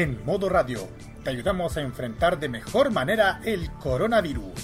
En 0.00 0.24
modo 0.24 0.48
radio, 0.48 0.88
te 1.24 1.28
ayudamos 1.28 1.76
a 1.76 1.82
enfrentar 1.82 2.40
de 2.40 2.48
mejor 2.48 2.90
manera 2.90 3.42
el 3.44 3.70
coronavirus. 3.72 4.54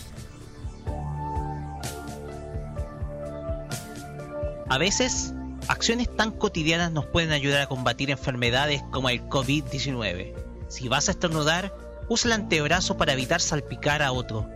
A 4.66 4.78
veces, 4.78 5.34
acciones 5.68 6.08
tan 6.16 6.30
cotidianas 6.30 6.90
nos 6.90 7.04
pueden 7.04 7.32
ayudar 7.32 7.60
a 7.60 7.66
combatir 7.66 8.10
enfermedades 8.10 8.82
como 8.90 9.10
el 9.10 9.28
COVID-19. 9.28 10.32
Si 10.68 10.88
vas 10.88 11.08
a 11.08 11.10
estornudar, 11.10 11.74
usa 12.08 12.28
el 12.28 12.40
antebrazo 12.40 12.96
para 12.96 13.12
evitar 13.12 13.42
salpicar 13.42 14.00
a 14.00 14.12
otro. 14.12 14.48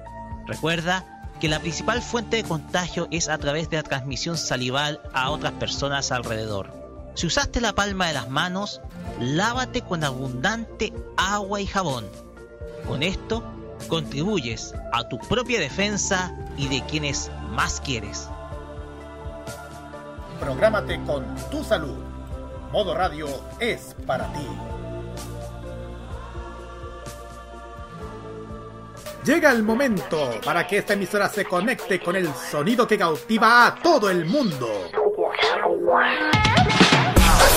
Recuerda 0.46 1.04
que 1.42 1.50
la 1.50 1.60
principal 1.60 2.00
fuente 2.00 2.36
de 2.36 2.44
contagio 2.44 3.06
es 3.10 3.28
a 3.28 3.36
través 3.36 3.68
de 3.68 3.76
la 3.76 3.82
transmisión 3.82 4.38
salival 4.38 5.02
a 5.12 5.28
otras 5.28 5.52
personas 5.52 6.10
alrededor. 6.10 6.79
Si 7.14 7.26
usaste 7.26 7.60
la 7.60 7.74
palma 7.74 8.08
de 8.08 8.14
las 8.14 8.28
manos, 8.28 8.80
lávate 9.18 9.82
con 9.82 10.04
abundante 10.04 10.92
agua 11.16 11.60
y 11.60 11.66
jabón. 11.66 12.06
Con 12.86 13.02
esto, 13.02 13.42
contribuyes 13.88 14.74
a 14.92 15.08
tu 15.08 15.18
propia 15.18 15.60
defensa 15.60 16.34
y 16.56 16.68
de 16.68 16.84
quienes 16.86 17.30
más 17.50 17.80
quieres. 17.80 18.28
Prográmate 20.38 21.02
con 21.04 21.24
tu 21.50 21.62
salud. 21.64 21.98
Modo 22.72 22.94
Radio 22.94 23.26
es 23.58 23.94
para 24.06 24.32
ti. 24.32 24.46
Llega 29.24 29.50
el 29.50 29.62
momento 29.62 30.30
para 30.42 30.66
que 30.66 30.78
esta 30.78 30.94
emisora 30.94 31.28
se 31.28 31.44
conecte 31.44 32.00
con 32.00 32.16
el 32.16 32.32
sonido 32.32 32.86
que 32.86 32.96
cautiva 32.96 33.66
a 33.66 33.74
todo 33.74 34.08
el 34.08 34.24
mundo. 34.24 34.66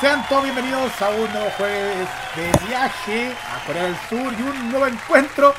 Sean 0.00 0.26
todos 0.30 0.44
bienvenidos 0.44 0.90
a 1.02 1.10
un 1.10 1.30
nuevo 1.30 1.50
jueves 1.58 2.08
de 2.34 2.66
viaje 2.66 3.32
a 3.32 3.66
Corea 3.66 3.82
del 3.84 3.96
Sur 4.08 4.32
y 4.32 4.42
un 4.42 4.70
nuevo 4.70 4.86
encuentro 4.86 5.52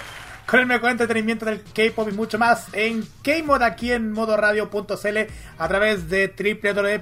con 0.47 0.59
el 0.59 0.65
mejor 0.65 0.89
entretenimiento 0.89 1.45
del 1.45 1.61
K-pop 1.61 2.09
y 2.09 2.15
mucho 2.15 2.39
más 2.39 2.65
en 2.73 3.07
K-Mod 3.21 3.61
aquí 3.61 3.91
en 3.91 4.11
modoradio.cl 4.11 5.17
a 5.59 5.67
través 5.67 6.09
de 6.09 6.33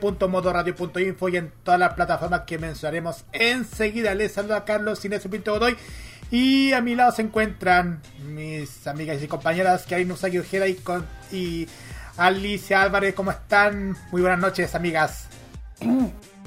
www.modoradio.info 0.01 1.29
y 1.29 1.37
en 1.37 1.53
todas 1.63 1.79
las 1.79 1.93
plataformas 1.93 2.41
que 2.41 2.57
mencionaremos 2.57 3.23
enseguida. 3.31 4.13
Les 4.15 4.33
saludo 4.33 4.57
a 4.57 4.65
Carlos 4.65 5.05
Inés 5.05 5.25
Pinto 5.31 5.53
Godoy 5.53 5.77
y 6.31 6.73
a 6.73 6.81
mi 6.81 6.93
lado 6.93 7.13
se 7.13 7.21
encuentran 7.21 8.01
mis 8.21 8.85
amigas 8.85 9.23
y 9.23 9.29
compañeras 9.29 9.89
hay 9.93 10.03
Nusagi 10.03 10.39
Ojeda 10.39 10.67
y, 10.67 10.75
con, 10.75 11.07
y 11.31 11.69
Alicia 12.17 12.81
Álvarez. 12.81 13.13
¿Cómo 13.15 13.31
están? 13.31 13.95
Muy 14.11 14.19
buenas 14.19 14.39
noches, 14.39 14.75
amigas. 14.75 15.29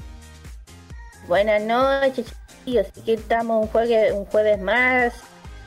Buenas 1.27 1.61
noches, 1.61 2.25
chicos. 2.65 2.87
Aquí 2.99 3.13
estamos 3.13 3.63
un 3.65 3.71
jueves, 3.71 4.13
un 4.13 4.25
jueves 4.25 4.59
más 4.59 5.13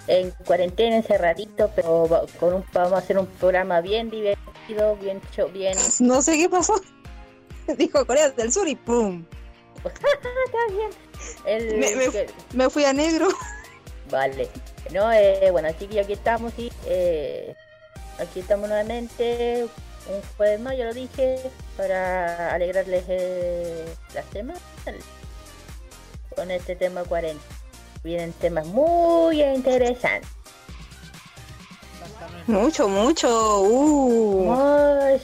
en 0.06 0.30
cuarentena, 0.46 0.96
encerradito, 0.96 1.70
pero 1.74 2.08
con 2.38 2.54
un, 2.54 2.64
vamos 2.72 2.92
a 2.92 2.98
hacer 2.98 3.18
un 3.18 3.26
programa 3.26 3.80
bien 3.80 4.10
divertido, 4.10 4.96
bien 4.96 5.20
hecho, 5.30 5.48
bien. 5.48 5.76
No 6.00 6.22
sé 6.22 6.36
qué 6.38 6.48
pasó. 6.48 6.74
Dijo 7.78 8.06
Corea 8.06 8.30
del 8.30 8.52
Sur 8.52 8.68
y 8.68 8.76
¡pum! 8.76 9.24
Está 9.84 10.72
bien. 10.72 10.90
El, 11.46 11.78
me, 11.78 11.96
me, 11.96 12.08
que- 12.10 12.26
me 12.52 12.68
fui 12.70 12.84
a 12.84 12.92
negro. 12.92 13.28
Vale. 14.10 14.48
No, 14.92 15.10
eh, 15.12 15.48
bueno, 15.50 15.68
chiquillos, 15.78 16.04
aquí 16.04 16.12
estamos 16.12 16.52
y 16.58 16.70
eh, 16.86 17.54
aquí 18.20 18.40
estamos 18.40 18.68
nuevamente. 18.68 19.66
Un 20.08 20.20
jueves 20.36 20.60
más, 20.60 20.76
ya 20.76 20.84
lo 20.84 20.94
dije, 20.94 21.40
para 21.76 22.54
alegrarles 22.54 23.04
eh, 23.08 23.84
la 24.14 24.22
semana 24.32 24.60
con 26.36 26.50
este 26.50 26.76
tema 26.76 27.02
40. 27.02 27.42
Vienen 28.04 28.32
temas 28.34 28.66
muy 28.66 29.42
interesantes. 29.42 30.30
Mucho, 32.46 32.88
mucho. 32.88 33.60
Uh. 33.62 34.44
Muy- 34.44 35.20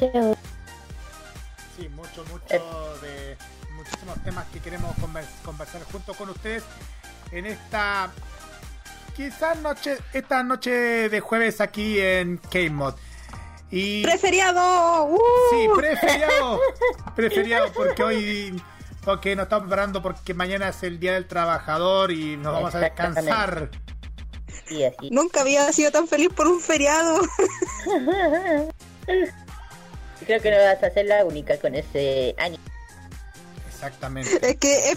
Sí, 1.77 1.89
mucho, 1.89 2.25
mucho 2.31 2.99
de 3.01 3.37
muchísimos 3.77 4.23
temas 4.25 4.47
que 4.53 4.61
queremos 4.61 4.95
convers- 4.97 5.41
conversar 5.45 5.83
junto 5.91 6.15
con 6.15 6.31
ustedes 6.31 6.63
en 7.31 7.47
esta 7.47 8.11
quizás 9.17 9.59
noche, 9.59 9.97
esta 10.13 10.43
noche 10.43 11.09
de 11.09 11.21
jueves 11.21 11.61
aquí 11.61 11.99
en 12.01 12.39
K-Mod. 12.39 12.95
Y 13.71 14.03
¡Preferiado! 14.03 15.05
Uh. 15.07 15.19
sí, 15.51 15.67
preferiado, 15.77 16.61
preferiado 17.17 17.73
porque 17.73 18.03
hoy 18.03 18.63
porque 19.05 19.37
nos 19.37 19.45
estamos 19.45 19.67
preparando 19.67 20.03
porque 20.03 20.35
mañana 20.35 20.69
es 20.69 20.83
el 20.83 21.01
día 21.01 21.15
del 21.15 21.27
trabajador 21.27 22.13
y 22.13 22.37
nos 22.37 22.53
vamos 22.53 22.75
a 22.75 22.81
descansar. 22.81 23.71
Sí, 24.67 24.85
así. 24.85 25.09
Nunca 25.11 25.41
había 25.41 25.73
sido 25.73 25.91
tan 25.91 26.07
feliz 26.07 26.29
por 26.35 26.47
un 26.47 26.61
feriado. 26.61 27.23
Creo 30.27 30.41
que 30.41 30.51
no 30.51 30.57
vas 30.57 30.83
a 30.83 30.91
ser 30.91 31.07
la 31.07 31.25
única 31.25 31.57
con 31.59 31.75
ese 31.75 32.35
ánimo. 32.39 32.63
Exactamente. 33.67 34.31
Es 34.49 34.57
que 34.59 34.97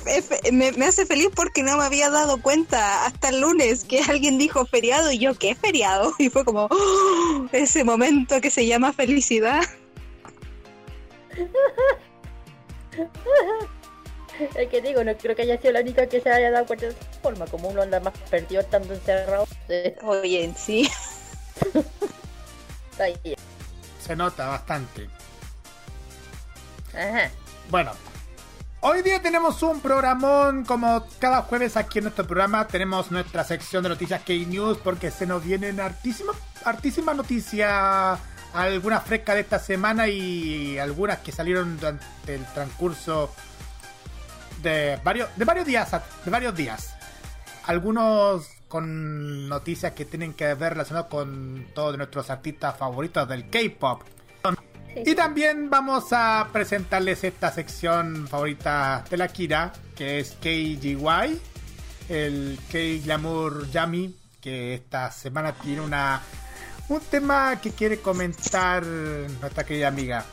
me 0.52 0.86
hace 0.86 1.08
feliz 1.08 1.30
porque 1.36 1.64
no 1.64 1.78
me 1.78 1.86
había 1.86 2.12
dado 2.12 2.40
cuenta 2.40 3.08
hasta 3.08 3.30
el 3.30 3.42
lunes 3.42 3.84
que 3.84 4.00
alguien 4.08 4.38
dijo 4.38 4.68
feriado 4.68 5.12
y 5.12 5.18
yo, 5.18 5.34
¿qué 5.34 5.56
feriado? 5.56 6.14
Y 6.20 6.30
fue 6.30 6.46
como 6.46 6.68
¡oh! 6.70 7.48
ese 7.52 7.84
momento 7.84 8.40
que 8.42 8.52
se 8.52 8.68
llama 8.68 8.94
felicidad. 8.94 9.64
Es 14.56 14.70
que 14.70 14.82
digo, 14.82 15.04
no 15.04 15.16
creo 15.18 15.36
que 15.36 15.44
haya 15.44 15.60
sido 15.60 15.74
la 15.74 15.82
única 15.82 16.08
que 16.08 16.22
se 16.22 16.30
haya 16.30 16.52
dado 16.52 16.66
cuenta 16.66 16.86
de 16.86 16.92
esa 16.92 17.20
forma. 17.22 17.46
Como 17.46 17.70
uno 17.70 17.82
anda 17.82 18.00
más 18.00 18.14
perdido 18.30 18.62
estando 18.62 18.94
encerrado. 18.94 19.48
Oye, 20.04 20.54
sí. 20.56 20.90
está 22.92 23.04
ahí. 23.06 23.36
Se 24.00 24.16
nota 24.16 24.48
bastante. 24.48 25.10
Ajá. 26.94 27.30
Bueno, 27.70 27.92
hoy 28.82 29.02
día 29.02 29.22
tenemos 29.22 29.62
un 29.64 29.82
programón 29.82 30.64
como 30.64 31.06
cada 31.20 31.42
jueves 31.42 31.76
aquí 31.76 32.00
en 32.00 32.06
nuestro 32.06 32.26
programa. 32.26 32.68
Tenemos 32.68 33.12
nuestra 33.12 33.44
sección 33.44 33.84
de 33.84 33.90
noticias 33.90 34.22
K-News 34.22 34.78
porque 34.84 35.12
se 35.12 35.26
nos 35.26 35.44
vienen 35.44 35.80
hartísimas, 35.80 36.36
hartísimas 36.64 37.16
noticias. 37.16 38.20
Algunas 38.54 39.04
frescas 39.04 39.36
de 39.36 39.42
esta 39.42 39.60
semana 39.60 40.08
y 40.08 40.78
algunas 40.78 41.20
que 41.20 41.34
salieron 41.34 41.78
durante 41.78 42.06
el 42.36 42.46
transcurso 42.54 43.30
de 44.66 45.00
varios, 45.04 45.30
de 45.38 45.46
varios 45.46 45.66
días. 45.66 45.92
De 46.26 46.32
varios 46.32 46.56
días. 46.56 46.96
Algunos 47.66 48.50
con 48.68 49.48
noticias 49.48 49.94
que 49.94 50.06
tienen 50.06 50.34
que 50.34 50.54
ver 50.56 50.74
relacionadas 50.74 51.10
con 51.10 51.68
todos 51.74 51.96
nuestros 51.98 52.30
artistas 52.30 52.76
favoritos 52.78 53.28
del 53.30 53.50
K-pop. 53.50 54.02
Y 55.06 55.14
también 55.14 55.70
vamos 55.70 56.06
a 56.12 56.48
presentarles 56.54 57.24
esta 57.24 57.52
sección 57.52 58.28
favorita 58.28 59.04
de 59.10 59.18
la 59.18 59.28
Kira, 59.28 59.74
que 59.94 60.20
es 60.20 60.38
KGY, 60.42 61.40
el 62.08 62.58
K-Glamour 62.72 63.70
Yami, 63.72 64.16
que 64.40 64.76
esta 64.76 65.12
semana 65.12 65.54
tiene 65.54 65.82
una 65.82 66.22
un 66.88 67.02
tema 67.02 67.60
que 67.60 67.72
quiere 67.72 68.00
comentar 68.00 68.86
nuestra 68.86 69.66
querida 69.66 69.88
amiga. 69.90 70.24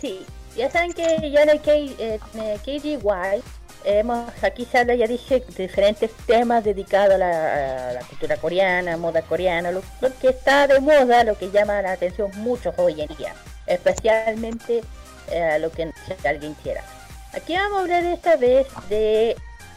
Sí, 0.00 0.24
ya 0.56 0.70
saben 0.70 0.92
que 0.92 1.30
ya 1.30 1.42
en 1.42 1.50
el 1.50 1.60
K, 1.60 1.72
eh, 1.72 2.20
el 2.34 2.60
KGY 2.60 3.42
hemos, 3.84 4.30
aquí 4.42 4.64
se 4.64 4.84
ya 4.96 5.06
dije, 5.06 5.42
diferentes 5.56 6.10
temas 6.26 6.64
dedicados 6.64 7.14
a 7.14 7.18
la, 7.18 7.90
a 7.90 7.92
la 7.94 8.00
cultura 8.00 8.36
coreana, 8.36 8.96
moda 8.96 9.22
coreana, 9.22 9.70
lo, 9.70 9.82
que 10.20 10.28
está 10.28 10.66
de 10.66 10.80
moda, 10.80 11.24
lo 11.24 11.36
que 11.38 11.50
llama 11.50 11.80
la 11.82 11.92
atención 11.92 12.30
muchos 12.36 12.74
hoy 12.78 13.00
en 13.00 13.08
día, 13.16 13.34
especialmente 13.66 14.82
eh, 15.30 15.58
lo 15.60 15.70
que 15.70 15.92
alguien 16.24 16.54
quiera. 16.62 16.82
Aquí 17.32 17.54
vamos 17.54 17.78
a 17.78 17.82
hablar 17.82 18.04
esta 18.04 18.36
vez 18.36 18.66
de, 18.88 19.36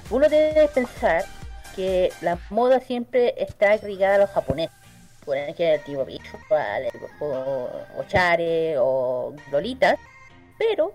uno 0.10 0.28
debe 0.28 0.68
pensar 0.68 1.24
que 1.76 2.12
la 2.22 2.38
moda 2.50 2.80
siempre 2.80 3.36
está 3.38 3.76
ligada 3.78 4.16
a 4.16 4.20
los 4.20 4.30
japoneses. 4.32 4.76
Por 5.24 5.38
ejemplo, 5.38 5.86
tipo 5.86 6.06
visual, 6.06 6.90
o, 7.22 7.70
o 7.98 8.04
chare, 8.10 8.76
o 8.78 9.34
lolitas, 9.52 9.98
pero 10.58 10.94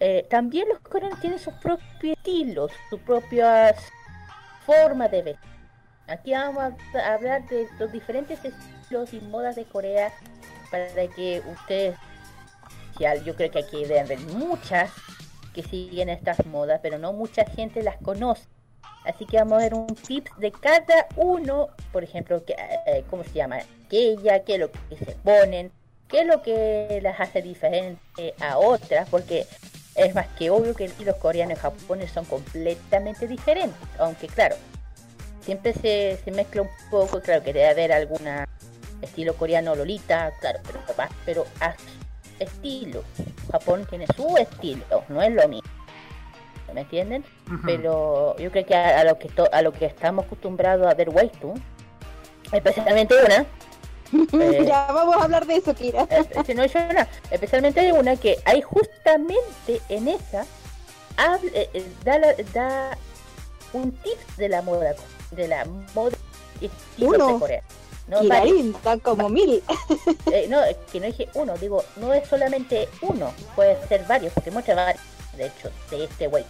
eh, 0.00 0.26
también 0.28 0.68
los 0.68 0.80
coreanos 0.80 1.20
tienen 1.20 1.38
sus 1.38 1.54
propios 1.54 2.16
estilos, 2.18 2.72
sus 2.90 3.00
propias 3.00 3.76
forma 4.66 5.08
de 5.08 5.22
vestir. 5.22 5.50
Aquí 6.08 6.32
vamos 6.32 6.74
a 6.94 7.14
hablar 7.14 7.46
de 7.48 7.68
los 7.78 7.92
diferentes 7.92 8.44
estilos 8.44 9.14
y 9.14 9.20
modas 9.20 9.56
de 9.56 9.64
Corea 9.64 10.12
para 10.70 11.06
que 11.14 11.42
ustedes, 11.46 11.96
yo 13.24 13.36
creo 13.36 13.50
que 13.50 13.60
aquí 13.60 13.84
deben 13.84 14.08
ver 14.08 14.20
muchas 14.20 14.90
que 15.54 15.62
siguen 15.62 16.08
estas 16.08 16.44
modas, 16.46 16.80
pero 16.82 16.98
no 16.98 17.12
mucha 17.12 17.44
gente 17.44 17.82
las 17.82 17.96
conoce. 17.98 18.46
Así 19.04 19.26
que 19.26 19.36
vamos 19.36 19.54
a 19.54 19.62
ver 19.62 19.74
un 19.74 19.86
tips 19.86 20.30
de 20.38 20.52
cada 20.52 21.06
uno, 21.16 21.68
por 21.92 22.04
ejemplo, 22.04 22.44
que, 22.44 22.54
eh, 22.86 23.04
¿cómo 23.10 23.24
se 23.24 23.32
llama? 23.32 23.58
¿Qué 23.88 24.12
ella? 24.12 24.44
¿Qué 24.44 24.54
es 24.54 24.60
lo 24.60 24.70
que 24.70 24.96
se 24.96 25.12
ponen? 25.16 25.72
¿Qué 26.12 26.20
es 26.20 26.26
lo 26.26 26.42
que 26.42 27.00
las 27.02 27.18
hace 27.18 27.40
diferente 27.40 28.34
a 28.38 28.58
otras? 28.58 29.08
Porque 29.08 29.46
es 29.94 30.14
más 30.14 30.26
que 30.38 30.50
obvio 30.50 30.74
que 30.74 30.90
los 31.00 31.16
coreanos 31.16 31.58
y 31.58 31.60
japoneses 31.60 32.12
son 32.12 32.26
completamente 32.26 33.26
diferentes. 33.26 33.80
Aunque 33.98 34.26
claro, 34.26 34.54
siempre 35.40 35.72
se, 35.72 36.18
se 36.22 36.30
mezcla 36.30 36.62
un 36.62 36.68
poco, 36.90 37.20
claro 37.20 37.42
que 37.42 37.54
debe 37.54 37.66
haber 37.66 37.92
alguna 37.92 38.46
estilo 39.00 39.34
coreano 39.34 39.74
Lolita, 39.74 40.32
claro, 40.38 40.60
pero, 40.66 40.80
pero 41.24 41.46
a 41.60 41.74
estilo. 42.38 43.02
Japón 43.50 43.86
tiene 43.88 44.06
su 44.14 44.36
estilo, 44.36 44.84
no 45.08 45.22
es 45.22 45.32
lo 45.32 45.48
mismo. 45.48 45.68
¿Me 46.74 46.82
entienden? 46.82 47.24
Pero 47.66 48.36
yo 48.38 48.50
creo 48.50 48.64
que 48.64 48.74
a, 48.74 49.04
lo 49.04 49.18
que 49.18 49.30
a 49.50 49.62
lo 49.62 49.72
que 49.72 49.86
estamos 49.86 50.24
acostumbrados 50.26 50.86
a 50.86 50.94
ver 50.94 51.10
Waitu, 51.10 51.54
especialmente 52.50 53.14
una, 53.22 53.44
eh, 54.32 54.64
ya 54.66 54.86
vamos 54.92 55.16
a 55.16 55.24
hablar 55.24 55.46
de 55.46 55.56
eso, 55.56 55.74
Kira. 55.74 56.02
Eh, 56.10 56.24
eh, 56.46 56.54
no, 56.54 56.62
Especialmente 57.30 57.80
hay 57.80 57.92
una 57.92 58.16
que 58.16 58.38
hay 58.44 58.60
justamente 58.60 59.80
en 59.88 60.08
esa 60.08 60.46
da, 62.04 62.18
da 62.52 62.98
un 63.72 63.92
tip 63.92 64.18
de 64.36 64.48
la 64.48 64.62
moda 64.62 64.94
de 65.30 65.48
la 65.48 65.64
moda 65.94 66.16
estilo 66.60 67.26
de 67.26 67.38
Corea. 67.38 67.62
No, 68.08 68.20
como 69.00 69.28
mil. 69.28 69.62
no, 70.48 70.60
que 70.90 71.00
no 71.00 71.06
dije 71.06 71.28
uno, 71.34 71.56
digo, 71.56 71.84
no 71.96 72.12
es 72.12 72.28
solamente 72.28 72.88
uno, 73.00 73.32
puede 73.54 73.76
ser 73.86 74.04
varios, 74.06 74.32
porque 74.34 74.50
muchas 74.50 74.76
varios, 74.76 75.02
de 75.36 75.46
hecho, 75.46 75.70
de 75.90 76.04
este 76.04 76.28
wey. 76.28 76.44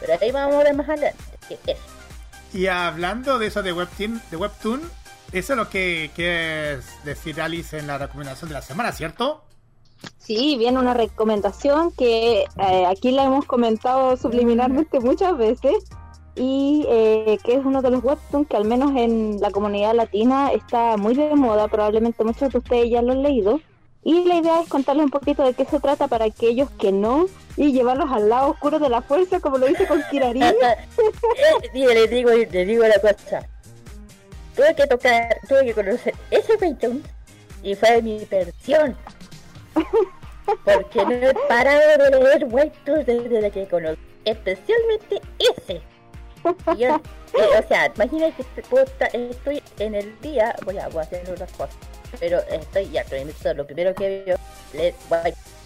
Pero 0.00 0.14
ahí 0.20 0.30
vamos 0.30 0.54
a 0.54 0.64
ver 0.64 0.74
más 0.74 0.88
adelante. 0.88 1.18
Y 2.52 2.66
hablando 2.66 3.38
de 3.38 3.48
eso 3.48 3.62
de 3.62 3.72
Webtoon, 3.72 4.22
de 4.30 4.36
Webtoon, 4.36 4.90
eso 5.32 5.52
es 5.52 5.56
lo 5.56 5.68
que 5.68 6.10
quieres 6.14 6.84
decir 7.04 7.40
Alice 7.40 7.78
en 7.78 7.86
la 7.86 7.98
recomendación 7.98 8.48
de 8.48 8.54
la 8.54 8.62
semana, 8.62 8.92
¿cierto? 8.92 9.42
Sí, 10.18 10.56
viene 10.58 10.78
una 10.78 10.94
recomendación 10.94 11.90
que 11.92 12.42
eh, 12.42 12.86
aquí 12.86 13.10
la 13.10 13.24
hemos 13.24 13.44
comentado 13.44 14.16
subliminalmente 14.16 15.00
muchas 15.00 15.36
veces 15.36 15.84
y 16.36 16.86
eh, 16.88 17.38
que 17.42 17.54
es 17.54 17.64
uno 17.64 17.82
de 17.82 17.90
los 17.90 18.04
webtoons 18.04 18.48
que 18.48 18.56
al 18.56 18.64
menos 18.64 18.92
en 18.96 19.40
la 19.40 19.50
comunidad 19.50 19.94
latina 19.94 20.52
está 20.52 20.96
muy 20.96 21.14
de 21.14 21.34
moda, 21.34 21.68
probablemente 21.68 22.22
muchos 22.24 22.52
de 22.52 22.58
ustedes 22.58 22.90
ya 22.90 23.02
lo 23.02 23.12
han 23.12 23.22
leído. 23.22 23.60
Y 24.04 24.24
la 24.24 24.36
idea 24.36 24.62
es 24.62 24.68
contarles 24.68 25.04
un 25.04 25.10
poquito 25.10 25.42
de 25.42 25.52
qué 25.52 25.64
se 25.64 25.80
trata 25.80 26.06
para 26.06 26.26
aquellos 26.26 26.70
que 26.70 26.92
no 26.92 27.26
y 27.56 27.72
llevarlos 27.72 28.10
al 28.10 28.28
lado 28.28 28.50
oscuro 28.50 28.78
de 28.78 28.88
la 28.88 29.02
fuerza, 29.02 29.40
como 29.40 29.58
lo 29.58 29.66
dice 29.66 29.86
con 29.86 30.00
Kirari. 30.10 30.40
le 31.74 32.06
digo, 32.06 32.30
le 32.30 32.64
digo 32.64 32.84
la 32.84 33.00
cosa 33.00 33.46
tuve 34.58 34.74
que 34.74 34.86
tocar, 34.88 35.38
tuve 35.48 35.66
que 35.66 35.74
conocer 35.74 36.14
ese 36.32 36.56
webtoon 36.56 37.02
y 37.62 37.76
fue 37.76 38.02
mi 38.02 38.24
versión. 38.24 38.96
Porque 40.64 41.04
no 41.04 41.12
he 41.12 41.34
parado 41.46 42.10
de 42.10 42.18
leer 42.18 42.44
webtoons 42.46 43.06
desde 43.06 43.50
que 43.52 43.68
conocí, 43.68 44.00
especialmente 44.24 45.20
ese. 45.38 45.80
yo, 46.76 46.96
eh, 46.96 47.58
o 47.58 47.68
sea, 47.68 47.92
imagínate 47.94 48.44
que 48.44 49.30
estoy 49.30 49.62
en 49.78 49.94
el 49.94 50.20
día, 50.20 50.56
voy 50.64 50.78
a, 50.78 50.88
voy 50.88 51.00
a 51.00 51.02
hacer 51.02 51.30
otras 51.30 51.52
cosas, 51.52 51.76
pero 52.18 52.40
estoy 52.50 52.90
ya 52.90 53.02
estoy 53.02 53.20
en 53.20 53.56
lo 53.56 53.66
primero 53.66 53.94
que 53.94 54.24
veo, 54.24 54.38
le, 54.72 54.94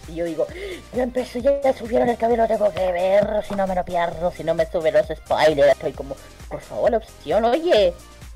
y 0.09 0.15
yo 0.15 0.25
digo, 0.25 0.45
ya 0.93 1.03
empezó, 1.03 1.39
ya 1.39 1.73
subieron 1.73 2.09
el 2.09 2.17
cabello, 2.17 2.45
tengo 2.47 2.71
que 2.71 2.91
ver, 2.91 3.43
si 3.47 3.55
no 3.55 3.65
me 3.65 3.75
lo 3.75 3.85
pierdo, 3.85 4.31
si 4.31 4.43
no 4.43 4.53
me 4.53 4.65
sube 4.65 4.91
los 4.91 5.07
spoilers, 5.07 5.71
estoy 5.71 5.93
como, 5.93 6.15
por 6.49 6.59
favor, 6.59 6.91
la 6.91 6.97
opción, 6.97 7.45
oye, 7.45 7.93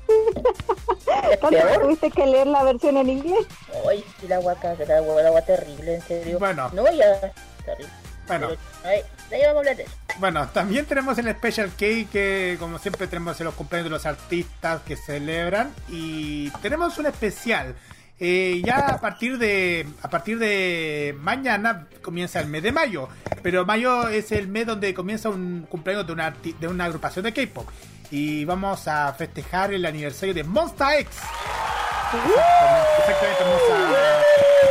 ¿Tuviste 1.82 2.10
que 2.10 2.26
leer 2.26 2.46
la 2.46 2.62
versión 2.64 2.96
en 2.96 3.10
inglés? 3.10 3.46
Ay, 3.88 4.04
la 4.26 4.36
agua, 4.36 4.56
la 4.62 4.96
agua, 4.96 5.22
la 5.22 5.28
agua 5.28 5.42
terrible, 5.42 5.96
en 5.96 6.02
serio. 6.02 6.38
Bueno. 6.38 6.70
No, 6.72 6.90
ya. 6.90 7.32
Terrible. 7.64 7.92
Bueno. 8.26 8.48
ahí, 8.84 9.00
vamos 9.30 9.44
a 9.44 9.58
hablar 9.58 9.76
de 9.76 9.82
eso. 9.84 9.92
Bueno, 10.18 10.48
también 10.48 10.84
tenemos 10.84 11.16
el 11.18 11.30
Special 11.30 11.70
Cake, 11.70 12.08
que 12.10 12.56
como 12.58 12.78
siempre 12.78 13.06
tenemos 13.06 13.40
en 13.40 13.46
los 13.46 13.54
cumpleaños 13.54 13.84
de 13.84 13.90
los 13.90 14.06
artistas 14.06 14.82
que 14.82 14.96
celebran. 14.96 15.72
Y 15.88 16.50
tenemos 16.62 16.98
un 16.98 17.06
especial. 17.06 17.74
Eh, 18.20 18.62
ya 18.64 18.78
a 18.78 19.00
partir 19.00 19.38
de 19.38 19.86
a 20.02 20.10
partir 20.10 20.40
de 20.40 21.14
mañana 21.20 21.86
comienza 22.02 22.40
el 22.40 22.48
mes 22.48 22.64
de 22.64 22.72
mayo, 22.72 23.08
pero 23.44 23.64
mayo 23.64 24.08
es 24.08 24.32
el 24.32 24.48
mes 24.48 24.66
donde 24.66 24.92
comienza 24.92 25.28
un 25.28 25.66
cumpleaños 25.68 26.04
de 26.04 26.14
una, 26.14 26.30
de 26.32 26.66
una 26.66 26.86
agrupación 26.86 27.24
de 27.24 27.32
K-pop 27.32 27.68
y 28.10 28.44
vamos 28.44 28.88
a 28.88 29.12
festejar 29.12 29.72
el 29.72 29.84
aniversario 29.84 30.34
de 30.34 30.44
Monster 30.44 31.00
X. 31.00 31.16
Exactamente, 32.98 33.44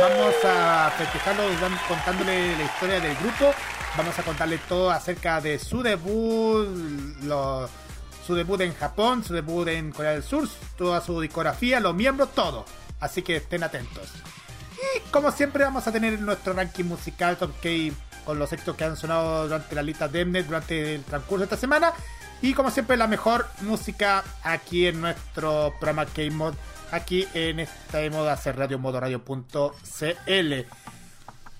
vamos 0.00 0.34
a, 0.44 0.90
festejarlo 0.96 1.44
contándole 1.86 2.56
la 2.56 2.64
historia 2.64 3.00
del 3.00 3.16
grupo. 3.16 3.54
Vamos 3.96 4.18
a 4.18 4.22
contarle 4.22 4.58
todo 4.68 4.90
acerca 4.90 5.40
de 5.40 5.58
su 5.58 5.82
debut, 5.82 6.68
su 8.26 8.34
debut 8.34 8.60
en 8.60 8.74
Japón, 8.74 9.24
su 9.24 9.34
debut 9.34 9.68
en 9.68 9.92
Corea 9.92 10.12
del 10.12 10.22
Sur, 10.22 10.48
toda 10.76 11.00
su 11.00 11.20
discografía, 11.20 11.80
los 11.80 11.94
miembros, 11.94 12.32
todo. 12.34 12.64
Así 13.00 13.22
que 13.22 13.36
estén 13.36 13.62
atentos. 13.62 14.08
Y 14.72 15.00
como 15.10 15.30
siempre 15.32 15.64
vamos 15.64 15.86
a 15.86 15.92
tener 15.92 16.20
nuestro 16.20 16.52
ranking 16.52 16.84
musical 16.84 17.36
Top 17.36 17.52
K 17.62 17.68
con 18.24 18.38
los 18.38 18.52
éxitos 18.52 18.76
que 18.76 18.84
han 18.84 18.96
sonado 18.96 19.44
durante 19.44 19.74
la 19.74 19.82
lista 19.82 20.08
Demnet 20.08 20.46
durante 20.46 20.96
el 20.96 21.04
transcurso 21.04 21.38
de 21.38 21.44
esta 21.44 21.56
semana. 21.56 21.92
Y 22.40 22.54
como 22.54 22.70
siempre, 22.70 22.96
la 22.96 23.08
mejor 23.08 23.46
música 23.62 24.22
aquí 24.42 24.86
en 24.86 25.00
nuestro 25.00 25.74
programa 25.80 26.06
K-Mod, 26.06 26.54
aquí 26.92 27.26
en 27.34 27.58
esta 27.60 27.98
moda 28.10 28.32
hacer 28.32 28.56
radio 28.56 28.78
modoradio.cl. 28.78 30.54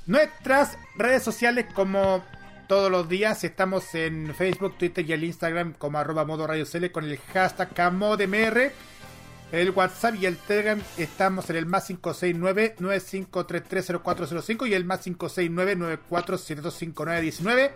Nuestras 0.07 0.79
redes 0.97 1.23
sociales, 1.23 1.67
como 1.75 2.23
todos 2.69 2.91
los 2.91 3.09
días, 3.09 3.45
estamos 3.45 3.95
en 3.95 4.35
Facebook, 4.35 4.77
Twitter 4.79 5.09
y 5.09 5.13
el 5.13 5.25
Instagram 5.25 5.73
como 5.73 5.99
arroba 5.99 6.25
modo 6.25 6.47
con 6.93 7.05
el 7.05 7.19
hashtag 7.19 7.75
KMODMR. 7.75 8.73
El 9.51 9.71
WhatsApp 9.71 10.17
y 10.17 10.27
el 10.27 10.37
Telegram 10.37 10.79
estamos 10.99 11.49
en 11.49 11.57
el 11.57 11.65
más 11.65 11.89
569-95330405 11.91 14.69
y 14.69 14.75
el 14.75 14.85
más 14.85 15.07
569-94725919. 15.07 17.71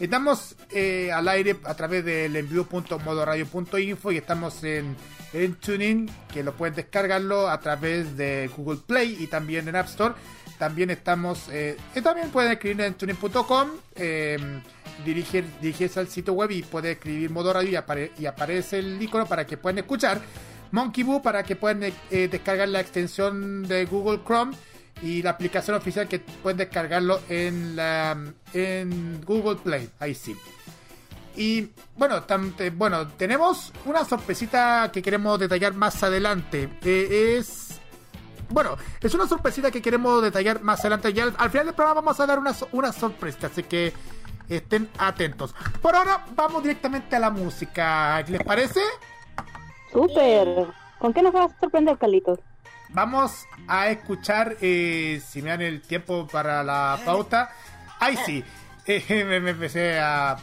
Estamos 0.00 0.56
eh, 0.70 1.12
al 1.12 1.28
aire 1.28 1.56
a 1.64 1.74
través 1.74 2.04
del 2.04 2.34
envío.modoradio.info 2.34 4.12
y 4.12 4.16
estamos 4.16 4.64
en, 4.64 4.96
en 5.32 5.54
TuneIn, 5.54 6.10
que 6.32 6.42
lo 6.42 6.52
pueden 6.54 6.74
descargarlo 6.74 7.48
a 7.48 7.60
través 7.60 8.16
de 8.16 8.50
Google 8.56 8.80
Play 8.86 9.16
y 9.20 9.28
también 9.28 9.68
en 9.68 9.76
App 9.76 9.86
Store. 9.86 10.14
También 10.58 10.90
estamos, 10.90 11.48
eh, 11.50 11.76
también 12.02 12.30
pueden 12.30 12.52
escribir 12.52 12.80
en 12.80 12.94
tuning.com, 12.94 13.68
eh, 13.96 14.36
dirigirse 15.04 16.00
al 16.00 16.08
sitio 16.08 16.32
web 16.32 16.50
y 16.50 16.62
puede 16.62 16.92
escribir 16.92 17.30
Modo 17.30 17.52
Radio 17.52 17.70
y, 17.70 18.22
y, 18.22 18.26
aparece 18.26 18.78
el 18.78 19.00
icono 19.00 19.26
para 19.26 19.46
que 19.46 19.56
puedan 19.56 19.78
escuchar. 19.78 20.20
Monkey 20.70 21.04
Boo 21.04 21.22
para 21.22 21.44
que 21.44 21.54
puedan 21.54 21.82
eh, 21.84 22.28
descargar 22.28 22.68
la 22.68 22.80
extensión 22.80 23.62
de 23.62 23.84
Google 23.84 24.20
Chrome 24.24 24.56
y 25.04 25.20
la 25.20 25.30
aplicación 25.30 25.76
oficial 25.76 26.08
que 26.08 26.18
pueden 26.18 26.56
descargarlo 26.56 27.20
en, 27.28 27.76
la, 27.76 28.16
en 28.54 29.20
Google 29.22 29.56
Play. 29.56 29.90
Ahí 30.00 30.14
sí. 30.14 30.34
Y 31.36 31.68
bueno, 31.94 32.24
eh, 32.58 32.72
bueno, 32.74 33.08
tenemos 33.08 33.70
una 33.84 34.06
sorpresita 34.06 34.90
que 34.90 35.02
queremos 35.02 35.38
detallar 35.38 35.74
más 35.74 36.02
adelante. 36.02 36.70
Eh, 36.82 37.36
es. 37.38 37.78
Bueno, 38.48 38.78
es 38.98 39.12
una 39.14 39.26
sorpresita 39.26 39.70
que 39.70 39.82
queremos 39.82 40.22
detallar 40.22 40.62
más 40.62 40.80
adelante. 40.80 41.12
Ya 41.12 41.24
al, 41.24 41.50
final 41.50 41.66
del 41.66 41.74
programa 41.74 42.00
vamos 42.00 42.18
a 42.20 42.26
dar 42.26 42.38
una, 42.38 42.54
una 42.72 42.90
sorpresa, 42.90 43.48
así 43.48 43.62
que 43.64 43.92
estén 44.48 44.88
atentos. 44.96 45.54
Por 45.82 45.94
ahora, 45.94 46.24
vamos 46.34 46.62
directamente 46.62 47.14
a 47.14 47.18
la 47.18 47.30
música. 47.30 48.22
¿Les 48.22 48.42
parece? 48.42 48.80
Súper. 49.92 50.66
¿Con 50.98 51.12
qué 51.12 51.20
nos 51.20 51.34
vas 51.34 51.52
a 51.52 51.60
sorprender, 51.60 51.98
Carlitos? 51.98 52.38
Vamos 52.94 53.44
a 53.66 53.88
escuchar, 53.90 54.56
eh, 54.60 55.20
si 55.28 55.42
me 55.42 55.50
dan 55.50 55.62
el 55.62 55.82
tiempo 55.82 56.28
para 56.28 56.62
la 56.62 56.98
pauta. 57.04 57.50
¡Ay, 58.00 58.16
sí! 58.24 58.42
Eh, 58.86 59.24
me, 59.24 59.36
empecé 59.48 59.98
a, 59.98 60.36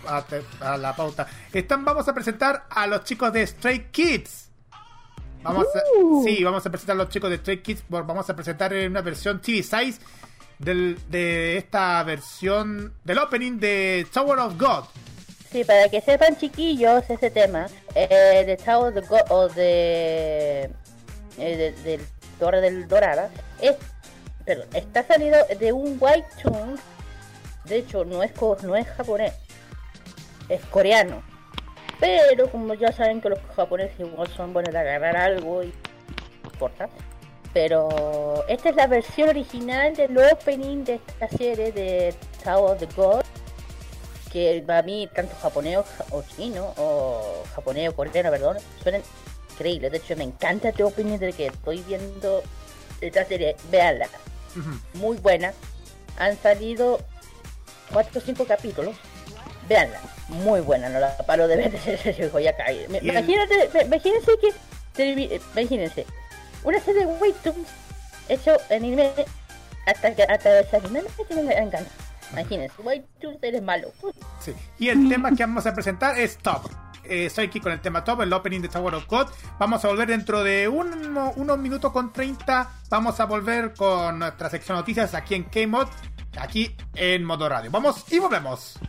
la 0.80 0.96
pauta. 0.96 1.28
Están, 1.54 1.86
vamos 1.86 2.08
a 2.08 2.14
presentar 2.16 2.66
a 2.72 2.88
los 2.88 3.04
chicos 3.04 3.32
de 3.32 3.46
Stray 3.46 3.92
Kids. 3.92 4.50
Vamos 5.44 5.68
uh. 6.02 6.24
sí, 6.26 6.44
vamos 6.44 6.66
a 6.66 6.72
presentar 6.72 6.96
a 6.96 6.98
los 6.98 7.10
chicos 7.10 7.30
de 7.30 7.38
Stray 7.38 7.62
Kids. 7.62 7.84
Vamos 7.88 8.28
a 8.28 8.36
presentar 8.36 8.74
en 8.74 8.90
una 8.90 9.02
versión 9.02 9.42
TV 9.42 9.62
size 9.62 10.02
del, 10.58 10.98
de 11.12 11.58
esta 11.58 12.02
versión 12.02 12.96
del 13.04 13.20
opening 13.20 13.60
de 13.60 14.08
Tower 14.12 14.40
of 14.40 14.60
God. 14.60 14.86
Sí, 15.52 15.64
para 15.64 15.88
que 15.90 16.02
sepan 16.02 16.36
chiquillos 16.36 17.08
ese 17.12 17.30
tema, 17.30 17.68
eh, 17.94 18.44
de 18.44 18.58
Tower 18.58 18.88
of 18.88 18.96
the 18.96 19.08
Go- 19.08 19.26
o 19.36 19.50
de, 19.50 20.64
eh, 20.64 20.70
de- 21.38 21.74
del 21.84 22.02
Torre 22.42 22.60
del 22.60 22.88
Dorada, 22.88 23.30
es, 23.62 23.76
perdón, 24.44 24.68
está 24.74 25.04
salido 25.04 25.38
de 25.60 25.72
un 25.72 25.98
White 26.00 26.28
Tune, 26.42 26.76
de 27.66 27.78
hecho 27.78 28.04
no 28.04 28.24
es, 28.24 28.32
no 28.64 28.76
es 28.76 28.88
japonés, 28.88 29.34
es 30.50 30.60
coreano. 30.66 31.22
Pero 32.00 32.50
como 32.50 32.74
ya 32.74 32.92
saben 32.94 33.22
que 33.22 33.30
los 33.30 33.40
japoneses 33.56 34.00
igual 34.00 34.28
son 34.30 34.54
buenos 34.54 34.74
de 34.74 34.80
agarrar 34.80 35.16
algo 35.16 35.62
y 35.62 35.68
no 35.68 36.50
importa. 36.52 36.90
Pero 37.54 38.44
esta 38.48 38.70
es 38.70 38.76
la 38.76 38.88
versión 38.88 39.30
original 39.30 39.96
del 39.96 40.18
opening 40.18 40.84
de 40.84 40.96
esta 40.96 41.30
serie 41.30 41.72
de 41.72 42.16
Tower 42.44 42.72
of 42.72 42.80
the 42.80 42.88
God. 42.96 43.24
Que 44.32 44.64
para 44.66 44.82
mí, 44.82 45.08
tanto 45.14 45.36
japonés 45.36 45.78
o 46.10 46.24
chino, 46.24 46.74
o 46.78 47.44
japonés 47.54 47.90
o 47.90 47.96
coreano, 47.96 48.32
perdón, 48.32 48.58
suenan 48.82 49.04
increíbles. 49.52 49.92
De 49.92 49.98
hecho, 49.98 50.16
me 50.16 50.24
encanta 50.24 50.70
este 50.70 50.84
opening 50.84 51.18
de 51.18 51.34
que 51.34 51.48
estoy 51.48 51.84
viendo 51.88 52.42
esta 53.00 53.26
serie. 53.26 53.56
Veanla, 53.72 54.08
muy 54.96 55.18
buena. 55.18 55.54
Han 56.18 56.38
salido 56.42 57.00
4 57.94 58.20
o 58.20 58.22
5 58.24 58.46
capítulos. 58.46 58.96
Veanla, 59.70 60.00
muy 60.28 60.60
buena, 60.62 60.90
no 60.90 61.00
la 61.00 61.16
paro 61.18 61.48
de 61.48 61.56
ver. 61.58 62.30
voy 62.34 62.48
a 62.48 62.56
caer. 62.56 62.90
Me- 62.90 62.98
Imagínate, 63.00 63.70
me- 63.74 63.84
imagínense 63.84 64.32
que. 64.42 64.54
Imagínense, 65.56 66.06
una 66.64 66.80
serie 66.82 67.06
de 67.06 67.14
webtoons 67.14 67.68
hecho 68.28 68.58
en 68.70 68.84
anime 68.84 69.12
hasta 69.86 70.14
que 70.14 70.24
hasta 70.24 70.60
ese 70.60 70.76
anime 70.78 71.04
que 71.28 71.36
me 71.36 71.54
encanta. 71.54 71.90
Imagínense, 72.34 72.82
webtoons 72.82 73.38
eres 73.42 73.62
malo. 73.62 73.92
Sí. 74.42 74.54
Y 74.80 74.90
el 74.90 75.08
tema 75.10 75.30
que 75.36 75.44
vamos 75.44 75.66
a 75.66 75.74
presentar 75.74 76.20
es 76.20 76.38
Top. 76.38 76.64
Eh, 77.04 77.30
aquí 77.38 77.60
con 77.60 77.72
el 77.72 77.80
tema 77.82 78.04
Top, 78.04 78.22
el 78.22 78.32
opening 78.34 78.62
de 78.62 78.70
Tower 78.70 78.96
of 78.96 79.06
God. 79.08 79.28
Vamos 79.60 79.84
a 79.84 79.88
volver 79.88 80.08
dentro 80.10 80.44
de 80.44 80.68
uno- 80.68 81.34
unos 81.36 81.58
minutos 81.58 81.92
con 81.92 82.14
30. 82.14 82.70
Vamos 82.90 83.20
a 83.20 83.26
volver 83.26 83.74
con 83.74 84.20
nuestra 84.20 84.50
sección 84.50 84.78
noticias 84.78 85.14
aquí 85.14 85.36
en 85.36 85.44
K-Mod, 85.46 85.88
aquí 86.40 86.76
en 86.96 87.24
Modo 87.24 87.48
Radio. 87.50 87.72
Vamos 87.72 88.06
y 88.12 88.20
volvemos. 88.20 88.80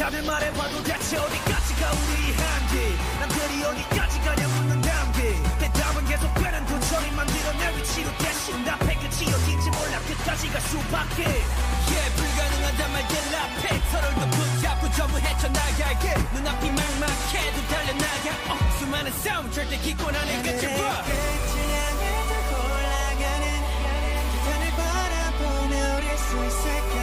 다들 0.00 0.22
말해봐도 0.22 0.82
대체 0.82 1.18
어디까지가 1.18 1.90
우리 1.92 2.32
한계 2.32 2.96
남들이 3.20 3.62
어디까지 3.64 4.20
가냐 4.20 4.48
묻는 4.48 4.80
단계 4.80 5.34
대답은 5.58 6.06
계속 6.06 6.32
변한 6.36 6.64
도처리 6.64 7.10
만들어 7.10 7.52
내 7.52 7.76
위치로 7.76 8.08
대신 8.16 8.66
앞에 8.66 8.94
끝이 8.94 9.28
어딘지 9.30 9.68
몰라 9.68 10.00
끝까지 10.08 10.48
갈 10.48 10.62
수밖에. 10.62 11.20
yeah, 11.22 12.16
불가능하단 12.16 12.92
말들 12.92 13.14
앞에 13.36 13.80
서로를 13.92 14.14
더 14.14 14.30
붙잡고 14.30 14.90
전부 14.96 15.18
헤쳐나가게. 15.18 16.14
눈앞이 16.32 16.70
막막해도 16.70 17.68
달려나가. 17.68 18.54
어, 18.54 18.56
수많은 18.78 19.12
싸움 19.20 19.52
절대 19.52 19.76
기권 19.76 20.16
안에 20.16 20.42
끝을 20.42 20.76
봐. 20.78 21.04
올라가는 22.56 23.44
기탄을 24.32 24.62
바라보며 24.80 25.98
우릴 25.98 26.08
수 26.16 26.30
있을까 26.46 26.99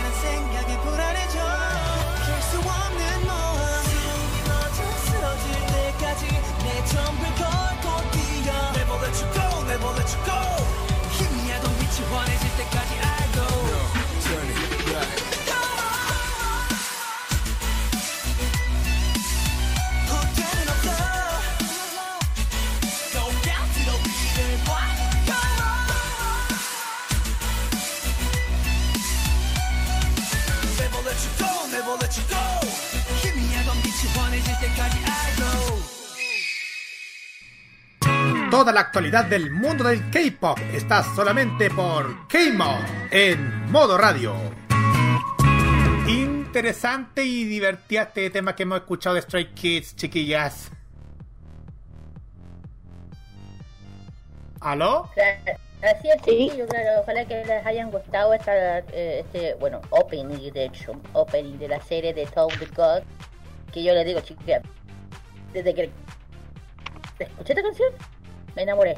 actualidad 38.97 39.25
del 39.25 39.51
mundo 39.51 39.83
del 39.83 40.09
K-pop 40.09 40.57
está 40.73 41.03
solamente 41.03 41.69
por 41.69 42.27
K-Mod 42.27 43.11
en 43.11 43.69
modo 43.71 43.95
radio. 43.95 44.33
Interesante 46.07 47.23
y 47.23 47.43
divertido 47.43 48.01
este 48.01 48.31
tema 48.31 48.55
que 48.55 48.63
hemos 48.63 48.79
escuchado 48.79 49.13
de 49.13 49.21
Stray 49.21 49.53
Kids, 49.53 49.95
chiquillas. 49.97 50.71
¿Aló? 54.61 55.11
Claro, 55.13 55.59
Así 55.83 56.09
es, 56.09 56.15
Sí. 56.25 56.31
chiquillos, 56.31 56.67
claro, 56.67 57.01
ojalá 57.01 57.23
que 57.25 57.45
les 57.45 57.65
hayan 57.67 57.91
gustado 57.91 58.33
esta, 58.33 58.79
eh, 58.79 59.19
este, 59.19 59.53
bueno, 59.59 59.79
opening, 59.91 60.51
de 60.51 60.65
hecho, 60.65 60.99
opening 61.13 61.59
de 61.59 61.67
la 61.67 61.79
serie 61.83 62.15
de 62.15 62.25
Town 62.25 62.49
the 62.57 62.65
God, 62.75 63.03
que 63.71 63.83
yo 63.83 63.93
les 63.93 64.07
digo, 64.07 64.21
chiquillos, 64.21 64.63
desde 65.53 65.75
que 65.75 65.91
escuché 67.19 67.53
esta 67.53 67.61
canción, 67.61 67.93
me 68.57 68.63
enamoré. 68.63 68.95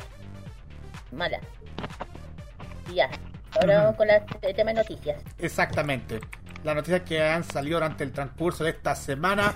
Mala. 1.12 1.40
Y 2.90 2.96
ya, 2.96 3.10
ahora 3.60 3.82
vamos 3.84 3.96
con 3.98 4.08
la- 4.08 4.24
el 4.42 4.56
tema 4.56 4.72
de 4.74 4.76
noticias. 4.82 5.22
Exactamente. 5.38 6.20
Las 6.64 6.76
noticias 6.76 7.02
que 7.02 7.22
han 7.22 7.44
salido 7.44 7.78
durante 7.78 8.04
el 8.04 8.12
transcurso 8.12 8.64
de 8.64 8.72
esta 8.72 8.96
semana. 8.96 9.54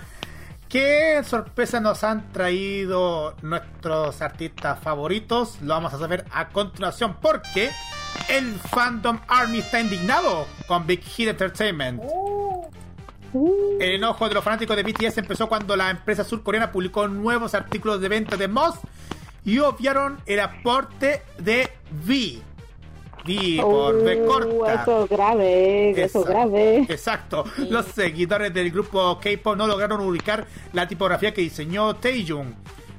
¿Qué 0.70 1.22
sorpresa 1.24 1.80
nos 1.80 2.04
han 2.04 2.32
traído 2.32 3.36
nuestros 3.44 4.22
artistas 4.22 4.80
favoritos? 4.80 5.62
Lo 5.62 5.74
vamos 5.76 5.94
a 5.94 6.00
saber 6.00 6.26
a 6.32 6.50
continuación 6.50 7.18
porque 7.22 7.70
el 8.30 8.56
Fandom 8.56 9.20
Army 9.28 9.60
está 9.60 9.80
indignado 9.80 10.48
con 10.68 10.86
Big 10.88 11.02
Hit 11.04 11.30
Entertainment. 11.30 12.02
El 13.80 13.92
enojo 13.96 14.28
de 14.28 14.34
los 14.36 14.44
fanáticos 14.44 14.76
de 14.76 14.84
BTS 14.84 15.18
empezó 15.20 15.48
cuando 15.48 15.76
la 15.76 15.90
empresa 15.92 16.24
surcoreana 16.24 16.72
publicó 16.72 17.08
nuevos 17.08 17.54
artículos 17.56 18.02
de 18.02 18.10
venta 18.10 18.36
de 18.38 18.48
Moss 18.48 18.76
y 19.46 19.60
obviaron 19.60 20.20
el 20.26 20.40
aporte 20.40 21.22
de 21.38 21.70
V. 22.06 22.42
V 23.26 23.58
por 23.62 23.96
V 23.96 24.22
Uh, 24.22 24.26
corta. 24.28 24.82
Eso 24.84 25.04
es 25.06 25.10
grave, 25.10 25.90
eso 25.92 26.00
es 26.00 26.06
Exacto. 26.16 26.24
grave. 26.30 26.78
Exacto. 26.90 27.46
Los 27.70 27.86
seguidores 27.88 28.54
del 28.54 28.70
grupo 28.72 29.20
K-pop 29.22 29.56
no 29.56 29.66
lograron 29.68 30.02
ubicar 30.02 30.46
la 30.74 30.88
tipografía 30.88 31.34
que 31.34 31.42
diseñó 31.42 31.96
Taeyong. 31.96 32.54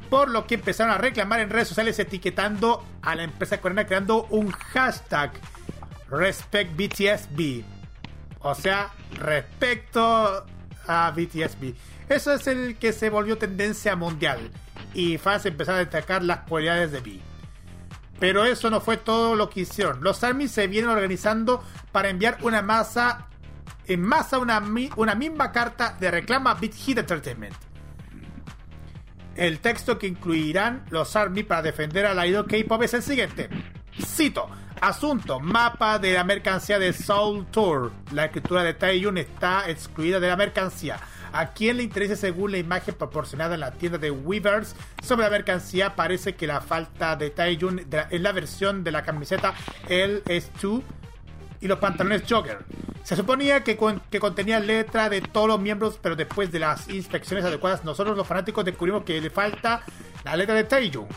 Por 0.09 0.31
lo 0.31 0.47
que 0.47 0.55
empezaron 0.55 0.95
a 0.95 0.99
reclamar 0.99 1.41
en 1.41 1.51
redes 1.51 1.69
sociales 1.69 1.99
etiquetando 1.99 2.85
a 3.03 3.15
la 3.15 3.25
empresa 3.25 3.61
coreana 3.61 3.87
creando 3.87 4.27
un 4.31 4.51
hashtag 4.51 5.33
Respect 6.11 6.71
BTSB. 6.77 7.63
O 8.41 8.55
sea, 8.55 8.93
respecto 9.15 10.45
a 10.87 11.11
BTSB. 11.11 11.75
Eso 12.09 12.33
es 12.33 12.47
el 12.47 12.77
que 12.77 12.93
se 12.93 13.11
volvió 13.11 13.37
tendencia 13.39 13.97
mundial. 13.97 14.51
Y 14.93 15.19
fans 15.19 15.47
empezaron 15.47 15.81
a 15.81 15.85
destacar 15.85 16.23
las 16.23 16.41
cualidades 16.41 16.93
de 16.93 16.99
V. 16.99 17.21
Pero 18.19 18.45
eso 18.45 18.71
no 18.71 18.81
fue 18.81 18.97
todo 18.97 19.35
lo 19.35 19.51
que 19.51 19.61
hicieron. 19.61 20.03
Los 20.03 20.23
ARMY 20.23 20.49
se 20.49 20.67
vienen 20.67 20.91
organizando 20.91 21.63
para 21.93 22.09
enviar 22.09 22.39
una 22.43 22.63
masa 22.63 23.29
en 23.87 24.03
masa 24.03 24.39
una 24.39 25.15
misma 25.15 25.53
carta 25.53 25.97
de 26.01 26.11
reclama 26.11 26.53
a 26.53 26.55
Big 26.55 26.73
Hit 26.73 26.99
Entertainment. 26.99 27.55
El 29.37 29.59
texto 29.59 29.99
que 29.99 30.07
incluirán 30.07 30.85
los 30.91 31.17
ARMY 31.17 31.43
para 31.43 31.63
defender 31.63 32.07
al 32.07 32.25
idol 32.27 32.47
K-pop 32.47 32.83
es 32.83 32.95
el 32.95 33.03
siguiente. 33.03 33.49
Cito. 34.01 34.49
Asunto. 34.81 35.41
Mapa 35.41 35.99
de 35.99 36.13
la 36.13 36.25
mercancía 36.25 36.79
de 36.79 36.93
Soul 36.93 37.47
Tour. 37.47 37.93
La 38.13 38.27
escritura 38.27 38.63
de 38.63 38.75
Taeyun 38.75 39.19
está 39.19 39.69
excluida 39.69 40.21
de 40.21 40.29
la 40.29 40.37
mercancía. 40.37 40.99
A 41.35 41.49
quien 41.53 41.77
le 41.79 41.83
interese 41.83 42.15
según 42.17 42.53
la 42.53 42.59
imagen 42.59 42.95
proporcionada 42.95 43.55
en 43.55 43.61
la 43.61 43.73
tienda 43.73 43.99
de 43.99 44.11
Weavers 44.11 44.75
sobre 45.03 45.25
la 45.25 45.31
mercancía 45.31 45.97
parece 45.97 46.35
que 46.37 46.47
la 46.47 46.61
falta 46.61 47.17
de 47.17 47.31
Taeyun 47.31 47.81
en 47.91 48.23
la 48.23 48.33
versión 48.33 48.85
de 48.85 48.93
la 48.93 49.03
camiseta 49.03 49.53
LS2 49.89 50.83
y 51.61 51.67
los 51.67 51.79
pantalones 51.79 52.23
jogger. 52.29 52.59
Se 53.03 53.17
suponía 53.17 53.65
que, 53.65 53.77
con- 53.77 54.01
que 54.11 54.21
contenía 54.21 54.61
letra 54.61 55.09
de 55.09 55.21
todos 55.23 55.49
los 55.49 55.61
miembros, 55.61 55.99
pero 56.01 56.15
después 56.17 56.53
de 56.53 56.59
las 56.61 56.89
inspecciones 56.89 57.45
adecuadas, 57.45 57.85
nosotros 57.85 58.17
los 58.17 58.27
fanáticos 58.27 58.65
descubrimos 58.65 59.03
que 59.05 59.21
le 59.21 59.31
falta 59.31 59.83
la 60.25 60.37
letra 60.37 60.55
de 60.55 60.65
Taeyong. 60.65 61.09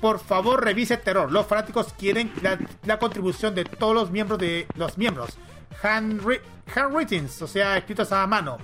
por 0.00 0.18
favor 0.18 0.64
revise 0.64 0.96
Terror. 0.96 1.30
Los 1.30 1.46
fanáticos 1.46 1.92
quieren 1.92 2.32
la, 2.42 2.58
la 2.86 2.98
contribución 2.98 3.54
de 3.54 3.64
todos 3.64 3.94
los 3.94 4.10
miembros 4.10 4.38
de 4.38 4.66
los 4.74 4.96
miembros. 4.98 5.36
Handwri- 5.82 6.40
handwrittens, 6.74 7.40
o 7.42 7.46
sea, 7.46 7.76
escritos 7.76 8.10
a 8.12 8.26
mano, 8.26 8.58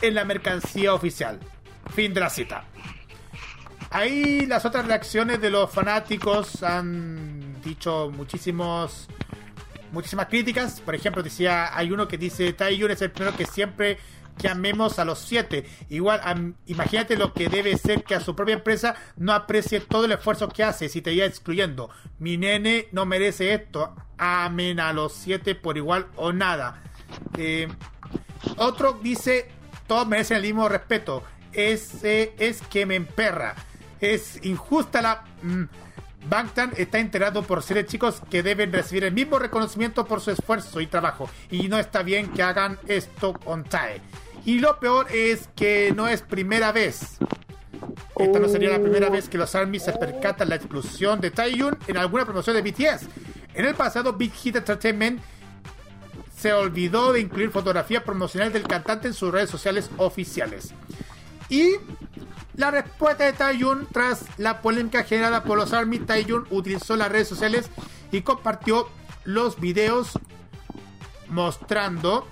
en 0.00 0.14
la 0.14 0.24
mercancía 0.24 0.94
oficial. 0.94 1.38
Fin 1.94 2.14
de 2.14 2.20
la 2.20 2.30
cita. 2.30 2.64
Ahí 3.90 4.46
las 4.46 4.64
otras 4.64 4.86
reacciones 4.86 5.40
de 5.40 5.50
los 5.50 5.70
fanáticos 5.70 6.62
han 6.62 7.60
dicho 7.62 8.10
muchísimos 8.14 9.08
muchísimas 9.92 10.26
críticas. 10.26 10.80
Por 10.80 10.94
ejemplo, 10.94 11.22
decía, 11.22 11.76
hay 11.76 11.90
uno 11.90 12.06
que 12.06 12.18
dice, 12.18 12.52
Taiyun 12.52 12.90
es 12.90 13.02
el 13.02 13.10
primero 13.10 13.36
que 13.36 13.46
siempre 13.46 13.98
que 14.38 14.48
amemos 14.48 14.98
a 14.98 15.04
los 15.04 15.18
siete. 15.18 15.66
Igual, 15.90 16.54
imagínate 16.66 17.16
lo 17.16 17.34
que 17.34 17.48
debe 17.48 17.76
ser 17.76 18.04
que 18.04 18.14
a 18.14 18.20
su 18.20 18.34
propia 18.34 18.54
empresa 18.54 18.94
no 19.16 19.32
aprecie 19.32 19.80
todo 19.80 20.06
el 20.06 20.12
esfuerzo 20.12 20.48
que 20.48 20.64
hace 20.64 20.88
si 20.88 21.02
te 21.02 21.12
iba 21.12 21.26
excluyendo. 21.26 21.90
Mi 22.18 22.36
nene 22.36 22.88
no 22.92 23.04
merece 23.04 23.52
esto. 23.52 23.94
Amen 24.16 24.80
a 24.80 24.92
los 24.92 25.12
siete 25.12 25.54
por 25.54 25.76
igual 25.76 26.06
o 26.16 26.32
nada. 26.32 26.82
Eh, 27.36 27.68
otro 28.56 28.98
dice, 29.02 29.50
todos 29.90 30.06
merecen 30.06 30.36
el 30.36 30.44
mismo 30.44 30.68
respeto. 30.68 31.24
Ese 31.52 32.32
es 32.38 32.62
que 32.62 32.86
me 32.86 32.94
emperra. 32.94 33.56
Es 34.00 34.38
injusta 34.46 35.02
la... 35.02 35.24
mm, 35.42 35.64
Bangtan 36.28 36.70
está 36.76 37.00
enterado 37.00 37.42
por 37.42 37.60
seres 37.64 37.86
chicos 37.86 38.22
que 38.30 38.44
deben 38.44 38.72
recibir 38.72 39.02
el 39.02 39.12
mismo 39.12 39.40
reconocimiento 39.40 40.06
por 40.06 40.20
su 40.20 40.30
esfuerzo 40.30 40.80
y 40.80 40.86
trabajo. 40.86 41.28
Y 41.50 41.66
no 41.66 41.76
está 41.76 42.04
bien 42.04 42.28
que 42.28 42.40
hagan 42.40 42.78
esto 42.86 43.32
con 43.32 43.64
TAE. 43.64 44.00
Y 44.44 44.60
lo 44.60 44.78
peor 44.78 45.08
es 45.12 45.48
que 45.56 45.92
no 45.96 46.06
es 46.06 46.22
primera 46.22 46.70
vez. 46.70 47.18
Esta 48.16 48.38
no 48.38 48.48
sería 48.48 48.70
la 48.70 48.78
primera 48.78 49.10
vez 49.10 49.28
que 49.28 49.38
los 49.38 49.56
ARMY 49.56 49.80
se 49.80 49.92
percatan 49.94 50.50
la 50.50 50.54
exclusión 50.54 51.20
de 51.20 51.32
Taeyun 51.32 51.76
en 51.88 51.96
alguna 51.96 52.24
promoción 52.24 52.54
de 52.54 52.62
BTS. 52.62 53.08
En 53.54 53.64
el 53.64 53.74
pasado, 53.74 54.12
Big 54.12 54.32
Hit 54.34 54.54
Entertainment 54.54 55.20
se 56.40 56.54
olvidó 56.54 57.12
de 57.12 57.20
incluir 57.20 57.50
fotografías 57.50 58.02
promocionales 58.02 58.54
del 58.54 58.66
cantante 58.66 59.08
en 59.08 59.14
sus 59.14 59.30
redes 59.30 59.50
sociales 59.50 59.90
oficiales. 59.98 60.72
Y 61.50 61.74
la 62.54 62.70
respuesta 62.70 63.24
de 63.24 63.34
Taeyun 63.34 63.86
tras 63.92 64.24
la 64.38 64.62
polémica 64.62 65.04
generada 65.04 65.44
por 65.44 65.58
los 65.58 65.72
ARMY, 65.74 65.98
Taeyun 65.98 66.46
utilizó 66.50 66.96
las 66.96 67.12
redes 67.12 67.28
sociales 67.28 67.68
y 68.10 68.22
compartió 68.22 68.88
los 69.24 69.60
videos 69.60 70.18
mostrando 71.28 72.26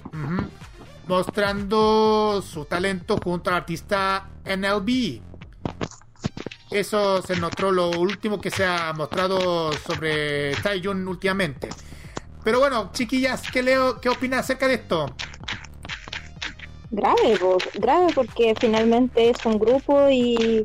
mostrando 1.07 2.43
su 2.43 2.65
talento 2.65 3.19
junto 3.23 3.51
al 3.51 3.57
artista 3.57 4.29
NLB. 4.45 5.21
Eso 6.71 7.23
se 7.23 7.37
notó 7.37 7.73
lo 7.73 7.91
último 7.91 8.41
que 8.41 8.51
se 8.51 8.65
ha 8.65 8.93
mostrado 8.93 9.73
sobre 9.73 10.55
Taeyun 10.57 11.09
últimamente. 11.09 11.71
Pero 12.49 12.61
bueno, 12.61 12.89
chiquillas, 12.95 13.43
¿qué 13.51 13.63
leo? 13.63 14.01
¿Qué 14.01 14.09
opinas 14.09 14.41
acerca 14.41 14.67
de 14.69 14.77
esto? 14.77 15.05
Grave, 16.91 17.37
po, 17.39 17.59
grave 17.75 18.07
porque 18.15 18.55
finalmente 18.59 19.29
es 19.29 19.45
un 19.45 19.59
grupo 19.59 20.09
y, 20.09 20.65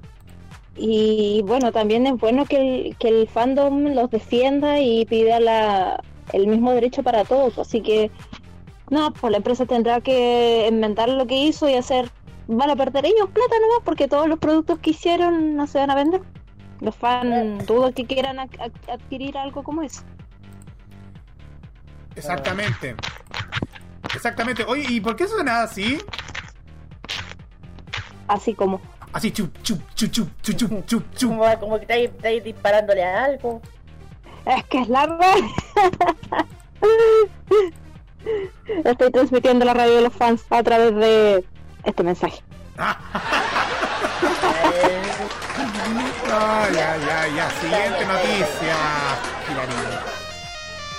y 0.78 1.42
bueno, 1.44 1.74
también 1.74 2.08
es 2.08 2.14
bueno 2.14 2.46
que 2.46 2.56
el, 2.86 2.96
que 2.96 3.10
el 3.10 3.28
fandom 3.28 3.94
los 3.94 4.10
defienda 4.10 4.80
y 4.80 5.06
pida 5.08 5.42
la, 5.42 6.02
el 6.32 6.48
mismo 6.48 6.72
derecho 6.72 7.04
para 7.04 7.26
todos. 7.26 7.60
Así 7.60 7.82
que, 7.82 8.10
no, 8.90 9.12
pues 9.12 9.32
la 9.32 9.38
empresa 9.40 9.66
tendrá 9.66 10.00
que 10.00 10.66
inventar 10.72 11.10
lo 11.10 11.28
que 11.28 11.36
hizo 11.36 11.68
y 11.68 11.74
hacer, 11.74 12.10
van 12.48 12.70
a 12.70 12.78
perder 12.78 13.08
ellos 13.08 13.28
plata 13.34 13.56
nomás 13.60 13.80
porque 13.84 14.08
todos 14.08 14.30
los 14.30 14.40
productos 14.40 14.80
que 14.80 14.92
hicieron 14.92 15.58
no 15.58 15.68
se 15.68 15.80
van 15.80 15.92
a 15.92 15.96
vender. 15.96 16.22
Los 16.80 16.96
fans 16.96 17.68
dudo 17.68 17.92
que 17.92 18.06
quieran 18.06 18.40
ad- 18.40 18.48
ad- 18.62 18.90
adquirir 18.90 19.38
algo 19.38 19.64
como 19.64 19.82
eso. 19.82 20.02
Exactamente. 22.16 22.96
Exactamente. 24.14 24.64
Oye, 24.66 24.86
¿y 24.90 25.02
por 25.02 25.16
qué 25.16 25.28
suena 25.28 25.64
así? 25.64 26.00
Así 28.28 28.54
como, 28.54 28.82
Así 29.14 29.32
chup, 29.32 29.56
chup, 29.62 29.80
chup, 29.94 30.12
chup, 30.12 30.30
chup, 30.42 30.58
chup, 30.58 30.86
chup, 30.88 31.16
chup. 31.16 31.30
Como, 31.30 31.60
como 31.60 31.76
que 31.78 31.84
estáis, 31.84 32.10
estáis 32.10 32.44
disparándole 32.44 33.04
a 33.04 33.26
algo. 33.26 33.62
Es 34.46 34.64
que 34.66 34.82
es 34.82 34.90
la 34.90 35.06
radio. 35.06 35.50
Estoy 38.84 39.12
transmitiendo 39.12 39.66
la 39.66 39.76
radio 39.76 39.96
de 39.98 40.02
los 40.02 40.14
fans 40.14 40.44
a 40.50 40.64
través 40.64 40.96
de 40.96 41.46
este 41.86 42.04
mensaje. 42.04 42.44
Ah, 46.36 46.68
ya, 46.74 46.98
ya, 46.98 47.28
ya. 47.28 47.50
Siguiente 47.62 48.06
noticia. 48.08 48.76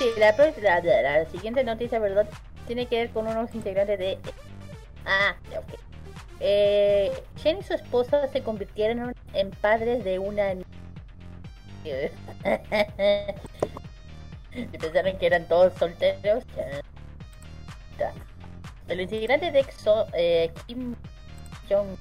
Sí, 0.04 0.10
la, 0.18 0.34
la, 0.82 1.24
siguiente 1.30 1.64
noticia, 1.64 1.98
¿verdad? 1.98 2.26
Tiene 2.66 2.84
que 2.84 2.96
ver 2.96 3.10
con 3.10 3.26
unos 3.26 3.54
integrantes 3.54 3.98
de... 3.98 4.18
Ah, 5.06 5.34
ok. 5.56 5.80
Eh, 6.40 7.10
Shen 7.36 7.60
y 7.60 7.62
su 7.62 7.72
esposa 7.72 8.28
se 8.28 8.42
convirtieron 8.42 9.14
en 9.32 9.50
padres 9.50 10.04
de 10.04 10.18
una... 10.18 10.52
Si 11.82 11.90
pensaron 14.78 15.16
que 15.16 15.26
eran 15.26 15.48
todos 15.48 15.72
solteros. 15.72 16.44
El 18.86 19.00
integrante 19.00 19.52
de 19.52 19.60
EXO, 19.60 20.06
eh, 20.12 20.52
Kim 20.66 20.96
Jong, 21.70 21.96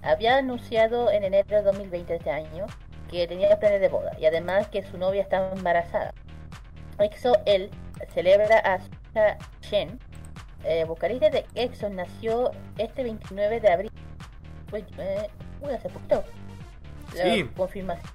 había 0.00 0.38
anunciado 0.38 1.10
en 1.10 1.22
enero 1.24 1.54
de 1.54 1.62
2020 1.64 2.14
de 2.14 2.18
este 2.18 2.30
año 2.30 2.64
que 3.10 3.28
tenía 3.28 3.58
planes 3.60 3.82
de 3.82 3.88
boda 3.88 4.12
y 4.18 4.24
además 4.24 4.68
que 4.68 4.82
su 4.82 4.96
novia 4.96 5.20
estaba 5.20 5.52
embarazada. 5.52 6.14
EXO 6.98 7.32
él 7.46 7.70
celebra 8.14 8.58
a 8.58 8.78
Suga 8.80 9.38
Shen, 9.62 9.98
eh, 10.64 10.84
vocalista 10.84 11.30
de 11.30 11.44
EXO, 11.54 11.88
nació 11.90 12.50
este 12.78 13.02
29 13.02 13.60
de 13.60 13.72
abril. 13.72 13.92
Uy, 14.72 14.84
eh, 14.98 15.28
uy, 15.60 15.72
hace 15.74 15.88
poquito. 15.88 16.24
La 17.14 17.24
Sí. 17.24 17.44
confirmación. 17.56 18.12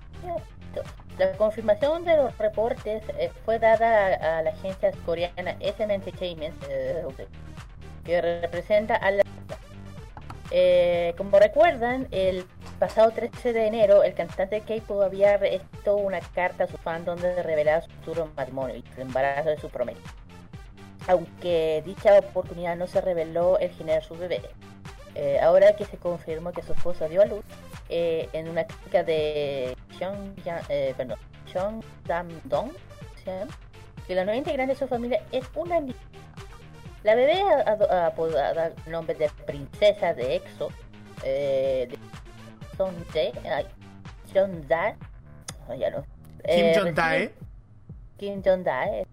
La 1.17 1.33
confirmación 1.33 2.03
de 2.05 2.15
los 2.17 2.37
reportes 2.37 3.03
eh, 3.17 3.31
fue 3.45 3.59
dada 3.59 4.07
a, 4.07 4.39
a 4.39 4.41
la 4.43 4.51
agencia 4.51 4.91
coreana 5.05 5.55
SM 5.59 5.93
Entertainment, 5.93 6.55
eh, 6.69 7.03
que 8.05 8.21
representa 8.21 8.95
a 8.95 9.11
la. 9.11 9.23
Como 11.17 11.39
recuerdan, 11.39 12.07
el 12.11 12.45
pasado 12.81 13.11
13 13.11 13.53
de 13.53 13.67
enero, 13.67 14.01
el 14.01 14.15
cantante 14.15 14.59
K-pop 14.61 15.03
había 15.03 15.35
hecho 15.35 15.97
una 15.97 16.19
carta 16.19 16.63
a 16.63 16.67
su 16.67 16.77
fan 16.77 17.05
donde 17.05 17.43
revelaba 17.43 17.83
su 17.83 17.91
futuro 17.91 18.27
matrimonio 18.35 18.75
y 18.75 18.83
su 18.95 19.01
embarazo 19.01 19.49
de 19.49 19.59
su 19.59 19.69
prometida. 19.69 20.09
Aunque 21.07 21.83
dicha 21.85 22.17
oportunidad 22.17 22.75
no 22.75 22.87
se 22.87 22.99
reveló 22.99 23.59
el 23.59 23.69
género 23.69 24.01
de 24.01 24.07
su 24.07 24.17
bebé. 24.17 24.41
Eh, 25.13 25.39
ahora 25.39 25.75
que 25.75 25.85
se 25.85 25.97
confirmó 25.97 26.53
que 26.53 26.63
su 26.63 26.73
esposa 26.73 27.07
dio 27.07 27.21
a 27.21 27.25
luz, 27.25 27.45
eh, 27.89 28.27
en 28.33 28.49
una 28.49 28.65
crítica 28.65 29.03
de 29.03 29.77
Sean, 29.99 30.33
eh, 30.67 30.95
¿sí? 31.45 33.31
que 34.07 34.15
la 34.15 34.23
nueva 34.23 34.37
integrante 34.37 34.73
de 34.73 34.79
su 34.79 34.87
familia 34.87 35.21
es 35.31 35.45
una 35.53 35.79
niña. 35.79 35.93
La 37.03 37.13
bebé 37.13 37.43
apodada 38.07 38.71
nombre 38.87 39.13
de 39.13 39.29
princesa 39.45 40.15
de 40.15 40.37
EXO, 40.37 40.71
eh, 41.23 41.87
Son 42.81 43.05
Jae, 43.13 43.31
Jeon 44.33 44.67
Dae, 44.67 44.95
oh, 45.69 45.75
ya 45.75 45.91
no. 45.91 46.01
Kim 46.01 46.65
Eh, 46.65 46.73
Jong-dae. 46.75 47.19
recibe- 47.19 47.33
Kim 48.17 48.41
Jong-dae 48.43 49.05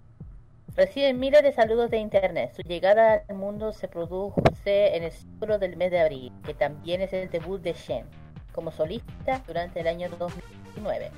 recibe 0.74 1.12
miles 1.12 1.42
de 1.42 1.52
saludos 1.52 1.90
de 1.90 1.98
internet. 1.98 2.52
Su 2.56 2.62
llegada 2.62 3.22
al 3.28 3.36
mundo 3.36 3.72
se 3.72 3.86
produjo 3.86 4.40
en 4.64 5.02
el 5.04 5.12
ciclo 5.12 5.58
del 5.58 5.76
mes 5.76 5.90
de 5.90 6.00
abril, 6.00 6.32
que 6.46 6.54
también 6.54 7.02
es 7.02 7.12
el 7.12 7.28
debut 7.28 7.60
de 7.60 7.74
Shen 7.74 8.06
como 8.52 8.70
solista 8.72 9.42
durante 9.46 9.80
el 9.80 9.86
año 9.88 10.08
2019. 10.18 11.10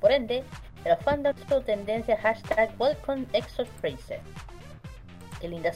Por 0.00 0.12
ende, 0.12 0.42
los 0.86 0.98
fans 1.00 1.28
su 1.50 1.60
tendencia 1.60 2.16
hashtag 2.16 2.70
Welcome 2.78 3.26
Exos 3.34 3.68
Princess. 3.82 4.20
Qué 5.38 5.48
linda 5.48 5.70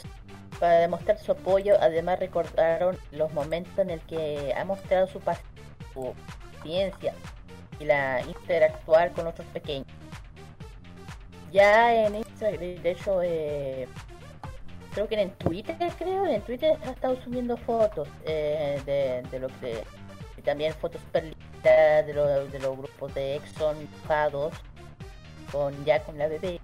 para 0.58 0.78
demostrar 0.78 1.18
su 1.18 1.32
apoyo, 1.32 1.74
además 1.80 2.18
recordaron 2.18 2.96
los 3.12 3.30
momentos 3.34 3.76
en 3.78 3.90
el 3.90 4.00
que 4.00 4.54
ha 4.56 4.64
mostrado 4.64 5.06
su, 5.06 5.20
pas- 5.20 5.40
su 5.94 6.14
paciencia 6.58 7.14
y 7.80 7.84
la 7.84 8.20
interactuar 8.26 9.12
con 9.12 9.26
otros 9.26 9.46
pequeños. 9.48 9.86
Ya 11.52 11.94
en 11.94 12.16
Instagram, 12.16 12.60
de 12.60 12.90
hecho, 12.90 13.22
eh, 13.22 13.86
creo 14.92 15.08
que 15.08 15.20
en 15.20 15.30
Twitter, 15.30 15.76
creo, 15.98 16.26
en 16.26 16.42
Twitter 16.42 16.76
ha 16.84 16.90
estado 16.90 17.16
subiendo 17.22 17.56
fotos 17.56 18.08
eh, 18.24 18.80
de, 18.84 19.22
de 19.30 19.38
lo 19.38 19.48
que 19.60 19.84
y 20.36 20.42
también 20.42 20.74
fotos 20.74 21.00
super 21.02 21.22
lindas 21.24 22.06
de, 22.06 22.12
lo- 22.12 22.46
de 22.46 22.58
los 22.58 22.76
grupos 22.76 23.14
de 23.14 23.36
Exxon 23.36 23.78
dibujados 23.78 24.52
con 25.52 25.84
ya 25.84 26.02
con 26.02 26.18
la 26.18 26.26
bebé 26.26 26.60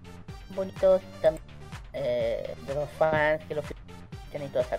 bonitos 0.57 1.01
también 1.23 1.45
eh, 1.93 2.55
de 2.67 2.75
los 2.75 2.89
fans 2.99 3.45
que 3.47 3.55
lo 3.55 3.63
felicitan 3.63 4.43
y 4.45 4.49
toda 4.49 4.65
esa. 4.65 4.79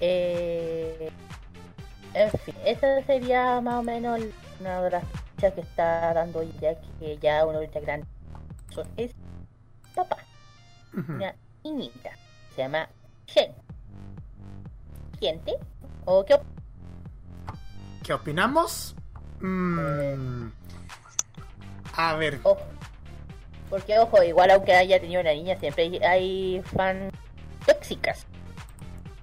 Eh, 0.00 1.10
en 2.14 2.30
fin, 2.30 2.54
esa 2.64 3.02
sería 3.04 3.60
más 3.60 3.74
o 3.74 3.82
menos 3.82 4.20
una 4.60 4.80
de 4.82 4.90
las 4.90 5.04
que 5.38 5.46
está 5.60 6.12
dando 6.14 6.42
ya 6.60 6.74
que 7.00 7.18
ya 7.18 7.44
uno 7.46 7.58
de 7.60 7.66
los 7.68 7.82
grandes 7.84 8.08
es 8.96 9.12
papá, 9.94 10.16
una 10.94 11.34
niñita, 11.64 12.10
se 12.54 12.62
llama 12.62 12.88
Shen. 13.26 13.52
¿Siente? 15.18 15.56
¿O 16.04 16.24
qué 16.24 16.34
op- 16.34 16.44
¿Qué 18.02 18.12
opinamos? 18.12 18.94
Mm, 19.40 20.48
A 21.96 22.14
ver, 22.16 22.40
Ojo. 22.42 22.60
Porque, 23.70 23.98
ojo, 23.98 24.22
igual 24.22 24.50
aunque 24.50 24.74
haya 24.74 25.00
tenido 25.00 25.20
una 25.22 25.32
niña, 25.32 25.56
siempre 25.58 25.98
hay 26.06 26.62
fan 26.74 27.10
tóxicas. 27.66 28.26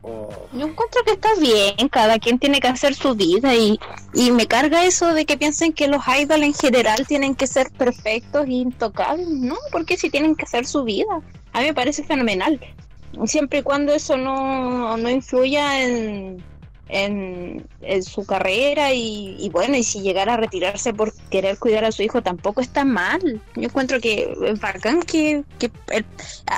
Oh, 0.02 0.30
Yo 0.54 0.68
encuentro 0.68 1.04
que 1.06 1.12
está 1.12 1.30
bien, 1.40 1.90
cada 1.90 2.20
quien 2.20 2.40
tiene 2.40 2.60
que 2.60 2.68
hacer 2.68 2.96
su 2.96 3.16
vida 3.16 3.56
y, 3.56 3.80
y 4.14 4.32
me 4.32 4.48
carga 4.48 4.86
eso 4.86 5.14
de 5.14 5.26
que 5.26 5.38
piensen 5.38 5.74
que 5.74 5.88
los 5.88 6.04
idols 6.08 6.44
en 6.44 6.54
general 6.54 7.06
tienen 7.08 7.36
que 7.36 7.48
ser 7.48 7.70
perfectos 7.72 8.46
e 8.46 8.54
intocables, 8.54 9.28
¿no? 9.28 9.56
Porque 9.72 9.98
si 9.98 10.10
tienen 10.10 10.36
que 10.36 10.46
hacer 10.46 10.66
su 10.66 10.84
vida, 10.84 11.22
a 11.54 11.60
mí 11.60 11.66
me 11.68 11.74
parece 11.74 12.04
fenomenal. 12.04 12.60
Siempre 13.26 13.60
y 13.60 13.64
cuando 13.64 13.94
eso 13.94 14.18
no, 14.18 14.96
no 14.98 15.10
influya 15.10 15.84
en, 15.84 16.44
en, 16.90 17.68
su 18.02 18.26
carrera 18.26 18.94
y, 18.94 19.50
bueno, 19.54 19.78
y 19.78 19.84
si 19.84 20.02
llegara 20.02 20.34
a 20.34 20.38
retirarse 20.38 20.94
por 20.94 21.14
querer 21.30 21.58
cuidar 21.58 21.86
a 21.86 21.92
su 21.92 22.02
hijo 22.02 22.22
tampoco 22.22 22.62
está 22.62 22.84
mal. 22.84 23.42
Yo 23.56 23.64
encuentro 23.64 24.00
que 24.02 24.36
es 24.44 24.60
bacán 24.60 25.02
que, 25.04 25.44
que 25.60 25.72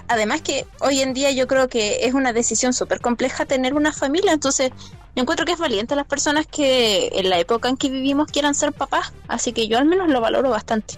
además 0.07 0.41
que 0.41 0.65
hoy 0.79 1.01
en 1.01 1.13
día 1.13 1.31
yo 1.31 1.47
creo 1.47 1.67
que 1.67 2.05
es 2.05 2.13
una 2.13 2.33
decisión 2.33 2.73
súper 2.73 3.01
compleja 3.01 3.45
tener 3.45 3.73
una 3.73 3.91
familia, 3.91 4.31
entonces 4.31 4.71
yo 5.15 5.21
encuentro 5.21 5.45
que 5.45 5.51
es 5.51 5.59
valiente 5.59 5.95
las 5.95 6.07
personas 6.07 6.47
que 6.47 7.09
en 7.13 7.29
la 7.29 7.37
época 7.37 7.67
en 7.67 7.77
que 7.77 7.89
vivimos 7.89 8.31
quieran 8.31 8.55
ser 8.55 8.71
papás, 8.71 9.13
así 9.27 9.51
que 9.51 9.67
yo 9.67 9.77
al 9.77 9.85
menos 9.85 10.09
lo 10.09 10.21
valoro 10.21 10.49
bastante. 10.49 10.95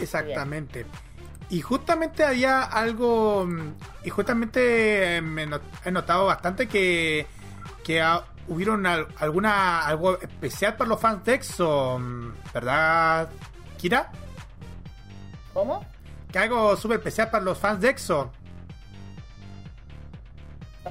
exactamente. 0.00 0.86
Y 1.48 1.60
justamente 1.60 2.24
había 2.24 2.62
algo, 2.62 3.46
mm, 3.46 3.74
y 4.04 4.10
justamente 4.10 5.20
me 5.22 5.46
he 5.84 5.90
notado 5.92 6.26
bastante 6.26 6.66
que, 6.66 7.26
que 7.86 8.02
ah, 8.02 8.24
hubieron 8.48 8.84
al- 8.84 9.06
alguna 9.20 9.86
algo 9.86 10.18
especial 10.20 10.76
para 10.76 10.88
los 10.88 11.00
fans 11.00 11.24
de 11.24 11.34
EXO, 11.34 11.98
mm, 12.00 12.32
¿verdad, 12.52 13.28
Kira? 13.78 14.10
¿Cómo? 15.54 15.84
Que 16.32 16.40
algo 16.40 16.76
súper 16.76 16.98
especial 16.98 17.30
para 17.30 17.44
los 17.44 17.56
fans 17.56 17.80
de 17.80 17.90
EXO. 17.90 18.32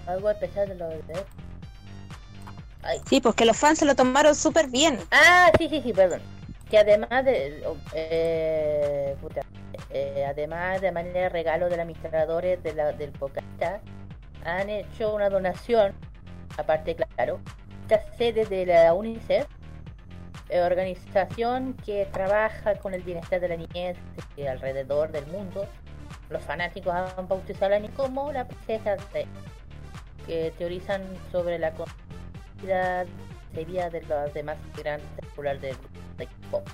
Algo 0.08 0.30
especial 0.30 0.70
de 0.70 0.76
los 0.76 0.90
de... 1.08 1.26
Ay. 2.84 3.02
Sí, 3.10 3.20
pues 3.20 3.36
que 3.36 3.46
los 3.46 3.58
fans 3.58 3.80
se 3.80 3.86
lo 3.86 3.96
tomaron 3.96 4.36
súper 4.36 4.68
bien. 4.68 5.00
Ah, 5.12 5.52
sí, 5.58 5.68
sí, 5.70 5.82
sí, 5.84 5.92
perdón. 5.94 6.22
Que 6.70 6.78
además 6.80 7.26
de... 7.26 7.64
Eh, 7.94 9.16
puta, 9.22 9.42
eh, 9.90 10.26
además 10.28 10.82
de 10.82 10.92
manera 10.92 11.22
de 11.22 11.30
regalo 11.30 11.66
de 11.66 11.72
los 11.72 11.80
administradores 11.80 12.62
de 12.64 12.74
la, 12.74 12.92
del 12.92 13.12
podcast, 13.12 13.84
han 14.46 14.70
hecho 14.70 15.14
una 15.14 15.30
donación, 15.30 15.94
aparte, 16.58 16.96
claro, 16.96 17.39
esta 17.84 18.02
sede 18.18 18.46
de 18.46 18.65
la 18.65 18.94
UNICEF, 18.94 19.48
eh, 20.50 20.62
organización 20.62 21.74
que 21.86 22.08
trabaja 22.12 22.76
con 22.76 22.94
el 22.94 23.02
bienestar 23.02 23.39
de 23.39 23.50
la 23.50 23.58
niñez 23.58 23.98
alrededor 24.50 25.12
del 25.12 25.26
mundo. 25.28 25.68
Los 26.30 26.44
fanáticos 26.44 26.94
han 26.94 27.28
bautizado 27.28 27.68
a 27.68 27.70
la 27.70 27.80
niña 27.80 27.94
como 27.96 28.32
la 28.32 28.48
princesa 28.48 28.96
de 29.13 29.28
que 30.26 30.52
teorizan 30.58 31.04
sobre 31.32 31.60
la 31.60 31.72
vida 32.62 33.06
sería 33.54 33.89
de 33.89 34.02
los 34.02 34.34
demás 34.34 34.58
grandes 34.76 35.08
populares 35.30 35.62
del 35.62 35.78
de 36.18 36.28
pop. 36.50 36.68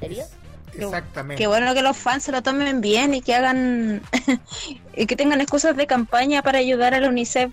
¿Sería? 0.00 0.26
Exactamente. 0.74 1.42
Qué 1.42 1.46
bueno 1.46 1.72
que 1.74 1.82
los 1.82 1.96
fans 1.96 2.24
se 2.24 2.32
lo 2.32 2.42
tomen 2.42 2.80
bien 2.80 3.14
y 3.14 3.22
que 3.22 3.34
hagan 3.34 4.02
y 4.96 5.06
que 5.06 5.16
tengan 5.16 5.40
excusas 5.40 5.76
de 5.76 5.86
campaña 5.86 6.42
para 6.42 6.58
ayudar 6.58 6.92
a 6.92 7.00
la 7.00 7.08
UNICEF 7.08 7.52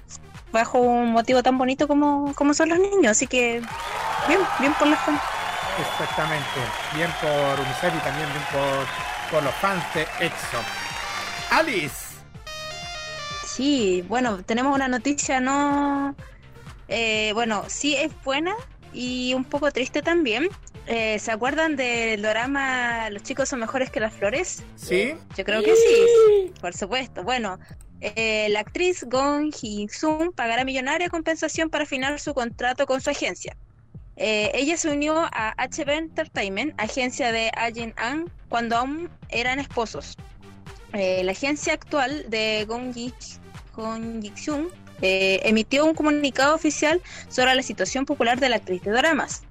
bajo 0.54 0.80
un 0.80 1.12
motivo 1.12 1.44
tan 1.44 1.58
bonito 1.58 1.88
como, 1.88 2.34
como 2.36 2.54
son 2.54 2.70
los 2.70 2.80
niños. 2.80 3.12
Así 3.12 3.28
que 3.28 3.62
bien, 4.28 4.40
bien 4.60 4.74
por 4.76 4.88
los 4.88 5.00
fans. 5.00 5.20
Exactamente. 5.82 6.60
Bien 6.96 7.10
por 7.20 7.60
UNICEF 7.60 7.94
y 7.96 8.00
también 8.00 8.30
bien 8.32 8.46
por, 8.54 8.86
por 9.32 9.44
los 9.44 9.54
fans 9.56 9.84
de 9.94 10.04
EXO. 10.22 10.60
Alice. 11.50 12.14
Sí, 13.46 14.06
bueno, 14.08 14.44
tenemos 14.44 14.74
una 14.74 14.88
noticia 14.88 15.40
no... 15.40 16.16
eh, 16.88 17.32
bueno, 17.34 17.66
sí 17.68 17.96
es 17.96 18.12
buena 18.24 18.56
y 18.94 19.34
un 19.34 19.44
poco 19.44 19.72
triste 19.72 20.02
también. 20.02 20.50
Eh, 20.86 21.18
¿Se 21.18 21.32
acuerdan 21.32 21.76
del 21.78 22.22
drama 22.22 23.10
Los 23.10 23.24
chicos 23.24 23.48
son 23.50 23.60
mejores 23.60 23.90
que 23.90 24.00
las 24.00 24.14
flores? 24.14 24.64
¿Sí? 24.76 25.16
Yo 25.36 25.46
creo 25.46 25.64
que 25.64 25.76
sí, 25.76 26.54
por 26.60 26.74
supuesto. 26.74 27.24
Bueno, 27.24 27.58
eh, 28.04 28.48
la 28.50 28.60
actriz 28.60 29.06
Gong 29.08 29.54
Hee-sung 29.54 30.34
pagará 30.36 30.66
millonaria 30.66 31.10
compensación 31.10 31.70
para 31.70 31.86
afinar 31.86 32.20
su 32.20 32.34
contrato 32.34 32.86
con 32.86 33.00
su 33.00 33.10
agencia. 33.10 33.56
Eh, 34.16 34.52
ella 34.54 34.78
se 34.78 34.90
unió 34.92 35.18
a 35.32 35.56
HB 35.58 35.90
Entertainment, 35.90 36.74
agencia 36.78 37.32
de 37.32 37.50
Ajin 37.56 37.94
An, 37.98 38.30
cuando 38.50 38.76
aún 38.76 39.10
eran 39.30 39.60
esposos. 39.60 40.18
Eh, 40.94 41.24
la 41.24 41.32
agencia 41.32 41.74
actual 41.74 42.26
de 42.30 42.66
Gong 42.68 42.94
eh, 45.02 45.40
emitió 45.44 45.86
un 45.86 45.96
comunicado 45.96 46.54
oficial 46.54 47.02
sobre 47.30 47.56
la 47.56 47.64
situación 47.64 48.06
popular 48.06 48.40
de 48.40 48.50
la 48.50 48.58
actriz 48.58 48.84
de 48.84 48.92
dramas. 48.92 49.44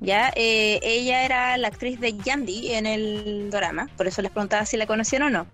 Ya, 0.00 0.30
ella 0.36 1.24
era 1.24 1.56
la 1.56 1.68
actriz 1.68 1.98
de 1.98 2.12
Yandy 2.12 2.72
en 2.72 2.84
el 2.84 3.50
drama, 3.50 3.88
por 3.96 4.06
eso 4.06 4.20
les 4.20 4.30
preguntaba 4.30 4.66
si 4.66 4.76
la 4.76 4.86
conocían 4.86 5.22
o 5.22 5.30
no. 5.30 5.46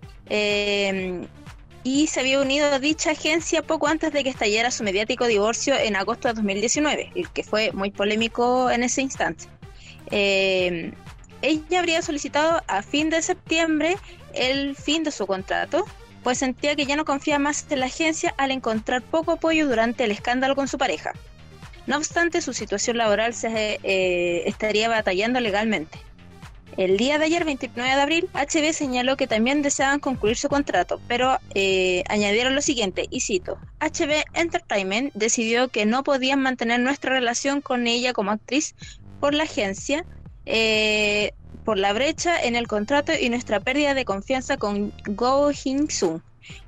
Y 1.83 2.07
se 2.07 2.19
había 2.19 2.39
unido 2.39 2.67
a 2.71 2.79
dicha 2.79 3.11
agencia 3.11 3.61
poco 3.63 3.87
antes 3.87 4.13
de 4.13 4.23
que 4.23 4.29
estallara 4.29 4.71
su 4.71 4.83
mediático 4.83 5.25
divorcio 5.25 5.75
en 5.75 5.95
agosto 5.95 6.27
de 6.27 6.35
2019, 6.35 7.11
el 7.15 7.29
que 7.29 7.43
fue 7.43 7.71
muy 7.71 7.91
polémico 7.91 8.69
en 8.69 8.83
ese 8.83 9.01
instante. 9.01 9.45
Eh, 10.11 10.93
ella 11.41 11.79
habría 11.79 12.01
solicitado 12.01 12.61
a 12.67 12.83
fin 12.83 13.09
de 13.09 13.21
septiembre 13.21 13.97
el 14.33 14.75
fin 14.75 15.03
de 15.03 15.11
su 15.11 15.25
contrato, 15.25 15.85
pues 16.23 16.37
sentía 16.37 16.75
que 16.75 16.85
ya 16.85 16.95
no 16.95 17.05
confía 17.05 17.39
más 17.39 17.65
en 17.69 17.79
la 17.79 17.87
agencia 17.87 18.33
al 18.37 18.51
encontrar 18.51 19.01
poco 19.01 19.31
apoyo 19.31 19.67
durante 19.67 20.03
el 20.03 20.11
escándalo 20.11 20.55
con 20.55 20.67
su 20.67 20.77
pareja. 20.77 21.13
No 21.87 21.97
obstante, 21.97 22.41
su 22.41 22.53
situación 22.53 22.97
laboral 22.97 23.33
se 23.33 23.79
eh, 23.81 24.43
estaría 24.45 24.87
batallando 24.87 25.39
legalmente. 25.39 25.97
El 26.77 26.97
día 26.97 27.17
de 27.17 27.25
ayer, 27.25 27.43
29 27.43 27.95
de 27.95 28.01
abril, 28.01 28.29
HB 28.33 28.73
señaló 28.73 29.17
que 29.17 29.27
también 29.27 29.61
deseaban 29.61 29.99
concluir 29.99 30.37
su 30.37 30.47
contrato, 30.47 31.01
pero 31.07 31.37
eh, 31.53 32.03
añadieron 32.07 32.55
lo 32.55 32.61
siguiente, 32.61 33.07
y 33.09 33.19
cito, 33.19 33.57
HB 33.81 34.23
Entertainment 34.33 35.13
decidió 35.13 35.67
que 35.67 35.85
no 35.85 36.03
podían 36.03 36.41
mantener 36.41 36.79
nuestra 36.79 37.13
relación 37.13 37.61
con 37.61 37.87
ella 37.87 38.13
como 38.13 38.31
actriz 38.31 38.75
por 39.19 39.33
la 39.33 39.43
agencia, 39.43 40.05
eh, 40.45 41.33
por 41.65 41.77
la 41.77 41.91
brecha 41.93 42.41
en 42.41 42.55
el 42.55 42.67
contrato 42.67 43.11
y 43.19 43.29
nuestra 43.29 43.59
pérdida 43.59 43.93
de 43.93 44.05
confianza 44.05 44.57
con 44.57 44.93
Go 45.05 45.51
Hin-sung. 45.51 46.21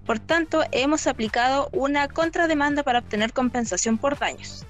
Por 0.06 0.20
tanto, 0.20 0.64
hemos 0.72 1.08
aplicado 1.08 1.70
una 1.72 2.08
contrademanda 2.08 2.84
para 2.84 3.00
obtener 3.00 3.34
compensación 3.34 3.98
por 3.98 4.20
daños. 4.20 4.66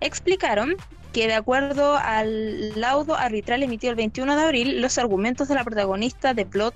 Explicaron 0.00 0.76
que 1.16 1.28
de 1.28 1.34
acuerdo 1.34 1.96
al 1.96 2.78
laudo 2.78 3.16
arbitral 3.16 3.62
emitido 3.62 3.90
el 3.92 3.96
21 3.96 4.36
de 4.36 4.42
abril, 4.42 4.82
los 4.82 4.98
argumentos 4.98 5.48
de 5.48 5.54
la 5.54 5.64
protagonista 5.64 6.34
de 6.34 6.44
Plot, 6.44 6.74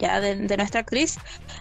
ya 0.00 0.20
de, 0.20 0.56
nuestra 0.56 0.80
actriz, 0.80 1.18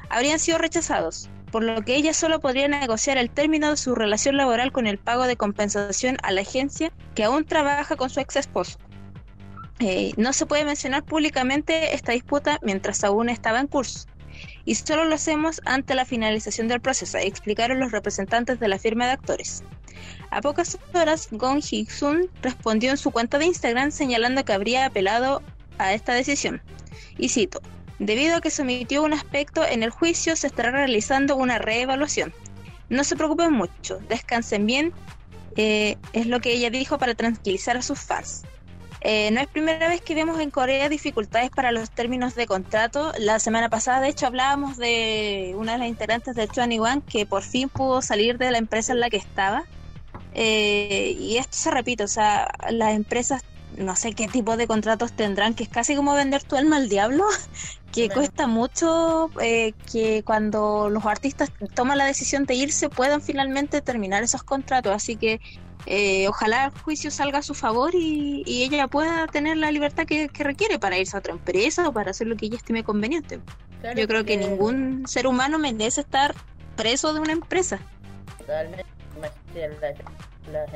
habrían 0.10 0.40
sido 0.40 0.58
rechazados, 0.58 1.30
por 1.52 1.62
lo 1.62 1.84
que 1.84 1.96
ella 1.96 2.16
solo 2.16 2.40
podría 2.40 2.68
negociar 2.68 3.20
el 3.20 3.30
término 3.30 3.70
de 3.70 3.78
su 3.78 3.94
relación 3.94 4.38
laboral 4.38 4.72
con 4.72 4.88
el 4.88 4.98
pago 4.98 5.28
de 5.28 5.38
compensación 5.38 6.18
a 6.24 6.32
la 6.32 6.42
agencia 6.42 6.92
que 7.14 7.26
aún 7.26 7.46
trabaja 7.46 7.96
con 7.96 8.10
su 8.10 8.20
ex 8.20 8.38
esposo. 8.38 8.80
Eh, 9.78 10.14
no 10.18 10.34
se 10.34 10.48
puede 10.48 10.66
mencionar 10.66 11.04
públicamente 11.04 11.94
esta 11.94 12.14
disputa 12.14 12.58
mientras 12.64 13.04
aún 13.04 13.30
estaba 13.30 13.60
en 13.60 13.68
curso. 13.68 14.08
Y 14.66 14.74
solo 14.74 15.06
lo 15.06 15.14
hacemos 15.14 15.62
ante 15.66 15.94
la 15.94 16.06
finalización 16.06 16.70
del 16.70 16.82
proceso, 16.82 17.20
explicaron 17.20 17.80
los 17.80 17.92
representantes 17.92 18.60
de 18.60 18.68
la 18.68 18.80
firma 18.80 19.06
de 19.06 19.12
actores. 19.12 19.64
A 20.36 20.42
pocas 20.42 20.78
horas, 20.94 21.30
Gong 21.32 21.62
Hee-sun 21.64 22.30
respondió 22.42 22.92
en 22.92 22.98
su 22.98 23.12
cuenta 23.12 23.40
de 23.40 23.46
Instagram 23.46 23.90
señalando 23.92 24.44
que 24.44 24.52
habría 24.52 24.86
apelado 24.86 25.42
a 25.78 25.94
esta 25.94 26.14
decisión. 26.14 26.62
Y 27.18 27.30
cito, 27.30 27.62
debido 28.00 28.36
a 28.36 28.42
que 28.42 28.50
se 28.50 28.64
omitió 28.64 29.02
un 29.04 29.14
aspecto 29.14 29.66
en 29.66 29.82
el 29.82 29.92
juicio, 29.92 30.36
se 30.36 30.48
estará 30.48 30.72
realizando 30.72 31.38
una 31.38 31.58
reevaluación. 31.58 32.34
No 32.90 33.06
se 33.06 33.16
preocupen 33.16 33.54
mucho, 33.54 34.00
descansen 34.10 34.66
bien, 34.66 34.92
eh, 35.56 35.96
es 36.12 36.28
lo 36.28 36.42
que 36.42 36.52
ella 36.52 36.70
dijo 36.70 36.98
para 36.98 37.16
tranquilizar 37.16 37.78
a 37.78 37.82
sus 37.82 38.02
fans. 38.02 38.44
Eh, 39.00 39.32
no 39.32 39.40
es 39.40 39.48
primera 39.48 39.88
vez 39.88 40.02
que 40.02 40.16
vemos 40.16 40.42
en 40.42 40.52
Corea 40.52 40.90
dificultades 40.90 41.50
para 41.50 41.72
los 41.72 41.92
términos 41.92 42.36
de 42.36 42.46
contrato. 42.46 43.14
La 43.20 43.40
semana 43.40 43.70
pasada, 43.70 44.02
de 44.02 44.10
hecho, 44.10 44.28
hablábamos 44.28 44.76
de 44.76 45.54
una 45.56 45.74
de 45.74 45.78
las 45.78 45.88
integrantes 45.88 46.36
de 46.36 46.46
21 46.48 47.04
que 47.08 47.26
por 47.26 47.42
fin 47.42 47.70
pudo 47.70 48.02
salir 48.02 48.38
de 48.38 48.52
la 48.52 48.58
empresa 48.58 48.92
en 48.92 49.00
la 49.00 49.10
que 49.10 49.16
estaba. 49.16 49.64
Eh, 50.36 51.16
y 51.18 51.38
esto 51.38 51.58
se 51.58 51.72
repite, 51.72 52.04
o 52.04 52.08
sea, 52.08 52.52
las 52.70 52.94
empresas 52.94 53.44
no 53.78 53.96
sé 53.96 54.14
qué 54.14 54.28
tipo 54.28 54.58
de 54.58 54.68
contratos 54.68 55.14
tendrán, 55.14 55.54
que 55.54 55.64
es 55.64 55.70
casi 55.70 55.96
como 55.96 56.14
vender 56.14 56.44
tu 56.44 56.56
alma 56.56 56.78
al 56.78 56.90
diablo, 56.90 57.26
que 57.92 58.10
cuesta 58.10 58.48
mucho 58.48 59.30
eh, 59.42 59.74
que 59.92 60.24
cuando 60.24 60.90
los 60.90 61.06
artistas 61.06 61.52
toman 61.74 61.98
la 61.98 62.06
decisión 62.06 62.46
de 62.46 62.56
irse 62.56 62.90
puedan 62.90 63.22
finalmente 63.22 63.82
terminar 63.82 64.24
esos 64.24 64.44
contratos. 64.44 64.94
Así 64.94 65.16
que 65.16 65.40
eh, 65.86 66.28
ojalá 66.28 66.66
el 66.66 66.72
juicio 66.82 67.12
salga 67.12 67.40
a 67.40 67.44
su 67.44 67.54
favor 67.54 67.94
y, 67.94 68.44
ella 68.46 68.88
pueda 68.88 69.28
tener 69.28 69.58
la 69.58 69.72
libertad 69.72 70.06
que, 70.06 70.30
requiere 70.34 70.80
para 70.80 70.98
irse 70.98 71.16
a 71.16 71.20
otra 71.20 71.34
empresa 71.34 71.88
o 71.88 71.94
para 71.94 72.12
hacer 72.12 72.28
lo 72.28 72.36
que 72.36 72.48
ella 72.48 72.58
estime 72.58 72.84
conveniente. 72.84 73.40
Yo 73.96 74.08
creo 74.08 74.26
que, 74.26 74.36
ningún 74.36 75.08
ser 75.08 75.28
humano 75.28 75.60
merece 75.60 76.02
estar 76.02 76.36
preso 76.76 77.14
de 77.14 77.20
una 77.20 77.34
empresa. 77.34 77.80
Totalmente. 78.40 78.95
Las, 79.22 80.74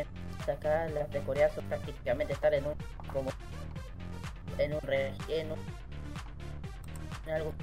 acá, 0.47 0.87
las 0.89 1.11
de 1.11 1.19
Corea 1.21 1.49
son 1.53 1.65
prácticamente 1.65 2.33
estar 2.33 2.53
en 2.53 2.65
un 2.65 2.73
como 3.13 3.29
en 4.57 4.73
un 4.73 4.81
relleno 4.81 5.55
en 7.27 7.33
algo 7.33 7.53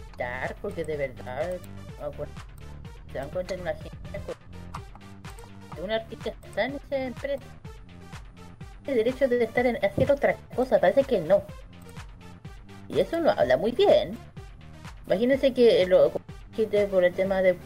porque 0.63 0.85
de 0.85 0.97
verdad 0.97 1.59
ah, 2.01 2.11
se 3.11 3.19
dan 3.19 3.29
cuenta 3.31 3.55
en 3.55 3.61
una 3.63 3.75
gente 3.75 3.97
un 5.83 5.91
artista 5.91 6.31
está 6.31 6.67
en 6.67 6.77
esa 6.77 6.97
empresa 6.97 7.45
el 8.87 8.95
derecho 8.95 9.29
de 9.29 9.43
estar 9.43 9.67
en 9.67 9.85
hacer 9.85 10.11
otra 10.13 10.37
cosa, 10.55 10.79
parece 10.79 11.05
que 11.05 11.21
no. 11.21 11.43
Y 12.89 13.01
eso 13.01 13.21
no 13.21 13.31
habla 13.31 13.57
muy 13.57 13.73
bien. 13.73 14.17
Imagínense 15.07 15.53
que 15.53 15.85
lo 15.87 16.13
por 16.91 17.05
el 17.05 17.13
tema 17.15 17.43
de 17.43 17.57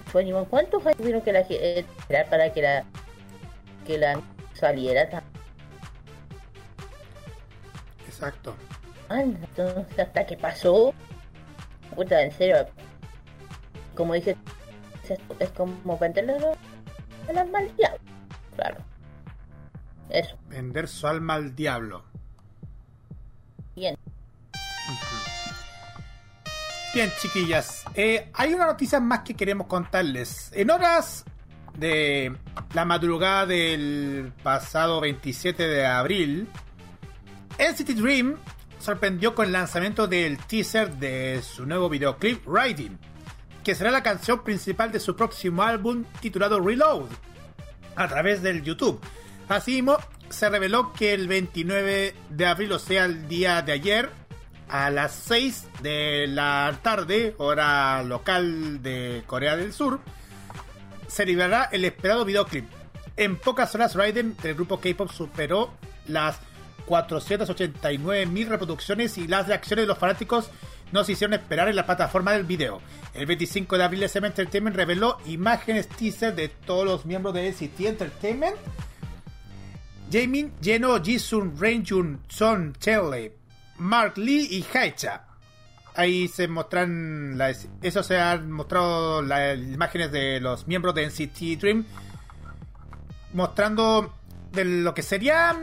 ¿cuántos 0.48 0.85
años 0.85 0.96
tuvieron 0.96 1.22
que 1.22 1.33
la 1.33 1.40
eh, 1.40 1.85
esperar 1.98 2.29
para 2.29 2.53
que 2.53 2.62
la 2.62 2.85
que 3.87 3.98
la 3.98 4.20
saliera? 4.55 5.22
Exacto. 8.07 8.55
entonces 9.09 9.98
hasta 9.98 10.26
que 10.26 10.37
pasó, 10.37 10.92
puta, 11.94 12.22
en 12.22 12.33
serio, 12.33 12.66
como 13.94 14.14
dice, 14.14 14.37
es 15.38 15.50
como 15.50 15.98
venderle 15.98 16.37
el 17.29 17.38
alma 17.38 17.59
al 17.59 17.76
diablo. 17.76 18.00
Claro. 18.57 18.76
Eso. 20.11 20.37
Vender 20.48 20.88
su 20.88 21.07
alma 21.07 21.35
al 21.35 21.55
diablo. 21.55 22.05
Bien. 23.76 23.96
Bien, 26.92 27.11
chiquillas. 27.20 27.85
Eh, 27.94 28.31
hay 28.35 28.53
una 28.53 28.66
noticia 28.66 29.00
más 29.00 29.20
que 29.20 29.35
queremos 29.35 29.66
contarles. 29.66 30.50
En 30.55 30.70
horas 30.70 31.24
de 31.76 32.37
la 32.74 32.85
madrugada 32.85 33.46
del 33.46 34.33
pasado 34.42 35.00
27 35.00 35.68
de 35.68 35.87
abril, 35.87 36.48
NCT 37.59 37.90
Dream 37.90 38.37
sorprendió 38.79 39.35
con 39.35 39.46
el 39.46 39.53
lanzamiento 39.53 40.07
del 40.07 40.38
teaser 40.38 40.96
de 40.96 41.42
su 41.42 41.66
nuevo 41.66 41.88
videoclip 41.88 42.46
Riding 42.46 42.98
que 43.62 43.74
será 43.74 43.90
la 43.90 44.03
canción 44.03 44.42
principal 44.42 44.90
de 44.92 45.00
su 45.00 45.14
próximo 45.16 45.62
álbum 45.62 46.05
titulado 46.20 46.61
Reload, 46.61 47.07
a 47.96 48.09
través 48.09 48.42
del 48.42 48.62
YouTube. 48.62 49.00
Asimismo, 49.48 49.98
se 50.29 50.48
reveló 50.48 50.92
que 50.92 51.12
el 51.12 51.29
29 51.29 52.14
de 52.31 52.46
abril, 52.46 52.72
o 52.72 52.79
sea, 52.79 53.05
el 53.05 53.29
día 53.29 53.62
de 53.62 53.72
ayer, 53.72 54.11
a 54.70 54.90
las 54.90 55.12
6 55.12 55.68
de 55.83 56.26
la 56.28 56.78
tarde, 56.83 57.35
hora 57.38 58.02
local 58.02 58.83
de 58.83 59.22
Corea 59.26 59.56
del 59.56 59.72
Sur, 59.72 60.00
se 61.09 61.26
liberará 61.26 61.68
el 61.72 61.85
esperado 61.85 62.24
videoclip. 62.24 62.66
En 63.16 63.37
pocas 63.37 63.74
horas, 63.74 63.94
Raiden 63.94 64.37
del 64.42 64.54
grupo 64.54 64.80
K-pop 64.80 65.11
superó 65.11 65.72
las 66.06 66.38
489.000 66.87 68.48
reproducciones 68.48 69.18
y 69.18 69.26
las 69.26 69.48
reacciones 69.48 69.85
de 69.85 69.88
los 69.88 69.98
fanáticos 69.98 70.50
nos 70.92 71.09
hicieron 71.09 71.35
esperar 71.35 71.68
en 71.68 71.76
la 71.76 71.87
plataforma 71.87 72.33
del 72.33 72.44
video. 72.44 72.80
El 73.14 73.26
25 73.26 73.76
de 73.76 73.85
abril, 73.85 74.02
SM 74.02 74.26
Entertainment 74.26 74.76
reveló 74.76 75.18
imágenes 75.26 75.88
teaser 75.88 76.35
de 76.35 76.48
todos 76.48 76.85
los 76.85 77.06
miembros 77.06 77.35
de 77.35 77.50
NCT 77.50 77.80
Entertainment. 77.80 78.56
Jamin, 80.11 80.52
Jeno, 80.61 81.00
Jisun, 81.02 81.54
Rainjun, 81.56 82.20
Son, 82.28 82.74
Chenley, 82.80 83.33
Mark 83.80 84.16
Lee 84.16 84.46
y 84.50 84.64
Haicha. 84.76 85.22
Ahí 85.94 86.28
se 86.28 86.46
muestran, 86.46 87.38
eso 87.82 88.02
se 88.02 88.18
han 88.18 88.52
mostrado 88.52 89.22
las 89.22 89.58
imágenes 89.58 90.12
de 90.12 90.38
los 90.38 90.68
miembros 90.68 90.94
de 90.94 91.06
NCT 91.06 91.60
Dream, 91.60 91.84
mostrando 93.32 94.14
de 94.52 94.64
lo 94.64 94.94
que 94.94 95.02
sería 95.02 95.58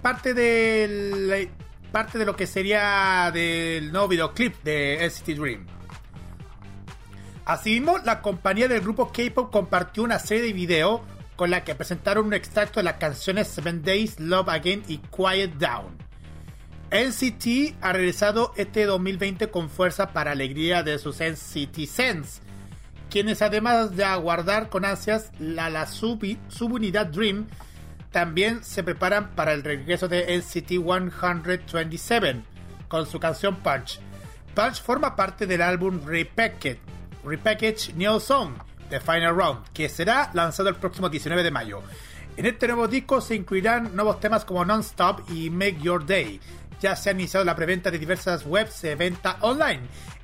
parte 0.00 0.32
del 0.32 1.50
parte 1.92 2.18
de 2.18 2.24
lo 2.24 2.36
que 2.36 2.46
sería 2.46 3.30
del 3.34 3.92
nuevo 3.92 4.08
videoclip 4.08 4.62
de 4.62 5.06
NCT 5.06 5.38
Dream. 5.38 5.66
Asimismo, 7.44 7.98
la 7.98 8.22
compañía 8.22 8.68
del 8.68 8.80
grupo 8.80 9.10
K-pop 9.12 9.50
compartió 9.50 10.04
una 10.04 10.20
serie 10.20 10.44
de 10.44 10.52
videos 10.52 11.00
con 11.34 11.50
la 11.50 11.64
que 11.64 11.74
presentaron 11.74 12.26
un 12.26 12.34
extracto 12.34 12.78
de 12.78 12.84
las 12.84 12.94
canciones 12.94 13.48
Seven 13.48 13.82
Days, 13.82 14.20
Love 14.20 14.48
Again 14.48 14.84
y 14.86 14.98
Quiet 14.98 15.54
Down. 15.54 15.99
NCT 16.90 17.76
ha 17.80 17.92
regresado 17.92 18.52
este 18.56 18.84
2020 18.84 19.48
con 19.50 19.70
fuerza 19.70 20.12
para 20.12 20.32
alegría 20.32 20.82
de 20.82 20.98
sus 20.98 21.20
NCT 21.20 21.86
Sense, 21.86 22.42
quienes 23.08 23.42
además 23.42 23.94
de 23.94 24.04
aguardar 24.04 24.68
con 24.70 24.84
ansias 24.84 25.30
la, 25.38 25.70
la 25.70 25.86
subunidad 25.86 27.06
Dream, 27.06 27.46
también 28.10 28.64
se 28.64 28.82
preparan 28.82 29.30
para 29.36 29.52
el 29.52 29.62
regreso 29.62 30.08
de 30.08 30.36
NCT 30.36 30.68
127 30.82 32.42
con 32.88 33.06
su 33.06 33.20
canción 33.20 33.54
Punch. 33.56 34.00
Punch 34.56 34.82
forma 34.82 35.14
parte 35.14 35.46
del 35.46 35.62
álbum 35.62 36.00
Repackage, 36.04 36.80
Repackage 37.24 37.94
New 37.94 38.18
Song, 38.18 38.54
The 38.88 38.98
Final 38.98 39.36
Round, 39.36 39.68
que 39.72 39.88
será 39.88 40.32
lanzado 40.34 40.68
el 40.68 40.74
próximo 40.74 41.08
19 41.08 41.44
de 41.44 41.50
mayo. 41.52 41.82
En 42.36 42.46
este 42.46 42.66
nuevo 42.66 42.88
disco 42.88 43.20
se 43.20 43.36
incluirán 43.36 43.94
nuevos 43.94 44.18
temas 44.18 44.44
como 44.44 44.64
Non-Stop 44.64 45.30
y 45.30 45.50
Make 45.50 45.78
Your 45.82 46.04
Day. 46.04 46.40
Ya 46.80 46.96
se 46.96 47.10
ha 47.10 47.12
iniciado 47.12 47.44
la 47.44 47.56
preventa 47.56 47.90
de 47.90 47.98
diversas 47.98 48.44
webs 48.46 48.82
de 48.82 48.94
venta 48.94 49.36
online. 49.40 49.82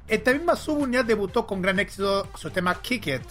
Esta 0.08 0.32
misma 0.32 0.56
subunidad 0.56 1.04
debutó 1.04 1.46
con 1.46 1.60
gran 1.60 1.78
éxito 1.78 2.28
su 2.36 2.50
tema 2.50 2.80
Kick 2.80 3.06
It, 3.06 3.22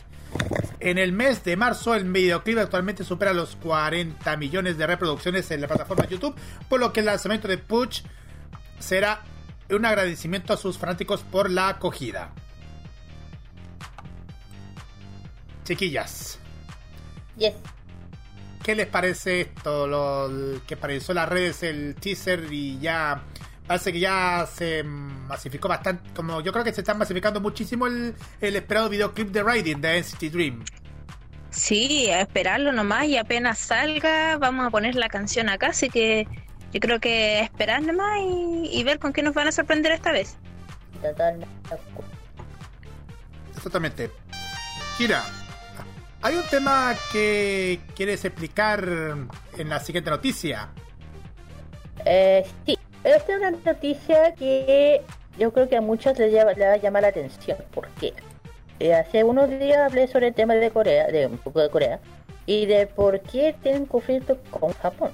en 0.80 0.98
el 0.98 1.14
mes 1.14 1.44
de 1.44 1.56
marzo, 1.58 1.96
el 1.96 2.04
videoclip 2.12 2.60
actualmente 2.60 3.04
supera 3.04 3.34
los 3.34 3.56
40 3.56 4.38
millones 4.38 4.78
de 4.78 4.86
reproducciones 4.86 5.50
en 5.52 5.62
la 5.62 5.68
plataforma 5.68 6.08
YouTube, 6.08 6.36
por 6.70 6.80
lo 6.80 6.94
que 6.94 7.00
el 7.00 7.08
lanzamiento 7.08 7.48
de 7.48 7.58
Push 7.58 8.02
será 8.80 9.22
un 9.70 9.86
agradecimiento 9.86 10.54
a 10.54 10.58
sus 10.58 10.78
fanáticos 10.78 11.24
por 11.24 11.50
la 11.50 11.70
acogida. 11.70 12.32
Chiquillas. 15.64 16.38
¿Qué 18.66 18.74
les 18.74 18.88
parece 18.88 19.42
esto? 19.42 19.86
Lo 19.86 20.60
que 20.66 20.76
pareció 20.76 21.12
en 21.12 21.18
las 21.18 21.30
redes 21.30 21.62
el 21.62 21.94
teaser 21.94 22.52
y 22.52 22.80
ya 22.80 23.22
parece 23.68 23.94
que 23.94 24.00
ya 24.00 24.48
se 24.52 24.82
masificó 24.82 25.68
bastante. 25.68 26.10
Como 26.16 26.42
yo 26.42 26.52
creo 26.52 26.64
que 26.64 26.74
se 26.74 26.82
está 26.82 26.96
masificando 26.96 27.40
muchísimo 27.40 27.86
el, 27.86 28.16
esperado 28.42 28.90
videoclip 28.90 29.30
de 29.30 29.44
Riding 29.44 29.82
de 29.82 30.00
NCT 30.00 30.24
Dream. 30.32 30.66
Sí, 31.52 32.10
a 32.10 32.22
esperarlo 32.22 32.72
nomás 32.72 33.06
y 33.06 33.18
apenas 33.18 33.60
salga 33.60 34.38
vamos 34.38 34.66
a 34.66 34.72
poner 34.72 34.96
la 34.96 35.10
canción 35.10 35.48
acá, 35.48 35.68
así 35.68 35.88
que 35.88 36.28
yo 36.74 36.80
creo 36.80 37.00
que 37.00 37.42
esperar 37.42 37.84
nomás 37.84 38.18
y, 38.20 38.84
ver 38.84 38.98
con 38.98 39.14
qué 39.14 39.22
nos 39.22 39.36
van 39.36 39.48
a 39.48 39.52
sorprender 39.52 39.92
esta 39.92 40.12
vez. 40.12 40.38
Exactamente. 43.56 44.10
Kira, 44.98 45.24
hay 46.26 46.38
un 46.38 46.44
tema 46.50 46.96
que 47.12 47.80
quieres 47.96 48.26
explicar 48.26 48.84
en 48.84 49.70
la 49.70 49.80
siguiente 49.80 50.10
noticia. 50.10 50.70
Eh, 52.04 52.44
sí, 52.66 52.80
esta 53.04 53.32
es 53.32 53.38
una 53.38 53.52
noticia 53.52 54.34
que 54.34 55.04
yo 55.38 55.54
creo 55.54 55.70
que 55.70 55.78
a 55.78 55.82
muchos 55.82 56.18
les, 56.18 56.34
va 56.34 56.50
a 56.50 56.78
llamar 56.78 57.04
la 57.04 57.10
atención. 57.10 57.60
¿Por 57.72 57.90
qué? 58.00 58.16
Eh, 58.80 58.96
hace 58.96 59.24
unos 59.24 59.52
días 59.52 59.78
hablé 59.78 60.08
sobre 60.08 60.30
el 60.30 60.34
tema 60.34 60.56
de 60.56 60.72
Corea, 60.72 61.06
de 61.10 61.28
un 61.28 61.38
poco 61.38 61.62
de 61.62 61.70
Corea, 61.70 62.00
y 62.48 62.66
de 62.66 62.88
por 62.88 63.20
qué 63.20 63.56
tienen 63.62 63.86
conflictos 63.86 64.40
con 64.50 64.74
Japón. 64.74 65.12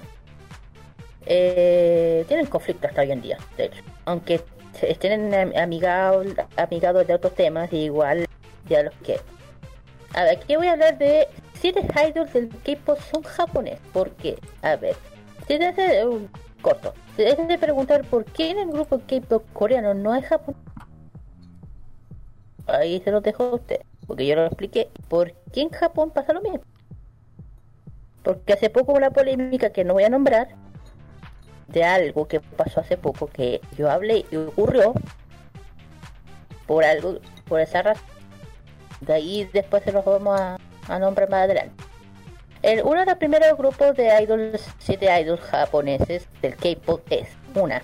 Eh, 1.25 2.23
tienen 2.29 2.45
conflictos 2.45 2.89
hasta 2.89 3.01
hoy 3.01 3.11
en 3.11 3.21
día, 3.21 3.37
de 3.57 3.65
hecho. 3.65 3.83
Aunque 4.05 4.39
estén 4.81 5.35
amigados, 5.57 6.27
amigados 6.55 7.05
de 7.05 7.15
otros 7.15 7.35
temas, 7.35 7.73
igual 7.73 8.29
ya 8.69 8.83
los 8.83 8.93
que. 9.03 9.19
A 10.13 10.23
ver, 10.23 10.37
aquí 10.37 10.55
voy 10.55 10.67
a 10.67 10.73
hablar 10.73 10.97
de 10.97 11.27
siete 11.53 11.87
idols 12.07 12.33
del 12.33 12.45
equipo 12.45 12.95
son 12.95 13.23
japoneses. 13.23 13.79
¿Por 13.93 14.11
qué? 14.11 14.37
A 14.61 14.75
ver, 14.75 14.95
si 15.47 15.57
desde 15.57 16.05
un 16.05 16.29
corto. 16.61 16.93
Se 17.15 17.23
deben 17.23 17.47
de 17.47 17.57
preguntar 17.57 18.03
por 18.05 18.25
qué 18.25 18.51
en 18.51 18.59
el 18.59 18.69
grupo 18.69 18.99
K-pop 18.99 19.43
coreano 19.53 19.93
no 19.93 20.13
hay 20.13 20.21
Japón. 20.21 20.55
Ahí 22.67 23.01
se 23.01 23.11
lo 23.11 23.21
dejo 23.21 23.43
a 23.43 23.55
usted, 23.55 23.81
porque 24.07 24.25
yo 24.25 24.35
lo 24.35 24.45
expliqué. 24.45 24.89
¿Por 25.07 25.33
qué 25.51 25.61
en 25.61 25.69
Japón 25.69 26.11
pasa 26.11 26.33
lo 26.33 26.41
mismo? 26.41 26.61
Porque 28.23 28.53
hace 28.53 28.69
poco 28.69 28.93
una 28.93 29.09
polémica 29.09 29.71
que 29.71 29.83
no 29.83 29.93
voy 29.93 30.03
a 30.03 30.09
nombrar, 30.09 30.49
de 31.67 31.83
algo 31.83 32.27
que 32.27 32.39
pasó 32.39 32.81
hace 32.81 32.97
poco 32.97 33.27
que 33.27 33.61
yo 33.77 33.89
hablé 33.89 34.25
y 34.29 34.35
ocurrió 34.35 34.93
por 36.67 36.83
algo, 36.83 37.19
por 37.47 37.59
esa 37.59 37.81
razón. 37.81 38.10
De 39.01 39.13
ahí 39.13 39.49
después 39.51 39.83
se 39.83 39.91
los 39.91 40.05
vamos 40.05 40.39
a, 40.39 40.57
a 40.87 40.99
nombrar 40.99 41.29
más 41.29 41.43
adelante. 41.43 41.83
El, 42.61 42.83
uno 42.83 42.99
de 42.99 43.05
los 43.07 43.15
primeros 43.15 43.57
grupos 43.57 43.95
de 43.95 44.21
idols, 44.21 44.69
siete 44.77 45.07
idols 45.19 45.41
japoneses 45.41 46.27
del 46.41 46.55
K-pop 46.55 47.01
es 47.09 47.27
una 47.55 47.81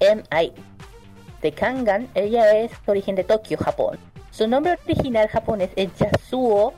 M.I. 0.00 0.52
de 1.40 1.52
Kangan. 1.52 2.08
Ella 2.14 2.56
es 2.58 2.72
de 2.84 2.90
origen 2.90 3.14
de 3.14 3.22
Tokio, 3.22 3.56
Japón. 3.58 3.98
Su 4.30 4.48
nombre 4.48 4.76
original 4.84 5.28
japonés 5.28 5.70
es 5.76 5.90
Yasuo 5.96 6.74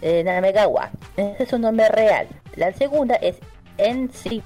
eh, 0.00 0.24
Namegawa. 0.24 0.90
Ese 1.16 1.42
es 1.42 1.48
su 1.50 1.58
nombre 1.58 1.88
real. 1.90 2.26
La 2.56 2.72
segunda 2.72 3.16
es 3.16 3.36
NC 3.76 4.42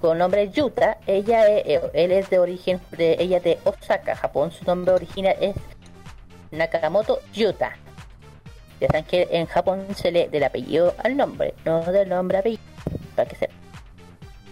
con 0.00 0.16
nombre 0.16 0.48
Yuta. 0.48 0.96
Ella 1.06 1.46
es, 1.46 1.66
eh, 1.66 1.90
él 1.92 2.12
es 2.12 2.30
de 2.30 2.38
origen 2.38 2.80
de 2.96 3.16
ella 3.18 3.40
de 3.40 3.58
Osaka, 3.64 4.16
Japón. 4.16 4.50
Su 4.50 4.64
nombre 4.64 4.94
original 4.94 5.36
es 5.40 5.56
Nakamoto 6.50 7.20
Yuta. 7.32 7.76
Ya 8.80 8.88
saben 8.88 9.04
que 9.04 9.28
en 9.30 9.46
Japón 9.46 9.86
se 9.94 10.10
lee 10.12 10.28
del 10.28 10.44
apellido 10.44 10.94
al 11.02 11.16
nombre, 11.16 11.54
no 11.64 11.80
del 11.80 12.08
nombre 12.08 12.38
apellido, 12.38 12.62
para 13.14 13.28
que 13.28 13.36
sepan. 13.36 13.56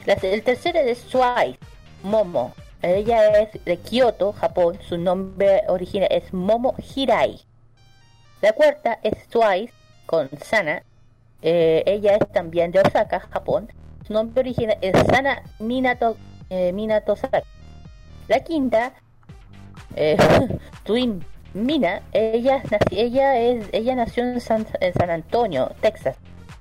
La- 0.07 0.15
el 0.15 0.43
tercero 0.43 0.79
es 0.81 1.03
Twice, 1.05 1.59
Momo. 2.03 2.55
Ella 2.83 3.39
es 3.41 3.65
de 3.65 3.77
Kyoto, 3.79 4.33
Japón. 4.33 4.79
Su 4.87 4.99
nombre 4.99 5.63
original 5.69 6.09
es 6.11 6.33
Momo 6.35 6.75
Hirai. 6.95 7.41
La 8.43 8.53
cuarta 8.53 8.99
es 9.03 9.27
Twice 9.29 9.73
con 10.07 10.29
Sana. 10.43 10.83
Eh, 11.41 11.83
ella 11.87 12.17
es 12.17 12.33
también 12.33 12.73
de 12.73 12.81
Osaka, 12.81 13.21
Japón. 13.21 13.71
Su 14.07 14.13
nombre 14.13 14.41
original 14.41 14.77
es 14.83 14.95
Sana 15.11 15.43
Minato, 15.59 16.17
eh, 16.51 16.73
Minato 16.73 17.17
Saki. 17.17 17.47
La 18.29 18.41
quinta, 18.41 18.93
eh, 19.97 20.17
Twin 20.85 21.25
Mina, 21.55 22.03
ella, 22.12 22.62
ella, 22.90 23.38
es, 23.38 23.69
ella 23.73 23.95
nació 23.95 24.25
en 24.25 24.40
San, 24.40 24.67
Antonio, 25.09 25.71
Texas. 25.81 26.17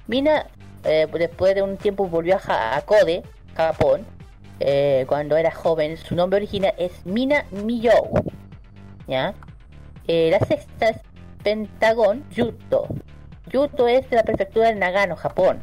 Mina, 0.08 0.46
eh, 0.84 1.08
después 1.12 1.56
de 1.56 1.64
un 1.64 1.78
tiempo, 1.78 2.08
volvió 2.08 2.38
a, 2.48 2.78
a 2.78 2.82
Kode, 2.84 3.24
Japón, 3.56 4.06
eh, 4.60 5.06
cuando 5.08 5.36
era 5.36 5.52
joven. 5.52 5.98
Su 5.98 6.16
nombre 6.16 6.38
original 6.38 6.74
es 6.78 7.06
Mina 7.06 7.46
Miyou. 7.52 8.14
¿Ya? 9.08 9.34
Eh, 10.08 10.30
la 10.32 10.40
sexta 10.46 10.90
es 10.90 10.98
Pentagon 11.44 12.24
Yuto. 12.30 12.88
Yuto 13.52 13.88
es 13.88 14.10
de 14.10 14.16
la 14.16 14.24
prefectura 14.24 14.68
de 14.68 14.76
Nagano, 14.76 15.16
Japón. 15.16 15.60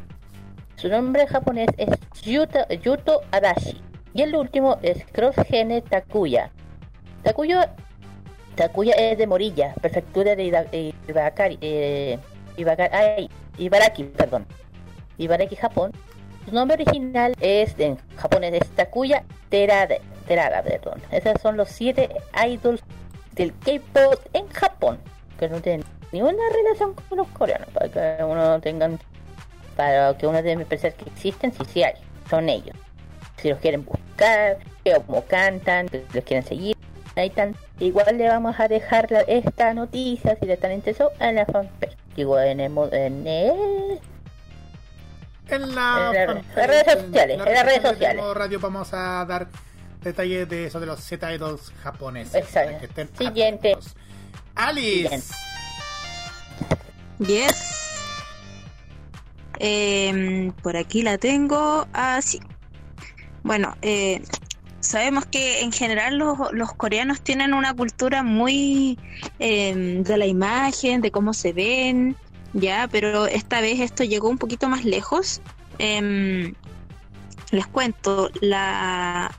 Su 0.75 0.89
nombre 0.89 1.25
japonés 1.27 1.69
es 1.77 1.89
Yuto, 2.21 2.67
Yuto 2.83 3.21
Adachi. 3.31 3.81
Y 4.13 4.23
el 4.23 4.35
último 4.35 4.77
es 4.81 5.05
Crossgene 5.05 5.81
Takuya. 5.81 6.51
Takuya, 7.23 7.73
Takuya 8.55 8.93
es 8.93 9.17
de 9.17 9.27
Morilla, 9.27 9.73
prefectura 9.81 10.35
de 10.35 10.67
eh, 10.71 10.93
Ibaraki, 13.57 14.03
perdón. 14.03 14.45
Ibaraki, 15.17 15.55
Japón. 15.55 15.91
Su 16.45 16.55
nombre 16.55 16.75
original 16.75 17.35
es 17.39 17.75
en 17.77 17.97
japonés 18.15 18.53
es 18.53 18.69
Takuya 18.71 19.23
Terada, 19.49 19.95
Terada, 20.27 20.63
perdón. 20.63 21.01
Esos 21.11 21.39
son 21.41 21.55
los 21.55 21.69
siete 21.69 22.09
idols 22.47 22.81
del 23.33 23.53
K-pop 23.59 24.19
en 24.33 24.47
Japón, 24.47 24.97
que 25.39 25.47
no 25.47 25.61
tienen 25.61 25.85
ninguna 26.11 26.41
relación 26.51 26.93
con 26.93 27.19
los 27.19 27.27
coreanos, 27.27 27.69
para 27.69 27.89
que 27.89 28.23
uno 28.23 28.59
tengan, 28.59 28.99
para 29.75 30.17
que 30.17 30.27
uno 30.27 30.41
debe 30.41 30.65
pensar 30.65 30.93
que 30.93 31.09
existen, 31.09 31.53
sí, 31.53 31.63
sí 31.71 31.83
hay, 31.83 31.93
son 32.29 32.49
ellos. 32.49 32.75
Si 33.37 33.49
los 33.49 33.59
quieren 33.59 33.85
buscar, 33.85 34.57
cómo 35.05 35.23
cantan, 35.25 35.89
si 35.89 36.03
los 36.13 36.23
quieren 36.23 36.43
seguir, 36.43 36.75
están. 37.27 37.55
Igual 37.79 38.17
le 38.17 38.27
vamos 38.27 38.59
a 38.59 38.67
dejar 38.67 39.11
la- 39.11 39.21
esta 39.21 39.73
noticia, 39.73 40.35
si 40.39 40.45
le 40.45 40.53
están 40.53 40.71
interesados, 40.73 41.13
en 41.19 41.35
la 41.35 41.45
fanpage. 41.45 41.95
Digo, 42.15 42.39
en 42.39 42.59
el, 42.59 42.71
en 42.91 43.27
el 43.27 43.99
En 45.49 45.75
la 45.75 46.11
En 46.13 46.15
la- 46.15 46.25
fanpage, 46.25 46.55
las 46.55 46.67
redes 46.67 46.87
en 46.87 47.01
sociales, 47.05 47.39
en 47.39 47.53
las 47.55 47.65
redes 47.65 47.83
de 47.83 47.89
sociales. 47.89 48.15
Temo 48.21 48.33
Radio 48.33 48.59
vamos 48.59 48.93
a 48.93 49.25
dar 49.25 49.47
detalles 50.01 50.47
de 50.49 50.65
eso 50.65 50.79
de 50.79 50.85
los 50.85 50.99
Z 50.99 51.33
idols 51.33 51.71
japoneses. 51.83 52.35
Exacto. 52.35 52.87
que 52.93 53.07
Siguiente. 53.17 53.71
atentos. 53.71 53.95
Alice. 54.55 55.09
Siguiente. 55.19 55.27
Yes. 57.19 57.77
Em, 59.59 60.51
por 60.53 60.75
aquí 60.75 61.03
la 61.03 61.17
tengo 61.17 61.87
así. 61.93 62.39
Bueno, 63.43 63.75
eh, 63.81 64.21
sabemos 64.81 65.25
que 65.25 65.61
en 65.61 65.71
general 65.71 66.17
los, 66.17 66.73
coreanos 66.73 67.21
tienen 67.21 67.53
una 67.53 67.73
cultura 67.73 68.23
muy 68.23 68.97
em, 69.39 70.03
de 70.03 70.17
la 70.17 70.25
imagen, 70.25 71.01
de 71.01 71.11
cómo 71.11 71.33
se 71.33 71.53
ven, 71.53 72.15
ya, 72.53 72.87
pero 72.91 73.27
esta 73.27 73.61
vez 73.61 73.79
esto 73.79 74.03
llegó 74.03 74.29
un 74.29 74.37
poquito 74.37 74.67
más 74.67 74.83
lejos. 74.83 75.41
Em, 75.79 76.53
les 77.51 77.67
cuento, 77.67 78.29
la, 78.41 79.31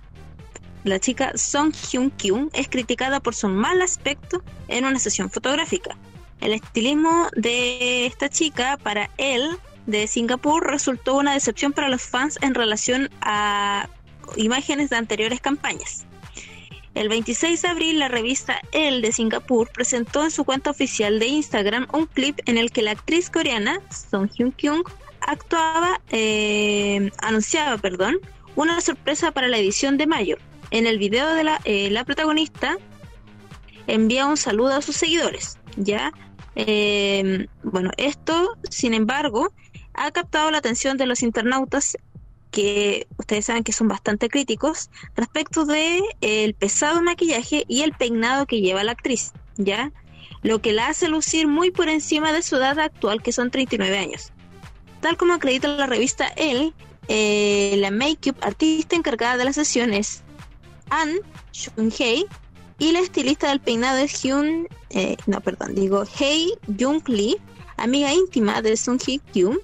la 0.84 0.98
chica 0.98 1.32
Song 1.36 1.72
Hyun 1.72 2.10
Kyung 2.10 2.50
es 2.52 2.68
criticada 2.68 3.20
por 3.20 3.34
su 3.34 3.48
mal 3.48 3.82
aspecto 3.82 4.42
en 4.68 4.84
una 4.84 4.98
sesión 4.98 5.30
fotográfica. 5.30 5.96
El 6.40 6.52
estilismo 6.52 7.28
de 7.36 8.06
esta 8.06 8.28
chica 8.28 8.76
para 8.82 9.10
él 9.16 9.58
de 9.86 10.06
Singapur 10.06 10.68
resultó 10.68 11.16
una 11.16 11.34
decepción 11.34 11.72
para 11.72 11.88
los 11.88 12.02
fans 12.02 12.38
en 12.40 12.54
relación 12.54 13.10
a 13.20 13.88
imágenes 14.36 14.90
de 14.90 14.96
anteriores 14.96 15.40
campañas. 15.40 16.06
El 16.94 17.08
26 17.08 17.62
de 17.62 17.68
abril, 17.68 17.98
la 17.98 18.08
revista 18.08 18.60
Elle 18.72 19.00
de 19.00 19.12
Singapur 19.12 19.70
presentó 19.70 20.24
en 20.24 20.30
su 20.30 20.44
cuenta 20.44 20.70
oficial 20.70 21.18
de 21.18 21.26
Instagram 21.26 21.86
un 21.92 22.06
clip 22.06 22.38
en 22.44 22.58
el 22.58 22.70
que 22.70 22.82
la 22.82 22.90
actriz 22.90 23.30
coreana 23.30 23.80
Song 24.10 24.28
Hyun 24.36 24.52
Kyung 24.52 24.84
actuaba, 25.20 26.00
eh, 26.10 27.10
anunciaba, 27.18 27.78
perdón, 27.78 28.18
una 28.56 28.80
sorpresa 28.82 29.30
para 29.30 29.48
la 29.48 29.56
edición 29.56 29.96
de 29.96 30.06
mayo. 30.06 30.36
En 30.70 30.86
el 30.86 30.98
video 30.98 31.32
de 31.34 31.44
la, 31.44 31.60
eh, 31.64 32.02
protagonista 32.04 32.76
envía 33.86 34.26
un 34.26 34.36
saludo 34.36 34.74
a 34.74 34.82
sus 34.82 34.96
seguidores, 34.96 35.58
¿ya? 35.76 36.12
Eh, 36.56 37.46
bueno, 37.62 37.90
esto, 37.96 38.56
sin 38.68 38.92
embargo, 38.92 39.52
ha 39.94 40.10
captado 40.10 40.50
la 40.50 40.58
atención 40.58 40.98
de 40.98 41.06
los 41.06 41.22
internautas 41.22 41.96
que 42.52 43.08
ustedes 43.18 43.46
saben 43.46 43.64
que 43.64 43.72
son 43.72 43.88
bastante 43.88 44.28
críticos 44.28 44.90
respecto 45.16 45.64
de 45.64 45.98
eh, 46.20 46.44
el 46.44 46.54
pesado 46.54 47.02
maquillaje 47.02 47.64
y 47.66 47.82
el 47.82 47.92
peinado 47.92 48.46
que 48.46 48.60
lleva 48.60 48.84
la 48.84 48.92
actriz, 48.92 49.32
¿ya? 49.56 49.90
Lo 50.42 50.60
que 50.60 50.72
la 50.72 50.88
hace 50.88 51.08
lucir 51.08 51.48
muy 51.48 51.70
por 51.70 51.88
encima 51.88 52.32
de 52.32 52.42
su 52.42 52.56
edad 52.56 52.78
actual, 52.78 53.22
que 53.22 53.32
son 53.32 53.50
39 53.50 53.98
años. 53.98 54.32
Tal 55.00 55.16
como 55.16 55.32
acredita 55.32 55.66
la 55.68 55.86
revista 55.86 56.28
Elle, 56.36 56.72
eh, 57.08 57.74
la 57.78 57.90
make-up 57.90 58.36
artista 58.42 58.94
encargada 58.94 59.38
de 59.38 59.46
la 59.46 59.52
sesión 59.52 59.92
es 59.92 60.22
An 60.90 61.10
Shun-hei 61.52 62.26
y 62.78 62.92
la 62.92 63.00
estilista 63.00 63.48
del 63.48 63.60
peinado 63.60 63.98
es 63.98 64.22
Hyun, 64.22 64.68
eh, 64.90 65.16
no, 65.26 65.40
perdón, 65.40 65.74
digo 65.74 66.04
Hei 66.18 66.52
Jung 66.78 67.02
Lee, 67.08 67.36
amiga 67.76 68.12
íntima 68.12 68.60
de 68.60 68.76
Sung 68.76 69.00
Hee 69.04 69.20
Kyung, 69.32 69.58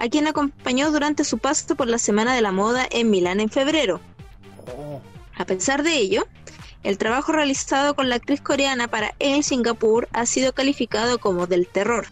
a 0.00 0.08
quien 0.08 0.26
acompañó 0.26 0.90
durante 0.90 1.24
su 1.24 1.38
paso 1.38 1.76
por 1.76 1.86
la 1.86 1.98
Semana 1.98 2.34
de 2.34 2.40
la 2.40 2.52
Moda 2.52 2.88
en 2.90 3.10
Milán 3.10 3.38
en 3.38 3.50
febrero. 3.50 4.00
A 5.36 5.44
pesar 5.44 5.82
de 5.82 5.94
ello, 5.94 6.26
el 6.82 6.96
trabajo 6.96 7.32
realizado 7.32 7.94
con 7.94 8.08
la 8.08 8.16
actriz 8.16 8.40
coreana 8.40 8.88
para 8.88 9.14
El 9.18 9.44
Singapur 9.44 10.08
ha 10.12 10.24
sido 10.24 10.54
calificado 10.54 11.18
como 11.18 11.46
del 11.46 11.66
terror, 11.66 12.06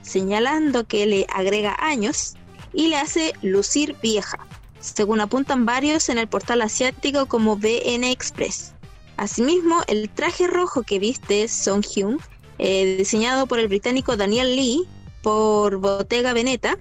señalando 0.00 0.86
que 0.86 1.04
le 1.04 1.26
agrega 1.30 1.76
años 1.78 2.36
y 2.72 2.88
le 2.88 2.96
hace 2.96 3.34
lucir 3.42 3.96
vieja, 4.02 4.38
según 4.80 5.20
apuntan 5.20 5.66
varios 5.66 6.08
en 6.08 6.16
el 6.16 6.28
portal 6.28 6.62
asiático 6.62 7.26
como 7.26 7.56
BN 7.58 8.10
Express. 8.10 8.72
Asimismo, 9.18 9.82
el 9.88 10.08
traje 10.08 10.46
rojo 10.46 10.84
que 10.84 10.98
viste 10.98 11.48
Song 11.48 11.84
Hyun, 11.84 12.18
eh, 12.58 12.96
diseñado 12.96 13.46
por 13.46 13.58
el 13.58 13.68
británico 13.68 14.16
Daniel 14.16 14.56
Lee 14.56 14.88
por 15.22 15.76
Bottega 15.76 16.32
Veneta, 16.32 16.78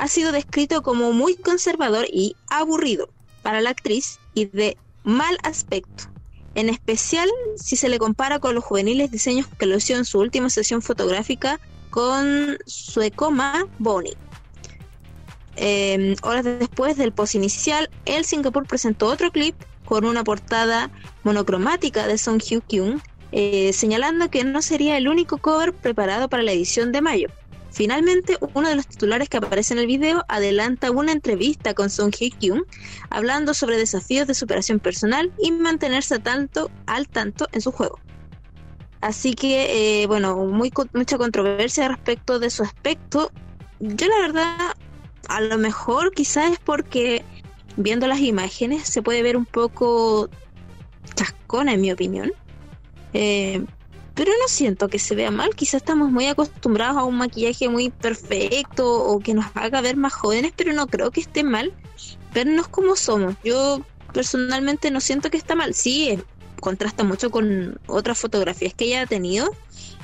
ha 0.00 0.08
sido 0.08 0.32
descrito 0.32 0.82
como 0.82 1.12
muy 1.12 1.36
conservador 1.36 2.06
y 2.10 2.34
aburrido 2.48 3.10
para 3.42 3.60
la 3.60 3.68
actriz 3.68 4.18
y 4.32 4.46
de 4.46 4.78
mal 5.04 5.36
aspecto, 5.42 6.04
en 6.54 6.70
especial 6.70 7.28
si 7.56 7.76
se 7.76 7.90
le 7.90 7.98
compara 7.98 8.38
con 8.38 8.54
los 8.54 8.64
juveniles 8.64 9.10
diseños 9.10 9.46
que 9.58 9.66
lució 9.66 9.98
en 9.98 10.06
su 10.06 10.18
última 10.18 10.48
sesión 10.48 10.80
fotográfica 10.80 11.60
con 11.90 12.56
Suecoma 12.64 13.66
Bonnie. 13.78 14.16
Eh, 15.56 16.16
horas 16.22 16.44
después 16.44 16.96
del 16.96 17.12
post 17.12 17.34
inicial, 17.34 17.90
el 18.06 18.24
Singapur 18.24 18.66
presentó 18.66 19.06
otro 19.06 19.30
clip 19.30 19.54
con 19.84 20.06
una 20.06 20.24
portada 20.24 20.90
monocromática 21.24 22.06
de 22.06 22.16
Song 22.16 22.40
Hyo 22.40 22.62
Kyung, 22.62 23.00
eh, 23.32 23.74
señalando 23.74 24.30
que 24.30 24.44
no 24.44 24.62
sería 24.62 24.96
el 24.96 25.08
único 25.08 25.36
cover 25.36 25.74
preparado 25.74 26.30
para 26.30 26.42
la 26.42 26.52
edición 26.52 26.90
de 26.90 27.02
mayo. 27.02 27.28
Finalmente, 27.72 28.36
uno 28.54 28.68
de 28.68 28.74
los 28.74 28.86
titulares 28.86 29.28
que 29.28 29.36
aparece 29.36 29.74
en 29.74 29.80
el 29.80 29.86
video 29.86 30.24
adelanta 30.28 30.90
una 30.90 31.12
entrevista 31.12 31.72
con 31.72 31.88
Song 31.88 32.12
Hye 32.12 32.30
Kyung 32.30 32.64
hablando 33.10 33.54
sobre 33.54 33.78
desafíos 33.78 34.26
de 34.26 34.34
superación 34.34 34.80
personal 34.80 35.32
y 35.38 35.52
mantenerse 35.52 36.18
tanto, 36.18 36.70
al 36.86 37.08
tanto 37.08 37.46
en 37.52 37.60
su 37.60 37.70
juego. 37.70 38.00
Así 39.00 39.34
que, 39.34 40.02
eh, 40.02 40.06
bueno, 40.06 40.36
muy, 40.46 40.72
mucha 40.92 41.16
controversia 41.16 41.88
respecto 41.88 42.38
de 42.38 42.50
su 42.50 42.62
aspecto. 42.62 43.30
Yo 43.78 44.08
la 44.08 44.18
verdad, 44.18 44.76
a 45.28 45.40
lo 45.40 45.56
mejor 45.56 46.12
quizás 46.12 46.52
es 46.52 46.58
porque 46.58 47.24
viendo 47.76 48.06
las 48.08 48.20
imágenes 48.20 48.88
se 48.88 49.00
puede 49.00 49.22
ver 49.22 49.36
un 49.36 49.46
poco 49.46 50.28
chascona 51.14 51.74
en 51.74 51.80
mi 51.80 51.92
opinión. 51.92 52.32
Eh, 53.12 53.64
pero 54.20 54.32
no 54.32 54.48
siento 54.48 54.88
que 54.88 54.98
se 54.98 55.14
vea 55.14 55.30
mal, 55.30 55.54
quizás 55.56 55.76
estamos 55.76 56.10
muy 56.10 56.26
acostumbrados 56.26 56.98
a 56.98 57.04
un 57.04 57.16
maquillaje 57.16 57.70
muy 57.70 57.88
perfecto 57.88 58.86
o 58.86 59.18
que 59.18 59.32
nos 59.32 59.46
haga 59.54 59.80
ver 59.80 59.96
más 59.96 60.12
jóvenes, 60.12 60.52
pero 60.54 60.74
no 60.74 60.88
creo 60.88 61.10
que 61.10 61.22
esté 61.22 61.42
mal 61.42 61.72
vernos 62.34 62.68
como 62.68 62.96
somos. 62.96 63.34
Yo 63.42 63.80
personalmente 64.12 64.90
no 64.90 65.00
siento 65.00 65.30
que 65.30 65.38
está 65.38 65.54
mal, 65.54 65.72
sí, 65.72 66.10
eh, 66.10 66.22
contrasta 66.60 67.02
mucho 67.02 67.30
con 67.30 67.80
otras 67.86 68.18
fotografías 68.18 68.74
que 68.74 68.84
ella 68.84 69.00
ha 69.00 69.06
tenido, 69.06 69.56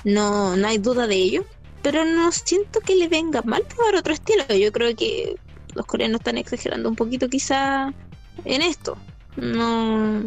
no, 0.03 0.57
no 0.57 0.67
hay 0.67 0.79
duda 0.79 1.07
de 1.07 1.17
ello, 1.17 1.45
pero 1.83 2.07
no 2.07 2.33
siento 2.33 2.81
que 2.81 2.97
le 2.97 3.09
venga 3.09 3.43
mal 3.43 3.65
probar 3.65 3.97
otro 3.97 4.15
estilo. 4.15 4.47
Yo 4.49 4.73
creo 4.73 4.97
que 4.97 5.37
los 5.75 5.85
coreanos 5.85 6.21
están 6.21 6.39
exagerando 6.39 6.89
un 6.89 6.97
poquito 6.97 7.29
quizá 7.29 7.93
en 8.47 8.63
esto. 8.63 8.97
No, 9.37 10.23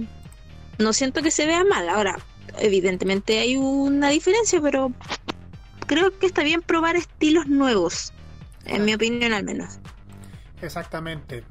no 0.78 0.94
siento 0.94 1.24
que 1.24 1.32
se 1.32 1.48
vea 1.48 1.64
mal. 1.64 1.90
Ahora, 1.90 2.20
evidentemente 2.60 3.40
hay 3.40 3.56
una 3.58 4.10
diferencia, 4.10 4.60
pero 4.62 4.92
creo 5.88 6.18
que 6.18 6.26
está 6.28 6.44
bien 6.44 6.62
probar 6.62 6.96
estilos 6.96 7.48
nuevos, 7.48 8.12
en 8.66 8.86
mi 8.86 8.94
opinión 8.94 9.34
al 9.34 9.44
menos. 9.44 9.80
Exactamente. 10.62 11.44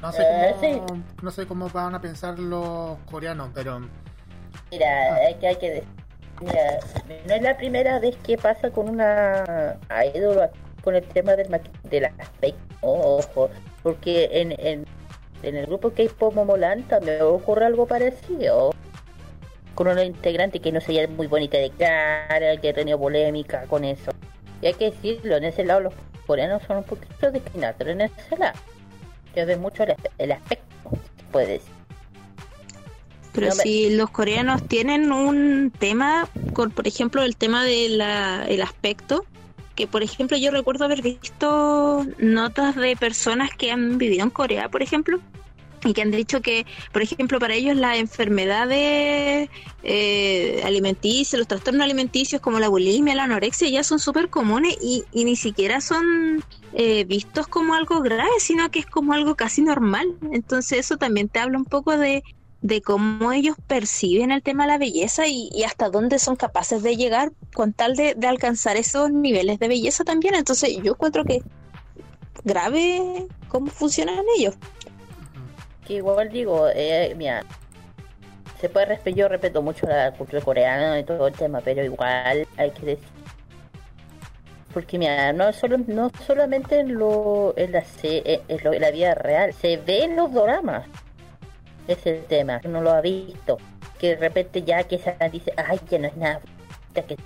No 0.00 0.12
sé, 0.12 0.22
Eh, 0.22 0.82
cómo, 0.86 1.02
no 1.22 1.30
sé 1.30 1.46
cómo 1.46 1.68
van 1.70 1.94
a 1.94 2.00
pensar 2.00 2.38
los 2.38 2.98
coreanos, 3.10 3.50
pero 3.54 3.80
Mira, 4.70 5.14
hay 5.16 5.34
que, 5.36 5.46
hay 5.48 5.56
que 5.56 5.70
decir, 5.70 5.88
mira, 6.40 6.78
no 7.26 7.34
es 7.34 7.42
la 7.42 7.56
primera 7.56 7.98
vez 8.00 8.16
que 8.24 8.36
pasa 8.36 8.70
con 8.70 8.88
una 8.88 9.76
idol 10.14 10.50
con 10.82 10.94
el 10.96 11.04
tema 11.04 11.32
del, 11.34 11.48
del 11.84 12.04
aspecto, 12.04 12.60
ojo, 12.82 13.50
porque 13.82 14.28
en, 14.32 14.52
en, 14.58 14.84
en 15.42 15.56
el 15.56 15.66
grupo 15.66 15.90
K-Pop 15.90 16.34
Momoland 16.34 16.86
también 16.88 17.22
ocurre 17.22 17.66
algo 17.66 17.86
parecido. 17.86 18.72
Con 19.76 19.86
una 19.86 20.02
integrante 20.02 20.58
que 20.58 20.72
no 20.72 20.80
sería 20.80 21.06
muy 21.06 21.28
bonita 21.28 21.56
de 21.58 21.70
cara, 21.70 22.56
que 22.60 22.70
ha 22.70 22.74
tenido 22.74 22.98
polémica 22.98 23.62
con 23.68 23.84
eso. 23.84 24.10
Y 24.60 24.66
hay 24.66 24.74
que 24.74 24.90
decirlo, 24.90 25.36
en 25.36 25.44
ese 25.44 25.64
lado 25.64 25.80
los 25.82 25.94
coreanos 26.26 26.62
son 26.66 26.78
un 26.78 26.84
poquito 26.84 27.30
discriminatorios 27.30 27.94
en 27.94 28.00
ese 28.00 28.36
lado. 28.36 28.58
Que 29.34 29.44
ven 29.44 29.60
mucho 29.60 29.84
el, 29.84 29.94
el 30.18 30.32
aspecto, 30.32 30.66
se 31.18 31.24
puede 31.30 31.46
decir. 31.46 31.72
Pero 33.32 33.48
No 33.48 33.54
me- 33.56 33.62
si 33.62 33.94
los 33.94 34.10
coreanos 34.10 34.66
tienen 34.66 35.12
un 35.12 35.70
tema, 35.78 36.26
con, 36.54 36.70
por 36.70 36.88
ejemplo, 36.88 37.22
el 37.22 37.36
tema 37.36 37.64
del 37.64 38.00
el 38.00 38.62
aspecto, 38.62 39.26
que 39.74 39.86
por 39.86 40.02
ejemplo 40.02 40.38
yo 40.38 40.50
recuerdo 40.50 40.86
haber 40.86 41.02
visto 41.02 42.06
notas 42.16 42.76
de 42.76 42.96
personas 42.96 43.50
que 43.58 43.70
han 43.70 43.98
vivido 43.98 44.24
en 44.24 44.30
Corea, 44.30 44.70
por 44.70 44.82
ejemplo, 44.82 45.20
y 45.86 45.94
que 45.94 46.02
han 46.02 46.10
dicho 46.10 46.42
que, 46.42 46.66
por 46.92 47.02
ejemplo, 47.02 47.38
para 47.38 47.54
ellos 47.54 47.76
las 47.76 47.96
enfermedades 47.98 49.48
eh, 49.82 50.62
alimenticias, 50.64 51.38
los 51.38 51.48
trastornos 51.48 51.84
alimenticios 51.84 52.40
como 52.42 52.58
la 52.58 52.68
bulimia, 52.68 53.14
la 53.14 53.24
anorexia, 53.24 53.68
ya 53.68 53.84
son 53.84 53.98
súper 53.98 54.28
comunes 54.28 54.76
y, 54.82 55.04
y 55.12 55.24
ni 55.24 55.36
siquiera 55.36 55.80
son 55.80 56.44
eh, 56.72 57.04
vistos 57.04 57.46
como 57.46 57.74
algo 57.74 58.00
grave, 58.00 58.30
sino 58.38 58.70
que 58.70 58.80
es 58.80 58.86
como 58.86 59.12
algo 59.12 59.34
casi 59.36 59.62
normal. 59.62 60.06
Entonces 60.32 60.80
eso 60.80 60.96
también 60.96 61.28
te 61.28 61.38
habla 61.38 61.58
un 61.58 61.64
poco 61.64 61.96
de, 61.96 62.22
de 62.62 62.82
cómo 62.82 63.32
ellos 63.32 63.56
perciben 63.66 64.30
el 64.32 64.42
tema 64.42 64.64
de 64.64 64.72
la 64.72 64.78
belleza 64.78 65.28
y, 65.28 65.48
y 65.52 65.62
hasta 65.62 65.88
dónde 65.88 66.18
son 66.18 66.36
capaces 66.36 66.82
de 66.82 66.96
llegar 66.96 67.32
con 67.54 67.72
tal 67.72 67.94
de, 67.94 68.14
de 68.14 68.26
alcanzar 68.26 68.76
esos 68.76 69.10
niveles 69.10 69.58
de 69.58 69.68
belleza 69.68 70.04
también. 70.04 70.34
Entonces 70.34 70.76
yo 70.82 70.92
encuentro 70.92 71.24
que 71.24 71.42
grave 72.44 73.26
cómo 73.48 73.68
funcionan 73.68 74.24
ellos. 74.36 74.54
Que 75.86 75.94
igual 75.94 76.28
digo, 76.28 76.68
eh, 76.74 77.14
mira, 77.16 77.42
se 78.60 78.68
puede 78.68 78.86
respetar, 78.86 79.18
yo 79.18 79.28
respeto 79.28 79.62
mucho 79.62 79.86
la 79.86 80.12
cultura 80.12 80.42
coreana 80.42 80.98
y 80.98 81.04
todo 81.04 81.26
el 81.26 81.34
tema, 81.34 81.60
pero 81.60 81.84
igual 81.84 82.46
hay 82.56 82.70
que 82.70 82.86
decir, 82.86 83.08
porque 84.72 84.98
mira, 84.98 85.32
no 85.32 85.52
solo 85.52 85.78
no 85.86 86.10
solamente 86.26 86.80
en 86.80 86.94
lo 86.94 87.54
en 87.56 87.72
la 87.72 87.84
en 88.02 88.40
en 88.48 88.80
la 88.80 88.90
vida 88.90 89.14
real, 89.14 89.52
se 89.54 89.76
ve 89.78 90.04
en 90.04 90.16
los 90.16 90.32
dramas. 90.32 90.86
Es 91.88 92.04
el 92.04 92.24
tema, 92.24 92.60
uno 92.64 92.82
lo 92.82 92.90
ha 92.90 93.00
visto, 93.00 93.58
que 93.98 94.10
de 94.10 94.16
repente 94.16 94.62
ya 94.62 94.82
que 94.84 94.98
se 94.98 95.14
dice, 95.30 95.52
ay, 95.56 95.78
que 95.88 95.98
no 95.98 96.08
es 96.08 96.16
nada, 96.16 96.40
que 96.92 97.16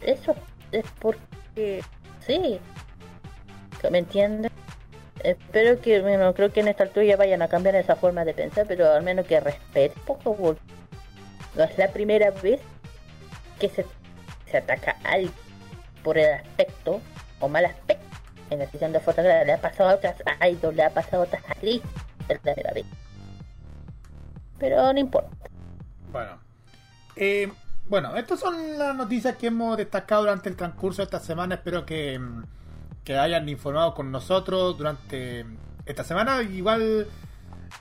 eso 0.00 0.34
es 0.72 0.84
porque 0.98 1.82
sí, 2.26 2.58
¿me 3.90 3.98
entiendes? 3.98 4.47
Espero 5.24 5.80
que, 5.80 6.00
bueno, 6.00 6.32
creo 6.34 6.52
que 6.52 6.60
en 6.60 6.68
esta 6.68 6.84
altura 6.84 7.04
ya 7.04 7.16
vayan 7.16 7.42
a 7.42 7.48
cambiar 7.48 7.74
esa 7.74 7.96
forma 7.96 8.24
de 8.24 8.34
pensar, 8.34 8.66
pero 8.66 8.90
al 8.92 9.02
menos 9.02 9.26
que 9.26 9.40
respete 9.40 9.94
un 9.98 10.04
poco. 10.04 10.34
porque 10.34 10.60
No 11.56 11.64
es 11.64 11.78
la 11.78 11.88
primera 11.88 12.30
vez 12.30 12.60
que 13.58 13.68
se, 13.68 13.84
se 14.50 14.58
ataca 14.58 14.96
a 15.04 15.12
alguien 15.12 15.32
por 16.02 16.18
el 16.18 16.32
aspecto 16.34 17.00
o 17.40 17.48
mal 17.48 17.64
aspecto 17.64 18.04
en 18.50 18.60
la 18.60 18.70
sesión 18.70 18.92
de 18.92 19.00
fotografía. 19.00 19.44
Le 19.44 19.52
ha 19.52 19.60
pasado 19.60 19.90
a 19.90 19.94
otras 19.94 20.16
idols, 20.48 20.76
le 20.76 20.84
ha 20.84 20.90
pasado 20.90 21.22
a 21.22 21.26
otras 21.26 21.44
actrices. 21.48 21.88
Es 22.28 22.40
la. 22.44 22.54
Pero 24.58 24.92
no 24.92 24.98
importa. 24.98 25.36
Bueno. 26.12 26.38
Eh, 27.16 27.50
bueno, 27.86 28.16
estas 28.16 28.40
son 28.40 28.78
las 28.78 28.94
noticias 28.94 29.36
que 29.36 29.46
hemos 29.46 29.76
destacado 29.76 30.22
durante 30.22 30.48
el 30.48 30.56
transcurso 30.56 31.02
de 31.02 31.04
esta 31.04 31.20
semana. 31.20 31.56
Espero 31.56 31.86
que, 31.86 32.18
mm, 32.18 32.44
que 33.08 33.16
hayan 33.18 33.48
informado 33.48 33.94
con 33.94 34.12
nosotros 34.12 34.76
durante 34.76 35.46
esta 35.86 36.04
semana. 36.04 36.42
Igual 36.42 37.06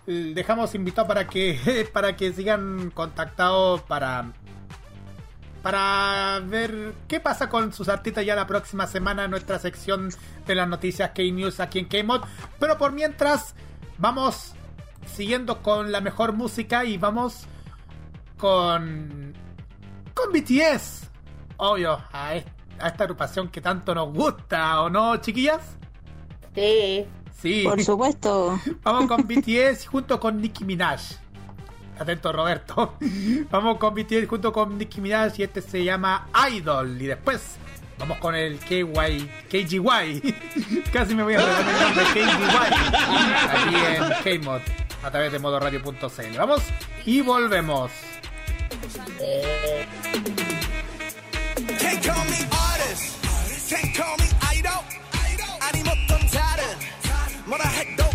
eh, 0.08 0.32
dejamos 0.34 0.74
invitados 0.74 1.06
para 1.10 1.28
que 1.28 1.90
para 1.94 2.16
que 2.16 2.32
sigan 2.32 2.92
contactados 2.92 3.82
para 3.82 4.32
para 5.62 6.40
ver 6.46 6.94
qué 7.10 7.20
pasa 7.20 7.50
con 7.50 7.74
sus 7.74 7.90
artistas 7.90 8.26
ya 8.26 8.36
la 8.38 8.48
próxima 8.48 8.88
semana 8.88 9.26
en 9.26 9.32
nuestra 9.32 9.60
sección 9.60 10.10
de 10.46 10.56
las 10.56 10.66
noticias 10.70 11.12
K-News 11.14 11.60
aquí 11.60 11.80
en 11.80 11.86
K-Mod. 11.90 12.22
Pero 12.58 12.78
por 12.78 12.94
mientras 12.94 13.54
vamos 13.98 14.54
siguiendo 15.14 15.62
con 15.62 15.92
la 15.92 16.00
mejor 16.00 16.32
música 16.32 16.86
y 16.86 16.98
vamos 16.98 17.48
con 18.38 19.34
con 20.14 20.32
BTS. 20.32 21.10
Obvio, 21.58 22.02
a, 22.14 22.36
est- 22.36 22.48
a 22.80 22.88
esta 22.88 23.04
agrupación 23.04 23.50
que 23.50 23.62
tanto 23.62 23.94
nos 23.94 24.14
gusta, 24.14 24.82
¿o 24.82 24.90
no, 24.90 25.18
chiquillas? 25.18 25.62
Sí, 26.56 27.06
Sí. 27.42 27.64
Por 27.64 27.84
supuesto. 27.84 28.60
Vamos 28.84 29.08
con 29.08 29.28
BTS 29.28 29.88
junto 29.88 30.20
con 30.20 30.42
Nicki 30.42 30.66
Minaj. 30.66 31.02
Atento, 32.00 32.32
Roberto. 32.32 32.96
Vamos 33.52 33.78
con 33.78 33.94
BTS 33.94 34.28
junto 34.28 34.52
con 34.52 34.78
Nicki 34.78 35.02
Minaj 35.02 35.34
y 35.38 35.44
este 35.44 35.62
se 35.62 35.84
llama 35.84 36.28
Idol. 36.52 37.00
Y 37.02 37.08
después 37.08 37.58
vamos 38.00 38.20
con 38.20 38.36
el 38.36 38.60
KY, 38.60 39.30
KGY. 39.50 40.84
Casi 40.94 41.16
me 41.16 41.24
voy 41.24 41.34
a 41.34 41.40
regalar 41.40 41.66
el 41.68 41.82
nombre 41.82 42.04
KGY. 42.14 42.28
Aquí 43.50 43.76
en 43.76 44.42
K-Mod 44.42 44.62
a 45.04 45.12
través 45.12 45.32
de 45.32 45.40
modoradio.cl. 45.40 46.38
Vamos 46.38 46.62
y 47.06 47.22
volvemos. 47.22 47.92
Can't 51.80 52.04
call 52.04 52.26
me 52.30 52.67
can't 53.69 53.95
call 53.95 54.17
me 54.19 54.27
idol. 54.55 54.85
아님 55.61 55.87
어떤 55.87 56.27
다른 56.31 56.65
뭐라 57.47 57.65
해도 57.69 58.06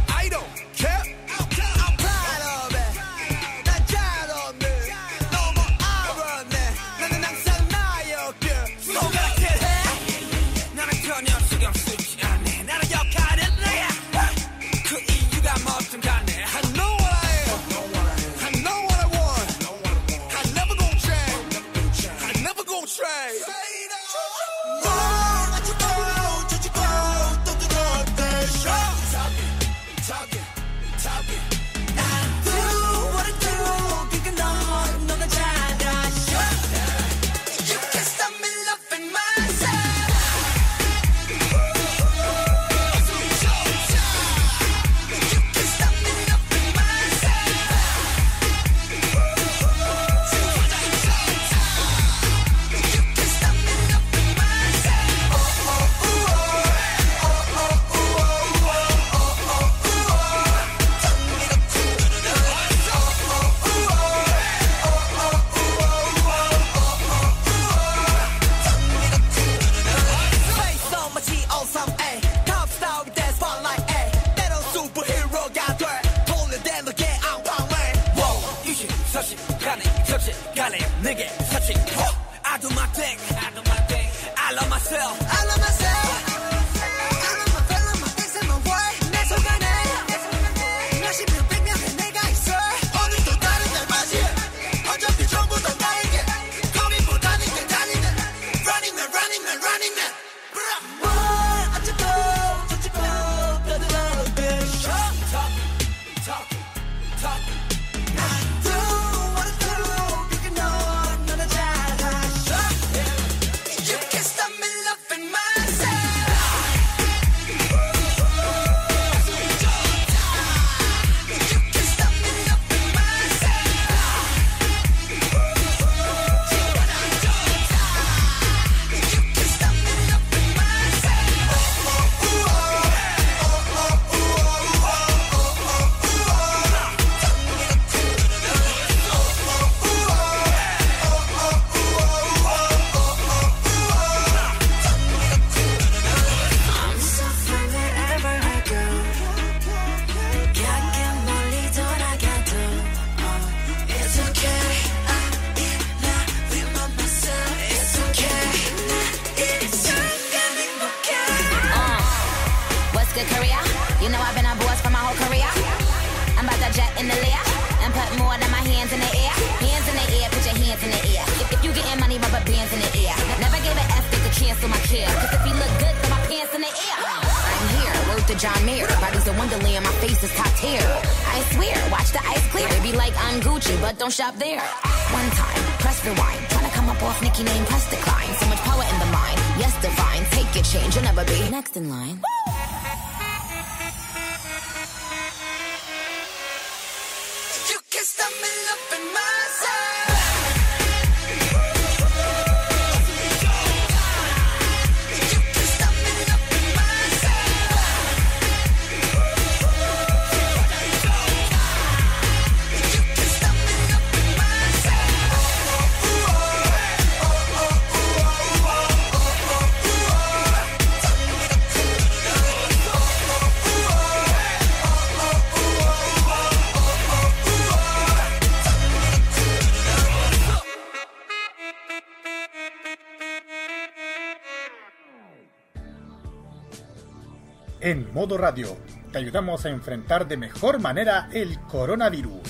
te 238.29 239.19
ayudamos 239.19 239.65
a 239.65 239.71
enfrentar 239.71 240.29
de 240.29 240.37
mejor 240.37 240.81
manera 240.81 241.29
el 241.33 241.59
coronavirus. 241.61 242.41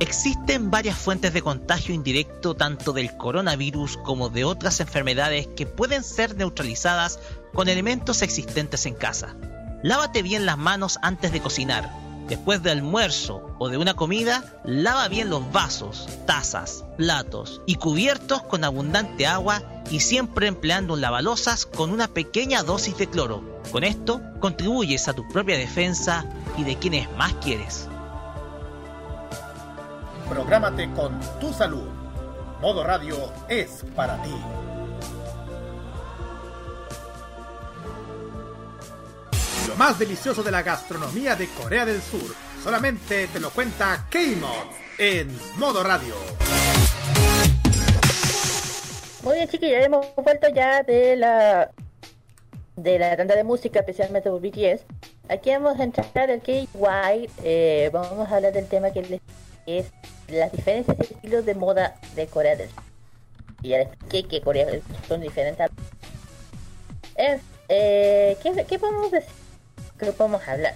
Existen 0.00 0.70
varias 0.70 0.96
fuentes 0.96 1.32
de 1.32 1.42
contagio 1.42 1.94
indirecto 1.94 2.54
tanto 2.54 2.92
del 2.92 3.16
coronavirus 3.16 3.96
como 3.98 4.28
de 4.28 4.44
otras 4.44 4.80
enfermedades 4.80 5.48
que 5.56 5.66
pueden 5.66 6.02
ser 6.02 6.36
neutralizadas 6.36 7.20
con 7.52 7.68
elementos 7.68 8.22
existentes 8.22 8.86
en 8.86 8.94
casa. 8.94 9.36
Lávate 9.82 10.22
bien 10.22 10.46
las 10.46 10.58
manos 10.58 10.98
antes 11.02 11.32
de 11.32 11.40
cocinar. 11.40 11.92
Después 12.28 12.62
del 12.62 12.78
almuerzo 12.78 13.56
o 13.58 13.68
de 13.68 13.78
una 13.78 13.94
comida, 13.94 14.44
lava 14.64 15.08
bien 15.08 15.30
los 15.30 15.50
vasos, 15.52 16.08
tazas, 16.26 16.84
platos 16.96 17.62
y 17.66 17.76
cubiertos 17.76 18.42
con 18.42 18.64
abundante 18.64 19.26
agua 19.26 19.62
y 19.90 20.00
siempre 20.00 20.46
empleando 20.46 20.94
un 20.94 21.00
lavalosas 21.00 21.66
con 21.66 21.90
una 21.90 22.08
pequeña 22.08 22.62
dosis 22.62 22.96
de 22.98 23.08
cloro. 23.08 23.42
Con 23.72 23.84
esto, 23.84 24.20
contribuyes 24.40 25.08
a 25.08 25.14
tu 25.14 25.26
propia 25.28 25.56
defensa 25.56 26.24
y 26.56 26.64
de 26.64 26.76
quienes 26.76 27.10
más 27.16 27.32
quieres. 27.34 27.88
Prográmate 30.28 30.90
con 30.92 31.18
tu 31.40 31.52
salud. 31.52 31.88
Modo 32.60 32.84
radio 32.84 33.16
es 33.48 33.84
para 33.94 34.20
ti. 34.22 34.34
Lo 39.68 39.76
más 39.76 39.98
delicioso 39.98 40.42
de 40.42 40.50
la 40.50 40.62
gastronomía 40.62 41.36
de 41.36 41.48
Corea 41.48 41.84
del 41.84 42.02
Sur 42.02 42.34
solamente 42.62 43.28
te 43.28 43.40
lo 43.40 43.50
cuenta 43.50 44.06
K-Mod 44.10 44.72
en 44.98 45.38
Modo 45.56 45.82
Radio. 45.82 46.14
Muy 49.22 49.34
bien, 49.36 49.48
chiquillos, 49.48 49.84
hemos 49.84 50.06
vuelto 50.16 50.48
ya 50.48 50.82
de 50.82 51.16
la 51.16 51.70
de 52.76 52.98
la 52.98 53.16
tanda 53.16 53.34
de 53.34 53.42
música, 53.42 53.80
especialmente 53.80 54.30
por 54.30 54.40
BTS. 54.40 54.84
Aquí 55.28 55.50
vamos 55.50 55.80
a 55.80 55.82
entrar 55.82 56.30
al 56.30 56.40
KY. 56.40 57.28
Eh, 57.42 57.90
vamos 57.92 58.30
a 58.30 58.36
hablar 58.36 58.52
del 58.52 58.66
tema 58.68 58.92
que 58.92 59.02
les- 59.02 59.20
es 59.66 59.86
las 60.28 60.52
diferencias 60.52 60.96
de 60.96 61.04
estilos 61.04 61.44
de 61.44 61.54
moda 61.56 61.96
de 62.14 62.26
Corea 62.28 62.54
del 62.54 62.68
Sur. 62.70 62.82
Y 63.62 63.70
ya 63.70 63.78
les 63.78 63.88
expliqué 63.88 64.28
que 64.28 64.40
Corea 64.42 64.66
del 64.66 64.82
Sur 64.82 64.96
son 65.08 65.20
diferentes. 65.20 65.68
Eh, 67.16 67.40
eh, 67.68 68.36
¿qué, 68.42 68.64
¿Qué 68.64 68.78
podemos 68.78 69.10
decir? 69.10 69.30
¿Qué 69.98 70.12
podemos 70.12 70.46
hablar? 70.46 70.74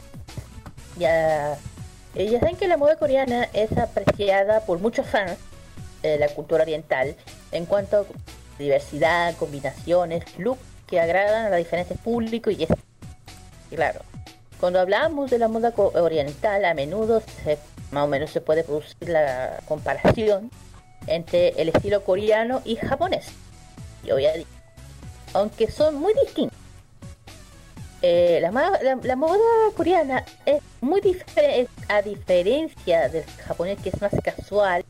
Ya, 0.99 1.57
eh, 2.17 2.27
ya 2.29 2.41
saben 2.41 2.57
que 2.57 2.67
la 2.67 2.77
moda 2.77 2.97
coreana 2.97 3.49
es 3.53 3.71
apreciada 3.79 4.67
por 4.67 4.81
muchos 4.81 5.07
fans 5.07 5.39
de 6.03 6.19
la 6.19 6.27
cultura 6.29 6.65
oriental 6.65 7.15
en 7.53 7.67
cuanto 7.67 7.99
a 8.01 8.05
diversidad, 8.59 9.35
combinaciones, 9.37 10.25
look 10.39 10.59
que 10.87 11.01
agradan 11.01 11.53
a 11.53 11.57
diferentes 11.57 11.97
públicos 11.99 12.53
y 12.57 12.65
es 12.65 12.69
claro. 13.71 14.01
Cuando 14.61 14.79
hablamos 14.81 15.31
de 15.31 15.39
la 15.39 15.49
moda 15.49 15.73
oriental, 15.77 16.65
a 16.65 16.75
menudo 16.75 17.23
se- 17.45 17.59
más 17.91 18.05
o 18.05 18.07
menos 18.09 18.31
se 18.31 18.41
puede 18.41 18.63
producir 18.65 19.09
la 19.09 19.59
comparación 19.67 20.51
entre 21.07 21.49
el 21.61 21.69
estilo 21.71 22.05
coreano 22.05 22.63
y 22.65 22.77
japonés. 22.77 23.27
Yo 24.05 24.15
voy 24.15 24.27
a 24.27 24.33
decir, 24.33 24.47
aunque 25.35 25.71
son 25.71 25.97
muy 25.97 26.15
distintos. 26.15 26.57
Eh, 28.03 28.39
la- 28.41 28.99
la 29.03 29.17
moda 29.17 29.39
coreana 29.77 30.25
es 30.45 30.61
muy 30.81 31.01
diferente, 31.01 31.69
a 31.89 32.03
diferencia 32.03 33.09
del 33.09 33.25
japonés 33.47 33.79
que 33.81 33.91
es 33.91 34.01
más 34.01 34.13
casual, 34.25 34.85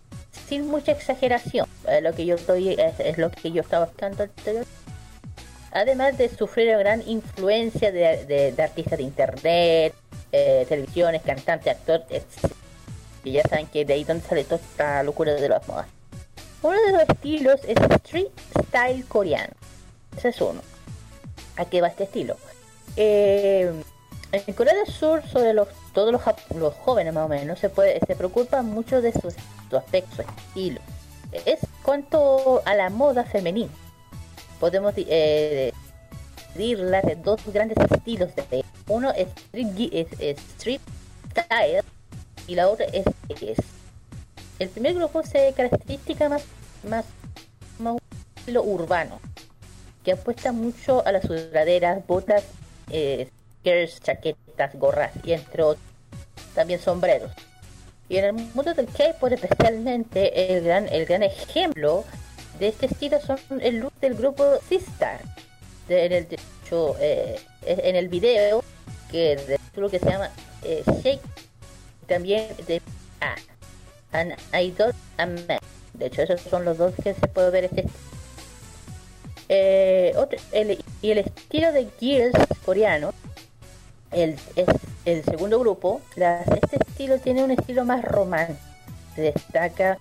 sin 0.53 0.69
mucha 0.69 0.93
exageración. 0.93 1.67
Eh, 1.89 2.03
lo 2.03 2.15
que 2.15 2.27
yo 2.27 2.35
estoy 2.35 2.77
es, 2.79 3.17
lo 3.17 3.31
que 3.31 3.53
yo 3.53 3.63
estaba 3.63 3.87
buscando 3.87 4.25
anterior. 4.25 4.67
Además 5.71 6.19
de 6.19 6.29
sufrir 6.29 6.69
una 6.69 6.79
gran 6.79 7.09
influencia 7.09 7.91
de, 7.91 8.55
artistas 8.63 8.99
de 8.99 9.03
internet, 9.03 9.95
eh, 10.31 10.67
televisiones, 10.69 11.23
cantantes, 11.23 11.75
actores. 11.75 12.25
Y 13.25 13.33
ya 13.33 13.43
saben 13.45 13.67
que 13.69 13.87
de 13.87 13.95
ahí 13.95 14.05
donde 14.05 14.27
sale 14.27 14.45
toda 14.45 14.61
esta 14.61 15.03
locura 15.03 15.33
de 15.33 15.49
las 15.49 15.67
modas. 15.67 15.87
Uno 16.61 16.77
de 16.87 16.93
los 16.93 17.03
estilos 17.09 17.61
es 17.67 17.79
street 18.05 18.29
style 18.67 19.07
coreano. 19.07 19.55
Ese 20.19 20.29
es 20.29 20.41
uno. 20.43 20.61
¿A 21.57 21.65
qué 21.65 21.81
va 21.81 21.89
este 21.89 22.05
estilo? 22.05 22.37
Eh, 22.97 23.73
en 24.33 24.55
Corea 24.55 24.75
del 24.75 24.87
Sur, 24.87 25.23
sobre 25.27 25.55
los 25.55 25.69
todos 25.95 26.13
los, 26.13 26.23
los 26.55 26.75
jóvenes 26.75 27.15
más 27.15 27.25
o 27.25 27.29
menos, 27.29 27.59
se 27.59 27.71
puede 27.71 28.01
se 28.07 28.17
preocupan 28.17 28.67
mucho 28.67 29.01
de 29.01 29.13
su, 29.13 29.33
su 29.73 29.79
aspecto, 29.79 30.17
su 30.17 30.23
estilo. 30.23 30.81
Es 31.33 31.61
cuanto 31.83 32.63
a 32.67 32.75
la 32.75 32.91
moda 32.91 33.25
femenina. 33.25 33.73
Podemos 34.61 34.93
eh, 34.99 35.73
en 36.55 37.23
dos 37.23 37.41
grandes 37.47 37.79
estilos 37.91 38.37
de 38.37 38.65
uno 38.87 39.11
es 39.15 39.29
street, 40.21 40.81
style 41.31 41.83
y 42.47 42.55
la 42.55 42.69
otra 42.69 42.85
es, 42.87 43.07
es 43.31 43.59
el 44.59 44.69
primer 44.69 44.95
grupo 44.95 45.23
se 45.23 45.55
caracteriza 45.57 46.29
más 46.29 46.43
más 46.87 47.07
más 47.79 47.97
estilo 48.37 48.63
urbano 48.63 49.19
que 50.05 50.13
apuesta 50.13 50.53
mucho 50.53 51.07
a 51.07 51.13
las 51.13 51.25
sudaderas, 51.25 52.07
botas, 52.07 52.45
eh, 52.91 53.31
skirts, 53.61 54.01
chaquetas, 54.01 54.75
gorras 54.75 55.13
y 55.23 55.33
entre 55.33 55.63
otros, 55.63 55.85
también 56.55 56.81
sombreros. 56.81 57.31
Y 58.13 58.19
en 58.19 58.25
el 58.27 58.33
mundo 58.35 58.75
del 58.75 58.85
K-pop 58.89 59.33
especialmente 59.33 60.53
el 60.55 60.63
gran, 60.63 60.87
el 60.89 61.07
gran 61.07 61.23
ejemplo 61.23 62.05
de 62.59 62.69
este 62.69 62.85
estilo 62.85 63.19
son 63.23 63.39
el 63.63 63.79
look 63.79 63.95
del 64.03 64.15
grupo 64.17 64.59
Sistar. 64.69 65.23
De, 65.89 66.05
en 66.05 66.13
el 66.13 66.29
de 66.29 66.37
hecho, 66.67 66.95
eh, 67.01 67.41
en 67.65 67.97
el 67.97 68.09
video 68.09 68.63
que 69.11 69.37
de 69.37 69.57
título 69.57 69.89
que 69.89 69.99
se 69.99 70.11
llama 70.11 70.31
eh, 70.63 70.83
Shake 71.03 71.23
también 72.07 72.49
de 72.67 72.83
ah, 73.23 73.35
An 74.13 74.35
Idol 74.63 74.93
and 75.17 75.49
Man. 75.49 75.59
De 75.95 76.05
hecho, 76.07 76.21
esos 76.21 76.43
son 76.43 76.67
los 76.67 76.77
dos 76.77 76.93
que 77.03 77.15
se 77.15 77.29
puede 77.29 77.51
ver 77.51 77.65
este 77.65 77.87
eh, 79.49 80.13
otro- 80.19 80.39
el- 80.53 80.85
y 81.01 81.11
el 81.13 81.19
estilo 81.19 81.73
de 81.73 81.89
Gears 81.99 82.35
coreano, 82.67 83.15
el, 84.13 84.37
el 85.05 85.25
segundo 85.25 85.59
grupo, 85.61 86.01
este 86.17 86.77
estilo 86.77 87.19
tiene 87.19 87.45
un 87.45 87.51
estilo 87.51 87.85
más 87.85 88.05
romántico. 88.05 88.59
Se 89.15 89.23
destaca 89.23 89.99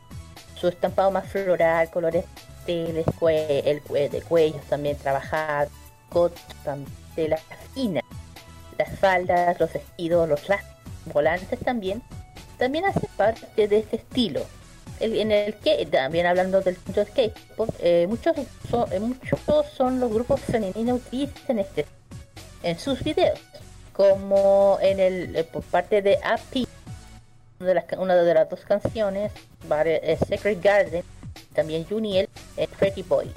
su 0.56 0.68
estampado 0.68 1.12
más 1.12 1.28
floral, 1.28 1.90
colores 1.90 2.26
teles, 2.66 3.06
cue- 3.20 4.10
de 4.10 4.22
cuellos 4.28 4.64
también 4.66 4.96
trabajado, 4.98 5.70
coat, 6.10 6.34
tam- 6.64 6.86
tela 7.16 7.40
fina, 7.74 8.02
las 8.78 9.00
faldas, 9.00 9.60
los 9.60 9.74
vestidos, 9.74 10.30
los 10.30 10.48
ras- 10.48 10.64
volantes 11.14 11.60
también, 11.60 12.02
también 12.58 12.86
hacen 12.86 13.10
parte 13.18 13.68
de 13.68 13.80
este 13.80 13.96
estilo. 13.98 14.42
en 15.00 15.32
el 15.32 15.56
que 15.56 15.84
también 15.88 16.28
hablando 16.28 16.62
del 16.62 16.78
mundo 16.86 17.04
K-pop, 17.16 17.70
eh, 17.80 18.06
muchos 18.08 18.36
son, 18.70 18.94
eh, 18.94 19.00
muchos 19.00 19.40
son 19.76 20.00
los 20.00 20.12
grupos 20.14 20.40
femeninos 20.42 21.02
que 21.10 21.24
utilizan 21.24 21.58
este 21.58 21.88
en 22.62 22.78
sus 22.78 23.04
videos, 23.04 23.40
como 23.94 24.78
en 24.82 25.00
el 25.00 25.36
eh, 25.36 25.44
por 25.44 25.64
parte 25.64 26.02
de 26.02 26.18
AP, 26.24 26.68
de 27.60 27.74
las, 27.74 27.86
una 27.98 28.16
de 28.16 28.34
las 28.34 28.50
dos 28.50 28.62
canciones, 28.62 29.32
vari- 29.68 30.00
eh, 30.02 30.60
Garden, 30.62 31.04
también 31.54 31.86
Juniel, 31.86 32.28
eh, 32.58 32.68
Pretty 32.80 33.04
Boy. 33.04 33.32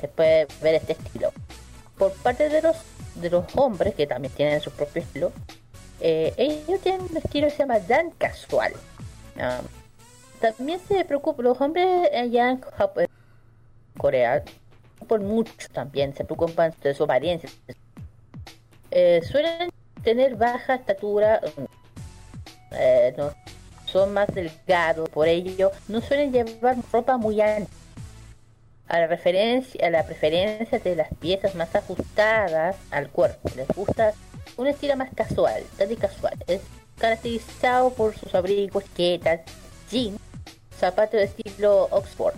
Se 0.00 0.08
puede 0.08 0.46
ver 0.62 0.74
este 0.76 0.92
estilo. 0.92 1.32
Por 1.98 2.12
parte 2.12 2.48
de 2.48 2.60
los 2.62 2.76
de 3.16 3.30
los 3.30 3.44
hombres 3.56 3.94
que 3.94 4.06
también 4.06 4.34
tienen 4.34 4.60
su 4.60 4.70
propio 4.72 5.00
estilo, 5.02 5.32
eh, 6.00 6.34
ellos 6.36 6.80
tienen 6.80 7.02
un 7.08 7.16
estilo 7.16 7.46
que 7.46 7.52
se 7.52 7.58
llama 7.58 7.78
Dan 7.78 8.10
Casual. 8.10 8.72
Ah, 9.38 9.60
también 10.40 10.80
se 10.86 11.04
preocupan, 11.04 11.44
los 11.44 11.60
hombres 11.60 11.86
allá 12.12 12.50
en 12.50 12.60
Jap- 12.60 13.00
en 13.00 13.08
Corea, 13.96 14.42
por 15.06 15.20
mucho 15.20 15.52
también, 15.72 16.14
se 16.14 16.24
preocupan 16.24 16.74
de 16.82 16.92
su 16.94 17.04
apariencia. 17.04 17.48
Eh, 18.90 19.20
suelen 19.30 19.70
tener 20.04 20.36
baja 20.36 20.76
estatura, 20.76 21.40
eh, 22.72 23.14
son 23.86 24.12
más 24.12 24.28
delgados, 24.34 25.08
por 25.08 25.28
ello 25.28 25.72
no 25.88 26.00
suelen 26.00 26.32
llevar 26.32 26.76
ropa 26.92 27.16
muy 27.16 27.40
ancha. 27.40 27.70
A 28.86 29.00
la, 29.00 29.06
referencia, 29.06 29.86
a 29.86 29.90
la 29.90 30.04
preferencia 30.04 30.78
de 30.78 30.94
las 30.94 31.08
piezas 31.14 31.54
más 31.54 31.74
ajustadas 31.74 32.76
al 32.90 33.08
cuerpo, 33.08 33.48
les 33.56 33.66
gusta 33.68 34.12
un 34.58 34.66
estilo 34.66 34.94
más 34.96 35.08
casual, 35.14 35.62
tan 35.78 35.94
casual. 35.96 36.34
Es 36.46 36.60
caracterizado 36.98 37.90
por 37.94 38.16
sus 38.16 38.34
abrigos, 38.34 38.84
chaquetas, 38.84 39.40
jeans, 39.90 40.20
zapatos 40.78 41.12
de 41.12 41.24
estilo 41.24 41.88
Oxford. 41.90 42.34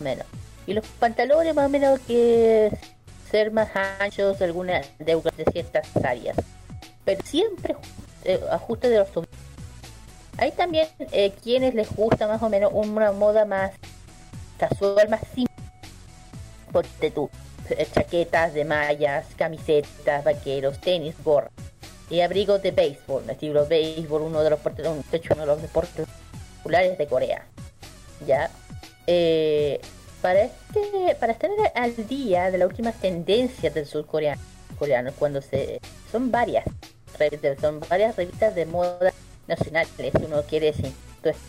Menos. 0.00 0.26
Y 0.66 0.72
los 0.72 0.86
pantalones 0.86 1.54
más 1.54 1.66
o 1.66 1.68
menos 1.68 2.00
que 2.00 2.70
ser 3.30 3.52
más 3.52 3.68
anchos 3.98 4.38
de 4.38 4.44
algunas 4.46 4.86
de, 4.98 5.22
ciertas 5.52 5.88
áreas. 6.04 6.36
Pero 7.04 7.24
siempre 7.24 7.76
eh, 8.24 8.40
ajuste 8.50 8.88
de 8.88 8.98
los 8.98 9.10
tobillos. 9.10 9.34
Hay 10.38 10.52
también 10.52 10.88
eh, 11.12 11.32
quienes 11.42 11.74
les 11.74 11.94
gusta 11.94 12.26
más 12.26 12.42
o 12.42 12.48
menos 12.48 12.72
una 12.74 13.12
moda 13.12 13.44
más 13.44 13.72
casual, 14.58 15.08
más 15.08 15.20
simple. 15.34 15.54
Ponte 16.72 17.10
tú, 17.10 17.28
eh, 17.68 17.86
chaquetas 17.92 18.54
de 18.54 18.64
mallas, 18.64 19.26
camisetas, 19.36 20.24
vaqueros, 20.24 20.80
tenis, 20.80 21.14
gorra 21.22 21.50
y 22.08 22.20
abrigos 22.22 22.60
de 22.60 22.72
béisbol, 22.72 23.28
estilo 23.30 23.66
béisbol, 23.66 24.22
uno 24.22 24.42
de 24.42 24.50
los 24.50 24.60
uno 24.64 25.40
de 25.40 25.46
los 25.46 25.62
deportes 25.62 26.06
populares 26.58 26.98
de 26.98 27.06
Corea. 27.06 27.46
Ya. 28.26 28.50
Para 30.22 30.42
este, 30.42 31.14
para 31.18 31.32
estar 31.32 31.50
al 31.74 32.06
día 32.08 32.50
de 32.50 32.58
las 32.58 32.68
últimas 32.68 32.94
tendencias 32.96 33.72
del 33.74 33.86
surcoreano, 33.86 34.40
coreano, 34.78 35.12
cuando 35.18 35.40
se 35.42 35.80
son 36.10 36.30
varias, 36.30 36.64
son 37.60 37.80
varias 37.88 38.16
revistas 38.16 38.54
de 38.54 38.66
moda 38.66 39.12
nacionales, 39.46 40.12
si 40.18 40.24
uno 40.24 40.42
quiere 40.42 40.66
decir. 40.66 40.92
Entonces, 41.16 41.42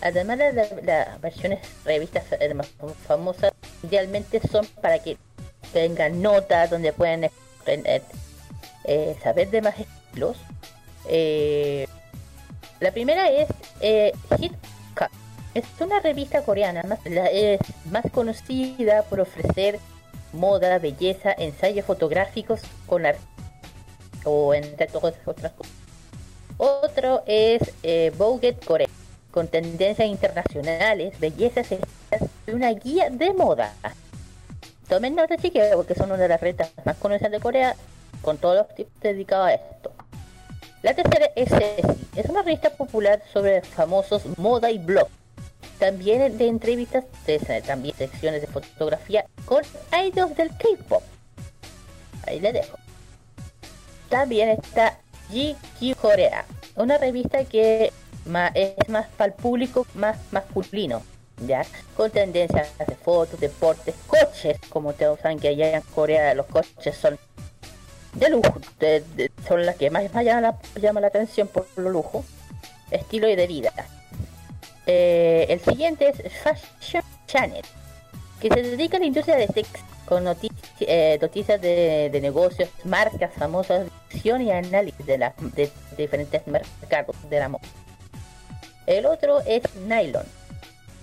además 0.00 0.38
de 0.38 0.52
la- 0.52 0.68
las 0.82 1.20
versiones 1.20 1.60
revistas 1.84 2.24
más 2.54 2.68
famosas, 3.06 3.52
idealmente 3.82 4.40
son 4.50 4.66
para 4.80 4.98
que 4.98 5.16
tengan 5.72 6.20
notas 6.22 6.70
donde 6.70 6.92
puedan 6.92 7.24
eh, 7.24 7.30
eh, 7.66 8.02
eh, 8.84 9.16
saber 9.22 9.50
de 9.50 9.62
más 9.62 9.74
estilos. 9.78 10.36
Eh, 11.08 11.86
la 12.80 12.92
primera 12.92 13.30
es 13.30 13.48
eh, 13.80 14.12
Hit 14.38 14.52
Cup. 14.96 15.10
Es 15.54 15.64
una 15.80 15.98
revista 16.00 16.42
coreana, 16.42 16.82
más, 16.84 17.00
es 17.04 17.60
más 17.90 18.04
conocida 18.12 19.02
por 19.02 19.20
ofrecer 19.20 19.80
moda, 20.32 20.78
belleza, 20.78 21.32
ensayos 21.32 21.84
fotográficos 21.84 22.60
con 22.86 23.04
arte 23.04 23.20
o 24.24 24.54
entre 24.54 24.86
todas 24.86 25.14
otras 25.26 25.52
cosas. 25.52 25.72
Otro 26.56 27.22
es 27.26 27.72
eh, 27.82 28.12
Vogue 28.16 28.54
Corea, 28.64 28.88
con 29.30 29.48
tendencias 29.48 30.08
internacionales, 30.08 31.18
bellezas 31.18 31.66
y 31.72 32.50
una 32.50 32.70
guía 32.72 33.10
de 33.10 33.32
moda. 33.32 33.72
Tomen 34.88 35.14
nota, 35.14 35.36
chicos, 35.36 35.62
porque 35.74 35.94
son 35.94 36.12
una 36.12 36.22
de 36.22 36.28
las 36.28 36.40
revistas 36.40 36.70
más 36.84 36.96
conocidas 36.96 37.32
de 37.32 37.40
Corea, 37.40 37.76
con 38.22 38.38
todos 38.38 38.56
los 38.56 38.74
tipos 38.74 38.92
dedicados 39.00 39.48
a 39.48 39.54
esto. 39.54 39.92
La 40.82 40.94
tercera 40.94 41.30
es 41.34 41.48
Ceci, 41.48 42.06
es 42.16 42.26
una 42.26 42.42
revista 42.42 42.70
popular 42.70 43.22
sobre 43.32 43.62
famosos, 43.62 44.22
moda 44.36 44.70
y 44.70 44.78
blog. 44.78 45.08
También 45.80 46.36
de 46.36 46.46
entrevistas, 46.46 47.04
también 47.66 47.96
secciones 47.96 48.42
de 48.42 48.46
fotografía 48.46 49.24
con 49.46 49.62
idols 50.04 50.36
del 50.36 50.50
K-pop. 50.50 51.02
Ahí 52.26 52.38
le 52.38 52.52
dejo. 52.52 52.78
También 54.10 54.50
está 54.50 54.98
GQ 55.30 55.96
Corea, 55.96 56.44
una 56.76 56.98
revista 56.98 57.44
que 57.44 57.92
es 58.54 58.88
más 58.88 59.06
para 59.16 59.32
el 59.32 59.32
público 59.32 59.86
más 59.94 60.18
masculino, 60.32 61.02
ya, 61.46 61.64
con 61.96 62.10
tendencias 62.10 62.76
de 62.86 62.94
fotos, 62.96 63.40
deportes, 63.40 63.94
coches, 64.06 64.58
como 64.68 64.92
todos 64.92 65.20
saben 65.20 65.38
que 65.38 65.48
allá 65.48 65.76
en 65.76 65.82
Corea 65.94 66.34
los 66.34 66.44
coches 66.46 66.94
son 66.94 67.18
de 68.12 68.28
lujo, 68.28 68.60
son 69.48 69.64
las 69.64 69.76
que 69.76 69.88
más, 69.88 70.12
más 70.12 70.24
llaman, 70.24 70.42
la, 70.42 70.58
llaman 70.78 71.00
la 71.00 71.08
atención 71.08 71.48
por 71.48 71.66
lo 71.76 71.88
lujo, 71.88 72.22
estilo 72.90 73.28
y 73.28 73.36
de 73.36 73.46
vida. 73.46 73.72
Eh, 74.92 75.46
el 75.48 75.60
siguiente 75.60 76.08
es 76.08 76.32
Fashion 76.42 77.04
Channel, 77.28 77.62
que 78.40 78.48
se 78.48 78.60
dedica 78.60 78.96
a 78.96 79.00
la 79.00 79.06
industria 79.06 79.36
de 79.36 79.46
sex 79.46 79.68
con 80.04 80.26
eh, 80.80 81.18
noticias 81.22 81.60
de, 81.60 82.18
negocios, 82.20 82.68
marcas 82.82 83.32
famosas, 83.34 83.86
visión 84.12 84.42
y 84.42 84.50
análisis 84.50 85.06
de, 85.06 85.16
la, 85.16 85.32
de 85.54 85.70
diferentes 85.96 86.44
mercados 86.48 87.14
de 87.30 87.38
la 87.38 87.48
moda. 87.48 87.62
El 88.86 89.06
otro 89.06 89.38
es 89.42 89.62
Nylon. 89.86 90.26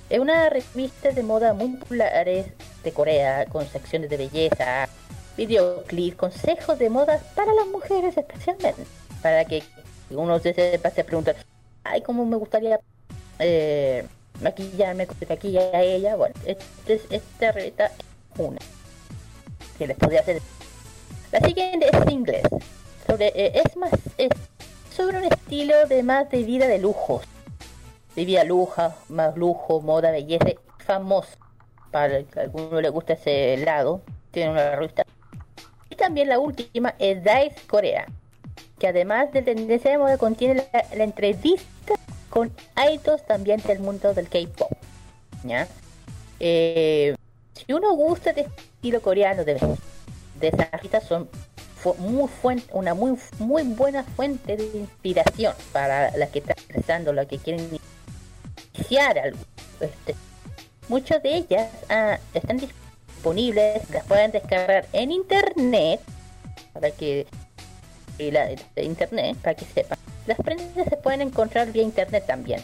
Es 0.09 0.19
una 0.19 0.49
revista 0.49 1.11
de 1.11 1.23
moda 1.23 1.53
muy 1.53 1.77
populares 1.77 2.47
de 2.83 2.91
Corea, 2.91 3.45
con 3.45 3.65
secciones 3.67 4.09
de 4.09 4.17
belleza, 4.17 4.89
videoclips, 5.37 6.17
consejos 6.17 6.77
de 6.77 6.89
moda 6.89 7.21
para 7.35 7.53
las 7.53 7.67
mujeres 7.67 8.17
especialmente. 8.17 8.83
Para 9.21 9.45
que 9.45 9.63
uno 10.09 10.39
se 10.39 10.53
sepa 10.53 10.89
se 10.89 11.05
pregunta, 11.05 11.35
ay, 11.85 12.01
cómo 12.01 12.25
me 12.25 12.35
gustaría 12.35 12.81
eh, 13.39 14.05
maquillarme, 14.41 15.07
como 15.07 15.19
se 15.19 15.25
maquilla 15.25 15.61
a 15.73 15.81
ella. 15.81 16.15
Bueno, 16.15 16.35
este, 16.45 16.93
es- 16.93 17.07
esta 17.09 17.51
revista 17.51 17.85
es 17.87 18.39
una 18.39 18.59
que 19.77 19.87
les 19.87 19.97
podría 19.97 20.21
hacer. 20.21 20.41
La 21.31 21.39
siguiente 21.41 21.87
es 21.91 22.11
inglés. 22.11 22.43
Sobre, 23.05 23.27
eh, 23.27 23.61
es 23.65 23.75
más, 23.77 23.91
es 24.17 24.29
sobre 24.95 25.17
un 25.19 25.25
estilo 25.25 25.87
de 25.87 26.03
más 26.03 26.29
de 26.29 26.43
vida 26.43 26.67
de 26.67 26.79
lujos. 26.79 27.23
De 28.15 28.25
vida 28.25 28.43
luja, 28.43 28.95
más 29.09 29.35
lujo, 29.37 29.81
moda, 29.81 30.11
belleza, 30.11 30.45
famoso. 30.79 31.37
Para 31.91 32.23
que 32.23 32.39
a 32.39 32.43
alguno 32.43 32.81
le 32.81 32.89
gusta 32.89 33.13
ese 33.13 33.57
lado, 33.57 34.01
tiene 34.31 34.51
una 34.51 34.75
revista. 34.75 35.05
Y 35.89 35.95
también 35.95 36.27
la 36.29 36.39
última 36.39 36.95
es 36.99 37.23
Dice 37.23 37.55
Corea, 37.67 38.07
que 38.79 38.87
además 38.87 39.31
de 39.31 39.41
tendencia 39.41 39.91
de 39.91 39.97
moda 39.97 40.17
contiene 40.17 40.67
la 40.95 41.03
entrevista 41.03 41.93
con 42.37 42.51
idols 42.93 43.25
también 43.25 43.59
del 43.63 43.79
mundo 43.79 44.13
del 44.13 44.29
K-pop. 44.29 44.71
¿ya? 45.43 45.67
Eh, 46.39 47.15
si 47.53 47.73
uno 47.73 47.95
gusta 47.95 48.31
de 48.31 48.41
estilo 48.41 49.01
coreano 49.01 49.43
de, 49.43 49.55
de 50.39 50.47
esas 50.47 50.69
revistas 50.71 51.03
son 51.03 51.27
fu- 51.77 51.95
muy 51.95 52.29
fuen- 52.43 52.63
una 52.73 52.93
muy 52.93 53.17
muy 53.39 53.63
buena 53.63 54.03
fuente 54.03 54.55
de 54.55 54.65
inspiración 54.77 55.55
para 55.73 56.15
las 56.15 56.29
que 56.29 56.39
están 56.39 56.57
empezando, 56.69 57.11
las 57.11 57.25
que 57.25 57.39
quieren 57.39 57.79
iniciar 58.75 59.17
algo. 59.17 59.39
Este, 59.79 60.15
muchas 60.89 61.23
de 61.23 61.37
ellas 61.37 61.71
ah, 61.89 62.19
están 62.35 62.57
disponibles, 62.57 63.89
las 63.89 64.05
pueden 64.05 64.29
descargar 64.31 64.85
en 64.93 65.11
internet 65.11 66.01
para 66.73 66.91
que 66.91 67.25
y 68.19 68.29
la, 68.29 68.45
de 68.45 68.83
internet 68.83 69.37
para 69.41 69.55
que 69.55 69.65
sepan. 69.65 69.97
Las 70.27 70.37
prendas 70.37 70.67
se 70.87 70.97
pueden 70.97 71.21
encontrar 71.21 71.71
vía 71.71 71.83
internet 71.83 72.25
también. 72.27 72.61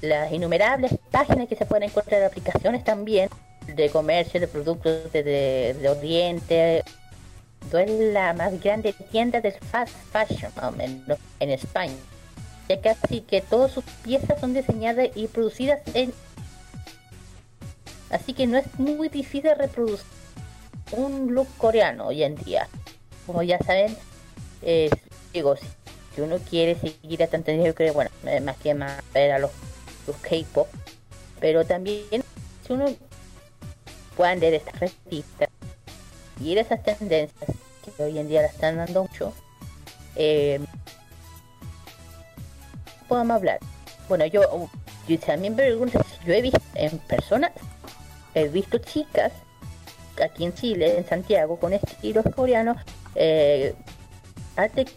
Las 0.00 0.32
innumerables 0.32 0.92
páginas 1.10 1.48
que 1.48 1.56
se 1.56 1.66
pueden 1.66 1.88
encontrar 1.88 2.22
aplicaciones 2.24 2.82
también 2.82 3.28
de 3.66 3.90
comercio 3.90 4.40
de 4.40 4.48
productos 4.48 5.12
de, 5.12 5.22
de, 5.22 5.74
de 5.74 5.88
Oriente. 5.88 6.82
Es 7.72 7.90
la 8.12 8.32
más 8.32 8.60
grande 8.60 8.94
tienda 9.10 9.40
de 9.40 9.52
fast 9.52 9.94
fashion 10.12 10.52
más 10.56 10.64
o 10.66 10.72
menos, 10.72 11.18
en 11.40 11.50
España. 11.50 11.94
Ya 12.68 12.80
casi 12.80 13.20
que 13.20 13.40
todas 13.40 13.70
sus 13.70 13.84
piezas 14.02 14.40
son 14.40 14.54
diseñadas 14.54 15.08
y 15.14 15.28
producidas 15.28 15.80
en 15.94 16.12
Así 18.10 18.34
que 18.34 18.46
no 18.46 18.56
es 18.56 18.66
muy 18.78 19.08
difícil 19.08 19.50
reproducir 19.56 20.06
un 20.92 21.34
look 21.34 21.48
coreano 21.58 22.06
hoy 22.06 22.22
en 22.22 22.36
día. 22.36 22.68
Como 23.26 23.42
ya 23.42 23.58
saben, 23.58 23.96
eh, 24.62 24.90
digo, 25.32 25.56
si, 25.56 25.66
si 26.16 26.22
uno 26.22 26.38
quiere 26.38 26.74
seguir 26.74 27.22
a 27.22 27.28
tendencia, 27.28 27.66
yo 27.66 27.74
creo, 27.74 27.94
bueno, 27.94 28.10
eh, 28.24 28.40
más 28.40 28.56
que 28.56 28.74
más 28.74 29.00
ver 29.12 29.32
a 29.32 29.38
los 29.38 29.52
los 30.06 30.16
K-pop, 30.16 30.68
pero 31.40 31.64
también 31.64 32.22
si 32.66 32.72
uno 32.72 32.86
puede 34.16 34.36
leer 34.36 34.54
estas 34.54 34.78
revistas 34.80 35.48
y 36.40 36.50
ir 36.50 36.58
a 36.58 36.62
esas 36.62 36.82
tendencias 36.82 37.50
que 37.84 38.02
hoy 38.02 38.18
en 38.18 38.28
día 38.28 38.42
la 38.42 38.48
están 38.48 38.76
dando 38.76 39.02
mucho, 39.02 39.32
eh, 40.16 40.60
podemos 43.08 43.36
hablar. 43.36 43.58
Bueno, 44.08 44.26
yo, 44.26 44.68
yo 45.08 45.18
también 45.18 45.54
me 45.54 45.64
pregunto 45.64 46.00
si 46.02 46.26
yo 46.26 46.34
he 46.34 46.42
visto 46.42 46.60
en 46.74 46.98
persona, 46.98 47.52
he 48.34 48.48
visto 48.48 48.78
chicas 48.78 49.32
aquí 50.22 50.44
en 50.44 50.54
Chile, 50.54 50.98
en 50.98 51.06
Santiago, 51.06 51.58
con 51.58 51.72
estilos 51.72 52.24
coreanos, 52.34 52.78
eh, 53.14 53.74
antes 54.56 54.96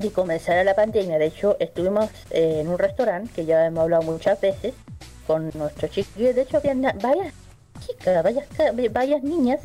de 0.00 0.10
comenzar 0.12 0.64
la 0.64 0.74
pandemia. 0.74 1.18
De 1.18 1.26
hecho, 1.26 1.56
estuvimos 1.60 2.08
eh, 2.30 2.58
en 2.60 2.68
un 2.68 2.78
restaurante 2.78 3.30
que 3.34 3.44
ya 3.44 3.66
hemos 3.66 3.82
hablado 3.82 4.02
muchas 4.02 4.40
veces 4.40 4.74
con 5.26 5.50
nuestros 5.54 5.90
chiquillos. 5.90 6.34
De 6.34 6.42
hecho, 6.42 6.56
había 6.56 6.74
varias 6.74 7.32
chicas, 7.86 8.22
varias, 8.22 8.46
varias 8.92 9.22
niñas. 9.22 9.60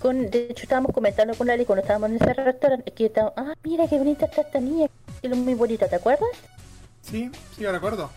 Con, 0.00 0.30
de 0.30 0.48
hecho, 0.50 0.64
estábamos 0.64 0.92
comentando 0.92 1.34
con 1.34 1.48
Ali 1.48 1.64
cuando 1.64 1.82
estábamos 1.82 2.10
en 2.10 2.16
ese 2.16 2.34
restaurante 2.34 2.90
que 2.90 3.06
estábamos, 3.06 3.34
ah, 3.36 3.54
mira 3.62 3.86
qué 3.88 3.98
bonita 3.98 4.26
está 4.26 4.42
esta 4.42 4.58
niña, 4.60 4.88
es 5.22 5.36
muy 5.36 5.54
bonita, 5.54 5.86
¿te 5.88 5.96
acuerdas? 5.96 6.28
Sí, 7.02 7.30
sí, 7.56 7.62
yo 7.62 7.70
recuerdo. 7.70 8.10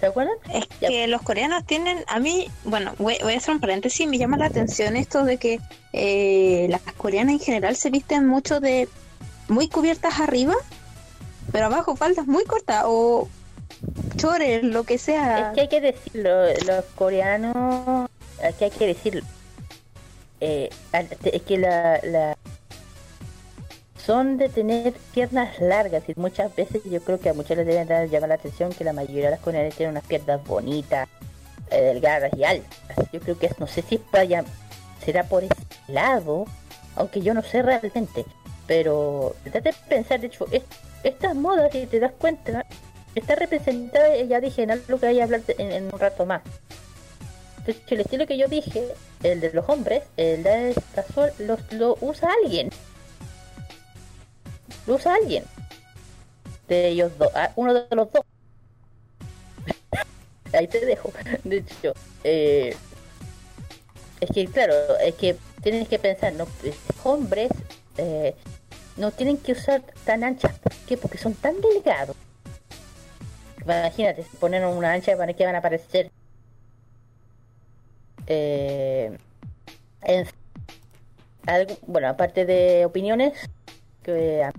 ¿Te 0.00 0.06
acuerdan? 0.06 0.34
Es 0.52 0.66
Ya. 0.80 0.88
que 0.88 1.06
los 1.08 1.22
coreanos 1.22 1.64
tienen, 1.66 2.04
a 2.08 2.18
mí, 2.20 2.48
bueno, 2.64 2.94
voy, 2.98 3.16
voy 3.22 3.34
a 3.34 3.36
hacer 3.38 3.54
un 3.54 3.60
paréntesis, 3.60 4.06
me 4.06 4.18
llama 4.18 4.36
la 4.38 4.46
atención 4.46 4.96
esto 4.96 5.24
de 5.24 5.36
que 5.38 5.60
eh, 5.92 6.66
las 6.70 6.80
coreanas 6.96 7.34
en 7.34 7.40
general 7.40 7.76
se 7.76 7.90
visten 7.90 8.26
mucho 8.26 8.60
de 8.60 8.88
muy 9.50 9.68
cubiertas 9.68 10.20
arriba, 10.20 10.54
pero 11.52 11.66
abajo 11.66 11.96
faldas 11.96 12.26
muy 12.26 12.44
cortas 12.44 12.84
o 12.86 13.28
chores, 14.16 14.62
lo 14.62 14.84
que 14.84 14.98
sea. 14.98 15.48
Es 15.48 15.54
que 15.54 15.60
hay 15.62 15.68
que 15.68 15.80
decirlo, 15.80 16.30
los 16.66 16.84
coreanos, 16.94 18.08
aquí 18.42 18.64
hay 18.64 18.70
que 18.70 18.86
decirlo. 18.86 19.22
Eh, 20.40 20.70
es 21.24 21.42
que 21.42 21.58
la, 21.58 22.00
la 22.02 22.36
son 24.04 24.38
de 24.38 24.48
tener 24.48 24.94
piernas 25.12 25.60
largas 25.60 26.02
y 26.08 26.14
muchas 26.16 26.54
veces 26.56 26.82
yo 26.84 27.00
creo 27.02 27.20
que 27.20 27.28
a 27.28 27.34
muchos 27.34 27.56
les 27.56 27.66
deben 27.66 27.86
dar, 27.86 28.08
llamar 28.08 28.30
la 28.30 28.34
atención 28.36 28.72
que 28.72 28.84
la 28.84 28.92
mayoría 28.94 29.26
de 29.26 29.30
las 29.32 29.40
coreanas 29.40 29.74
tienen 29.74 29.92
unas 29.94 30.04
piernas 30.06 30.42
bonitas, 30.44 31.08
eh, 31.70 31.80
delgadas 31.82 32.32
y 32.36 32.44
altas. 32.44 32.78
Yo 33.12 33.20
creo 33.20 33.38
que 33.38 33.46
es- 33.46 33.58
no 33.58 33.66
sé 33.66 33.82
si 33.82 34.00
vaya, 34.10 34.44
será 35.04 35.24
por 35.24 35.44
ese 35.44 35.54
lado, 35.88 36.46
aunque 36.96 37.20
yo 37.20 37.34
no 37.34 37.42
sé 37.42 37.60
realmente, 37.62 38.24
pero 38.70 39.34
trate 39.42 39.70
de 39.70 39.74
pensar, 39.88 40.20
de 40.20 40.28
hecho, 40.28 40.46
es- 40.52 40.62
estas 41.02 41.34
modas, 41.34 41.72
si 41.72 41.86
te 41.86 41.98
das 41.98 42.12
cuenta, 42.12 42.64
está 43.16 43.34
representada, 43.34 44.14
eh, 44.14 44.28
ya 44.28 44.40
dije, 44.40 44.62
en 44.62 44.70
algo 44.70 45.00
que 45.00 45.06
voy 45.06 45.18
a 45.18 45.24
hablar 45.24 45.40
en, 45.58 45.92
un 45.92 45.98
rato 45.98 46.24
más. 46.24 46.42
Entonces, 47.58 47.82
el 47.88 48.00
estilo 48.02 48.28
que 48.28 48.38
yo 48.38 48.46
dije, 48.46 48.86
el 49.24 49.40
de 49.40 49.52
los 49.54 49.68
hombres, 49.68 50.04
el 50.16 50.44
de 50.44 50.80
casual, 50.94 51.32
los, 51.40 51.58
lo 51.72 51.98
usa 52.00 52.28
alguien. 52.44 52.70
Lo 54.86 54.94
usa 54.94 55.16
alguien. 55.16 55.42
De 56.68 56.90
ellos 56.90 57.10
dos, 57.18 57.32
ah, 57.34 57.50
uno 57.56 57.74
de 57.74 57.96
los 57.96 58.12
dos. 58.12 58.22
Ahí 60.52 60.68
te 60.68 60.86
dejo. 60.86 61.12
De 61.42 61.56
hecho, 61.56 61.92
eh, 62.22 62.76
es 64.20 64.30
que, 64.30 64.46
claro, 64.46 64.74
es 64.98 65.16
que 65.16 65.36
tienes 65.60 65.88
que 65.88 65.98
pensar, 65.98 66.34
no, 66.34 66.46
hombres 67.02 67.50
eh, 67.98 68.34
no 69.00 69.10
tienen 69.10 69.38
que 69.38 69.52
usar 69.52 69.82
tan 70.04 70.22
anchas. 70.22 70.58
¿Por 70.58 70.72
qué? 70.86 70.96
Porque 70.96 71.18
son 71.18 71.34
tan 71.34 71.60
delgados. 71.60 72.16
Imagínate, 73.62 74.22
si 74.24 74.36
ponen 74.36 74.64
una 74.64 74.92
ancha, 74.92 75.16
¿para 75.16 75.32
qué 75.32 75.44
van 75.44 75.54
a 75.54 75.58
aparecer? 75.58 76.10
Eh, 78.26 79.18
bueno, 81.86 82.08
aparte 82.08 82.44
de 82.46 82.84
opiniones, 82.84 83.32
que 84.02 84.44
a 84.44 84.52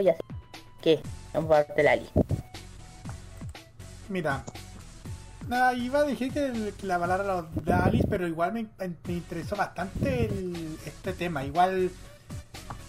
y 0.00 0.08
así, 0.10 0.20
que 0.82 1.00
vamos 1.32 1.50
a 1.52 1.64
parte 1.64 1.74
de 1.74 1.82
Lali. 1.82 2.08
Mira, 4.08 4.44
iba 5.76 6.00
a 6.00 6.04
decir 6.04 6.32
que, 6.32 6.72
la 6.82 6.98
los 7.24 7.64
de 7.64 7.72
Alice, 7.72 8.06
pero 8.08 8.26
igual 8.26 8.52
me, 8.52 8.66
me 8.78 9.14
interesó 9.14 9.56
bastante 9.56 10.26
el- 10.26 10.78
este 10.86 11.12
tema. 11.12 11.44
Igual 11.44 11.90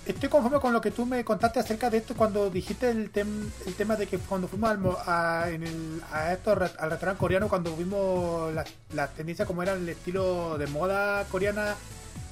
estoy 0.08 0.30
conforme 0.30 0.60
con 0.60 0.74
lo 0.74 0.82
que 0.82 0.92
tú 0.92 1.06
me 1.06 1.24
contaste 1.24 1.60
acerca 1.60 1.90
de 1.90 1.98
esto 1.98 2.16
cuando 2.16 2.50
dijiste 2.50 2.90
el, 2.90 3.12
tem- 3.12 3.50
el 3.66 3.76
tema 3.76 3.96
de 3.96 4.08
que 4.08 4.18
cuando 4.18 4.48
fuimos 4.48 4.70
al, 4.72 4.80
a, 5.06 5.50
en 5.50 5.64
el, 5.64 6.02
a 6.12 6.34
esto, 6.34 6.52
al 6.52 6.60
restaurante 6.60 7.20
coreano, 7.20 7.50
cuando 7.50 7.76
vimos 7.76 8.54
las 8.54 8.68
la 8.94 9.08
tendencias 9.08 9.48
como 9.48 9.64
era 9.64 9.74
el 9.74 9.88
estilo 9.90 10.58
de 10.58 10.68
moda 10.68 11.26
coreana, 11.32 11.76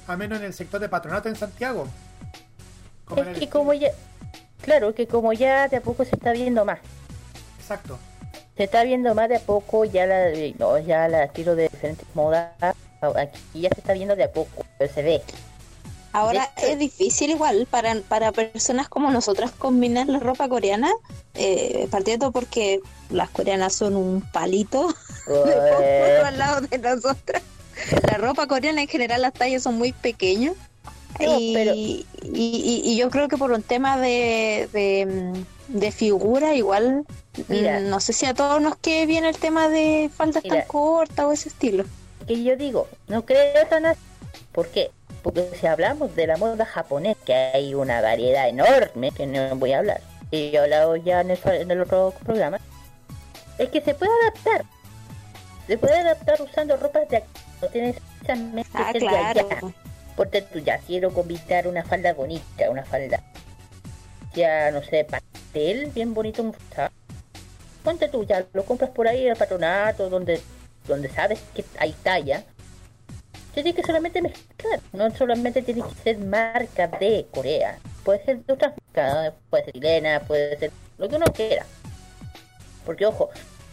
al 0.06 0.18
menos 0.18 0.38
en 0.38 0.44
el 0.46 0.54
sector 0.54 0.80
de 0.80 0.88
patronato 0.88 1.28
en 1.28 1.36
Santiago. 1.36 1.86
Como 3.04 3.22
Es 3.22 3.26
que 3.28 3.32
estilo- 3.44 3.50
como 3.52 3.72
ya, 3.74 3.88
claro, 4.62 4.94
que 4.94 5.06
como 5.06 5.32
ya 5.32 5.68
de 5.68 5.76
a 5.76 5.80
poco 5.80 6.04
se 6.04 6.14
está 6.16 6.32
viendo 6.32 6.64
más. 6.64 6.78
Exacto. 7.58 7.98
Se 8.56 8.64
está 8.64 8.84
viendo 8.84 9.14
más 9.14 9.28
de 9.28 9.36
a 9.36 9.40
poco 9.40 9.84
ya 9.84 10.06
la, 10.06 10.28
no, 10.58 10.78
ya 10.78 11.08
la 11.08 11.24
estilo 11.24 11.54
de 11.54 11.68
diferentes 11.68 12.06
modas. 12.14 12.50
Aquí 13.00 13.60
ya 13.60 13.68
se 13.68 13.80
está 13.80 13.92
viendo 13.92 14.16
de 14.16 14.24
a 14.24 14.32
poco, 14.32 14.64
pero 14.78 14.92
se 14.92 15.02
ve. 15.02 15.22
Ahora 16.16 16.50
es 16.56 16.78
difícil 16.78 17.30
igual 17.30 17.66
para, 17.70 17.94
para 18.00 18.32
personas 18.32 18.88
como 18.88 19.10
nosotras 19.10 19.50
combinar 19.50 20.06
la 20.08 20.18
ropa 20.18 20.48
coreana, 20.48 20.90
eh, 21.34 21.88
partiendo 21.90 22.32
porque 22.32 22.80
las 23.10 23.28
coreanas 23.30 23.74
son 23.74 23.96
un 23.96 24.20
palito 24.32 24.94
de 25.26 26.18
al 26.24 26.38
lado 26.38 26.60
de 26.62 26.78
nosotras. 26.78 27.42
La 28.10 28.16
ropa 28.18 28.46
coreana 28.46 28.80
en 28.82 28.88
general 28.88 29.20
las 29.22 29.34
tallas 29.34 29.62
son 29.62 29.76
muy 29.76 29.92
pequeñas. 29.92 30.54
No, 31.20 31.38
y, 31.38 31.54
pero- 31.54 31.74
y, 31.74 32.06
y- 32.22 32.82
y 32.84 32.96
yo 32.96 33.10
creo 33.10 33.28
que 33.28 33.36
por 33.38 33.50
un 33.52 33.62
tema 33.62 33.96
de, 33.98 34.68
de, 34.72 35.06
mm, 35.06 35.78
de 35.78 35.90
figura 35.92 36.54
igual 36.54 37.06
Mira. 37.48 37.80
mm, 37.80 37.88
no 37.88 38.00
sé 38.00 38.12
si 38.12 38.26
a 38.26 38.34
todos 38.34 38.60
nos 38.60 38.76
quede 38.76 39.06
bien 39.06 39.24
el 39.24 39.36
tema 39.36 39.68
de 39.68 40.10
faldas 40.14 40.44
Mira. 40.44 40.58
tan 40.60 40.66
cortas 40.68 41.24
o 41.26 41.32
ese 41.32 41.48
estilo. 41.48 41.84
que 42.26 42.42
yo 42.42 42.56
digo, 42.56 42.86
no 43.08 43.24
creo 43.24 43.66
tan 43.68 43.86
así. 43.86 44.00
¿Por 44.52 44.68
qué? 44.68 44.90
Porque 45.26 45.50
si 45.60 45.66
hablamos 45.66 46.14
de 46.14 46.28
la 46.28 46.36
moda 46.36 46.64
japonesa, 46.64 47.18
que 47.24 47.34
hay 47.34 47.74
una 47.74 48.00
variedad 48.00 48.48
enorme, 48.48 49.10
que 49.10 49.26
no 49.26 49.56
voy 49.56 49.72
a 49.72 49.78
hablar, 49.78 50.00
y 50.30 50.52
yo 50.52 50.60
he 50.60 50.62
hablado 50.62 50.94
ya 50.94 51.20
en 51.20 51.32
el, 51.32 51.38
en 51.46 51.68
el 51.68 51.80
otro 51.80 52.14
programa, 52.24 52.60
es 53.58 53.68
que 53.70 53.80
se 53.80 53.92
puede 53.96 54.12
adaptar. 54.22 54.64
Se 55.66 55.78
puede 55.78 55.98
adaptar 55.98 56.40
usando 56.40 56.76
ropas 56.76 57.08
de 57.08 57.16
aquí. 57.16 57.26
No 57.60 57.66
tienes 57.66 57.96
precisamente 58.20 58.70
que 58.70 58.78
Ah, 58.78 58.92
ser 58.92 59.00
de 59.02 59.08
claro. 59.08 59.48
allá. 59.50 59.74
Porque 60.14 60.42
tú 60.42 60.60
ya 60.60 60.78
quiero 60.78 61.12
combinar 61.12 61.66
una 61.66 61.82
falda 61.82 62.12
bonita, 62.12 62.70
una 62.70 62.84
falda 62.84 63.20
ya 64.32 64.70
no 64.70 64.80
sé, 64.84 65.04
pastel, 65.04 65.90
bien 65.90 66.14
bonito, 66.14 66.40
un. 66.42 66.54
Ponte 67.82 68.08
tú, 68.08 68.22
ya 68.22 68.44
lo 68.52 68.64
compras 68.64 68.90
por 68.90 69.08
ahí 69.08 69.24
en 69.24 69.32
el 69.32 69.36
patronato, 69.36 70.08
donde, 70.08 70.40
donde 70.86 71.08
sabes 71.08 71.40
que 71.52 71.64
hay 71.80 71.90
talla. 72.04 72.44
Tienes 73.56 73.74
que 73.74 73.82
solamente 73.82 74.20
mezclar, 74.20 74.80
no 74.92 75.10
solamente 75.16 75.62
tiene 75.62 75.80
que 75.80 75.94
ser 76.02 76.18
marca 76.18 76.88
de 76.88 77.26
Corea, 77.32 77.78
puede 78.04 78.22
ser 78.22 78.44
de 78.44 78.52
otras 78.52 78.74
marcas, 78.76 79.32
puede 79.48 79.64
ser 79.64 79.72
chilena, 79.72 80.20
puede 80.20 80.58
ser 80.58 80.70
lo 80.98 81.08
que 81.08 81.16
uno 81.16 81.24
quiera. 81.32 81.64
Porque 82.84 83.06
ojo, 83.06 83.30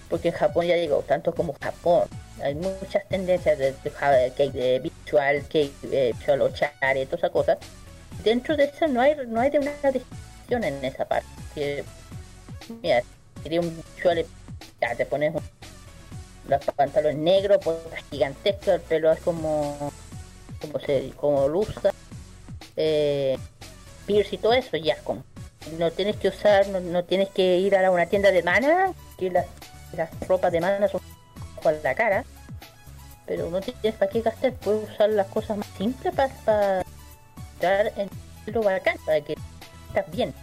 porque 0.09 0.29
en 0.29 0.35
Japón 0.35 0.67
ya 0.67 0.75
digo, 0.75 1.03
tanto 1.05 1.35
como 1.35 1.53
Japón, 1.61 2.07
hay 2.41 2.55
muchas 2.55 3.05
tendencias 3.09 3.57
de, 3.57 3.75
hay 4.01 4.49
de 4.51 4.79
visual, 4.79 5.43
que 5.49 5.59
hay 5.59 5.73
de 5.81 6.13
visual 6.13 6.43
o 6.43 6.49
chare, 6.53 7.05
todas 7.05 7.19
esas 7.19 7.31
cosas. 7.31 7.57
Dentro 8.23 8.55
de 8.55 8.63
eso 8.63 8.87
no 8.87 9.01
hay, 9.01 9.17
no 9.27 9.41
hay 9.41 9.49
de 9.49 9.59
una 9.59 9.71
descripción 9.91 10.63
en 10.63 10.85
esa 10.85 11.03
parte. 11.03 11.27
Que, 11.53 11.83
mira, 12.81 13.03
sería 13.43 13.59
un 13.59 13.83
visual, 13.95 14.25
ya 14.79 14.95
te 14.95 15.05
pones 15.05 15.35
un, 15.35 15.41
los 16.47 16.63
pantalones 16.75 17.17
negros, 17.17 17.59
pues 17.63 17.77
gigantesco, 18.11 18.71
el 18.71 18.81
pelo 18.81 19.11
es 19.11 19.19
como, 19.21 19.91
como 20.61 20.79
se, 20.79 21.11
como 21.15 21.47
luza, 21.47 21.91
eh, 22.75 23.37
pierce 24.05 24.35
y 24.35 24.37
todo 24.39 24.53
eso, 24.53 24.77
ya 24.77 24.97
con 25.03 25.23
no 25.77 25.91
tienes 25.91 26.17
que 26.17 26.27
usar, 26.27 26.67
no, 26.67 26.79
no 26.79 27.03
tienes 27.03 27.29
que 27.29 27.57
ir 27.57 27.75
a 27.75 27.89
una 27.89 28.05
tienda 28.05 28.31
de 28.31 28.43
mana, 28.43 28.93
que 29.17 29.31
las, 29.31 29.45
las 29.95 30.09
ropas 30.27 30.51
de 30.51 30.61
mana 30.61 30.87
son 30.87 31.01
con 31.61 31.75
la 31.83 31.95
cara, 31.95 32.25
pero 33.25 33.49
no 33.49 33.61
tienes 33.61 33.95
para 33.95 34.11
qué 34.11 34.21
gastar, 34.21 34.53
puedes 34.53 34.89
usar 34.89 35.09
las 35.09 35.27
cosas 35.27 35.57
más 35.57 35.67
simples 35.77 36.13
para, 36.13 36.83
estar 37.53 37.93
en 37.97 38.09
lo 38.53 38.61
bacán, 38.61 38.97
para 39.05 39.21
que 39.21 39.35
estás 39.87 40.11
bien. 40.11 40.33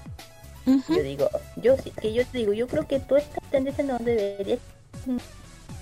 Yo 0.67 1.03
digo, 1.03 1.29
yo 1.57 1.77
sí, 1.79 1.91
que 1.91 2.13
yo 2.13 2.23
digo, 2.33 2.53
yo 2.53 2.69
creo 2.69 2.87
que 2.87 3.01
toda 3.01 3.21
esta 3.21 3.41
tendencia 3.51 3.83
no 3.83 3.99
debería 3.99 4.59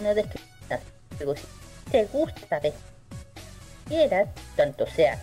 no 0.00 0.14
discriminar. 0.14 0.80
Digo, 1.18 1.34
si 1.36 1.42
te 1.90 2.04
gusta 2.06 2.60
ver 2.60 2.72
quieras, 3.86 4.28
tanto 4.56 4.86
sea 4.86 5.22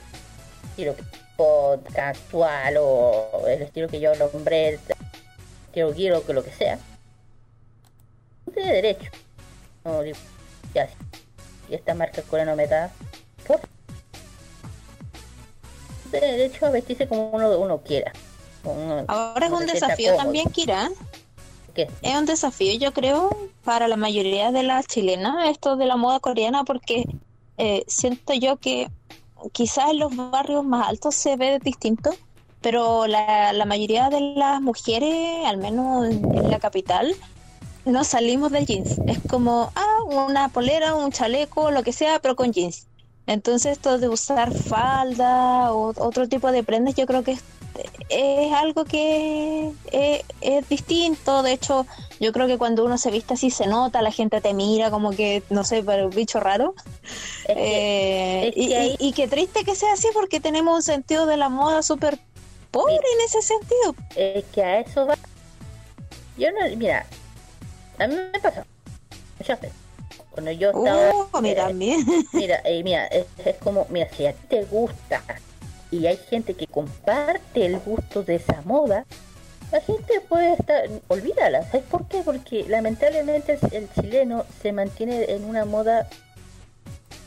estilo 0.70 0.96
pod, 1.38 1.80
casual 1.94 2.76
o 2.80 3.44
el 3.48 3.62
estilo 3.62 3.88
que 3.88 4.00
yo 4.00 4.14
nombré, 4.16 4.80
estilo 5.68 5.94
quiero 5.94 6.26
que 6.26 6.34
lo 6.34 6.44
que 6.44 6.52
sea, 6.52 6.80
no 8.46 8.54
tiene 8.54 8.74
derecho. 8.74 9.12
no 9.84 10.02
digo, 10.02 10.18
ya, 10.74 10.90
y 11.70 11.76
esta 11.76 11.94
marca 11.94 12.22
coreana 12.24 12.52
no 12.52 12.58
me 12.58 12.68
da, 12.68 12.90
por 13.48 13.60
de, 16.12 16.20
de 16.20 16.46
hecho 16.46 16.72
vestirse 16.72 17.08
como 17.08 17.30
uno, 17.30 17.58
uno 17.60 17.80
quiera. 17.82 18.12
Uno- 18.64 19.06
Ahora 19.08 19.46
es 19.48 19.52
un 19.52 19.66
desafío 19.66 20.12
cómodo. 20.12 20.24
también, 20.24 20.50
Kira. 20.50 20.90
Es 22.02 22.16
un 22.16 22.26
desafío, 22.26 22.74
yo 22.80 22.94
creo, 22.94 23.30
para 23.64 23.88
la 23.88 23.98
mayoría 23.98 24.52
de 24.52 24.64
las 24.64 24.88
chilenas, 24.88 25.50
esto 25.50 25.76
de 25.76 25.86
la 25.86 25.98
moda 25.98 26.20
coreana, 26.20 26.64
porque 26.64 27.06
eh, 27.58 27.84
siento 27.88 28.34
yo 28.34 28.58
que 28.58 28.90
quizás 29.52 29.92
en 29.92 30.00
los 30.00 30.16
barrios 30.16 30.64
más 30.64 30.88
altos 30.88 31.16
se 31.16 31.36
ve 31.36 31.60
distinto, 31.60 32.12
pero 32.62 33.08
la, 33.08 33.54
la 33.54 33.66
mayoría 33.66 34.10
de 34.10 34.22
las 34.22 34.62
mujeres, 34.62 35.46
al 35.46 35.58
menos 35.58 36.08
en, 36.08 36.38
en 36.38 36.50
la 36.50 36.60
capital, 36.60 37.16
no 37.86 38.04
salimos 38.04 38.52
del 38.52 38.66
jeans. 38.66 39.00
Es 39.06 39.20
como, 39.30 39.72
ah, 39.76 40.04
una 40.06 40.50
polera, 40.50 40.96
un 40.96 41.12
chaleco, 41.12 41.72
lo 41.72 41.84
que 41.84 41.94
sea, 41.94 42.20
pero 42.20 42.36
con 42.36 42.52
jeans. 42.52 42.88
Entonces 43.28 43.74
esto 43.74 43.98
de 43.98 44.08
usar 44.10 44.54
falda 44.54 45.74
o 45.74 45.94
otro 45.98 46.28
tipo 46.28 46.52
de 46.52 46.64
prendas, 46.64 46.96
yo 46.96 47.06
creo 47.06 47.24
que 47.24 47.34
es 47.34 47.44
es 48.08 48.54
algo 48.54 48.86
que 48.86 49.70
es, 49.92 50.24
es 50.40 50.70
distinto. 50.70 51.44
De 51.44 51.52
hecho, 51.52 51.86
yo 52.22 52.32
creo 52.32 52.48
que 52.48 52.58
cuando 52.58 52.86
uno 52.86 52.98
se 52.98 53.12
viste 53.12 53.34
así 53.34 53.50
se 53.52 53.68
nota, 53.68 54.02
la 54.02 54.12
gente 54.12 54.40
te 54.40 54.54
mira 54.54 54.90
como 54.92 55.12
que, 55.12 55.44
no 55.50 55.66
sé, 55.66 55.84
pero 55.84 56.10
bicho 56.10 56.40
raro. 56.40 56.74
Es 57.48 57.54
que- 57.56 58.46
Eh, 58.48 58.54
que 58.56 58.62
y, 58.62 58.74
y- 58.74 58.96
y 59.10 59.12
qué 59.12 59.28
triste 59.28 59.66
que 59.66 59.76
sea 59.76 59.92
así 59.92 60.08
porque 60.14 60.40
tenemos 60.40 60.74
un 60.74 60.84
sentido 60.84 61.26
de 61.26 61.36
la 61.36 61.50
moda 61.50 61.84
súper 61.84 62.18
pobre 62.72 62.94
en 62.96 63.26
ese 63.26 63.42
sentido. 63.42 63.96
es 64.16 64.46
que 64.54 64.64
a 64.64 64.80
eso 64.80 65.06
va. 65.06 65.18
Yo 66.38 66.48
no, 66.54 66.74
mira, 66.78 67.06
a 68.00 68.08
mí 68.08 68.16
me 68.32 68.40
pasa 68.40 68.66
muchas 69.38 69.60
veces. 69.60 69.76
Cuando 70.36 70.52
yo 70.52 70.68
estaba. 70.72 71.12
Oh, 71.14 71.30
a 71.32 71.40
mí 71.40 71.52
eh, 71.52 71.56
también. 71.56 72.06
Mira, 72.34 72.62
eh, 72.66 72.84
mira, 72.84 73.06
es, 73.08 73.26
es 73.46 73.56
como, 73.56 73.88
mira, 73.90 74.10
si 74.10 74.28
a 74.28 74.34
ti 74.34 74.48
te 74.50 74.66
gusta 74.66 75.24
y 75.92 76.08
hay 76.08 76.18
gente 76.18 76.56
que 76.56 76.68
comparte 76.68 77.66
el 77.66 77.80
gusto 77.80 78.22
de 78.22 78.36
esa 78.36 78.62
moda, 78.66 79.06
la 79.72 79.80
gente 79.80 80.20
puede 80.28 80.52
estar, 80.52 80.90
olvídala, 81.08 81.64
¿sabes 81.64 81.84
por 81.84 82.06
qué? 82.10 82.22
Porque 82.22 82.66
lamentablemente 82.68 83.58
el, 83.72 83.90
chileno 83.94 84.46
se 84.62 84.74
mantiene 84.74 85.32
en 85.32 85.46
una 85.46 85.64
moda 85.64 86.10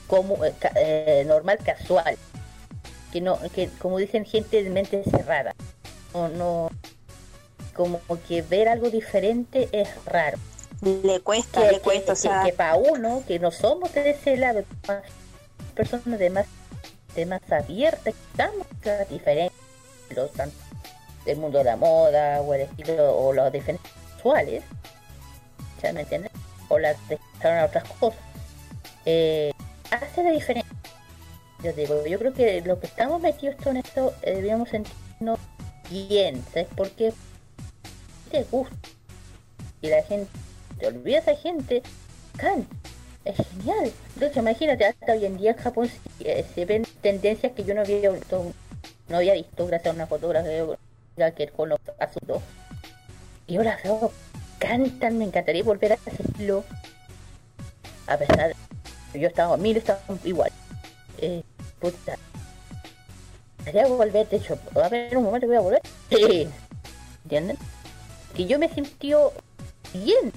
como 0.07 0.45
eh, 0.45 0.53
eh, 0.75 1.25
normal, 1.27 1.59
casual, 1.65 2.19
que 3.11 3.23
no, 3.23 3.39
que 3.55 3.71
como 3.79 3.97
dicen 3.97 4.27
gente 4.27 4.63
de 4.63 4.69
mente 4.69 5.03
cerrada, 5.05 5.55
no, 6.13 6.29
no, 6.29 6.71
como 7.73 8.01
que 8.29 8.43
ver 8.43 8.69
algo 8.69 8.91
diferente 8.91 9.71
es 9.73 9.89
raro 10.05 10.37
Le 10.81 11.21
cuesta, 11.21 11.63
que, 11.63 11.73
le 11.73 11.81
cuesta, 11.81 12.13
o 12.13 12.17
sea, 12.17 12.45
para 12.57 12.77
uno 12.77 13.25
que 13.27 13.39
no 13.39 13.51
somos 13.51 13.93
de 13.95 14.11
ese 14.11 14.37
lado 14.37 14.63
personas 15.75 16.19
de 16.19 16.31
más 16.31 16.47
de 17.15 17.27
más 17.27 17.41
abiertas 17.51 18.03
que 18.03 18.11
estamos 18.11 18.67
diferentes 19.11 19.57
los 20.11 20.31
del 21.25 21.37
mundo 21.39 21.59
de 21.59 21.65
la 21.65 21.77
moda 21.77 22.41
o 22.41 22.55
el 22.55 22.63
estilo 22.63 23.17
o 23.17 23.33
los 23.33 23.53
diferentes 23.53 23.91
sexuales 24.15 24.63
¿ya 25.83 25.93
me 25.93 26.03
entiendes? 26.03 26.33
o 26.69 26.79
las 26.79 26.97
de 27.09 27.19
a 27.43 27.65
otras 27.65 27.85
cosas 27.99 28.21
eh, 29.05 29.53
hace 29.91 30.23
la 30.23 30.31
diferencia 30.31 30.73
yo 31.63 31.73
digo 31.73 32.07
yo 32.07 32.19
creo 32.19 32.35
que 32.35 32.61
lo 32.63 32.79
que 32.79 32.87
estamos 32.87 33.21
metidos 33.21 33.55
en 33.67 33.79
esto 33.79 34.15
eh, 34.23 34.35
debíamos 34.37 34.69
sentirnos 34.69 35.39
bien 35.91 36.45
¿sabes 36.53 36.69
por 36.77 36.91
qué? 36.91 37.13
te 38.31 38.45
gusta 38.45 38.77
y 39.81 39.89
la 39.89 40.03
gente 40.03 40.31
te 40.79 40.87
olvidas 40.87 41.29
a 41.29 41.35
gente 41.35 41.83
can 42.37 42.67
es 43.25 43.37
genial. 43.37 43.93
De 44.17 44.27
hecho 44.27 44.41
imagínate 44.41 44.87
hasta 44.87 45.13
hoy 45.13 45.27
en 45.27 45.37
día 45.37 45.51
en 45.51 45.57
Japón 45.57 45.89
se, 46.21 46.41
eh, 46.41 46.65
ven 46.65 46.87
tendencias 47.03 47.53
que 47.53 47.65
yo 47.65 47.75
no 47.75 47.83
había 47.83 48.11
visto 48.11 48.53
no 49.09 49.17
había 49.17 49.35
visto 49.35 49.67
gracias 49.67 49.93
a 49.93 49.97
una 49.97 50.07
fotografía 50.07 50.77
que 51.35 51.49
con 51.49 51.71
los 51.71 51.81
asuntos. 51.99 52.43
Y 53.47 53.59
las 53.59 53.83
veo 53.83 54.13
cantan 54.59 55.19
me 55.19 55.25
encantaría 55.25 55.63
volver 55.63 55.93
a 55.93 55.99
estilo 56.07 56.65
a 58.07 58.17
pesar 58.17 58.55
de 59.13 59.21
yo 59.21 59.29
estaba 59.29 59.57
mil 59.57 59.77
estaban 59.77 60.21
igual. 60.25 60.51
Eh, 61.19 61.43
puta. 61.81 62.17
Quería 63.65 63.87
volver 63.87 64.29
de 64.29 64.37
hecho 64.37 64.59
va 64.77 64.85
a 64.85 64.87
haber 64.87 65.17
un 65.17 65.25
momento 65.25 65.47
que 65.47 65.49
voy 65.49 65.57
a 65.57 65.61
volver. 65.61 65.83
¿entienden? 67.25 67.59
que 68.35 68.47
yo 68.47 68.59
me 68.59 68.69
pero 68.69 69.33
bien. 69.93 70.33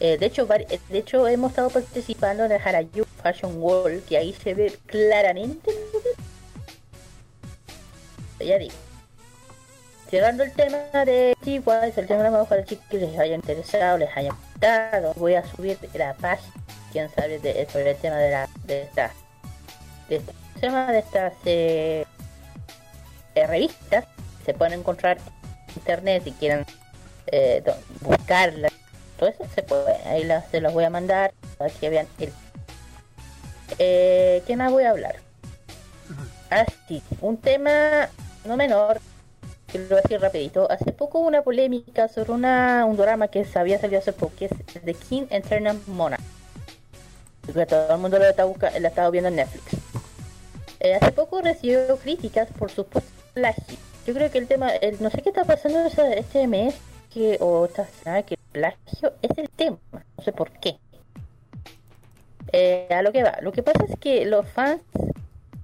Eh, 0.00 0.18
de 0.18 0.26
hecho 0.26 0.46
de 0.46 0.98
hecho 0.98 1.28
hemos 1.28 1.50
estado 1.50 1.70
participando 1.70 2.44
en 2.44 2.52
el 2.52 2.60
Harajuku 2.60 3.04
Fashion 3.22 3.54
Wall 3.62 4.02
que 4.08 4.16
ahí 4.16 4.32
se 4.32 4.54
ve 4.54 4.76
claramente 4.86 5.70
ya 8.40 8.58
digo. 8.58 8.74
Cerrando 10.10 10.42
el 10.42 10.52
tema 10.52 10.78
de 11.04 11.36
igual 11.44 11.92
el 11.96 12.06
tema 12.06 12.30
de 12.30 12.64
chicos 12.64 12.84
que 12.90 12.98
les 12.98 13.18
haya 13.18 13.36
interesado 13.36 13.98
les 13.98 14.16
haya 14.16 14.30
gustado 14.32 15.14
voy 15.14 15.34
a 15.34 15.44
subir 15.46 15.78
la 15.94 16.14
página 16.14 16.52
quién 16.92 17.08
sabe 17.10 17.38
de, 17.38 17.66
sobre 17.70 17.92
el 17.92 17.96
tema 17.96 18.16
de 18.16 18.30
la 18.30 18.48
de 18.64 18.82
esta 18.82 19.10
de 20.08 20.16
este 20.16 20.32
tema 20.60 20.92
de 20.92 20.98
estas 20.98 21.32
eh, 21.44 22.04
eh, 23.34 23.46
revistas. 23.46 24.04
Se 24.44 24.54
pueden 24.54 24.80
encontrar 24.80 25.18
en 25.18 25.74
internet 25.76 26.22
si 26.24 26.32
quieren 26.32 26.64
eh, 27.28 27.62
buscarlas 28.00 28.72
todo 29.18 29.28
eso 29.28 29.44
se 29.54 29.62
puede 29.62 29.94
ahí 30.06 30.24
las, 30.24 30.48
se 30.50 30.60
los 30.60 30.72
voy 30.72 30.84
a 30.84 30.90
mandar 30.90 31.32
para 31.58 31.70
que 31.70 31.88
vean 31.90 32.06
el 32.18 32.32
eh, 33.78 34.42
¿qué 34.46 34.56
más 34.56 34.70
voy 34.72 34.84
a 34.84 34.90
hablar? 34.90 35.16
ah 36.50 36.64
sí 36.88 37.02
un 37.20 37.36
tema 37.36 38.08
no 38.44 38.56
menor 38.56 39.00
que 39.68 39.78
lo 39.78 39.88
voy 39.88 39.98
a 39.98 40.02
decir 40.02 40.20
rapidito. 40.20 40.70
Hace 40.70 40.92
poco 40.92 41.20
hubo 41.20 41.28
una 41.28 41.40
polémica 41.40 42.06
sobre 42.08 42.32
una 42.32 42.84
un 42.84 42.96
drama 42.98 43.28
que 43.28 43.44
se 43.46 43.58
había 43.58 43.78
salido 43.80 44.00
hace 44.00 44.12
poco 44.12 44.34
que 44.38 44.44
es 44.46 44.50
The 44.84 44.92
King 44.92 45.24
Eternal 45.30 45.80
Monarch 45.86 46.20
que 47.54 47.64
todo 47.66 47.94
el 47.94 47.98
mundo 48.00 48.18
lo 48.18 48.26
está, 48.26 48.44
busca- 48.44 48.78
lo 48.78 48.86
estado 48.86 49.10
viendo 49.10 49.28
en 49.28 49.36
Netflix. 49.36 49.64
Eh, 50.80 50.94
hace 50.94 51.10
poco 51.12 51.40
recibió 51.40 51.96
críticas 51.96 52.48
por 52.58 52.70
su 52.70 52.84
plagio. 53.34 53.78
Yo 54.06 54.14
creo 54.14 54.30
que 54.30 54.38
el 54.38 54.46
tema, 54.46 54.70
el, 54.76 55.02
no 55.02 55.10
sé 55.10 55.22
qué 55.22 55.30
está 55.30 55.44
pasando 55.44 55.80
esa- 55.86 56.12
este 56.12 56.46
mes, 56.46 56.74
que, 57.12 57.36
o 57.40 57.66
esta 57.66 57.86
semana, 57.86 58.22
que 58.22 58.36
plagio 58.52 59.12
es 59.22 59.36
el 59.36 59.48
tema. 59.50 59.78
No 59.92 60.24
sé 60.24 60.32
por 60.32 60.50
qué. 60.50 60.78
Eh, 62.52 62.88
a 62.90 63.02
lo 63.02 63.12
que 63.12 63.22
va. 63.22 63.38
Lo 63.40 63.52
que 63.52 63.62
pasa 63.62 63.84
es 63.88 63.98
que 63.98 64.24
los 64.26 64.46
fans 64.48 64.80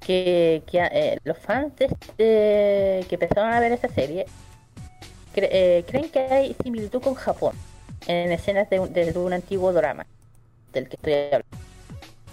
que, 0.01 0.63
eh, 0.73 1.19
los 1.25 1.39
fans 1.39 1.73
este- 1.79 3.05
que 3.09 3.15
empezaron 3.15 3.53
a 3.53 3.61
ver 3.61 3.73
esta 3.73 3.89
serie 3.89 4.27
eh, 5.35 5.85
creen 5.87 6.09
que 6.11 6.21
hay 6.21 6.57
similitud 6.63 7.03
con 7.03 7.15
Japón 7.15 7.55
en 8.07 8.33
escenas 8.33 8.71
de 8.71 8.81
un, 8.81 8.93
de 8.93 9.13
un 9.19 9.33
antiguo 9.33 9.73
drama 9.73 10.07
del 10.73 10.89
que 10.89 10.97
estoy 10.97 11.13
hablando. 11.13 11.47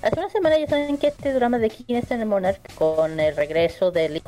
Hace 0.02 0.20
una 0.20 0.30
semana 0.30 0.58
ya 0.58 0.68
saben 0.68 0.98
que 0.98 1.08
este 1.08 1.34
drama 1.34 1.58
de 1.60 1.70
King 1.70 1.96
es 1.96 2.12
el 2.12 2.26
Monarch 2.26 2.74
con 2.76 3.20
el 3.20 3.36
regreso 3.36 3.92
de 3.92 4.10
Lee 4.10 4.24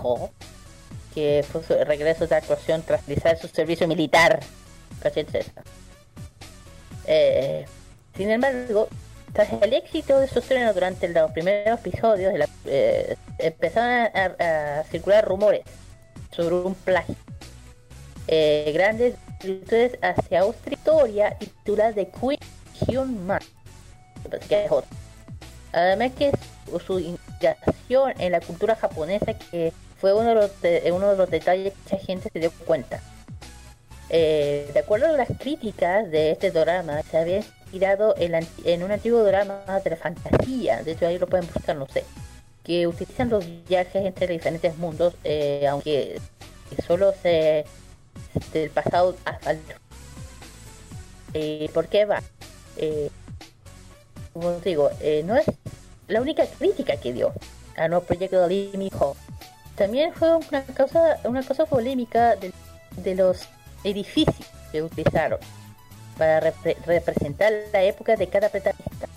que 1.13 1.43
fue 1.49 1.63
su 1.63 1.73
regreso 1.73 2.27
de 2.27 2.35
actuación 2.35 2.83
tras 2.83 3.05
realizar 3.07 3.37
su 3.37 3.47
servicio 3.47 3.87
militar. 3.87 4.39
Eh, 7.05 7.65
sin 8.15 8.29
embargo, 8.31 8.87
tras 9.33 9.51
el 9.61 9.73
éxito 9.73 10.19
de 10.19 10.27
su 10.27 10.39
estreno 10.39 10.73
durante 10.73 11.07
los 11.09 11.31
primeros 11.31 11.79
episodios, 11.79 12.33
de 12.33 12.39
la- 12.39 12.49
eh, 12.65 13.15
empezaron 13.39 14.09
a, 14.15 14.83
circular 14.89 15.25
rumores 15.25 15.61
sobre 16.35 16.55
un 16.55 16.73
plagio. 16.75 17.15
Eh, 18.27 18.71
grandes 18.73 19.15
virtudes 19.41 19.97
hacia 20.01 20.45
otra 20.45 20.73
historia 20.73 21.37
titulada 21.37 21.93
The 21.93 22.09
Queen 22.09 22.39
Hyun 22.87 23.25
Man. 23.25 23.39
que 24.49 24.65
es 24.65 24.71
otra. 24.71 24.89
Además 25.71 26.11
que 26.17 26.31
su, 26.69 26.79
su 26.79 26.99
inspiración 26.99 28.13
en 28.19 28.31
la 28.33 28.41
cultura 28.41 28.75
japonesa 28.75 29.33
que 29.37 29.71
fue 30.01 30.13
uno 30.13 30.29
de 30.29 30.35
los, 30.35 30.61
de- 30.61 30.91
uno 30.91 31.11
de 31.11 31.17
los 31.17 31.29
detalles 31.29 31.73
que 31.73 31.79
mucha 31.95 32.05
gente 32.05 32.29
se 32.33 32.39
dio 32.39 32.51
cuenta. 32.65 32.99
Eh, 34.09 34.69
de 34.73 34.79
acuerdo 34.79 35.07
a 35.07 35.11
las 35.11 35.29
críticas 35.37 36.09
de 36.09 36.31
este 36.31 36.51
drama, 36.51 37.01
se 37.03 37.17
había 37.17 37.37
inspirado 37.37 38.15
en, 38.17 38.33
en 38.63 38.83
un 38.83 38.91
antiguo 38.91 39.23
drama 39.23 39.63
de 39.83 39.89
la 39.89 39.97
fantasía, 39.97 40.83
de 40.83 40.93
hecho 40.93 41.07
ahí 41.07 41.17
lo 41.17 41.27
pueden 41.27 41.47
buscar, 41.53 41.75
no 41.75 41.87
sé, 41.87 42.05
que 42.63 42.87
utilizan 42.87 43.29
los 43.29 43.45
viajes 43.67 44.05
entre 44.05 44.27
diferentes 44.27 44.77
mundos, 44.77 45.13
eh, 45.23 45.67
aunque 45.67 46.19
solo 46.85 47.13
se 47.21 47.65
del 48.53 48.69
pasado 48.69 49.15
al 49.25 49.59
eh, 51.33 51.69
¿Por 51.73 51.87
qué 51.87 52.05
va? 52.05 52.21
Eh, 52.77 53.09
como 54.33 54.59
digo, 54.59 54.89
eh, 55.01 55.23
no 55.25 55.35
es 55.35 55.45
la 56.07 56.21
única 56.21 56.45
crítica 56.45 56.97
que 56.97 57.13
dio 57.13 57.33
al 57.75 57.89
nuevo 57.89 58.05
proyecto 58.05 58.41
de 58.41 58.47
Lee 58.47 58.71
Min-ho. 58.75 59.15
También 59.75 60.13
fue 60.13 60.35
una 60.35 60.63
cosa, 60.63 61.17
una 61.25 61.43
cosa 61.43 61.65
polémica 61.65 62.35
de 62.35 63.15
los 63.15 63.47
edificios 63.83 64.47
que 64.71 64.81
utilizaron. 64.83 65.39
para 66.17 66.41
repre- 66.41 66.77
representar 66.85 67.53
la 67.71 67.83
época 67.83 68.15
de 68.15 68.27
cada 68.27 68.49
protagonista. 68.49 69.07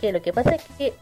Que 0.00 0.12
lo 0.12 0.20
que 0.20 0.32
pasa 0.32 0.56
es 0.56 0.62
que 0.76 0.92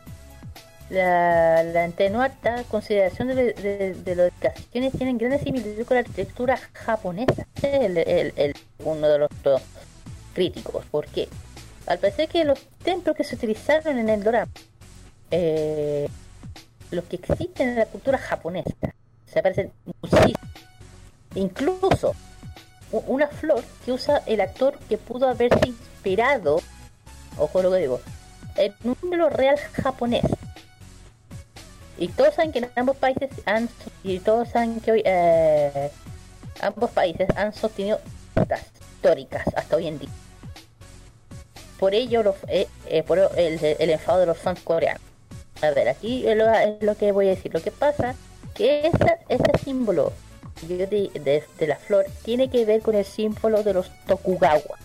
la, 0.91 1.63
la 1.63 1.85
antenuata 1.85 2.65
consideración 2.65 3.29
de, 3.29 3.55
de, 3.55 3.95
de 3.95 4.15
las 4.15 4.31
tienen 4.71 5.17
grandes 5.19 5.43
similitudes 5.43 5.87
con 5.87 5.95
la 5.95 6.01
arquitectura 6.01 6.59
japonesa. 6.75 7.47
Es 7.63 8.55
uno 8.85 9.09
de 9.09 9.19
los 9.19 9.31
dos 9.43 9.63
críticos. 10.35 10.85
¿Por 10.91 11.07
qué? 11.07 11.29
Al 11.87 11.99
parecer 11.99 12.29
que 12.29 12.45
los 12.45 12.61
templos 12.85 13.17
que 13.17 13.25
se 13.25 13.35
utilizaron 13.35 13.99
en 13.99 14.09
el 14.09 14.23
dorama, 14.23 14.53
eh, 15.31 16.09
los 16.91 17.05
que 17.07 17.17
existen 17.17 17.71
en 17.71 17.77
la 17.77 17.87
cultura 17.87 18.19
japonesa, 18.19 18.71
se 19.27 19.43
parecen 19.43 19.73
muchísimo. 20.03 20.39
Incluso 21.35 22.15
una 22.93 23.29
flor 23.29 23.63
que 23.85 23.93
usa 23.93 24.23
el 24.27 24.41
actor 24.41 24.79
que 24.89 24.99
pudo 24.99 25.29
haberse 25.29 25.67
inspirado, 25.67 26.61
ojo 27.39 27.63
lo 27.63 27.71
que 27.71 27.79
digo, 27.79 28.01
en 28.57 28.75
un 28.85 28.97
símbolo 28.97 29.31
real 29.31 29.59
japonés. 29.59 30.25
Y 31.99 32.09
todos 32.09 32.35
saben 32.35 32.53
que 32.53 32.59
en 32.61 32.71
ambos 32.77 32.97
países 32.97 33.31
han 33.47 33.69
y 34.03 34.19
todos 34.19 34.49
saben 34.49 34.81
que 34.81 34.93
hoy 34.93 35.03
eh, 35.05 35.91
ambos 36.61 36.91
países 36.91 37.29
han 37.37 37.53
sostenido 37.53 38.01
estas 38.35 38.63
históricas 38.97 39.45
hasta 39.57 39.77
hoy 39.77 39.87
en 39.87 39.99
día. 39.99 40.09
Por 41.79 41.95
ello 41.95 42.23
los, 42.23 42.37
eh, 42.49 42.69
eh, 42.87 43.03
por 43.03 43.19
el, 43.19 43.91
enfado 43.91 44.21
de 44.21 44.27
los 44.27 44.39
fans 44.39 44.61
coreanos. 44.61 45.03
A 45.61 45.71
ver, 45.71 45.89
aquí 45.89 46.27
es 46.27 46.37
lo, 46.37 46.51
es 46.53 46.83
lo 46.83 46.97
que 46.97 47.13
voy 47.13 47.27
a 47.27 47.31
decir. 47.31 47.53
Lo 47.53 47.63
que 47.63 47.71
pasa 47.71 48.15
que 48.55 48.91
ese 49.29 49.59
símbolo 49.65 50.13
yo 50.69 50.77
de, 50.87 51.11
de- 51.59 51.67
la 51.67 51.77
flor 51.77 52.07
tiene 52.25 52.49
que 52.51 52.65
ver 52.65 52.83
con 52.83 52.95
el 52.95 53.05
símbolo 53.05 53.63
de 53.63 53.75
los 53.75 53.91
Tokugawa. 54.07 54.79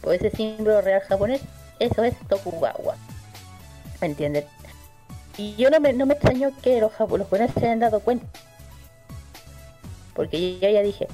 Por 0.00 0.14
ese 0.14 0.30
símbolo 0.30 0.80
real 0.80 1.02
japonés, 1.02 1.40
eso 1.78 2.04
es 2.04 2.14
Tokugawa. 2.28 2.96
¿Me 4.00 4.06
entienden? 4.06 4.44
Y 5.36 5.54
yo 5.56 5.70
no 5.70 5.80
me, 5.80 5.92
no 5.92 6.06
me 6.06 6.14
extraño 6.14 6.50
que 6.62 6.80
los, 6.80 6.92
japo- 6.92 7.16
los 7.18 7.26
japoneses 7.26 7.54
se 7.54 7.66
hayan 7.66 7.80
dado 7.80 8.00
cuenta. 8.00 8.26
Porque 10.14 10.58
yo 10.58 10.68
ya 10.68 10.82
dije, 10.82 11.06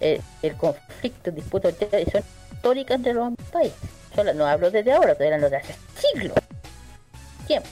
eh, 0.00 0.20
el 0.42 0.56
conflicto, 0.56 1.30
disputas 1.30 1.74
son 2.10 2.22
históricas 2.54 2.96
entre 2.96 3.14
los 3.14 3.32
países. 3.52 3.78
Solo 4.14 4.34
no 4.34 4.46
hablo 4.46 4.70
desde 4.70 4.92
ahora, 4.92 5.12
estoy 5.12 5.26
hablando 5.26 5.50
de 5.50 5.56
hace 5.56 5.74
siglos. 5.96 6.36
Tiempo. 7.46 7.68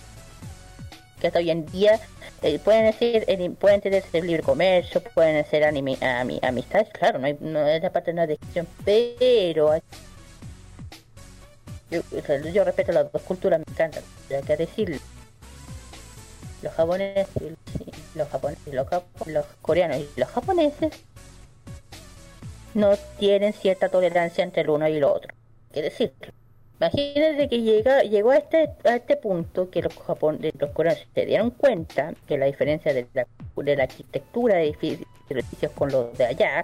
Que 1.21 1.27
hasta 1.29 1.39
hoy 1.41 1.51
en 1.51 1.66
día 1.66 1.99
eh, 2.43 2.59
pueden 2.61 2.93
ser 2.93 3.25
eh, 3.27 3.51
pueden 3.59 3.81
tener 3.81 4.05
ese 4.05 4.23
libre 4.23 4.43
comercio, 4.43 5.03
pueden 5.14 5.45
ser 5.47 5.64
animi- 5.64 5.99
ami- 5.99 6.39
amistades, 6.43 6.89
claro, 6.91 7.19
no 7.19 7.27
hay 7.27 7.37
no 7.41 7.66
esa 7.66 7.91
parte 7.91 8.12
no 8.12 8.23
es 8.23 8.29
decisión, 8.29 8.66
pero 8.85 9.73
hay- 9.73 9.83
yo, 11.91 12.64
respeto 12.64 12.93
las 12.93 13.11
dos 13.11 13.23
culturas, 13.23 13.59
me 13.61 13.64
encantan, 13.73 14.03
hay 14.31 14.43
que 14.43 14.57
decirlo. 14.57 14.99
Los 16.62 16.73
japoneses, 16.75 17.27
los 18.14 18.29
japoneses, 18.29 18.75
los, 18.75 18.87
los 19.27 19.47
coreanos 19.62 19.97
y 19.99 20.09
los 20.16 20.29
japoneses 20.29 20.93
no 22.75 22.97
tienen 23.19 23.53
cierta 23.55 23.89
tolerancia 23.89 24.45
entre 24.45 24.62
el 24.62 24.71
uno 24.71 24.87
y 24.89 24.97
el 24.97 25.05
otro. 25.05 25.35
¿Qué 25.73 25.83
decir? 25.83 26.12
Imagínense 26.81 27.49
que 27.49 27.61
llega, 27.61 28.03
llegó 28.03 28.31
a 28.31 28.37
este, 28.37 28.70
a 28.85 28.97
este 28.97 29.16
punto 29.16 29.68
que 29.68 29.83
los, 29.83 29.93
japon, 29.95 30.39
de 30.39 30.53
los 30.59 30.70
coreanos 30.70 31.05
se 31.12 31.26
dieron 31.26 31.51
cuenta 31.51 32.14
que 32.29 32.39
la 32.39 32.47
diferencia 32.47 32.95
de 32.95 33.07
la, 33.14 33.26
de 33.57 33.76
la 33.76 33.83
arquitectura 33.83 34.57
de 34.57 34.68
edificios 34.68 35.72
con 35.74 35.91
los 35.91 36.16
de 36.16 36.26
allá 36.26 36.62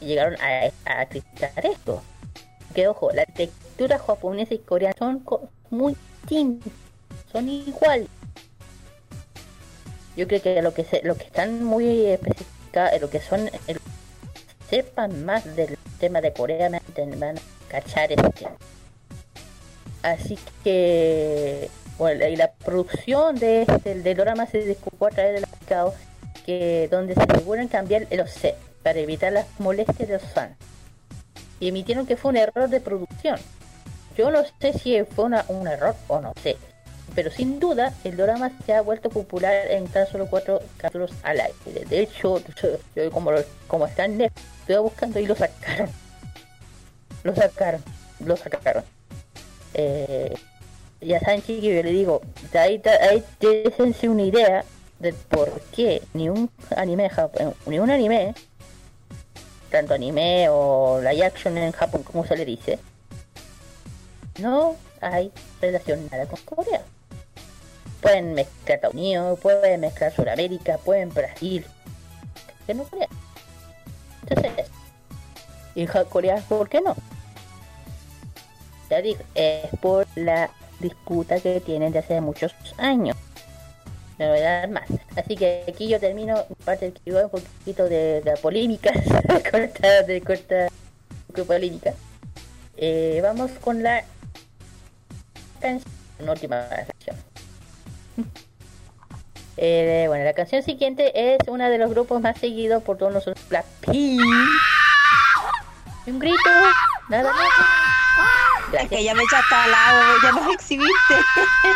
llegaron 0.00 0.36
a, 0.40 0.70
a 1.00 1.06
criticar 1.06 1.52
esto. 1.64 2.02
Que 2.74 2.86
ojo, 2.88 3.12
la 3.12 3.22
arquitectura 3.22 3.98
japonesa 3.98 4.52
y 4.52 4.58
coreana 4.58 4.94
son 4.98 5.24
muy 5.70 5.96
distintas, 6.20 6.72
son 7.32 7.48
iguales. 7.48 8.08
Yo 10.16 10.28
creo 10.28 10.42
que 10.42 10.60
lo 10.60 10.74
que 10.74 10.84
se, 10.84 11.02
lo 11.02 11.16
que 11.16 11.24
están 11.24 11.64
muy 11.64 12.06
especificados, 12.06 13.00
lo 13.00 13.08
que 13.08 13.20
son 13.20 13.48
el- 13.66 13.80
sepan 14.68 15.24
más 15.24 15.56
del 15.56 15.78
tema 15.98 16.20
de 16.20 16.32
Corea 16.32 16.68
me 16.68 16.80
van 17.16 17.38
a 17.38 17.40
cachar 17.68 18.12
este 18.12 18.48
así 20.04 20.38
que 20.62 21.70
bueno, 21.98 22.26
y 22.26 22.36
la 22.36 22.52
producción 22.52 23.36
de 23.36 23.62
este 23.62 23.94
del 23.96 24.16
drama 24.16 24.46
se 24.46 24.58
disculpó 24.58 25.06
a 25.06 25.10
través 25.10 25.34
del 25.40 25.46
mercado 25.50 25.94
que 26.46 26.88
donde 26.90 27.14
se 27.14 27.20
aseguran 27.22 27.68
cambiar 27.68 28.06
los 28.10 28.30
sets 28.30 28.58
para 28.82 28.98
evitar 28.98 29.32
las 29.32 29.46
molestias 29.58 30.08
de 30.08 30.14
los 30.14 30.22
fans 30.22 30.56
y 31.60 31.68
emitieron 31.68 32.06
que 32.06 32.16
fue 32.16 32.30
un 32.32 32.36
error 32.36 32.68
de 32.68 32.80
producción. 32.80 33.38
Yo 34.16 34.30
no 34.30 34.42
sé 34.60 34.72
si 34.78 35.02
fue 35.04 35.24
un 35.48 35.66
error 35.68 35.94
o 36.08 36.20
no 36.20 36.32
sé 36.42 36.56
pero 37.14 37.30
sin 37.30 37.60
duda 37.60 37.92
el 38.02 38.16
drama 38.16 38.50
se 38.66 38.72
ha 38.74 38.80
vuelto 38.80 39.08
popular 39.08 39.54
en 39.70 39.86
tan 39.86 40.06
solo 40.08 40.26
cuatro 40.26 40.60
capítulos 40.78 41.12
al 41.22 41.38
aire. 41.40 41.84
De 41.88 42.00
hecho 42.00 42.40
yo 42.96 43.10
como, 43.12 43.30
lo- 43.30 43.44
como 43.68 43.86
está 43.86 44.06
en 44.06 44.18
Netflix 44.18 44.46
estoy 44.60 44.76
buscando 44.82 45.20
y 45.20 45.26
lo 45.26 45.36
sacaron. 45.36 45.90
Lo 47.22 47.34
sacaron 47.34 47.82
lo 48.20 48.36
sacaron 48.36 48.84
eh, 49.74 50.34
saben 51.20 51.42
chiquillos, 51.42 51.76
yo 51.76 51.82
le 51.82 51.90
digo, 51.90 52.22
ahí, 52.54 52.80
ahí 53.00 53.22
déjense 53.40 54.08
una 54.08 54.22
idea 54.22 54.64
de 54.98 55.12
por 55.12 55.50
qué 55.74 56.02
ni 56.14 56.28
un 56.28 56.50
anime 56.76 57.10
ni 57.66 57.78
un 57.78 57.90
anime, 57.90 58.34
tanto 59.70 59.94
anime 59.94 60.48
o 60.48 61.00
live 61.00 61.24
action 61.24 61.58
en 61.58 61.72
Japón 61.72 62.02
como 62.04 62.24
se 62.24 62.36
le 62.36 62.44
dice, 62.44 62.78
no 64.40 64.76
hay 65.00 65.32
relación 65.60 66.08
nada 66.10 66.26
con 66.26 66.40
Corea. 66.42 66.82
Pueden 68.00 68.34
mezclar 68.34 68.76
Estados 68.76 68.94
Unidos, 68.94 69.38
pueden 69.40 69.80
mezclar 69.80 70.14
Sudamérica, 70.14 70.78
pueden 70.78 71.08
Brasil, 71.12 71.64
que 72.66 72.74
no 72.74 72.84
Corea. 72.84 73.08
Entonces, 74.26 74.66
y 75.74 75.86
Corea, 75.86 76.36
¿por 76.48 76.68
qué 76.68 76.80
no? 76.80 76.94
Es 79.34 79.68
por 79.80 80.06
la 80.14 80.50
disputa 80.80 81.40
que 81.40 81.60
tienen 81.60 81.92
de 81.92 82.00
hace 82.00 82.20
muchos 82.20 82.54
años. 82.78 83.16
No 84.18 84.28
voy 84.28 84.38
a 84.38 84.60
dar 84.60 84.68
más. 84.70 84.88
Así 85.16 85.36
que 85.36 85.64
aquí 85.68 85.88
yo 85.88 85.98
termino 85.98 86.44
parte 86.64 86.92
del 87.04 87.24
un 87.24 87.30
poquito 87.30 87.84
de, 87.88 88.20
de 88.20 88.36
polémica, 88.40 88.92
corta, 89.50 90.02
de 90.02 90.20
corta 90.20 90.68
polémica. 91.42 91.94
Eh, 92.76 93.20
vamos 93.22 93.50
con 93.60 93.82
la 93.82 94.04
canción, 95.60 95.92
una 96.20 96.32
última 96.32 96.68
canción. 96.68 97.16
Eh, 99.56 100.04
bueno, 100.08 100.24
la 100.24 100.32
canción 100.32 100.62
siguiente 100.62 101.34
es 101.34 101.38
uno 101.48 101.68
de 101.68 101.78
los 101.78 101.90
grupos 101.90 102.20
más 102.20 102.38
seguidos 102.38 102.82
por 102.82 102.98
todos 102.98 103.12
nosotros, 103.12 103.48
Blackpink. 103.48 104.20
Un 106.06 106.18
grito, 106.18 106.50
nada 107.08 107.32
más. 107.32 108.53
Es 108.72 108.88
que 108.88 109.04
ya 109.04 109.14
me 109.14 109.22
echaste 109.22 109.54
al 109.54 109.70
lado, 109.70 110.02
ya 110.22 110.32
nos 110.32 110.54
exhibiste. 110.54 111.14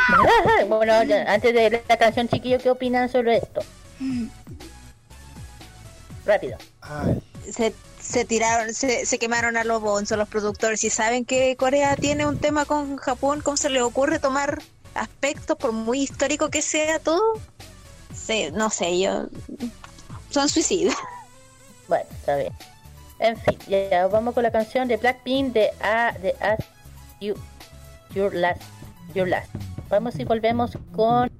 bueno, 0.68 0.92
antes 1.26 1.54
de 1.54 1.82
la 1.88 1.96
canción, 1.96 2.28
chiquillos, 2.28 2.62
¿qué 2.62 2.70
opinan 2.70 3.08
sobre 3.08 3.38
esto? 3.38 3.60
Rápido. 6.24 6.58
Ay, 6.80 7.22
Se, 7.50 7.74
se 8.00 8.24
tiraron, 8.24 8.74
se, 8.74 9.06
se 9.06 9.18
quemaron 9.18 9.56
a 9.56 9.64
los 9.64 9.80
bonzos 9.80 10.18
los 10.18 10.28
productores 10.28 10.82
y 10.84 10.90
saben 10.90 11.24
que 11.24 11.56
Corea 11.56 11.96
tiene 11.96 12.26
un 12.26 12.38
tema 12.38 12.64
con 12.64 12.96
Japón, 12.96 13.40
¿cómo 13.42 13.56
se 13.56 13.70
le 13.70 13.82
ocurre 13.82 14.18
tomar 14.18 14.58
aspectos 14.94 15.56
por 15.56 15.72
muy 15.72 16.02
histórico 16.02 16.48
que 16.50 16.62
sea 16.62 16.98
todo? 16.98 17.22
Sí, 18.14 18.50
no 18.52 18.70
sé, 18.70 18.98
yo... 18.98 19.26
Son 20.30 20.48
suicidas. 20.48 20.96
Bueno, 21.86 22.04
está 22.10 22.36
bien. 22.36 22.52
En 23.18 23.36
fin, 23.38 23.58
ya, 23.66 24.06
vamos 24.06 24.34
con 24.34 24.42
la 24.42 24.52
canción 24.52 24.86
de 24.86 24.96
Blackpink 24.96 25.52
de 25.52 25.70
A 25.80 26.12
de 26.20 26.36
As 26.40 26.58
You 27.20 27.34
Your 28.14 28.34
Last 28.34 28.62
Your 29.14 29.28
Last. 29.28 29.54
Vamos 29.88 30.18
y 30.18 30.24
volvemos 30.24 30.76
con 30.92 31.30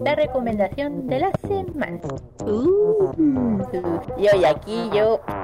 la 0.00 0.14
recomendación 0.14 1.06
de 1.06 1.20
la 1.20 1.30
semana. 1.46 2.00
Uh. 2.44 3.62
Y 4.18 4.28
hoy 4.28 4.44
aquí 4.44 4.90
yo「 4.92 5.34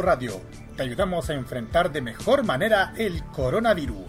radio, 0.00 0.40
te 0.76 0.84
ayudamos 0.84 1.28
a 1.28 1.34
enfrentar 1.34 1.92
de 1.92 2.00
mejor 2.00 2.44
manera 2.44 2.94
el 2.96 3.22
coronavirus. 3.24 4.06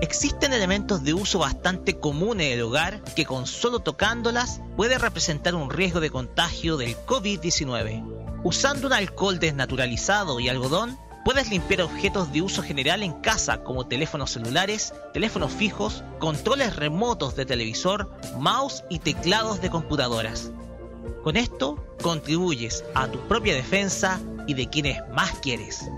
Existen 0.00 0.54
elementos 0.54 1.04
de 1.04 1.12
uso 1.12 1.38
bastante 1.38 2.00
comunes 2.00 2.46
en 2.46 2.52
el 2.54 2.62
hogar 2.62 3.04
que 3.14 3.26
con 3.26 3.46
solo 3.46 3.80
tocándolas 3.80 4.62
puede 4.74 4.98
representar 4.98 5.54
un 5.54 5.70
riesgo 5.70 6.00
de 6.00 6.10
contagio 6.10 6.78
del 6.78 6.96
COVID-19. 7.06 8.40
Usando 8.42 8.86
un 8.86 8.94
alcohol 8.94 9.38
desnaturalizado 9.38 10.40
y 10.40 10.48
algodón, 10.48 10.98
puedes 11.24 11.50
limpiar 11.50 11.82
objetos 11.82 12.32
de 12.32 12.40
uso 12.40 12.62
general 12.62 13.02
en 13.02 13.12
casa 13.20 13.62
como 13.62 13.86
teléfonos 13.86 14.30
celulares, 14.30 14.94
teléfonos 15.12 15.52
fijos, 15.52 16.02
controles 16.18 16.76
remotos 16.76 17.36
de 17.36 17.44
televisor, 17.44 18.10
mouse 18.38 18.84
y 18.88 19.00
teclados 19.00 19.60
de 19.60 19.68
computadoras. 19.68 20.50
Con 21.22 21.36
esto 21.36 21.76
contribuyes 22.02 22.82
a 22.94 23.06
tu 23.06 23.18
propia 23.28 23.54
defensa 23.54 24.18
y 24.46 24.54
de 24.54 24.68
quienes 24.70 24.98
más 25.10 25.32
quieres. 25.40 25.90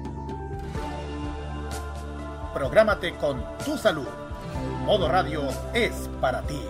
Prográmate 2.52 3.14
con 3.16 3.42
tu 3.64 3.78
salud. 3.78 4.08
Modo 4.84 5.08
Radio 5.08 5.42
es 5.72 5.92
para 6.20 6.42
ti. 6.42 6.60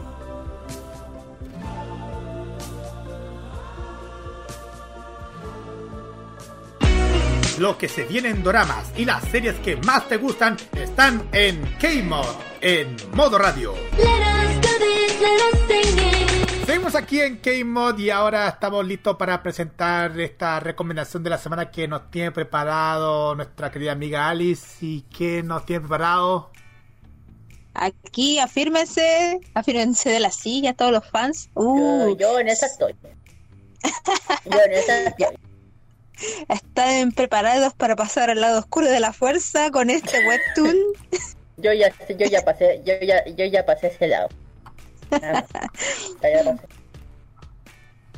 Lo 7.59 7.79
que 7.79 7.89
se 7.89 8.05
viene 8.05 8.29
en 8.29 8.43
doramas 8.43 8.93
y 8.97 9.05
las 9.05 9.25
series 9.25 9.55
que 9.61 9.77
más 9.77 10.09
te 10.09 10.17
gustan 10.19 10.57
están 10.73 11.29
en 11.33 11.63
K-Mod, 11.81 12.27
en 12.61 12.97
Modo 13.15 13.39
Radio. 13.39 13.75
Seguimos 16.73 16.95
aquí 16.95 17.21
en 17.21 17.37
K-Mod 17.37 17.99
y 17.99 18.09
ahora 18.09 18.49
estamos 18.49 18.87
listos 18.87 19.19
para 19.19 19.43
presentar 19.43 20.19
esta 20.19 20.59
recomendación 20.59 21.23
de 21.23 21.29
la 21.29 21.37
semana 21.37 21.71
que 21.71 21.87
nos 21.87 22.11
tiene 22.11 22.33
preparado 22.33 23.35
nuestra 23.35 23.71
querida 23.71 23.93
amiga 23.93 24.31
Alice. 24.31 24.79
¿Y 24.81 25.03
qué 25.03 25.43
nos 25.43 25.67
tiene 25.67 25.81
preparado? 25.81 26.51
Aquí, 27.75 28.39
afírmense, 28.39 29.39
afírmense 29.53 30.09
de 30.09 30.21
la 30.21 30.31
silla, 30.31 30.73
todos 30.73 30.93
los 30.93 31.07
fans. 31.07 31.51
Yo, 31.55 31.63
Uh, 31.63 32.17
yo 32.17 32.41
en 32.41 32.49
esa 32.49 32.65
estoy. 32.65 32.95
Yo 34.47 34.59
en 34.65 34.73
esa 34.73 35.03
estoy. 35.03 35.27
están 36.49 37.13
preparados 37.13 37.75
para 37.75 37.97
pasar 37.97 38.31
al 38.31 38.41
lado 38.41 38.61
oscuro 38.61 38.89
de 38.89 39.01
la 39.01 39.13
fuerza 39.13 39.71
con 39.71 39.91
este 39.91 40.27
webtoon. 40.27 40.77
Yo 41.59 41.75
ya, 41.75 41.93
yo 42.09 42.27
ya 42.27 42.43
pasé, 42.43 42.81
yo 42.83 42.95
ya, 43.03 43.27
yo 43.27 43.45
ya 43.45 43.67
pasé 43.67 43.89
ese 43.89 44.09
lado. 44.09 44.31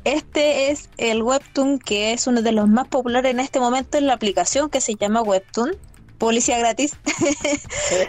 Este 0.04 0.70
es 0.70 0.90
el 0.98 1.22
webtoon 1.22 1.78
que 1.78 2.12
es 2.12 2.26
uno 2.26 2.42
de 2.42 2.52
los 2.52 2.68
más 2.68 2.88
populares 2.88 3.30
en 3.30 3.40
este 3.40 3.58
momento 3.58 3.96
en 3.96 4.06
la 4.06 4.12
aplicación 4.12 4.68
que 4.68 4.80
se 4.80 4.94
llama 4.96 5.22
Webtoon. 5.22 5.76
Publicidad 6.18 6.60
gratis. 6.60 6.96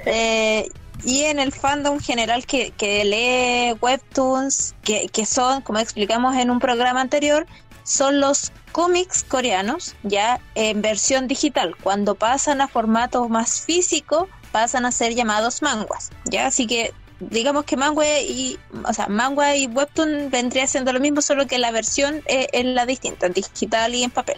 Eh, 0.06 0.70
y 1.04 1.24
en 1.24 1.40
el 1.40 1.52
fandom 1.52 2.00
general 2.00 2.46
que, 2.46 2.72
que 2.72 3.04
lee 3.06 3.78
webtoons, 3.82 4.74
que, 4.82 5.08
que 5.10 5.26
son, 5.26 5.62
como 5.62 5.80
explicamos 5.80 6.36
en 6.36 6.50
un 6.50 6.60
programa 6.60 7.02
anterior, 7.02 7.46
son 7.84 8.20
los 8.20 8.52
cómics 8.72 9.24
coreanos, 9.24 9.96
ya 10.04 10.40
en 10.56 10.82
versión 10.82 11.28
digital. 11.28 11.76
Cuando 11.84 12.16
pasan 12.16 12.62
a 12.62 12.68
formato 12.68 13.30
más 13.30 13.62
físico, 13.62 14.28
pasan 14.52 14.86
a 14.86 14.92
ser 14.92 15.14
llamados 15.14 15.62
manguas, 15.62 16.12
ya. 16.26 16.48
Así 16.48 16.66
que 16.66 16.94
digamos 17.20 17.66
que 17.66 17.78
manga 17.78 18.20
y, 18.20 18.58
o 18.84 18.94
sea, 18.94 19.08
manga 19.08 19.56
y 19.56 19.68
webtoon 19.68 20.30
vendría 20.30 20.68
siendo 20.68 20.94
lo 20.94 21.00
mismo, 21.00 21.22
solo 21.22 21.48
que 21.48 21.58
la 21.58 21.72
versión 21.72 22.22
es, 22.26 22.48
es 22.52 22.66
la 22.66 22.86
distinta, 22.86 23.28
en 23.28 23.34
digital 23.34 23.96
y 23.96 24.04
en 24.04 24.12
papel. 24.12 24.38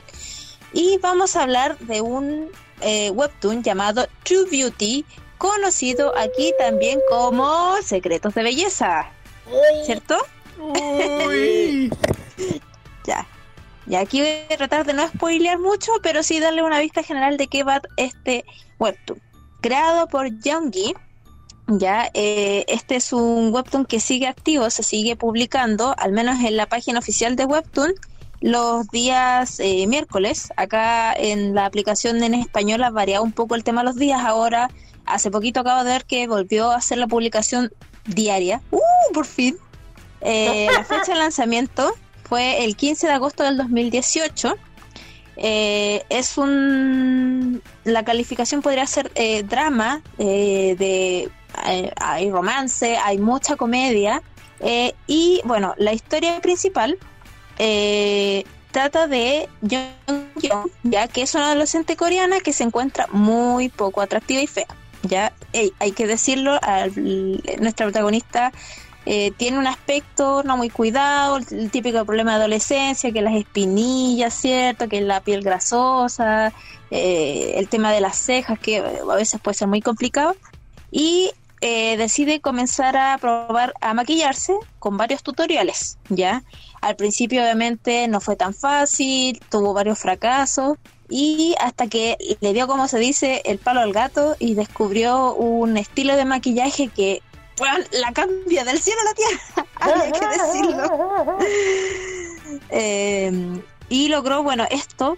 Y 0.74 0.98
vamos 0.99 1.36
a 1.36 1.44
hablar 1.44 1.78
de 1.80 2.02
un 2.02 2.49
eh, 2.82 3.10
webtoon 3.12 3.64
llamado 3.64 4.08
True 4.24 4.45
Beauty, 4.49 5.06
conocido 5.38 6.16
aquí 6.18 6.54
también 6.60 6.99
como 7.10 7.76
Secretos 7.84 8.34
de 8.36 8.44
Belleza, 8.44 9.12
¿cierto? 9.86 10.18
Uy. 10.60 11.91
Ya. 13.06 13.26
Y 13.88 13.95
aquí 13.95 14.20
voy 14.20 14.54
a 14.54 14.58
tratar 14.58 14.86
de 14.86 14.91
no 14.91 15.08
spoilear 15.08 15.60
mucho, 15.60 15.94
pero 16.04 16.24
sí 16.24 16.41
darle 16.41 16.62
una 16.62 16.82
vista 16.82 17.04
general 17.04 17.38
de 17.38 17.48
qué 17.48 17.64
va 17.64 17.82
este 17.95 18.44
webtoon. 18.80 19.22
Creado 19.62 20.08
por 20.08 20.28
Youngie, 20.41 20.94
ya, 21.68 22.10
eh, 22.14 22.64
este 22.68 22.95
es 22.95 23.11
un 23.11 23.53
webtoon 23.53 23.85
que 23.85 23.99
sigue 23.99 24.27
activo, 24.27 24.69
se 24.69 24.84
sigue 24.84 25.15
publicando, 25.15 25.94
al 25.98 26.14
menos 26.14 26.39
en 26.44 26.56
la 26.56 26.65
página 26.65 26.99
oficial 26.99 27.35
de 27.35 27.45
Webtoon, 27.45 27.94
los 28.39 28.88
días 28.89 29.60
eh, 29.60 29.85
miércoles. 29.88 30.49
Acá 30.56 31.14
en 31.14 31.56
la 31.56 31.65
aplicación 31.65 32.23
en 32.23 32.34
español 32.34 32.84
ha 32.84 32.89
variado 32.89 33.23
un 33.23 33.34
poco 33.34 33.56
el 33.56 33.64
tema 33.64 33.81
de 33.81 33.85
los 33.85 33.95
días. 33.95 34.22
Ahora, 34.23 34.69
hace 35.06 35.31
poquito 35.31 35.60
acabo 35.60 35.84
de 35.84 35.91
ver 35.91 36.06
que 36.06 36.27
volvió 36.27 36.72
a 36.72 36.77
hacer 36.77 36.98
la 36.98 37.07
publicación 37.07 37.72
diaria. 38.06 38.61
¡Uh! 38.72 38.80
Por 39.14 39.26
fin. 39.26 39.57
Eh, 40.22 40.68
la 40.72 40.84
fecha 40.84 41.14
de 41.14 41.19
lanzamiento 41.19 41.94
fue 42.23 42.64
el 42.64 42.76
15 42.76 43.07
de 43.07 43.14
agosto 43.14 43.44
del 43.44 43.57
2018. 43.57 44.56
Eh, 45.38 46.03
es 46.09 46.38
un. 46.38 47.61
La 47.84 48.03
calificación 48.03 48.61
podría 48.61 48.88
ser 48.88 49.11
eh, 49.15 49.43
drama, 49.43 50.01
eh, 50.18 50.76
de, 50.77 51.30
eh, 51.68 51.91
hay 51.97 52.30
romance, 52.31 52.97
hay 52.97 53.18
mucha 53.19 53.55
comedia. 53.55 54.22
eh, 54.59 54.93
y 55.05 55.39
bueno, 55.45 55.76
la 55.77 55.93
historia 55.93 56.41
principal 56.41 56.97
trata 58.72 59.07
de 59.07 59.47
Jung 59.61 60.26
Young, 60.41 60.69
ya 60.84 61.07
que 61.07 61.22
es 61.23 61.34
una 61.35 61.47
adolescente 61.47 61.95
coreana 61.95 62.39
que 62.39 62.53
se 62.53 62.64
encuentra 62.64 63.07
muy 63.11 63.69
poco 63.69 64.01
atractiva 64.01 64.41
y 64.41 64.47
fea. 64.47 64.68
Ya 65.03 65.31
hay 65.80 65.91
que 65.91 66.07
decirlo, 66.07 66.59
al- 66.61 66.91
nuestra 67.59 67.85
protagonista 67.85 68.51
eh, 69.09 69.31
tiene 69.38 69.57
un 69.57 69.67
aspecto 69.67 70.43
no 70.43 70.57
muy 70.57 70.69
cuidado, 70.69 71.38
el, 71.38 71.71
típico 71.71 72.03
problema 72.03 72.31
de 72.31 72.39
adolescencia, 72.39 73.09
que 73.13 73.21
las 73.21 73.35
espinillas, 73.35 74.34
¿cierto? 74.34 74.89
Que 74.89 74.99
la 74.99 75.21
piel 75.21 75.43
grasosa, 75.43 76.51
eh, 76.91 77.53
el 77.55 77.69
tema 77.69 77.93
de 77.93 78.01
las 78.01 78.17
cejas, 78.17 78.59
que 78.59 78.79
a 78.79 79.15
veces 79.15 79.39
puede 79.39 79.55
ser 79.55 79.69
muy 79.69 79.81
complicado. 79.81 80.35
Y 80.91 81.31
eh, 81.61 81.95
decide 81.95 82.41
comenzar 82.41 82.97
a 82.97 83.17
probar 83.17 83.73
a 83.79 83.93
maquillarse 83.93 84.53
con 84.77 84.97
varios 84.97 85.23
tutoriales, 85.23 85.97
¿ya? 86.09 86.43
Al 86.81 86.97
principio 86.97 87.41
obviamente 87.41 88.09
no 88.09 88.19
fue 88.19 88.35
tan 88.35 88.53
fácil, 88.53 89.39
tuvo 89.49 89.73
varios 89.73 89.99
fracasos 89.99 90.77
y 91.07 91.55
hasta 91.61 91.88
que 91.88 92.17
le 92.41 92.51
dio, 92.51 92.67
como 92.67 92.89
se 92.89 92.99
dice, 92.99 93.41
el 93.45 93.57
palo 93.57 93.79
al 93.79 93.93
gato 93.93 94.35
y 94.38 94.55
descubrió 94.55 95.34
un 95.34 95.77
estilo 95.77 96.17
de 96.17 96.25
maquillaje 96.25 96.89
que 96.89 97.21
weón, 97.59 97.84
la 97.91 98.11
cambia 98.13 98.63
del 98.63 98.79
cielo 98.79 98.99
a 99.01 99.03
la 99.03 99.13
tierra, 99.13 99.67
había 99.75 100.11
que 100.11 100.27
decirlo. 100.27 101.38
Eh, 102.69 103.61
y 103.89 104.07
logró, 104.09 104.43
bueno, 104.43 104.65
esto 104.69 105.17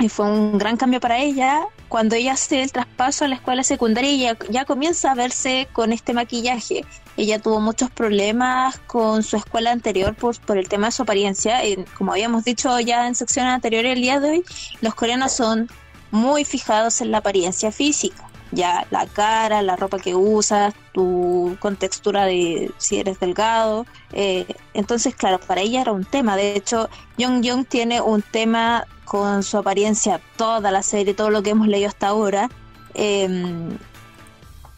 y 0.00 0.08
fue 0.08 0.26
un 0.26 0.56
gran 0.56 0.78
cambio 0.78 0.98
para 0.98 1.18
ella 1.18 1.66
cuando 1.88 2.16
ella 2.16 2.32
hace 2.32 2.62
el 2.62 2.72
traspaso 2.72 3.24
a 3.26 3.28
la 3.28 3.34
escuela 3.34 3.62
secundaria 3.62 4.32
ya, 4.32 4.38
ya 4.48 4.64
comienza 4.64 5.10
a 5.10 5.14
verse 5.14 5.68
con 5.72 5.92
este 5.92 6.14
maquillaje. 6.14 6.86
Ella 7.18 7.38
tuvo 7.38 7.60
muchos 7.60 7.90
problemas 7.90 8.78
con 8.86 9.22
su 9.22 9.36
escuela 9.36 9.72
anterior 9.72 10.14
por, 10.14 10.40
por 10.40 10.56
el 10.56 10.68
tema 10.68 10.86
de 10.86 10.92
su 10.92 11.02
apariencia. 11.02 11.66
Y 11.66 11.84
como 11.98 12.12
habíamos 12.12 12.44
dicho 12.44 12.80
ya 12.80 13.06
en 13.06 13.14
secciones 13.14 13.52
anteriores 13.52 13.94
el 13.94 14.00
día 14.00 14.20
de 14.20 14.30
hoy, 14.30 14.44
los 14.80 14.94
coreanos 14.94 15.32
son 15.32 15.68
muy 16.10 16.46
fijados 16.46 17.02
en 17.02 17.10
la 17.10 17.18
apariencia 17.18 17.70
física. 17.70 18.29
Ya 18.52 18.86
la 18.90 19.06
cara, 19.06 19.62
la 19.62 19.76
ropa 19.76 19.98
que 19.98 20.14
usas, 20.14 20.74
tu 20.92 21.56
contextura 21.60 22.24
de 22.24 22.70
si 22.78 22.98
eres 22.98 23.20
delgado. 23.20 23.86
Eh, 24.12 24.46
entonces, 24.74 25.14
claro, 25.14 25.38
para 25.38 25.60
ella 25.60 25.80
era 25.80 25.92
un 25.92 26.04
tema. 26.04 26.36
De 26.36 26.56
hecho, 26.56 26.88
Young 27.16 27.42
Young 27.42 27.66
tiene 27.66 28.00
un 28.00 28.22
tema 28.22 28.86
con 29.04 29.42
su 29.42 29.58
apariencia, 29.58 30.20
toda 30.36 30.70
la 30.70 30.82
serie, 30.82 31.14
todo 31.14 31.30
lo 31.30 31.42
que 31.42 31.50
hemos 31.50 31.68
leído 31.68 31.88
hasta 31.88 32.08
ahora. 32.08 32.48
Eh, 32.94 33.68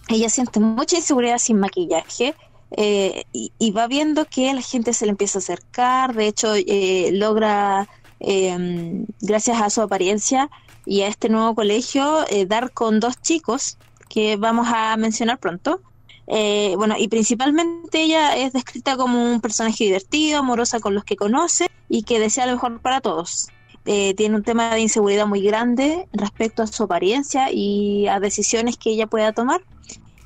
ella 0.09 0.29
siente 0.29 0.61
mucha 0.61 0.97
inseguridad 0.97 1.39
sin 1.39 1.59
maquillaje. 1.59 2.35
eh, 2.75 3.25
y, 3.33 3.71
va 3.73 3.87
viendo 3.87 4.25
que 4.25 4.53
la 4.55 4.63
gente 4.63 4.95
se 4.95 5.05
le 5.05 5.11
empieza 5.11 5.39
a 5.39 5.41
acercar, 5.41 6.15
de 6.15 6.27
hecho 6.27 6.55
eh, 6.55 7.11
logra, 7.13 7.87
eh, 8.21 9.05
gracias 9.21 9.61
a 9.61 9.69
su 9.69 9.83
apariencia 9.83 10.49
y 10.87 11.03
a 11.03 11.09
este 11.09 11.29
nuevo 11.29 11.55
colegio, 11.55 12.25
eh, 12.31 12.47
dar 12.47 12.73
con 12.73 13.01
dos 13.01 13.21
chicos 13.21 13.79
que 14.09 14.37
vamos 14.37 14.69
a 14.73 14.97
mencionar 14.97 15.39
pronto. 15.39 15.81
Eh, 16.27 16.75
bueno, 16.77 16.95
y 16.99 17.09
principalmente 17.09 18.03
ella 18.03 18.37
es 18.37 18.53
descrita 18.53 18.97
como 18.97 19.33
un 19.33 19.41
personaje 19.41 19.85
divertido, 19.85 20.39
amorosa 20.39 20.81
con 20.81 20.95
los 20.95 21.05
que 21.05 21.17
conoce 21.17 21.69
y 21.89 22.05
que 22.05 22.21
desea 22.21 22.47
lo 22.47 22.53
mejor 22.53 22.81
para 22.81 23.01
todos. 23.01 23.49
Eh, 23.85 24.15
tiene 24.15 24.37
un 24.37 24.45
tema 24.45 24.75
de 24.75 24.81
inseguridad 24.81 25.27
muy 25.27 25.43
grande 25.43 26.07
respecto 26.13 26.63
a 26.63 26.69
su 26.69 26.85
apariencia 26.85 27.51
y 27.51 28.07
a 28.07 28.21
decisiones 28.21 28.77
que 28.77 28.91
ella 28.91 29.07
pueda 29.07 29.33
tomar. 29.33 29.63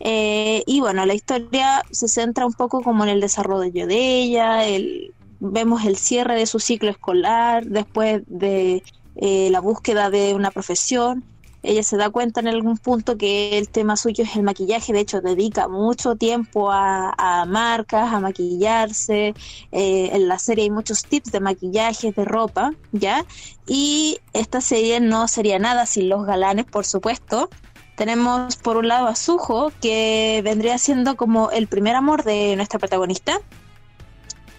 Eh, 0.01 0.62
y 0.66 0.81
bueno, 0.81 1.07
la 1.07 1.15
historia 1.15 1.83
se 1.91 2.09
centra 2.09 2.45
un 2.45 2.53
poco 2.53 2.83
como 2.83 3.05
en 3.05 3.11
el 3.11 3.20
desarrollo 3.20 3.87
de 3.87 3.97
ella, 3.97 4.66
el, 4.66 5.15
vemos 5.41 5.85
el 5.87 5.97
cierre 5.97 6.35
de 6.35 6.47
su 6.47 6.61
ciclo 6.61 6.91
escolar, 6.91 7.65
después 7.65 8.23
de 8.27 8.83
eh, 9.16 9.48
la 9.51 9.60
búsqueda 9.60 10.10
de 10.10 10.34
una 10.34 10.51
profesión. 10.51 11.24
Ella 11.62 11.82
se 11.82 11.97
da 11.97 12.10
cuenta 12.10 12.38
en 12.40 12.48
algún 12.48 12.78
punto 12.78 13.18
que 13.18 13.59
el 13.59 13.68
tema 13.68 13.97
suyo 13.97 14.22
es 14.22 14.36
el 14.36 14.44
maquillaje, 14.44 14.93
de 14.93 15.01
hecho 15.01 15.20
dedica 15.20 15.66
mucho 15.66 16.14
tiempo 16.14 16.70
a, 16.70 17.44
marcas, 17.48 18.12
a 18.12 18.20
maquillarse. 18.20 19.34
Eh, 19.72 20.10
en 20.12 20.28
la 20.28 20.38
serie 20.38 20.64
hay 20.64 20.70
muchos 20.70 21.05
tips 21.05 21.32
de 21.32 21.40
maquillaje, 21.40 22.12
de 22.12 22.24
ropa, 22.24 22.72
¿ya? 22.93 23.24
Y 23.66 24.18
esta 24.32 24.60
serie 24.60 25.01
no 25.01 25.26
sería 25.26 25.59
nada 25.59 25.86
sin 25.86 26.09
los 26.09 26.24
galanes, 26.24 26.66
por 26.66 26.84
supuesto. 26.84 27.51
Tenemos 27.97 28.56
por 28.56 28.76
un 28.76 28.88
lado 28.88 29.09
a 29.09 29.16
Suho, 29.16 29.72
que 29.80 30.43
vendría 30.44 30.76
siendo 30.78 31.16
como 31.16 31.51
el 31.51 31.66
primer 31.66 31.97
amor 31.97 32.22
de 32.22 32.55
nuestra 32.55 32.78
protagonista. 32.78 33.40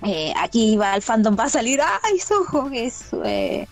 Eh, 0.04 0.34
aquí 0.38 0.76
va 0.76 0.96
el 0.96 1.02
fandom, 1.02 1.38
va 1.40 1.46
a 1.46 1.50
salir, 1.50 1.80
¡ay! 1.82 2.20
Que 2.72 2.86
es, 2.86 3.06
eh, 3.24 3.68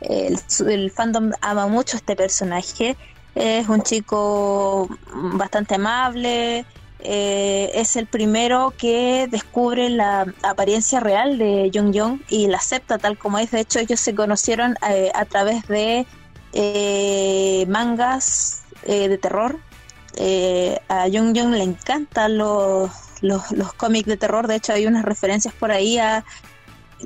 el, 0.00 0.38
el 0.68 0.90
fandom 0.90 1.32
ama 1.40 1.66
mucho 1.66 1.96
este 1.96 2.16
personaje. 2.16 2.96
Es 3.34 3.68
un 3.68 3.82
chico 3.82 4.88
bastante 5.34 5.76
amable. 5.76 6.64
eh, 7.02 7.70
es 7.74 7.96
el 7.96 8.06
primero 8.06 8.74
que 8.76 9.26
descubre 9.30 9.88
la 9.88 10.26
apariencia 10.42 11.00
real 11.00 11.38
de 11.38 11.70
Jung 11.72 11.96
Jung 11.96 12.20
y 12.28 12.46
la 12.48 12.58
acepta 12.58 12.98
tal 12.98 13.16
como 13.18 13.38
es. 13.38 13.50
De 13.50 13.60
hecho, 13.60 13.78
ellos 13.78 14.00
se 14.00 14.14
conocieron 14.14 14.76
eh, 14.88 15.10
a 15.14 15.24
través 15.24 15.66
de 15.68 16.06
eh, 16.52 17.64
mangas 17.68 18.62
eh, 18.84 19.08
de 19.08 19.18
terror. 19.18 19.58
A 20.88 21.06
Jung 21.10 21.36
Jung 21.36 21.54
le 21.54 21.62
encantan 21.62 22.36
los, 22.36 22.90
los, 23.22 23.50
los 23.52 23.72
cómics 23.74 24.08
de 24.08 24.16
terror. 24.16 24.46
De 24.46 24.56
hecho, 24.56 24.72
hay 24.72 24.86
unas 24.86 25.04
referencias 25.04 25.54
por 25.54 25.70
ahí 25.70 25.98
a. 25.98 26.24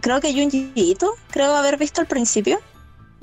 Creo 0.00 0.20
que 0.20 0.32
Junji 0.32 0.72
Ito, 0.74 1.14
creo 1.30 1.54
haber 1.54 1.76
visto 1.76 2.00
al 2.00 2.08
principio. 2.08 2.58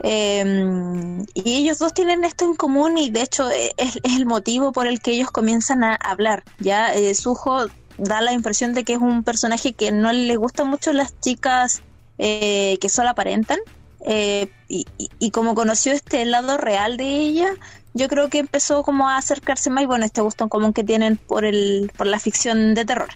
Eh, 0.04 1.24
y 1.34 1.58
ellos 1.58 1.78
dos 1.78 1.94
tienen 1.94 2.24
esto 2.24 2.46
en 2.46 2.56
común 2.56 2.98
y 2.98 3.12
de 3.12 3.22
hecho 3.22 3.50
eh, 3.52 3.72
es, 3.78 4.00
el 4.04 4.26
motivo 4.26 4.72
por 4.72 4.88
el 4.88 5.00
que 5.00 5.12
ellos 5.12 5.32
comienzan 5.32 5.84
a 5.84 5.96
hablar. 5.96 6.44
Ya 6.60 6.94
eh, 6.94 7.14
Suho 7.14 7.68
da 7.98 8.22
la 8.22 8.34
impresión 8.34 8.74
de 8.74 8.84
que 8.84 8.94
es 8.94 9.00
un 9.00 9.24
personaje 9.24 9.74
que 9.74 9.92
no 9.92 10.12
le 10.12 10.36
gustan 10.38 10.68
mucho 10.70 10.92
las 10.94 11.20
chicas 11.20 11.82
eh, 12.18 12.78
que 12.82 12.90
solo 12.90 13.10
aparentan. 13.10 13.60
eh, 14.06 14.50
y 14.68 15.32
como 15.32 15.54
conoció 15.54 15.92
este 15.92 16.26
lado 16.26 16.58
real 16.58 16.98
de 16.98 17.06
ella, 17.06 17.50
yo 17.94 18.08
creo 18.08 18.30
que 18.30 18.40
empezó 18.40 18.84
como 18.84 19.10
a 19.10 19.18
acercarse 19.18 19.70
más 19.70 19.84
y 19.84 19.86
bueno, 19.86 20.06
este 20.06 20.22
gusto 20.22 20.46
en 20.46 20.50
común 20.50 20.74
que 20.74 20.84
tienen 20.84 21.18
por, 21.18 21.46
el, 21.46 21.92
por 21.98 22.08
la 22.08 22.20
ficción 22.20 22.74
de 22.74 22.86
terror. 22.86 23.10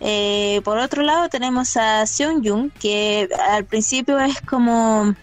Eh, 0.00 0.60
por 0.64 0.78
otro 0.78 1.02
lado 1.02 1.28
tenemos 1.28 1.76
a 1.76 2.06
Seon 2.06 2.44
Jung, 2.44 2.70
que 2.72 3.28
al 3.48 3.64
principio 3.64 4.18
es 4.18 4.40
como 4.42 5.14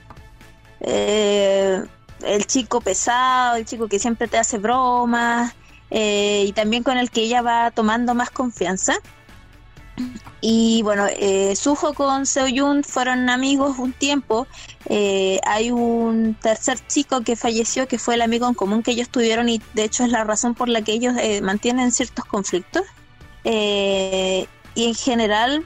eh, 0.82 1.84
el 2.24 2.46
chico 2.46 2.82
pesado, 2.82 3.56
el 3.58 3.66
chico 3.66 3.88
que 3.88 4.00
siempre 4.00 4.28
te 4.28 4.38
hace 4.38 4.58
bromas, 4.58 5.54
eh, 5.90 6.46
y 6.48 6.52
también 6.52 6.84
con 6.84 6.98
el 6.98 7.10
que 7.10 7.22
ella 7.22 7.42
va 7.42 7.72
tomando 7.72 8.14
más 8.14 8.30
confianza. 8.30 8.96
Y 10.42 10.84
bueno, 10.84 11.08
eh, 11.10 11.56
Suho 11.56 11.94
con 11.94 12.28
Seo 12.28 12.48
Yun 12.48 12.84
fueron 12.84 13.30
amigos 13.30 13.80
un 13.80 13.94
tiempo. 13.94 14.46
Eh, 14.86 15.40
hay 15.44 15.72
un 15.72 16.36
tercer 16.36 16.78
chico 16.88 17.22
que 17.22 17.36
falleció, 17.36 17.88
que 17.88 17.98
fue 17.98 18.16
el 18.16 18.22
amigo 18.22 18.48
en 18.48 18.54
común 18.54 18.84
que 18.84 18.92
ellos 18.92 19.10
tuvieron, 19.10 19.50
y 19.50 19.62
de 19.74 19.86
hecho 19.86 20.04
es 20.04 20.12
la 20.12 20.24
razón 20.24 20.54
por 20.54 20.70
la 20.70 20.84
que 20.84 20.94
ellos 20.94 21.16
mantienen 21.42 21.92
ciertos 21.92 22.26
conflictos. 22.26 22.84
Y 23.44 24.86
en 24.86 24.94
general, 24.94 25.66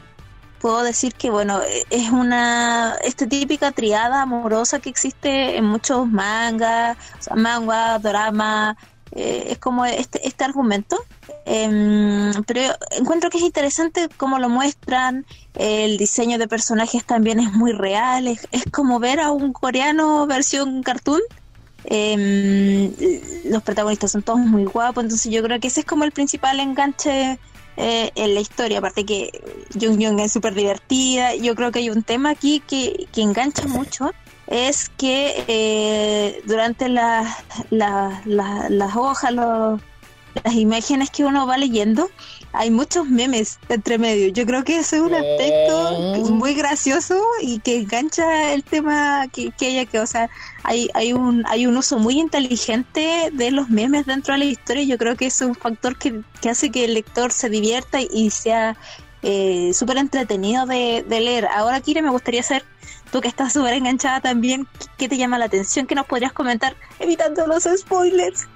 puedo 0.62 0.84
decir 0.84 1.16
que 1.16 1.30
bueno 1.30 1.62
eh, 1.62 1.84
es 1.90 2.12
una 2.12 2.96
esta 3.04 3.28
típica 3.28 3.72
triada 3.72 4.22
amorosa 4.22 4.80
que 4.80 4.90
existe 4.90 5.58
en 5.58 5.66
muchos 5.66 6.08
mangas 6.08 6.98
o 7.20 7.24
sea, 7.24 7.36
manga 7.36 7.98
dorama 8.00 8.78
eh, 9.14 9.48
es 9.50 9.58
como 9.58 9.86
este 9.86 10.26
este 10.26 10.46
argumento. 10.46 10.98
Em, 11.44 12.32
pero 12.46 12.62
encuentro 12.92 13.30
que 13.30 13.40
es 13.40 13.44
interesante 13.44 14.08
cómo 14.16 14.38
lo 14.40 14.48
muestran 14.48 15.26
el 15.56 15.98
diseño 15.98 16.38
de 16.38 16.48
personajes 16.48 17.04
también 17.04 17.40
es 17.40 17.52
muy 17.52 17.74
real 17.74 18.28
es, 18.28 18.48
es 18.52 18.64
como 18.72 19.00
ver 19.00 19.20
a 19.20 19.32
un 19.32 19.52
coreano 19.52 20.28
versión 20.28 20.84
cartoon. 20.84 21.22
Em, 21.84 22.94
los 23.46 23.64
protagonistas 23.64 24.12
son 24.12 24.22
todos 24.22 24.40
muy 24.40 24.66
guapos 24.66 25.04
entonces 25.04 25.32
yo 25.32 25.42
creo 25.42 25.60
que 25.60 25.68
ese 25.68 25.80
es 25.80 25.86
como 25.86 26.04
el 26.04 26.12
principal 26.12 26.60
enganche 26.60 27.40
eh, 27.78 28.12
en 28.16 28.34
la 28.34 28.40
historia, 28.42 28.80
aparte 28.80 29.06
que 29.06 29.30
Jung 29.80 30.02
Jung 30.04 30.20
es 30.20 30.32
súper 30.34 30.54
divertida, 30.54 31.36
yo 31.36 31.56
creo 31.56 31.72
que 31.72 31.80
hay 31.80 31.90
un 31.90 32.04
tema 32.04 32.32
aquí 32.32 32.62
que, 32.68 33.08
que 33.14 33.22
engancha 33.22 33.66
mucho, 33.68 34.12
es 34.48 34.90
que 34.90 35.44
eh, 35.48 36.42
durante 36.46 36.90
la- 36.90 37.38
la- 37.70 38.22
la- 38.26 38.68
las 38.70 38.96
hojas, 38.96 39.32
los- 39.34 39.82
las 40.44 40.54
imágenes 40.56 41.10
que 41.10 41.26
uno 41.26 41.46
va 41.46 41.58
leyendo, 41.58 42.10
hay 42.54 42.70
muchos 42.72 43.08
memes 43.08 43.60
entre 43.70 43.98
medio. 43.98 44.30
Yo 44.30 44.46
creo 44.46 44.64
que 44.64 44.78
ese 44.78 44.98
es 44.98 45.02
un 45.02 45.14
aspecto 45.14 46.14
Bien. 46.14 46.34
muy 46.34 46.54
gracioso 46.54 47.22
y 47.42 47.60
que 47.60 47.78
engancha 47.78 48.54
el 48.54 48.64
tema 48.64 49.28
que, 49.32 49.52
que 49.52 49.70
ella 49.70 49.86
que, 49.86 50.00
o 50.00 50.08
sea, 50.08 50.30
hay, 50.64 50.90
hay 50.94 51.14
un 51.14 51.44
hay 51.48 51.66
un 51.66 51.78
uso 51.78 52.00
muy 52.00 52.20
inteligente 52.20 53.30
de 53.32 53.52
los 53.52 53.70
memes 53.70 54.06
dentro 54.06 54.34
de 54.34 54.40
la 54.40 54.46
historia 54.46 54.84
y 54.84 54.88
yo 54.88 54.98
creo 54.98 55.16
que 55.16 55.28
es 55.28 55.42
un 55.42 55.56
factor 55.56 55.98
que, 55.98 56.22
que 56.42 56.50
hace 56.50 56.72
que 56.72 56.86
el 56.86 56.94
lector 56.94 57.32
se 57.32 57.50
divierta 57.50 58.00
y 58.02 58.30
sea 58.30 58.78
eh, 59.24 59.72
súper 59.74 59.98
entretenido 59.98 60.66
de, 60.66 61.06
de 61.08 61.22
leer. 61.22 61.48
Ahora, 61.48 61.80
Kira, 61.82 62.02
me 62.02 62.10
gustaría 62.10 62.44
saber, 62.44 62.66
tú 63.12 63.22
que 63.22 63.28
estás 63.28 63.54
súper 63.54 63.74
enganchada 63.74 64.20
también, 64.20 64.68
¿qué 64.98 65.08
te 65.08 65.18
llama 65.18 65.38
la 65.38 65.46
atención? 65.46 65.86
¿Qué 65.86 65.96
nos 65.96 66.06
podrías 66.06 66.34
comentar 66.34 66.76
evitando 67.00 67.46
los 67.48 67.64
spoilers? 67.64 68.48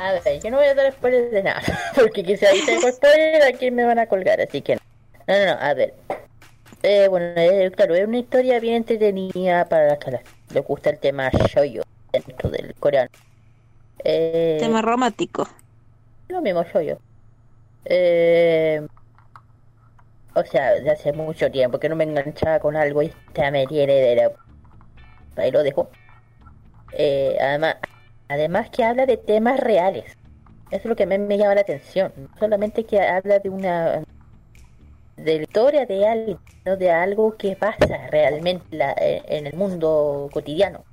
A 0.00 0.12
ver, 0.12 0.40
yo 0.42 0.50
no 0.50 0.58
voy 0.58 0.66
a 0.66 0.74
dar 0.74 0.92
spoilers 0.92 1.30
de 1.30 1.42
nada, 1.42 1.60
porque 1.94 2.22
quizá 2.22 2.48
ahí 2.48 2.60
tengo 2.64 2.90
spoilers, 2.90 3.44
aquí 3.46 3.70
me 3.70 3.84
van 3.84 3.98
a 3.98 4.06
colgar, 4.06 4.40
así 4.40 4.62
que 4.62 4.76
no. 4.76 4.80
No, 5.26 5.38
no, 5.38 5.44
no, 5.54 5.60
a 5.60 5.74
ver. 5.74 5.94
Eh, 6.82 7.08
bueno, 7.08 7.26
eh, 7.36 7.70
claro, 7.74 7.94
es 7.94 8.06
una 8.06 8.18
historia 8.18 8.60
bien 8.60 8.76
entretenida 8.76 9.64
para 9.68 9.86
las 9.88 9.98
que 9.98 10.12
les- 10.12 10.20
les 10.54 10.64
gusta 10.64 10.90
el 10.90 10.98
tema 10.98 11.28
shoyo 11.30 11.82
dentro 12.12 12.48
del 12.50 12.74
coreano. 12.76 13.10
Eh, 14.04 14.56
Tema 14.60 14.80
romántico. 14.80 15.46
Lo 16.28 16.40
mismo 16.40 16.62
shoyo. 16.64 16.98
Eh, 17.84 18.86
o 20.34 20.44
sea, 20.44 20.72
de 20.74 20.90
hace 20.90 21.12
mucho 21.12 21.50
tiempo 21.50 21.78
que 21.80 21.88
no 21.88 21.96
me 21.96 22.04
enganchaba 22.04 22.60
con 22.60 22.76
algo 22.76 23.02
y 23.02 23.06
esta 23.06 23.50
me 23.50 23.66
tiene 23.66 23.94
de 23.94 24.16
la... 24.16 24.30
Ahí 25.42 25.50
lo 25.50 25.62
dejo. 25.64 25.90
Eh, 26.92 27.36
además, 27.40 27.76
además 28.28 28.70
que 28.70 28.84
habla 28.84 29.06
de 29.06 29.16
temas 29.16 29.60
reales. 29.60 30.04
Eso 30.70 30.82
es 30.82 30.84
lo 30.84 30.96
que 30.96 31.06
me, 31.06 31.18
me 31.18 31.38
llama 31.38 31.54
la 31.54 31.62
atención. 31.62 32.12
No 32.16 32.28
solamente 32.38 32.84
que 32.84 33.00
habla 33.00 33.38
de 33.38 33.48
una 33.48 34.02
de 35.16 35.36
la 35.36 35.42
historia 35.42 35.86
de 35.86 36.06
algo, 36.06 36.40
sino 36.64 36.76
de 36.76 36.90
algo 36.90 37.36
que 37.36 37.56
pasa 37.56 38.06
realmente 38.10 38.64
la- 38.70 38.92
eh, 38.92 39.22
en 39.26 39.46
el 39.46 39.54
mundo 39.54 40.28
cotidiano. 40.32 40.84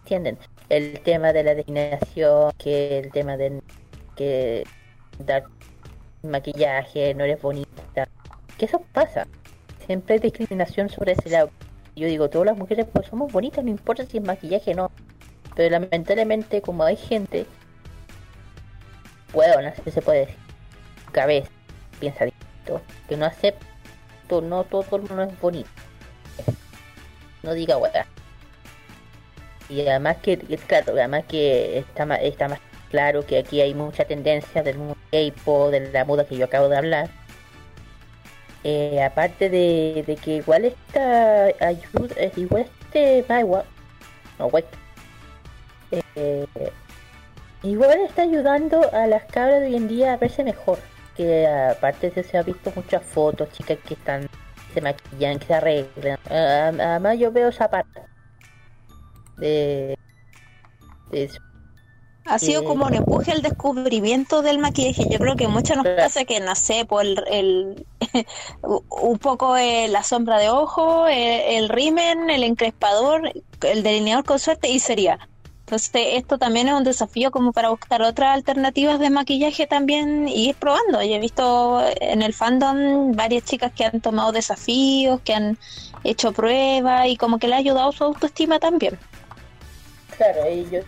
¿Entienden? 0.00 0.38
El 0.68 1.00
tema 1.00 1.32
de 1.32 1.42
la 1.42 1.54
discriminación, 1.54 2.52
que 2.58 2.98
el 3.00 3.12
tema 3.12 3.36
de 3.36 3.60
que 4.16 4.64
dar 5.18 5.44
maquillaje, 6.22 7.14
no 7.14 7.24
eres 7.24 7.40
bonita. 7.42 8.08
Que 8.58 8.66
eso 8.66 8.82
pasa. 8.92 9.26
Siempre 9.86 10.14
hay 10.14 10.20
discriminación 10.20 10.88
sobre 10.88 11.12
ese 11.12 11.30
lado. 11.30 11.50
Yo 11.96 12.06
digo, 12.06 12.28
todas 12.28 12.46
las 12.46 12.56
mujeres 12.56 12.86
pues 12.92 13.06
somos 13.06 13.32
bonitas, 13.32 13.64
no 13.64 13.70
importa 13.70 14.04
si 14.06 14.18
es 14.18 14.24
maquillaje 14.24 14.72
o 14.72 14.76
no. 14.76 14.90
Pero 15.54 15.70
lamentablemente 15.70 16.62
como 16.62 16.84
hay 16.84 16.96
gente, 16.96 17.46
bueno, 19.32 19.62
no 19.62 19.84
sé 19.84 19.90
se 19.90 20.02
puede 20.02 20.20
decir, 20.20 20.36
cabeza, 21.12 21.50
piensa 21.98 22.24
distinto, 22.24 22.80
que 23.08 23.16
no 23.16 23.26
acepta, 23.26 23.66
no 24.40 24.62
todo 24.64 24.96
el 24.96 25.02
mundo 25.02 25.22
es 25.24 25.40
bonito. 25.40 25.68
No 27.42 27.54
diga 27.54 27.78
hueá. 27.78 28.06
Y 29.68 29.80
además 29.88 30.18
que, 30.18 30.36
claro, 30.38 30.92
además 30.92 31.24
que 31.26 31.78
está 31.78 32.06
más, 32.06 32.20
está 32.22 32.48
más 32.48 32.60
claro 32.90 33.24
que 33.24 33.38
aquí 33.38 33.60
hay 33.60 33.74
mucha 33.74 34.04
tendencia 34.04 34.62
del 34.62 34.78
mundo 34.78 34.96
K-pop, 35.10 35.70
de 35.70 35.90
la 35.90 36.04
moda 36.04 36.24
que 36.24 36.36
yo 36.36 36.44
acabo 36.44 36.68
de 36.68 36.76
hablar. 36.76 37.10
Eh, 38.62 39.02
aparte 39.02 39.48
de, 39.48 40.04
de 40.06 40.16
que 40.16 40.36
igual 40.36 40.66
esta 40.66 41.46
ayuda, 41.66 42.14
es 42.18 42.36
igual 42.36 42.66
este 42.82 43.24
Maiwa, 43.26 43.64
no 44.38 44.46
wait, 44.48 44.66
eh, 45.90 46.46
igual 47.62 48.00
está 48.00 48.22
ayudando 48.22 48.80
a 48.92 49.06
las 49.06 49.24
cabras 49.26 49.60
de 49.60 49.66
hoy 49.68 49.76
en 49.76 49.88
día 49.88 50.14
a 50.14 50.16
verse 50.16 50.44
mejor. 50.44 50.78
Que 51.16 51.46
aparte 51.46 52.10
de 52.10 52.22
se 52.24 52.38
ha 52.38 52.42
visto 52.42 52.72
muchas 52.74 53.04
fotos, 53.04 53.50
chicas 53.52 53.78
que 53.86 53.94
están, 53.94 54.28
se 54.72 54.80
maquillan, 54.80 55.38
que 55.38 55.46
se 55.46 55.54
arreglan. 55.54 56.18
Ah, 56.30 56.68
Además 56.78 57.18
yo 57.18 57.32
veo 57.32 57.48
esa 57.48 57.68
parte 57.70 58.00
de, 59.36 59.96
de 61.06 61.24
eso. 61.24 61.40
Ha 62.26 62.38
sido 62.38 62.62
Eh, 62.62 62.64
como 62.64 62.86
un 62.86 62.94
empuje 62.94 63.32
al 63.32 63.42
descubrimiento 63.42 64.42
del 64.42 64.58
maquillaje. 64.58 65.08
Yo 65.10 65.18
creo 65.20 65.36
que 65.36 65.48
mucho 65.48 65.74
nos 65.76 65.86
pasa 65.88 66.24
que, 66.26 66.40
no 66.40 66.54
sé, 66.54 66.84
por 66.86 67.04
el, 67.04 67.24
el- 67.30 67.86
un 68.62 69.18
poco 69.18 69.56
eh, 69.56 69.88
la 69.88 70.02
sombra 70.04 70.38
de 70.38 70.50
ojo, 70.50 71.08
eh, 71.08 71.58
el 71.58 71.68
rimen, 71.70 72.30
el 72.30 72.44
encrespador, 72.44 73.32
el 73.62 73.82
delineador 73.82 74.24
con 74.24 74.38
suerte 74.38 74.68
y 74.70 74.78
sería. 74.80 75.29
Entonces 75.70 76.14
esto 76.14 76.36
también 76.36 76.66
es 76.66 76.74
un 76.74 76.82
desafío 76.82 77.30
como 77.30 77.52
para 77.52 77.68
buscar 77.68 78.02
otras 78.02 78.34
alternativas 78.34 78.98
de 78.98 79.08
maquillaje 79.08 79.68
también 79.68 80.26
y 80.26 80.48
ir 80.48 80.56
probando. 80.56 81.00
He 81.00 81.16
visto 81.20 81.80
en 82.00 82.22
el 82.22 82.34
fandom 82.34 83.12
varias 83.12 83.44
chicas 83.44 83.70
que 83.70 83.84
han 83.84 84.00
tomado 84.00 84.32
desafíos, 84.32 85.20
que 85.20 85.32
han 85.32 85.58
hecho 86.02 86.32
pruebas 86.32 87.06
y 87.06 87.16
como 87.16 87.38
que 87.38 87.46
le 87.46 87.54
ha 87.54 87.58
ayudado 87.58 87.92
su 87.92 88.02
autoestima 88.02 88.58
también. 88.58 88.98
Claro, 90.16 90.50
y 90.50 90.68
yo, 90.72 90.80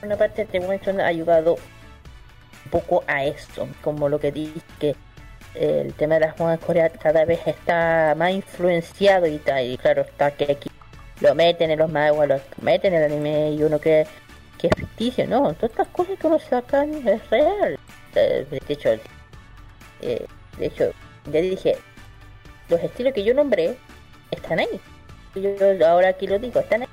una 0.00 0.16
parte, 0.16 0.42
este 0.42 0.60
Winston 0.60 1.00
ha 1.00 1.06
ayudado 1.06 1.54
un 1.54 2.70
poco 2.70 3.02
a 3.08 3.24
esto, 3.24 3.66
como 3.82 4.08
lo 4.08 4.20
que 4.20 4.30
dije, 4.30 4.60
que 4.78 4.94
el 5.56 5.92
tema 5.94 6.14
de 6.14 6.20
las 6.20 6.38
modas 6.38 6.60
coreanas 6.60 6.96
cada 7.02 7.24
vez 7.24 7.40
está 7.46 8.14
más 8.16 8.30
influenciado 8.30 9.26
y, 9.26 9.40
claro, 9.40 10.02
está 10.02 10.30
que 10.30 10.52
aquí 10.52 10.70
lo 11.20 11.34
meten 11.34 11.70
en 11.70 11.80
los 11.80 11.90
manguas, 11.90 12.28
lo 12.28 12.40
meten 12.62 12.94
en 12.94 13.02
el 13.02 13.12
anime 13.12 13.50
y 13.50 13.62
uno 13.62 13.78
cree 13.78 14.06
que 14.60 14.68
es 14.68 14.74
ficticio, 14.76 15.26
no, 15.26 15.54
todas 15.54 15.70
estas 15.70 15.88
cosas 15.88 16.18
que 16.18 16.26
uno 16.26 16.38
sacan 16.38 17.06
es 17.08 17.30
real. 17.30 17.78
Eh, 18.14 18.46
De 18.50 18.74
hecho, 18.74 18.90
eh, 20.02 20.26
de 20.58 20.66
hecho, 20.66 20.90
ya 21.32 21.40
dije, 21.40 21.76
los 22.68 22.80
estilos 22.80 23.14
que 23.14 23.24
yo 23.24 23.34
nombré 23.34 23.76
están 24.30 24.58
ahí. 24.58 24.80
Yo 25.34 25.86
ahora 25.86 26.08
aquí 26.08 26.26
lo 26.26 26.38
digo, 26.38 26.60
están 26.60 26.82
ahí. 26.82 26.88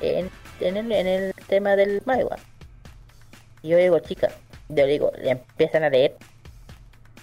En, 0.00 0.30
en, 0.60 0.76
el, 0.76 0.92
en 0.92 1.06
el 1.06 1.34
tema 1.46 1.76
del 1.76 2.02
manhwa. 2.04 2.36
Y 3.62 3.68
yo 3.68 3.78
digo, 3.78 3.98
chicas, 4.00 4.34
yo 4.68 4.86
digo, 4.86 5.12
le 5.18 5.30
empiezan 5.30 5.84
a 5.84 5.90
leer. 5.90 6.16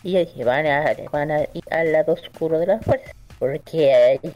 Y 0.04 0.18
dije, 0.18 0.44
van 0.44 0.66
a, 0.66 0.96
van 1.12 1.32
a 1.32 1.42
ir 1.42 1.64
al 1.72 1.92
lado 1.92 2.14
oscuro 2.14 2.60
de 2.60 2.68
la 2.68 2.80
fuerza. 2.80 3.12
Porque 3.40 3.94
ahí 3.94 4.34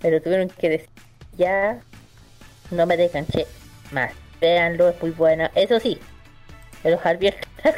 pero 0.00 0.22
tuvieron 0.22 0.48
que 0.48 0.68
decir, 0.68 0.88
ya 1.36 1.80
no 2.70 2.86
me 2.86 2.96
desganché 2.96 3.46
más. 3.92 4.12
Véanlo, 4.40 4.88
es 4.88 5.02
muy 5.02 5.10
bueno. 5.10 5.48
Eso 5.54 5.80
sí, 5.80 5.98
pero 6.82 6.98
Javier 6.98 7.36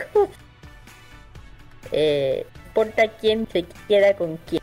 eh, 1.92 2.46
importa 2.66 3.08
quién 3.20 3.48
se 3.52 3.64
queda 3.88 4.14
con 4.14 4.36
quién. 4.46 4.62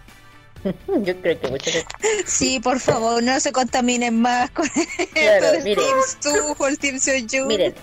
Yo 1.03 1.15
creo 1.21 1.39
que 1.39 1.47
muchas 1.47 1.73
veces. 1.73 1.87
Sí, 2.25 2.59
por 2.59 2.79
favor, 2.79 3.21
no 3.23 3.39
se 3.39 3.51
contaminen 3.51 4.21
más 4.21 4.49
con 4.51 4.67
Claro, 5.13 5.45
esto 5.45 5.63
miren. 5.63 5.85
Team 5.85 6.35
Su 6.35 6.55
o 6.57 6.67
el 6.67 6.79
Team 6.79 6.99
Seoyu. 6.99 7.45
Miren, 7.45 7.75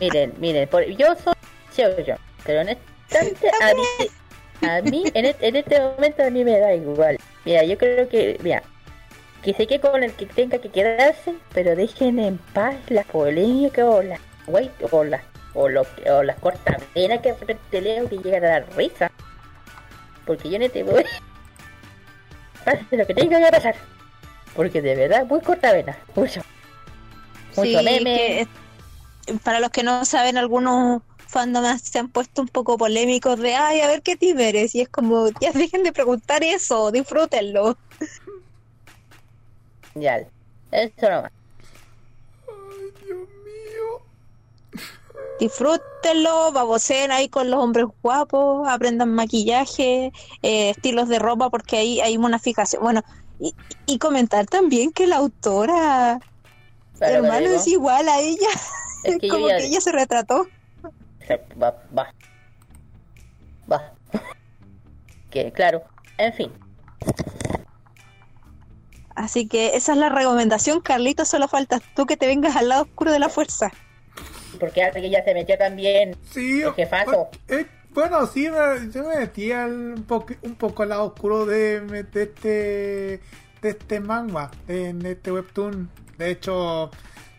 miren, 0.00 0.34
miren. 0.38 0.68
Por, 0.68 0.84
yo 0.84 1.14
soy 1.22 1.34
Seoyo, 1.74 2.16
pero 2.44 2.60
en 2.62 2.70
este 2.70 2.84
instante 3.12 3.50
a 3.60 3.74
mí, 3.74 4.68
a 4.68 4.82
mí 4.82 5.04
en, 5.14 5.26
este, 5.26 5.48
en 5.48 5.56
este 5.56 5.80
momento 5.80 6.22
a 6.22 6.30
mí 6.30 6.44
me 6.44 6.58
da 6.58 6.74
igual. 6.74 7.18
Mira, 7.44 7.64
yo 7.64 7.76
creo 7.76 8.08
que, 8.08 8.38
mira, 8.42 8.62
que 9.42 9.54
se 9.54 9.66
quede 9.66 9.80
con 9.80 10.02
el 10.02 10.12
que 10.14 10.26
tenga 10.26 10.58
que 10.58 10.68
quedarse, 10.70 11.34
pero 11.52 11.74
dejen 11.76 12.18
en 12.18 12.38
paz 12.38 12.76
la 12.88 13.02
polémica 13.04 13.84
o 13.86 14.02
las 14.02 14.20
wait, 14.46 14.70
o 14.90 15.04
las 15.04 15.22
o, 15.54 15.68
lo, 15.68 15.82
que- 15.84 16.10
o 16.10 16.22
las 16.22 16.38
cortavenas 16.38 17.20
que 17.20 17.34
te 17.70 17.80
leo 17.82 18.08
que 18.08 18.16
llegan 18.18 18.44
a 18.44 18.48
dar 18.48 18.66
risa. 18.76 19.10
Porque 20.24 20.48
yo 20.48 20.58
no 20.58 20.68
te 20.70 20.82
voy. 20.82 21.04
Pase 22.64 22.84
lo 22.96 23.06
que 23.06 23.14
tenga 23.14 23.44
que 23.44 23.50
pasar. 23.50 23.74
Porque 24.54 24.80
de 24.80 24.94
verdad, 24.94 25.26
muy 25.26 25.40
cortavena. 25.40 25.96
Mucho. 26.14 26.40
Mucho 27.56 27.78
Sí, 27.78 27.84
meme. 27.84 28.48
que, 29.26 29.38
para 29.44 29.60
los 29.60 29.70
que 29.70 29.82
no 29.82 30.04
saben, 30.04 30.38
algunos 30.38 31.02
fandoms 31.26 31.82
se 31.82 31.98
han 31.98 32.08
puesto 32.08 32.42
un 32.42 32.48
poco 32.48 32.78
polémicos 32.78 33.38
de, 33.38 33.54
ay, 33.54 33.80
a 33.80 33.88
ver 33.88 34.02
qué 34.02 34.16
team 34.16 34.38
eres. 34.40 34.74
Y 34.74 34.82
es 34.82 34.88
como, 34.88 35.28
ya 35.40 35.52
dejen 35.52 35.82
de 35.82 35.92
preguntar 35.92 36.44
eso, 36.44 36.90
disfrútenlo. 36.92 37.76
Ya, 39.94 40.26
eso 40.70 41.10
nomás. 41.10 41.30
Dios 43.06 43.28
mío. 43.44 44.82
Disfrútenlo, 45.38 46.52
baboseen 46.52 47.10
ahí 47.12 47.28
con 47.28 47.50
los 47.50 47.60
hombres 47.62 47.86
guapos, 48.02 48.66
aprendan 48.68 49.14
maquillaje, 49.14 50.12
eh, 50.42 50.70
estilos 50.70 51.08
de 51.08 51.18
ropa, 51.18 51.50
porque 51.50 51.76
ahí 51.78 52.00
hay 52.00 52.16
una 52.16 52.38
fijación. 52.38 52.82
Bueno, 52.82 53.02
y, 53.38 53.54
y 53.86 53.98
comentar 53.98 54.46
también 54.46 54.92
que 54.92 55.06
la 55.06 55.16
autora, 55.16 56.20
Pero 56.98 57.24
hermano, 57.24 57.50
es 57.50 57.66
igual 57.66 58.08
a 58.08 58.20
ella, 58.20 58.48
es 59.04 59.18
que 59.18 59.28
como 59.28 59.48
ya- 59.48 59.56
que 59.56 59.66
ella 59.66 59.80
se 59.80 59.92
retrató. 59.92 60.46
Va, 61.60 61.74
va. 61.96 62.12
Va. 63.70 63.92
que 65.30 65.50
claro, 65.52 65.82
en 66.18 66.32
fin. 66.34 66.52
Así 69.14 69.46
que 69.48 69.76
esa 69.76 69.92
es 69.92 69.98
la 69.98 70.08
recomendación, 70.08 70.80
Carlito, 70.80 71.24
solo 71.24 71.48
faltas 71.48 71.82
tú 71.94 72.06
que 72.06 72.16
te 72.16 72.26
vengas 72.26 72.56
al 72.56 72.68
lado 72.68 72.82
oscuro 72.82 73.12
de 73.12 73.18
la 73.18 73.28
fuerza. 73.28 73.70
Porque 74.60 74.82
alguien 74.82 75.10
ya 75.12 75.24
se 75.24 75.34
metió 75.34 75.56
también. 75.58 76.16
Sí, 76.30 76.62
El 76.62 76.74
jefazo. 76.74 77.28
eh, 77.48 77.66
bueno, 77.94 78.26
sí, 78.26 78.48
me, 78.50 78.90
yo 78.90 79.04
me 79.04 79.18
metí 79.18 79.52
al, 79.52 79.72
un, 79.96 80.04
poco, 80.04 80.34
un 80.42 80.54
poco 80.54 80.82
al 80.82 80.90
lado 80.90 81.04
oscuro 81.04 81.44
de, 81.46 81.80
de 81.80 82.22
este 82.22 83.20
de 83.62 83.68
este 83.68 84.00
manga, 84.00 84.50
en 84.66 85.04
este 85.06 85.30
webtoon. 85.30 85.88
De 86.18 86.30
hecho, 86.32 86.90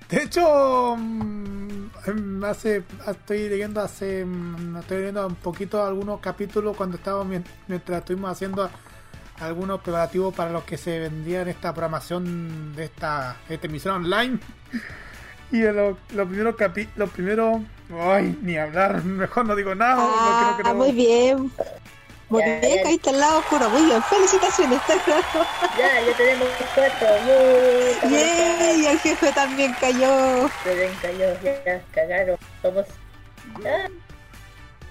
de 0.10 0.24
hecho, 0.24 0.96
mm, 0.98 1.90
em, 2.08 2.44
hace, 2.46 2.84
estoy 3.08 3.50
leyendo 3.50 3.82
hace, 3.82 4.24
mm, 4.26 4.78
estoy 4.78 4.98
leyendo 5.00 5.28
un 5.28 5.36
poquito 5.36 5.84
algunos 5.84 6.20
capítulos 6.22 6.78
cuando 6.78 6.98
estábamos 6.98 7.28
mien- 7.28 7.44
mientras 7.68 8.00
estuvimos 8.00 8.32
haciendo 8.32 8.70
algunos 9.40 9.82
preparativos 9.82 10.34
para 10.34 10.52
los 10.52 10.64
que 10.64 10.78
se 10.78 11.00
vendían 11.00 11.48
esta 11.48 11.74
programación 11.74 12.76
de 12.76 12.86
esta, 12.86 13.38
esta 13.50 13.68
emisión 13.68 13.96
online. 14.06 14.40
Y 15.52 15.64
en 15.64 15.76
los 15.76 15.98
los 16.16 16.28
primeros 16.28 16.56
capi 16.56 16.90
los 16.96 17.12
primeros. 17.12 17.62
Ay, 17.96 18.36
ni 18.42 18.58
hablar, 18.58 19.04
mejor 19.04 19.46
no 19.46 19.56
digo 19.56 19.76
nada. 19.76 19.98
no 19.98 20.10
Ah, 20.66 20.74
muy 20.74 20.92
bien. 20.92 21.52
Muy 22.30 22.42
Ya, 22.42 22.60
bien, 22.60 22.76
ya. 22.78 22.84
caíste 22.84 23.10
al 23.12 23.20
lado 23.20 23.38
oscuro. 23.38 23.70
Muy 23.70 23.84
bien, 23.86 24.02
felicitaciones. 24.02 24.82
Ya, 25.78 26.02
ya 26.02 26.18
tenemos 26.18 26.48
cuatro. 26.74 27.08
¡Yay! 27.28 28.12
Yay, 28.12 28.86
el 28.88 29.00
jefe 29.00 29.32
también 29.34 29.76
cayó. 29.80 30.50
Se 30.64 30.74
ven 30.76 30.92
cayó, 31.04 31.26
ya 31.44 31.82
cagaron. 31.94 32.38
Somos. 32.64 32.86
Ah, 33.64 33.88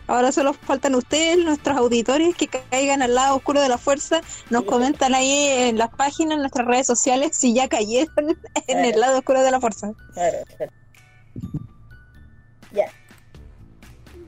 Ahora 0.06 0.32
solo 0.32 0.52
faltan 0.52 0.94
ustedes, 0.94 1.38
nuestros 1.44 1.76
auditores, 1.76 2.34
que 2.34 2.48
caigan 2.48 3.02
al 3.02 3.14
lado 3.14 3.36
oscuro 3.36 3.60
de 3.60 3.68
la 3.68 3.78
fuerza. 3.78 4.20
Nos 4.50 4.64
comentan 4.64 5.14
ahí 5.14 5.46
en 5.48 5.78
las 5.78 5.90
páginas, 5.90 6.34
en 6.34 6.40
nuestras 6.40 6.66
redes 6.66 6.86
sociales, 6.86 7.36
si 7.36 7.54
ya 7.54 7.68
cayeron 7.68 8.36
en 8.66 8.84
el 8.84 9.00
lado 9.00 9.18
oscuro 9.18 9.42
de 9.42 9.50
la 9.50 9.60
fuerza. 9.60 9.92
claro, 10.14 10.38
claro. 10.56 10.72
Ya. 12.72 12.86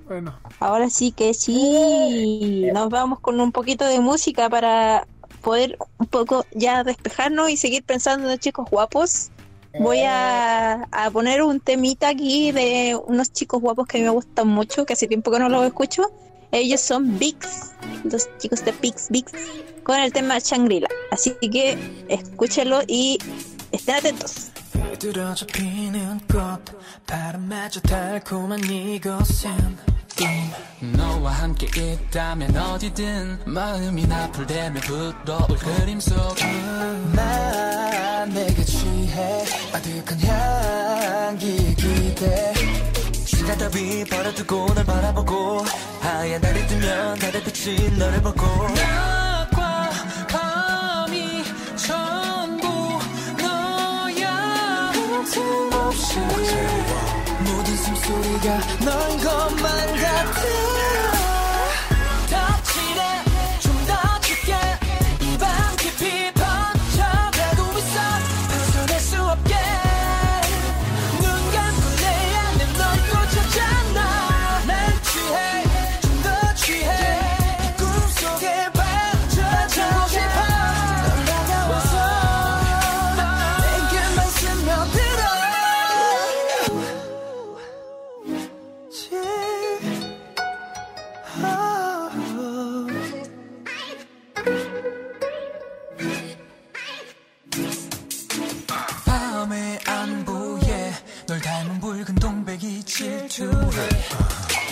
Bueno, 0.07 0.39
Ahora 0.61 0.91
sí 0.91 1.13
que 1.13 1.33
sí. 1.33 2.69
Nos 2.73 2.91
vamos 2.91 3.21
con 3.21 3.41
un 3.41 3.53
poquito 3.53 3.87
de 3.87 4.01
música 4.01 4.51
para 4.51 5.07
poder 5.41 5.79
un 5.99 6.07
poco 6.07 6.45
ya 6.53 6.85
despejarnos 6.85 7.51
y 7.51 7.57
seguir 7.57 7.85
pensando 7.85 8.25
en 8.25 8.33
los 8.33 8.41
chicos 8.41 8.69
guapos. 8.71 9.31
Voy 9.79 10.01
a, 10.01 10.87
a 10.91 11.11
poner 11.11 11.43
un 11.43 11.61
temita 11.61 12.09
aquí 12.09 12.53
de 12.53 12.99
unos 13.07 13.33
chicos 13.33 13.61
guapos 13.61 13.87
que 13.87 13.99
a 13.99 14.01
mí 14.01 14.05
me 14.05 14.11
gustan 14.11 14.49
mucho, 14.49 14.87
que 14.87 14.93
hace 14.93 15.07
tiempo 15.07 15.31
que 15.31 15.39
no 15.39 15.49
los 15.49 15.67
escucho. 15.67 16.11
Ellos 16.53 16.81
son 16.81 17.19
Bix, 17.19 17.73
los 18.05 18.29
chicos 18.39 18.65
de 18.65 18.73
Pix 18.73 19.09
Bix, 19.11 19.33
con 19.83 19.99
el 19.99 20.13
tema 20.13 20.39
Shangri-La. 20.39 20.89
Así 21.11 21.35
que 21.41 21.77
escúchenlo 22.09 22.83
y 22.87 23.19
estén 23.73 23.97
atentos. 23.97 24.53
들어져 24.99 25.47
피는 25.47 26.21
꽃 26.29 26.65
바람마저 27.07 27.81
달콤한 27.81 28.65
이곳은 28.65 29.77
너와 30.81 31.33
함께 31.33 31.67
있다면 31.93 32.57
어디든 32.57 33.41
마음이 33.47 34.07
나풀대며 34.07 34.81
불어올 34.81 35.59
그림 35.59 35.99
속난 36.01 37.15
내게 38.33 38.65
취해. 38.65 39.45
아득한 39.73 40.21
향기 40.21 41.75
기대. 41.75 42.55
시간 43.25 43.59
따위 43.59 44.05
버려두고 44.05 44.75
널 44.75 44.85
바라보고. 44.85 45.65
하얀 46.01 46.41
달이 46.41 46.67
뜨면 46.67 47.19
달의 47.19 47.45
빛이 47.45 47.91
너를 47.99 48.23
보고 48.23 48.45
틈없이 55.35 56.21
모든 57.41 57.77
숨소리가 57.77 58.59
넌 58.85 59.19
것만 59.19 59.97
같아 59.97 60.94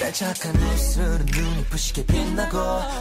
내 0.02 0.10
착한 0.10 0.52
입술은 0.52 1.26
눈이 1.26 1.64
부시게 1.66 2.04
빛나고 2.06 2.58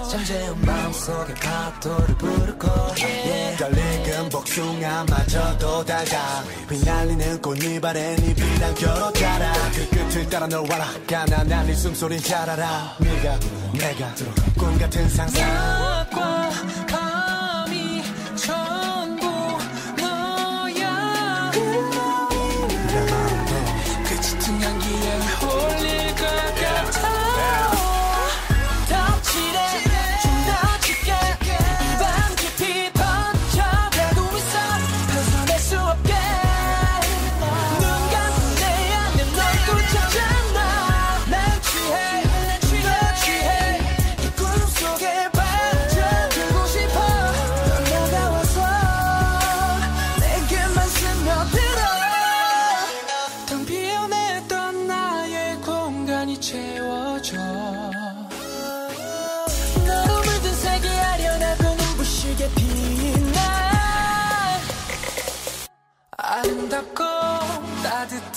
잠재운 0.08 0.62
마음속에 0.62 1.34
파도를 1.34 2.16
부르고 2.16 2.68
yeah. 2.96 3.58
떨리는 3.58 4.30
복숭아마저도 4.30 5.84
달다 5.84 6.44
휘날리는 6.70 7.42
꽃잎아래 7.42 8.16
네 8.18 8.36
빛난 8.36 8.76
겨울자라 8.76 9.54
그 9.74 9.90
끝을 9.90 10.30
따라 10.30 10.48
널 10.48 10.60
와라 10.70 10.86
가난한 11.08 11.66
네 11.66 11.74
숨소리 11.74 12.22
잘 12.22 12.48
알아 12.48 12.98
네가 13.00 13.40
내가 13.74 14.16
꿈 14.56 14.78
같은 14.78 15.10
상상 15.10 16.02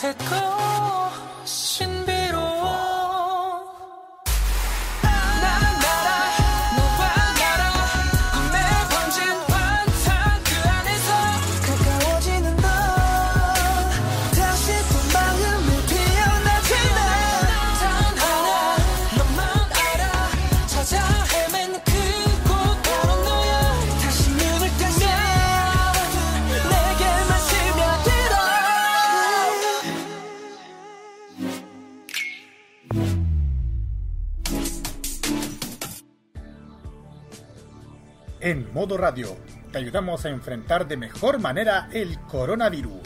to 0.05 0.13
go. 0.29 0.64
Radio, 38.93 39.37
te 39.73 39.79
ayudamos 39.79 40.25
a 40.25 40.29
enfrentar 40.29 40.87
de 40.87 40.97
mejor 40.97 41.39
manera 41.39 41.89
el 41.93 42.19
coronavirus. 42.21 43.01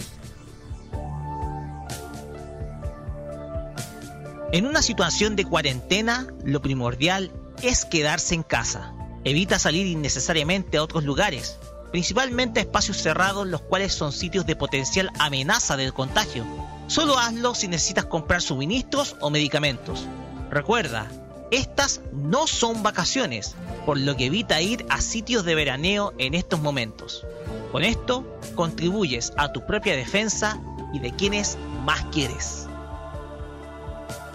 En 4.53 4.67
una 4.67 4.83
situación 4.83 5.37
de 5.37 5.45
cuarentena, 5.45 6.27
lo 6.45 6.61
primordial 6.61 7.31
es 7.63 7.85
quedarse 7.85 8.35
en 8.35 8.43
casa. 8.43 8.95
Evita 9.25 9.59
salir 9.59 9.87
innecesariamente 9.87 10.79
a 10.79 10.83
otros 10.83 11.05
lugares, 11.05 11.59
principalmente 11.91 12.61
a 12.61 12.63
espacios 12.63 12.97
cerrados 12.97 13.47
los 13.47 13.63
cuales 13.63 13.93
son 13.93 14.13
sitios 14.13 14.47
de 14.47 14.57
potencial 14.57 15.11
amenaza 15.19 15.77
de 15.77 15.93
contagio. 15.93 16.45
Solo 16.87 17.19
hazlo 17.19 17.55
si 17.55 17.69
necesitas 17.69 18.07
comprar 18.07 18.43
suministros 18.43 19.17
o 19.21 19.31
medicamentos. 19.31 20.07
Recuerda, 20.51 21.09
estas 21.51 22.01
no 22.13 22.47
son 22.47 22.83
vacaciones, 22.83 23.55
por 23.87 23.99
lo 23.99 24.17
que 24.17 24.27
evita 24.27 24.61
ir 24.61 24.85
a 24.91 25.01
sitios 25.01 25.45
de 25.45 25.55
veraneo 25.55 26.13
en 26.19 26.35
estos 26.35 26.61
momentos. 26.61 27.27
Con 27.73 27.85
esto, 27.85 28.25
contribuyes 28.55 29.33
a 29.37 29.53
tu 29.53 29.65
propia 29.67 29.97
defensa 29.97 30.61
y 30.93 30.99
de 30.99 31.13
quienes 31.13 31.57
más 31.85 32.05
quieres. 32.13 32.67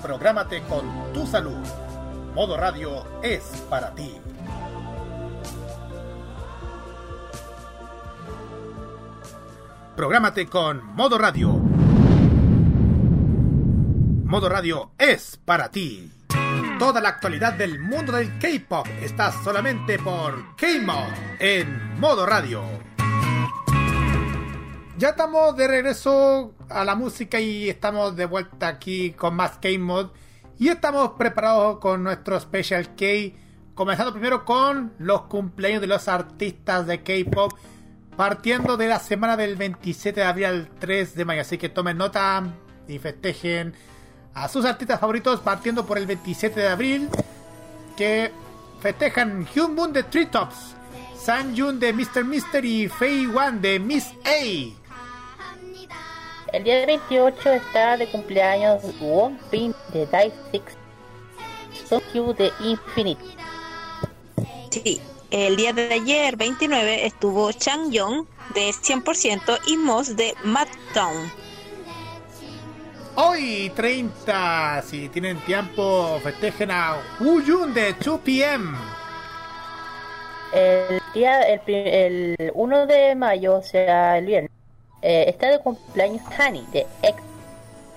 Prográmate 0.02 0.61
con 0.64 1.14
tu 1.14 1.26
salud. 1.26 1.57
Modo 2.35 2.57
radio 2.57 3.06
es 3.22 3.44
para 3.69 3.94
ti. 3.94 4.11
Prográmate 9.95 10.48
con 10.48 10.84
Modo 10.95 11.19
Radio. 11.19 11.49
Modo 14.26 14.49
Radio 14.49 14.91
es 14.98 15.40
para 15.45 15.69
ti. 15.69 16.12
Toda 16.84 16.99
la 16.99 17.07
actualidad 17.07 17.53
del 17.53 17.80
mundo 17.80 18.11
del 18.11 18.38
K-pop 18.39 18.85
está 19.01 19.31
solamente 19.31 19.97
por 19.97 20.53
K-Mod 20.57 21.14
en 21.39 21.97
Modo 21.97 22.26
Radio. 22.26 22.61
Ya 24.97 25.11
estamos 25.11 25.55
de 25.55 25.69
regreso 25.69 26.53
a 26.68 26.84
la 26.84 26.95
música 26.95 27.39
y 27.39 27.69
estamos 27.69 28.18
de 28.18 28.26
vuelta 28.26 28.68
aquí 28.68 29.11
con 29.11 29.34
más 29.34 29.60
K-Mod. 29.60 30.10
Y 30.60 30.68
estamos 30.68 31.11
preparados 31.11 31.80
con 31.80 32.03
nuestro 32.03 32.38
Special 32.38 32.95
K. 32.95 33.05
Comenzando 33.76 34.11
primero 34.11 34.43
con 34.43 34.91
los 34.99 35.22
cumpleaños 35.22 35.80
de 35.80 35.88
los 35.88 36.10
artistas 36.10 36.85
de 36.85 37.01
K-Pop. 37.01 37.53
Partiendo 38.18 38.76
de 38.76 38.88
la 38.88 38.99
semana 38.99 39.38
del 39.38 39.55
27 39.55 40.19
de 40.19 40.26
abril 40.26 40.45
al 40.47 40.69
3 40.80 41.15
de 41.15 41.23
mayo. 41.23 41.41
Así 41.43 41.57
que 41.57 41.69
tomen 41.69 41.97
nota 41.97 42.43
y 42.89 42.99
festejen 42.99 43.73
a 44.34 44.47
sus 44.47 44.65
artistas 44.65 44.99
favoritos. 44.99 45.39
Partiendo 45.39 45.85
por 45.85 45.97
el 45.97 46.05
27 46.05 46.60
de 46.60 46.69
abril. 46.69 47.10
Que 47.97 48.31
festejan 48.81 49.47
Hyun 49.53 49.76
Moon 49.76 49.93
de 49.93 50.03
Treetops. 50.03 50.76
San 51.23 51.55
Jun 51.57 51.80
de 51.80 51.93
Mr. 51.93 52.26
Mister 52.26 52.65
y 52.65 52.89
Fei 52.89 53.27
Wan 53.27 53.61
de 53.61 53.80
Miss 53.80 54.14
A. 54.26 54.84
El 56.51 56.64
día 56.65 56.85
28 56.85 57.53
está 57.53 57.95
de 57.95 58.07
cumpleaños 58.11 58.84
Won 58.99 59.39
Bin 59.49 59.73
de 59.93 60.05
Die 60.05 60.34
Six, 60.51 60.64
Sokyu 61.88 62.34
de 62.34 62.51
Infinity. 62.60 63.35
Sí, 64.69 65.01
el 65.31 65.55
día 65.55 65.72
de 65.72 65.93
ayer, 65.93 66.35
29, 66.35 67.05
estuvo 67.05 67.51
Chang 67.53 67.89
Yong 67.89 68.27
de 68.53 68.69
100% 68.69 69.60
y 69.65 69.77
Moss 69.77 70.18
de 70.18 70.35
Madtown. 70.43 71.31
Hoy 73.15 73.72
30, 73.76 74.81
si 74.81 75.07
tienen 75.10 75.38
tiempo, 75.41 76.19
festejen 76.23 76.72
a 76.72 76.98
Woo 77.19 77.44
Jun 77.45 77.72
de 77.72 77.95
2PM. 77.95 78.76
El 80.52 80.99
día, 81.14 81.41
el, 81.41 81.61
el 81.68 82.52
1 82.56 82.88
de 82.88 83.14
mayo, 83.14 83.57
o 83.57 83.61
sea, 83.61 84.18
el 84.18 84.26
viernes, 84.26 84.52
eh, 85.03 85.26
está 85.27 85.52
de 85.52 85.60
cumpleaños 85.60 86.23
Honey 86.40 86.65
de 86.72 86.88
X. 87.03 87.22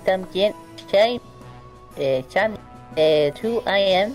También 0.04 0.54
Shane, 0.92 1.20
eh, 1.96 2.22
Chan 2.28 2.54
de 2.94 3.32
2AM. 3.42 4.14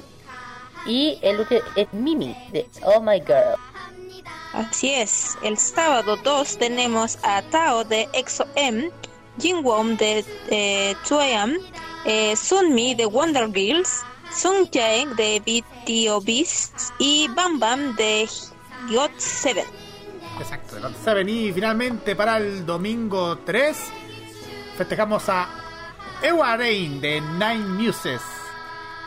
Y 0.85 1.17
el 1.23 1.39
último 1.39 1.61
es 1.75 1.91
Mimi 1.93 2.35
de 2.51 2.67
Oh 2.83 3.01
My 3.01 3.19
Girl. 3.21 3.55
Así 4.53 4.93
es, 4.93 5.35
el 5.43 5.57
sábado 5.57 6.17
2 6.17 6.57
tenemos 6.57 7.17
a 7.23 7.41
Tao 7.41 7.83
de 7.85 8.07
EXO-M, 8.13 8.91
Jingwon 9.41 9.97
de 9.97 10.23
eh, 10.49 10.95
2AM, 11.07 11.57
eh, 12.05 12.35
Sunmi 12.35 12.95
de 12.95 13.05
Wonder 13.05 13.51
Girls, 13.51 14.03
Sung 14.31 14.69
Jae 14.71 15.05
de 15.15 15.39
BTOBs 15.39 16.93
y 16.99 17.27
Bam 17.29 17.59
Bam 17.59 17.95
de 17.95 18.29
God 18.89 19.11
7. 19.17 19.65
Exacto, 20.39 20.79
los 20.79 20.95
Seven. 21.03 21.27
Y 21.27 21.51
finalmente 21.51 22.15
para 22.15 22.37
el 22.37 22.65
domingo 22.65 23.39
3 23.39 23.77
festejamos 24.77 25.27
a 25.29 25.49
Ewa 26.21 26.55
Rain 26.57 27.01
de 27.01 27.21
Nine 27.21 27.65
Muses. 27.65 28.21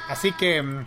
Así 0.09 0.33
que 0.33 0.63
mm, 0.63 0.87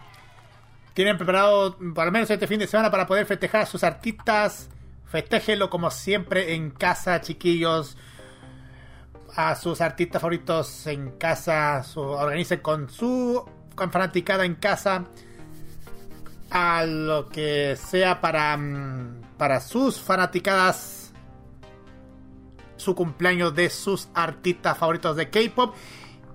tienen 0.93 1.17
preparado 1.17 1.77
por 1.77 2.05
lo 2.05 2.11
menos 2.11 2.29
este 2.29 2.47
fin 2.47 2.59
de 2.59 2.67
semana 2.67 2.91
para 2.91 3.07
poder 3.07 3.25
festejar 3.25 3.61
a 3.61 3.65
sus 3.65 3.83
artistas. 3.83 4.69
Festéjenlo 5.05 5.69
como 5.69 5.89
siempre 5.89 6.53
en 6.53 6.69
casa, 6.69 7.21
chiquillos. 7.21 7.97
A 9.37 9.55
sus 9.55 9.79
artistas 9.79 10.21
favoritos 10.21 10.87
en 10.87 11.11
casa. 11.11 11.81
Su, 11.83 12.01
organicen 12.01 12.59
con 12.59 12.89
su 12.89 13.45
con 13.75 13.91
fanaticada 13.91 14.43
en 14.43 14.55
casa. 14.55 15.05
A 16.49 16.83
lo 16.85 17.27
que 17.27 17.77
sea 17.77 18.19
para, 18.19 18.57
mm, 18.57 19.21
para 19.37 19.61
sus 19.61 20.01
fanaticadas. 20.01 21.13
Su 22.75 22.93
cumpleaños 22.93 23.55
de 23.55 23.69
sus 23.69 24.09
artistas 24.13 24.77
favoritos 24.77 25.15
de 25.15 25.29
K-pop. 25.29 25.73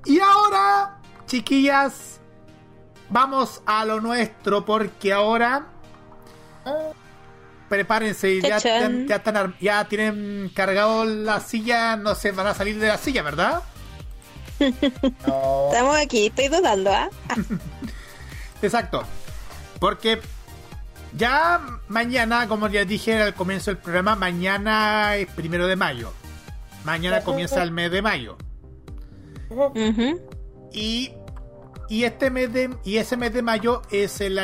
Y 0.07 0.19
ahora, 0.19 0.99
chiquillas, 1.27 2.20
vamos 3.11 3.62
a 3.66 3.85
lo 3.85 4.01
nuestro 4.01 4.65
porque 4.65 5.12
ahora 5.12 5.66
prepárense, 7.73 8.39
ya, 8.43 8.49
ya, 8.51 8.61
Chachán. 8.61 9.09
ya 9.09 9.16
están 9.16 9.36
ar- 9.39 9.55
ya 9.59 9.86
tienen 9.89 10.51
cargado 10.55 11.07
la 11.07 11.40
silla, 11.40 11.97
no 11.97 12.15
se 12.15 12.31
van 12.32 12.47
a 12.49 12.55
salir 12.55 12.78
de 12.78 12.89
la 12.89 12.99
silla, 12.99 13.23
¿verdad? 13.23 13.62
No. 15.27 15.69
Estamos 15.73 15.97
aquí, 15.97 16.27
estoy 16.27 16.49
dudando, 16.49 16.93
¿ah? 16.93 17.09
Exacto. 18.62 19.05
Porque 19.81 20.20
ya 21.16 21.61
mañana, 21.89 22.47
como 22.47 22.69
ya 22.69 22.85
dije 22.85 23.20
al 23.23 23.32
comienzo 23.35 23.70
del 23.70 23.78
programa, 23.78 24.16
mañana 24.16 25.16
es 25.16 25.27
primero 25.28 25.66
de 25.66 25.77
mayo. 25.77 26.12
Mañana 26.85 27.23
comienza 27.23 27.62
el 27.62 27.70
mes 27.73 27.90
de 27.90 28.03
mayo. 28.03 28.36
Y, 30.73 31.11
y 31.93 32.05
este 32.05 32.31
mes 32.31 32.51
de 32.51 32.74
y 32.85 32.97
ese 32.97 33.19
mes 33.19 33.35
de 33.35 33.43
mayo 33.43 33.82
es 33.90 34.23
el 34.23 34.40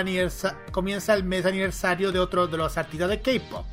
comienza 0.70 1.14
el 1.14 1.24
mes 1.24 1.46
aniversario 1.46 2.12
de 2.12 2.18
otro 2.18 2.46
de 2.46 2.58
los 2.58 2.76
artistas 2.76 3.08
de 3.08 3.22
K-pop. 3.22 3.64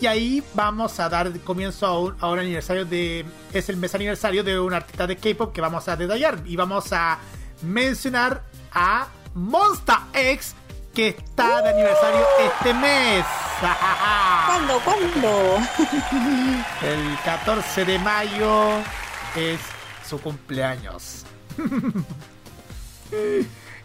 Y 0.00 0.06
ahí 0.06 0.44
vamos 0.54 1.00
a 1.00 1.08
dar 1.08 1.36
comienzo 1.40 1.86
a 1.86 1.98
un, 1.98 2.16
a 2.20 2.28
un 2.28 2.38
aniversario 2.38 2.84
de 2.84 3.24
es 3.52 3.68
el 3.68 3.78
mes 3.78 3.92
aniversario 3.96 4.44
de 4.44 4.60
un 4.60 4.72
artista 4.72 5.08
de 5.08 5.16
K-pop 5.16 5.52
que 5.52 5.60
vamos 5.60 5.88
a 5.88 5.96
detallar 5.96 6.38
y 6.44 6.54
vamos 6.54 6.92
a 6.92 7.18
mencionar 7.62 8.44
a 8.70 9.08
Monsta 9.34 10.06
X 10.14 10.54
que 10.94 11.08
está 11.08 11.62
de 11.62 11.70
aniversario 11.70 12.24
este 12.44 12.74
mes. 12.74 13.24
¿Cuándo? 14.46 14.80
¿Cuándo? 14.84 15.58
El 16.80 17.18
14 17.24 17.84
de 17.84 17.98
mayo 17.98 18.78
es 19.34 19.58
su 20.08 20.20
cumpleaños. 20.20 21.24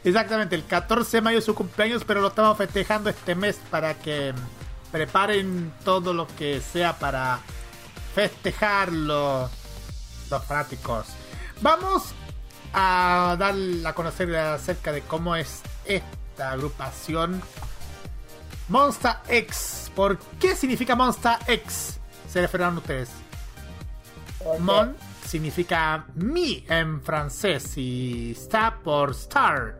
Exactamente, 0.03 0.55
el 0.55 0.65
14 0.65 1.17
de 1.17 1.21
mayo 1.21 1.39
es 1.39 1.45
su 1.45 1.55
cumpleaños, 1.55 2.03
pero 2.05 2.21
lo 2.21 2.29
estamos 2.29 2.57
festejando 2.57 3.09
este 3.09 3.35
mes 3.35 3.59
para 3.69 3.95
que 3.95 4.33
preparen 4.91 5.73
todo 5.83 6.13
lo 6.13 6.27
que 6.27 6.61
sea 6.61 6.97
para 6.97 7.39
festejarlo 8.15 9.49
los 10.29 10.45
fanáticos. 10.45 11.07
Vamos 11.61 12.13
a 12.73 13.35
dar 13.39 13.55
a 13.85 13.93
conocer 13.93 14.35
acerca 14.35 14.91
de 14.91 15.01
cómo 15.01 15.35
es 15.35 15.61
esta 15.85 16.51
agrupación 16.51 17.41
Monster 18.69 19.15
X. 19.29 19.91
¿Por 19.95 20.17
qué 20.39 20.55
significa 20.55 20.95
Monster 20.95 21.37
X? 21.47 21.99
Se 22.29 22.41
referirán 22.41 22.77
ustedes. 22.77 23.09
Mon 24.59 24.95
significa 25.27 26.05
mi 26.15 26.63
en 26.67 27.01
francés 27.01 27.77
y 27.77 28.31
está 28.31 28.79
por 28.83 29.11
star, 29.11 29.77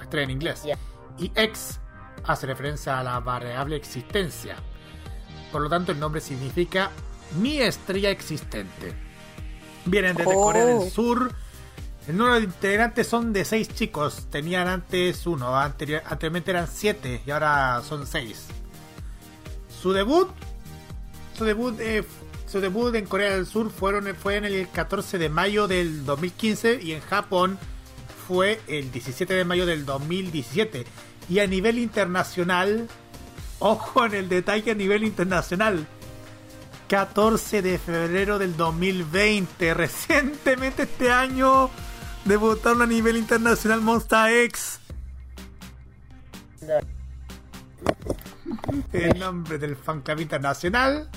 estrella 0.00 0.24
en 0.24 0.30
inglés. 0.30 0.62
Y 1.18 1.30
X 1.34 1.80
hace 2.24 2.46
referencia 2.46 2.98
a 2.98 3.02
la 3.02 3.20
variable 3.20 3.76
existencia. 3.76 4.56
Por 5.50 5.62
lo 5.62 5.68
tanto, 5.68 5.92
el 5.92 5.98
nombre 6.00 6.20
significa 6.20 6.90
mi 7.40 7.58
estrella 7.58 8.10
existente. 8.10 8.92
Vienen 9.84 10.16
desde 10.16 10.32
Oh. 10.34 10.42
Corea 10.42 10.64
del 10.64 10.90
Sur. 10.90 11.32
El 12.08 12.16
número 12.16 12.36
de 12.36 12.44
integrantes 12.44 13.06
son 13.06 13.32
de 13.32 13.44
seis 13.44 13.68
chicos. 13.68 14.26
Tenían 14.30 14.66
antes 14.68 15.26
uno. 15.26 15.56
Anterior- 15.58 16.02
anteriormente 16.06 16.50
eran 16.50 16.66
siete 16.68 17.22
y 17.26 17.30
ahora 17.30 17.80
son 17.86 18.06
seis. 18.06 18.46
Su 19.80 19.92
debut 19.92 20.28
su 21.36 21.44
debut 21.44 21.78
eh, 21.80 22.04
su 22.52 22.60
debut 22.60 22.94
en 22.94 23.06
Corea 23.06 23.30
del 23.30 23.46
Sur 23.46 23.70
fue 23.70 23.96
en 24.36 24.44
el 24.44 24.68
14 24.68 25.16
de 25.16 25.30
mayo 25.30 25.68
del 25.68 26.04
2015 26.04 26.80
y 26.82 26.92
en 26.92 27.00
Japón 27.00 27.58
fue 28.28 28.60
el 28.66 28.92
17 28.92 29.32
de 29.32 29.46
mayo 29.46 29.64
del 29.64 29.86
2017 29.86 30.84
y 31.30 31.38
a 31.38 31.46
nivel 31.46 31.78
internacional 31.78 32.88
ojo 33.58 34.04
en 34.04 34.12
el 34.12 34.28
detalle 34.28 34.72
a 34.72 34.74
nivel 34.74 35.02
internacional 35.02 35.86
14 36.88 37.62
de 37.62 37.78
febrero 37.78 38.38
del 38.38 38.54
2020 38.54 39.72
recientemente 39.74 40.82
este 40.82 41.10
año 41.10 41.70
debutaron 42.26 42.82
a 42.82 42.86
nivel 42.86 43.16
internacional 43.16 43.80
Monsta 43.80 44.30
X. 44.30 44.78
El 48.92 49.18
nombre 49.18 49.58
del 49.58 49.74
fan 49.74 50.02
club 50.02 50.20
internacional 50.20 51.10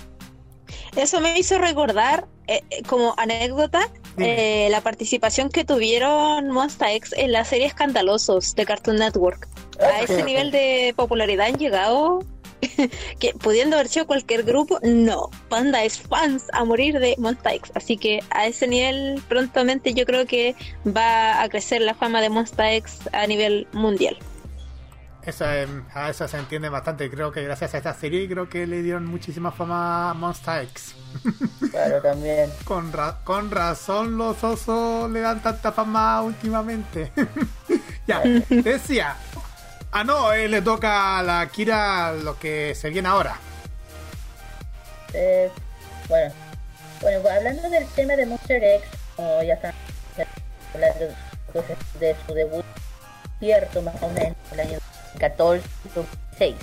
Eso 0.96 1.22
me 1.22 1.38
hizo 1.38 1.58
recordar, 1.58 2.28
eh, 2.48 2.62
eh, 2.70 2.84
como 2.88 3.14
anécdota, 3.18 3.90
eh, 4.18 4.68
la 4.72 4.82
participación 4.82 5.50
que 5.50 5.66
tuvieron 5.66 6.50
Monsta 6.50 6.94
X 6.94 7.14
en 7.18 7.32
la 7.32 7.44
serie 7.44 7.68
Escandalosos 7.68 8.56
de 8.56 8.66
Cartoon 8.66 8.98
Network. 8.98 9.48
A 9.80 10.02
ese 10.02 10.24
nivel 10.24 10.52
de 10.52 10.94
popularidad 10.96 11.48
han 11.48 11.58
llegado 11.58 12.24
que 13.20 13.34
pudiendo 13.34 13.76
haber 13.76 13.90
sido 13.90 14.08
cualquier 14.08 14.44
grupo, 14.44 14.80
no. 14.84 15.30
Panda 15.50 15.84
es 15.84 16.00
fans 16.00 16.46
a 16.54 16.64
morir 16.64 17.00
de 17.00 17.16
Monsta 17.18 17.54
X. 17.54 17.72
Así 17.76 17.98
que 17.98 18.22
a 18.30 18.48
ese 18.48 18.68
nivel 18.68 19.22
prontamente 19.28 19.94
yo 19.94 20.06
creo 20.06 20.26
que 20.26 20.56
va 20.86 21.42
a 21.42 21.50
crecer 21.50 21.82
la 21.82 21.94
fama 21.94 22.22
de 22.22 22.30
Monsta 22.30 22.72
X 22.74 23.00
a 23.12 23.28
nivel 23.28 23.68
mundial. 23.74 24.18
Esa, 25.26 25.60
em, 25.62 25.84
a 25.94 26.10
esa 26.10 26.28
se 26.28 26.38
entiende 26.38 26.70
bastante. 26.70 27.10
Creo 27.10 27.32
que 27.32 27.44
gracias 27.44 27.74
a 27.74 27.78
esta 27.78 27.94
serie 27.96 28.28
creo 28.30 28.48
que 28.48 28.68
le 28.68 28.82
dieron 28.84 29.06
muchísima 29.06 29.52
fama 29.52 30.12
a 30.12 30.14
Monster 30.14 30.64
X. 30.64 30.96
Claro, 31.72 32.02
también. 32.02 32.50
Con, 32.64 32.94
ra- 32.94 33.18
con 33.24 33.52
razón 33.52 34.18
los 34.18 34.42
osos 34.44 35.10
le 35.12 35.20
dan 35.22 35.42
tanta 35.42 35.72
fama 35.74 36.22
últimamente. 36.22 37.12
ya, 38.08 38.22
decía. 38.50 39.16
Ah, 39.92 40.04
no, 40.04 40.32
eh, 40.32 40.48
le 40.48 40.62
toca 40.62 41.20
a 41.20 41.24
la 41.24 41.48
Kira 41.48 42.14
lo 42.14 42.38
que 42.40 42.74
se 42.76 42.90
viene 42.90 43.10
ahora. 43.10 43.36
Eh, 45.14 45.50
bueno, 46.08 46.34
bueno, 47.02 47.20
pues, 47.22 47.34
hablando 47.38 47.70
del 47.70 47.88
tema 47.90 48.14
de 48.16 48.26
Monster 48.26 48.64
X, 48.64 48.90
como 49.16 49.44
ya 49.44 49.54
están 49.56 49.74
hablando 50.74 51.06
de 52.00 52.16
su 52.28 52.34
debut 52.34 52.66
cierto 53.40 53.82
más 53.82 53.96
o 54.02 54.10
menos 54.10 54.36
el 54.52 54.60
año 54.62 54.80
14 55.16 55.68
2006 55.96 56.56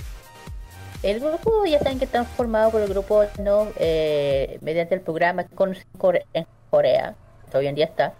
el 1.03 1.19
grupo 1.19 1.65
ya 1.65 1.79
saben 1.79 1.99
que 1.99 2.05
está 2.05 2.23
formado 2.23 2.71
por 2.71 2.81
el 2.81 2.87
grupo 2.87 3.25
no 3.39 3.67
eh, 3.77 4.57
mediante 4.61 4.95
el 4.95 5.01
programa 5.01 5.43
con 5.43 5.75
en 6.33 6.47
Corea 6.69 7.15
que 7.53 7.57
hoy 7.57 7.67
en 7.67 7.75
día 7.75 7.85
está. 7.85 8.13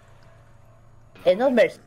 En 1.26 1.40
No 1.40 1.50
Mercy 1.50 1.80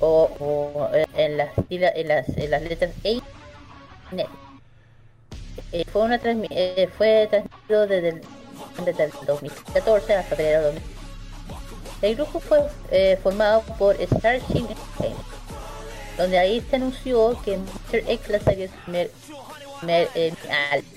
o, 0.00 0.30
o, 0.40 0.90
en 1.14 1.36
las 1.36 1.50
en 1.68 2.08
las 2.08 2.28
en 2.28 2.50
las 2.50 2.62
letras 2.62 2.90
A 3.04 4.14
net 4.14 4.26
eh, 5.72 5.84
fue 5.92 6.02
una 6.02 6.18
eh, 6.24 6.88
fue 6.96 7.28
transmitido 7.30 7.86
desde 7.86 8.08
el, 8.08 8.22
desde 8.84 9.04
el 9.04 9.12
2014 9.26 10.14
hasta 10.14 10.36
febrero 10.36 10.60
de 10.60 10.66
2000. 10.66 10.82
El 12.02 12.16
grupo 12.16 12.40
fue 12.40 12.58
eh, 12.90 13.18
formado 13.22 13.62
por 13.78 13.94
Starship 13.96 14.66
Entertainment, 14.68 15.26
donde 16.16 16.38
ahí 16.38 16.60
se 16.68 16.76
anunció 16.76 17.40
que 17.44 17.56
Mr. 17.56 18.02
X 18.06 18.28
lanzaría 18.28 18.68
su 18.68 18.74
primer, 18.84 19.10
primer 19.80 20.08
eh, 20.14 20.32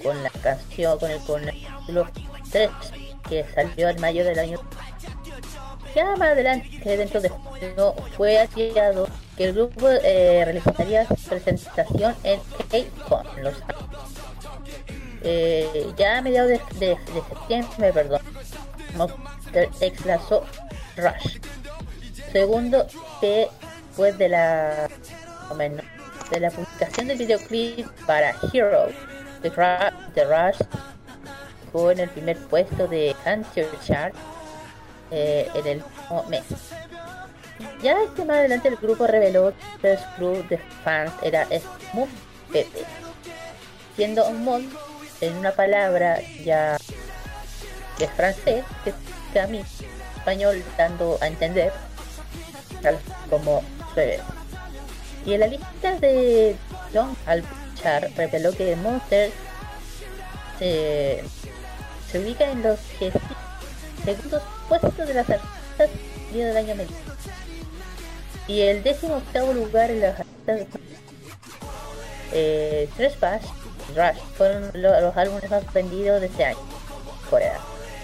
con 0.03 0.22
la 0.23 0.30
canción, 0.30 0.99
con 0.99 1.11
el 1.11 1.19
con 1.22 1.41
título 1.45 2.07
3, 2.52 2.69
que 3.30 3.45
salió 3.53 3.90
en 3.90 4.02
mayo 4.02 4.23
del 4.26 4.40
año. 4.40 4.60
Ya 5.95 6.15
más 6.15 6.30
adelante, 6.31 6.98
dentro 6.98 7.22
de 7.22 7.30
junio, 7.30 7.94
fue 8.18 8.40
anunciado 8.40 9.07
que 9.38 9.45
el 9.45 9.53
grupo 9.53 9.88
eh, 9.90 10.41
realizaría 10.44 11.07
su 11.07 11.15
presentación 11.30 12.15
en 12.23 12.40
K-Con, 12.69 13.26
Los 13.44 13.53
eh, 15.23 15.88
ya 15.98 16.18
a 16.18 16.22
mediados 16.22 16.49
de, 16.49 16.60
de- 16.80 16.95
de 17.14 17.22
septiembre, 17.30 17.94
perdón, 17.94 18.22
Monster 18.95 19.69
X 19.80 20.06
lanzó 20.06 20.44
Rush. 20.98 21.38
Segundo, 22.31 22.88
que 23.22 23.48
después 23.94 24.18
de 24.18 24.28
la 24.28 24.90
de 26.32 26.40
la 26.40 26.49
publicación 26.49 27.07
del 27.07 27.18
videoclip 27.20 27.88
para 28.07 28.34
Hero, 28.52 28.88
The 29.44 29.49
Rush 30.26 30.57
fue 31.72 31.94
en 31.94 31.99
el 31.99 32.10
primer 32.10 32.38
puesto 32.48 32.88
de 32.88 33.15
Hunter 33.24 33.68
Chart 33.86 34.15
eh, 35.11 35.48
en 35.53 35.68
el 35.68 35.84
mes. 36.28 36.44
Ya 37.84 38.02
este 38.02 38.26
más 38.26 38.38
adelante 38.38 38.70
el 38.70 38.78
grupo 38.78 39.06
reveló 39.06 39.53
que 39.80 39.95
su 39.95 40.03
club 40.15 40.48
de 40.48 40.57
fans 40.84 41.11
era 41.22 41.45
Smooth 41.45 42.10
Pepe 42.52 42.86
siendo 43.95 44.28
un 44.28 44.44
mod 44.44 44.61
en 45.22 45.38
una 45.38 45.52
palabra 45.52 46.20
ya 46.44 46.78
es 47.99 48.10
francés, 48.15 48.65
que, 49.34 49.40
a 49.40 49.45
mí 49.45 49.64
español 50.18 50.64
dando 50.78 51.20
a 51.22 51.28
entender 51.28 51.72
como 53.30 53.64
Y 55.26 55.34
en 55.34 55.40
la 55.40 55.48
lista 55.48 55.95
de 55.99 56.56
John 56.94 57.15
Albuchar 57.26 58.10
reveló 58.15 58.52
que 58.52 58.76
Monster 58.76 59.32
se, 60.60 61.24
se 62.11 62.20
ubica 62.20 62.52
en 62.52 62.61
los 62.64 62.80
segundos 64.06 64.44
puestos 64.68 64.95
de 64.98 65.14
las 65.14 65.30
artistas 65.30 65.90
del 66.34 66.57
año 66.57 66.76
20. 66.76 66.94
Y 68.48 68.61
el 68.61 68.84
décimo 68.84 69.15
octavo 69.18 69.53
lugar 69.53 69.90
en 69.91 70.02
las 70.02 70.15
eh, 72.34 72.90
Trespass 72.98 73.41
Rush 73.95 74.18
fueron 74.38 74.72
lo- 74.74 74.99
los 75.02 75.15
álbumes 75.15 75.49
más 75.49 75.72
vendidos 75.74 76.20
de 76.20 76.28
este 76.28 76.45
año 76.45 76.57
Corea. 77.30 77.60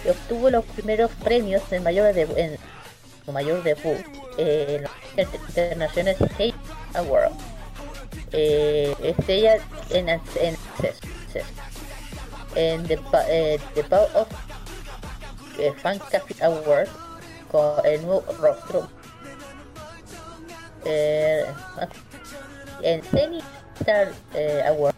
Y 0.05 0.09
obtuvo 0.09 0.49
los 0.49 0.63
primeros 0.65 1.11
premios 1.23 1.61
en 1.71 1.83
mayor 1.83 2.13
debu- 2.13 2.37
en 2.37 2.57
mayor 3.31 3.63
debut 3.63 3.97
eh, 4.37 4.75
en 4.77 4.83
los 4.83 4.91
inter- 5.17 5.39
internacionales 5.49 6.21
Hate 6.35 6.53
Award. 6.95 7.31
Eh, 8.31 8.95
estrella 9.01 9.57
en, 9.89 10.09
en, 10.09 10.21
en, 10.39 10.57
en 12.55 12.87
The, 12.87 12.99
eh, 13.27 13.59
The 13.73 13.83
Power 13.83 14.09
of 14.15 14.27
eh, 15.59 15.73
Fan 15.81 15.99
Café 15.99 16.43
Award 16.43 16.87
con 17.51 17.85
el 17.85 18.05
nuevo 18.05 18.23
rostro. 18.39 18.87
Eh, 20.85 21.45
en 22.81 23.03
Semi 23.11 23.41
Star 23.79 24.11
eh, 24.33 24.63
Award 24.67 24.95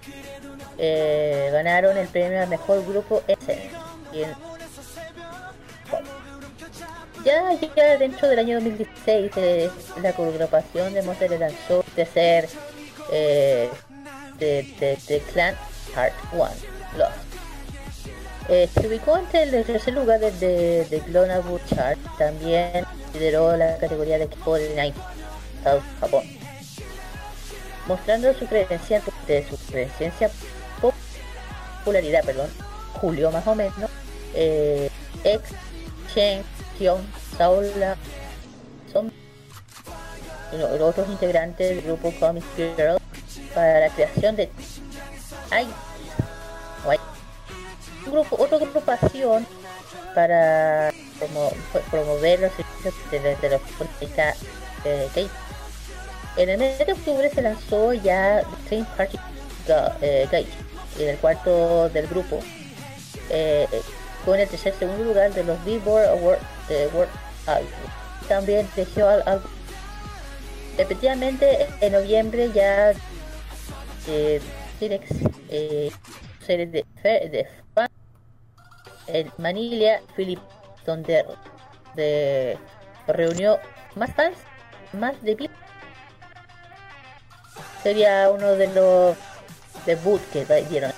ganaron 1.52 1.98
el 1.98 2.08
premio 2.08 2.42
al 2.42 2.48
mejor 2.50 2.86
grupo 2.86 3.22
escena. 3.28 3.80
Y 4.14 4.24
en- 4.24 4.51
ya, 7.24 7.54
ya 7.76 7.98
dentro 7.98 8.28
del 8.28 8.40
año 8.40 8.56
2016 8.56 9.32
eh, 9.36 9.70
la 10.02 10.10
agrupación 10.10 10.94
de 10.94 11.02
Monster 11.02 11.32
lanzó 11.40 11.84
de 11.96 12.06
ser 12.06 12.50
eh, 13.12 13.70
de, 14.40 14.98
de, 15.08 15.20
Clan 15.32 15.56
Heart 15.96 16.14
One 16.34 16.56
Lost. 16.98 17.14
Eh, 18.50 18.68
se 18.74 18.88
ubicó 18.88 19.18
entre 19.18 19.44
el 19.44 19.66
tercer 19.66 19.94
lugar 19.94 20.20
de, 20.20 20.32
de, 20.32 20.86
de 20.86 21.00
Global 21.02 21.62
Chart, 21.68 22.00
también 22.18 22.86
lideró 23.14 23.56
la 23.56 23.78
categoría 23.78 24.18
de 24.18 24.26
equipo 24.26 24.56
de 24.56 24.76
Night 24.76 24.96
South 25.64 25.84
Japón, 26.00 26.24
mostrando 27.88 28.34
su 28.34 28.46
credencia 28.48 29.02
de 29.28 29.48
su 29.48 29.58
presencia 29.72 30.30
popularidad, 30.82 32.24
perdón, 32.26 32.50
julio 32.94 33.32
más 33.32 33.46
o 33.48 33.56
menos, 33.56 33.90
eh, 34.34 34.90
ex 35.24 35.44
Chen, 36.14 36.44
Saula, 37.38 37.96
son 38.92 39.12
lo- 40.54 40.78
los 40.78 40.82
otros 40.90 41.08
integrantes 41.10 41.70
del 41.70 41.82
grupo 41.82 42.12
Comic 42.20 42.44
Girl 42.56 42.98
para 43.54 43.80
la 43.82 43.90
creación 43.90 44.36
de 44.36 44.50
Ay, 45.52 45.68
o 46.86 46.90
Ay- 46.90 47.00
un 48.06 48.12
grupo, 48.14 48.36
otra 48.42 48.58
agrupación 48.58 49.46
para 50.16 50.92
promo- 51.20 51.54
promover 51.90 52.40
los 52.40 52.52
servicios 52.54 53.12
de, 53.12 53.20
de, 53.20 53.36
de 53.36 53.50
los 53.50 53.62
eh. 54.86 55.30
En 56.38 56.50
el 56.50 56.58
mes 56.58 56.80
de 56.86 56.94
octubre 56.94 57.30
se 57.30 57.42
lanzó 57.42 57.94
ya 57.94 58.42
Train 58.68 58.86
Party 58.98 59.18
Ga- 59.68 59.96
eh, 60.02 60.28
Gate, 60.32 60.48
en 60.98 61.10
el 61.10 61.18
cuarto 61.18 61.90
del 61.90 62.08
grupo, 62.08 62.40
eh, 63.30 63.68
con 64.26 64.40
el 64.40 64.48
tercer 64.48 64.74
segundo 64.76 65.04
lugar 65.04 65.34
de 65.34 65.44
los 65.44 65.64
Billboard 65.66 66.08
Awards 66.10 66.44
de 66.68 66.88
World. 66.88 67.12
También 68.28 68.68
dejó 68.76 69.08
al, 69.08 69.24
al- 69.26 69.42
efectivamente 70.78 71.68
en 71.82 71.94
noviembre 71.94 72.52
ya 72.54 72.92
eh, 74.08 74.42
eh, 75.50 75.92
serie 76.46 76.66
de, 76.68 76.86
de 77.04 77.48
fan 77.76 77.90
en 79.08 79.32
Manila, 79.38 80.00
Philip, 80.16 80.40
donde 80.86 81.26
de, 81.96 82.58
reunió 83.08 83.60
más 83.96 84.14
fans, 84.14 84.38
más 84.94 85.22
de. 85.24 85.50
Sería 87.84 88.30
uno 88.30 88.52
de 88.52 88.68
los 88.68 89.18
debut 89.86 90.22
que 90.32 90.46
dieron. 90.70 90.92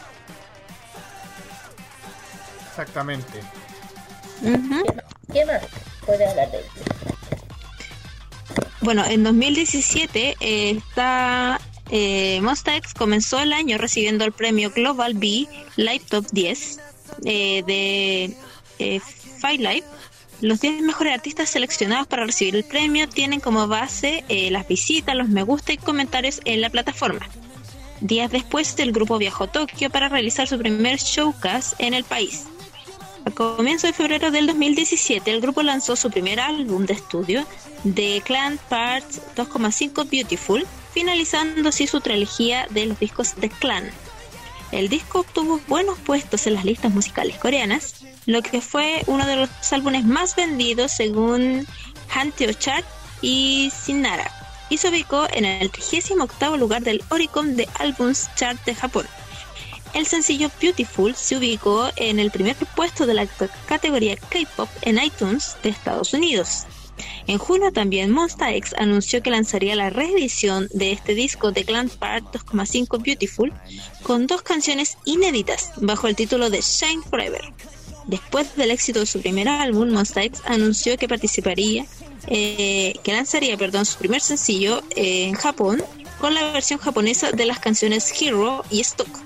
Exactamente. 2.73 3.39
¿Qué 5.31 5.45
más 5.45 5.61
puede 6.05 6.27
hablar 6.27 6.49
de 6.49 6.57
esto? 6.57 6.81
Bueno, 8.81 9.05
en 9.05 9.23
2017 9.23 10.37
eh, 10.39 10.71
está 10.71 11.61
eh, 11.91 12.41
Monsta 12.41 12.75
X 12.75 12.95
comenzó 12.95 13.39
el 13.39 13.53
año 13.53 13.77
recibiendo 13.77 14.25
el 14.25 14.31
premio 14.31 14.71
Global 14.71 15.13
B 15.13 15.47
Live 15.75 16.01
Top 16.09 16.25
10 16.31 16.79
eh, 17.25 17.63
de 17.67 18.35
eh, 18.79 18.99
Five 19.39 19.59
Live. 19.59 19.83
Los 20.41 20.59
10 20.59 20.81
mejores 20.81 21.13
artistas 21.13 21.51
seleccionados 21.51 22.07
para 22.07 22.25
recibir 22.25 22.55
el 22.55 22.63
premio 22.63 23.07
tienen 23.07 23.39
como 23.39 23.67
base 23.67 24.25
eh, 24.27 24.49
las 24.49 24.67
visitas, 24.67 25.15
los 25.15 25.29
me 25.29 25.43
gusta 25.43 25.73
y 25.73 25.77
comentarios 25.77 26.41
en 26.45 26.59
la 26.61 26.71
plataforma. 26.71 27.29
Días 28.01 28.31
después, 28.31 28.77
el 28.79 28.91
grupo 28.91 29.19
viajó 29.19 29.45
a 29.45 29.51
Tokio 29.51 29.89
para 29.89 30.09
realizar 30.09 30.47
su 30.47 30.57
primer 30.57 30.97
showcase 30.97 31.75
en 31.79 31.93
el 31.93 32.03
país. 32.03 32.45
A 33.25 33.31
comienzo 33.31 33.87
de 33.87 33.93
febrero 33.93 34.31
del 34.31 34.47
2017, 34.47 35.31
el 35.31 35.39
grupo 35.39 35.63
lanzó 35.63 35.95
su 35.95 36.11
primer 36.11 36.41
álbum 36.41 36.85
de 36.85 36.93
estudio, 36.93 37.45
The 37.95 38.21
Clan 38.25 38.59
Parts 38.67 39.21
2,5 39.35 40.09
Beautiful, 40.09 40.67
finalizando 40.93 41.69
así 41.69 41.87
su 41.87 42.01
trilogía 42.01 42.67
de 42.69 42.85
los 42.85 42.99
discos 42.99 43.35
de 43.37 43.49
Clan. 43.49 43.89
El 44.73 44.89
disco 44.89 45.21
obtuvo 45.21 45.61
buenos 45.67 45.97
puestos 45.99 46.47
en 46.47 46.55
las 46.55 46.65
listas 46.65 46.93
musicales 46.93 47.37
coreanas, 47.37 48.03
lo 48.25 48.41
que 48.41 48.59
fue 48.59 49.03
uno 49.07 49.25
de 49.25 49.37
los 49.37 49.49
álbumes 49.71 50.03
más 50.03 50.35
vendidos 50.35 50.91
según 50.91 51.65
Hanteo 52.13 52.51
Chart 52.51 52.85
y 53.21 53.71
Sinara, 53.71 54.29
y 54.69 54.79
se 54.79 54.89
ubicó 54.89 55.27
en 55.31 55.45
el 55.45 55.69
38 55.71 56.57
lugar 56.57 56.81
del 56.81 57.01
Oricon 57.09 57.55
de 57.55 57.69
Albums 57.79 58.29
Chart 58.35 58.59
de 58.65 58.75
Japón. 58.75 59.05
El 59.93 60.07
sencillo 60.07 60.49
Beautiful 60.59 61.15
se 61.15 61.37
ubicó 61.37 61.87
en 61.95 62.19
el 62.19 62.31
primer 62.31 62.55
puesto 62.75 63.05
de 63.05 63.13
la 63.13 63.27
categoría 63.67 64.15
K-pop 64.15 64.67
en 64.81 65.01
iTunes 65.01 65.55
de 65.61 65.69
Estados 65.69 66.13
Unidos. 66.13 66.65
En 67.27 67.37
junio 67.37 67.71
también 67.71 68.11
Monsta 68.11 68.53
X 68.53 68.73
anunció 68.77 69.21
que 69.21 69.29
lanzaría 69.29 69.75
la 69.75 69.89
reedición 69.89 70.67
de 70.73 70.91
este 70.91 71.13
disco 71.15 71.51
de 71.51 71.63
Clan 71.63 71.89
Part 71.89 72.25
2,5 72.35 73.03
Beautiful 73.03 73.53
con 74.01 74.27
dos 74.27 74.41
canciones 74.41 74.97
inéditas 75.05 75.71
bajo 75.77 76.07
el 76.07 76.15
título 76.15 76.49
de 76.49 76.61
Shine 76.61 77.03
Forever. 77.03 77.53
Después 78.07 78.55
del 78.55 78.71
éxito 78.71 78.99
de 78.99 79.05
su 79.05 79.21
primer 79.21 79.47
álbum, 79.47 79.91
Monsta 79.91 80.23
X 80.23 80.41
anunció 80.45 80.97
que 80.97 81.07
participaría, 81.07 81.85
eh, 82.27 82.95
que 83.03 83.13
lanzaría, 83.13 83.57
perdón, 83.57 83.85
su 83.85 83.97
primer 83.97 84.21
sencillo 84.21 84.83
eh, 84.95 85.25
en 85.25 85.35
Japón 85.35 85.83
con 86.19 86.33
la 86.33 86.51
versión 86.51 86.79
japonesa 86.79 87.31
de 87.31 87.45
las 87.45 87.59
canciones 87.59 88.13
Hero 88.21 88.65
y 88.69 88.81
Stock. 88.81 89.22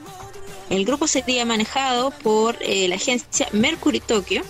El 0.70 0.86
grupo 0.86 1.08
sería 1.08 1.46
manejado 1.46 2.12
por 2.12 2.58
eh, 2.62 2.88
la 2.88 2.96
agencia 2.96 3.48
Mercury 3.52 4.00
Tokyo, 4.02 4.42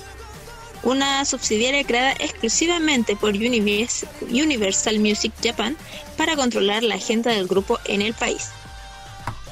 una 0.84 1.26
subsidiaria 1.26 1.84
creada 1.84 2.14
exclusivamente 2.14 3.16
por 3.16 3.34
Univers- 3.34 4.08
Universal 4.22 5.00
Music 5.00 5.34
Japan 5.44 5.78
para 6.16 6.36
controlar 6.36 6.84
la 6.84 6.96
agenda 6.96 7.32
del 7.32 7.48
grupo 7.48 7.80
en 7.86 8.02
el 8.02 8.14
país. 8.14 8.50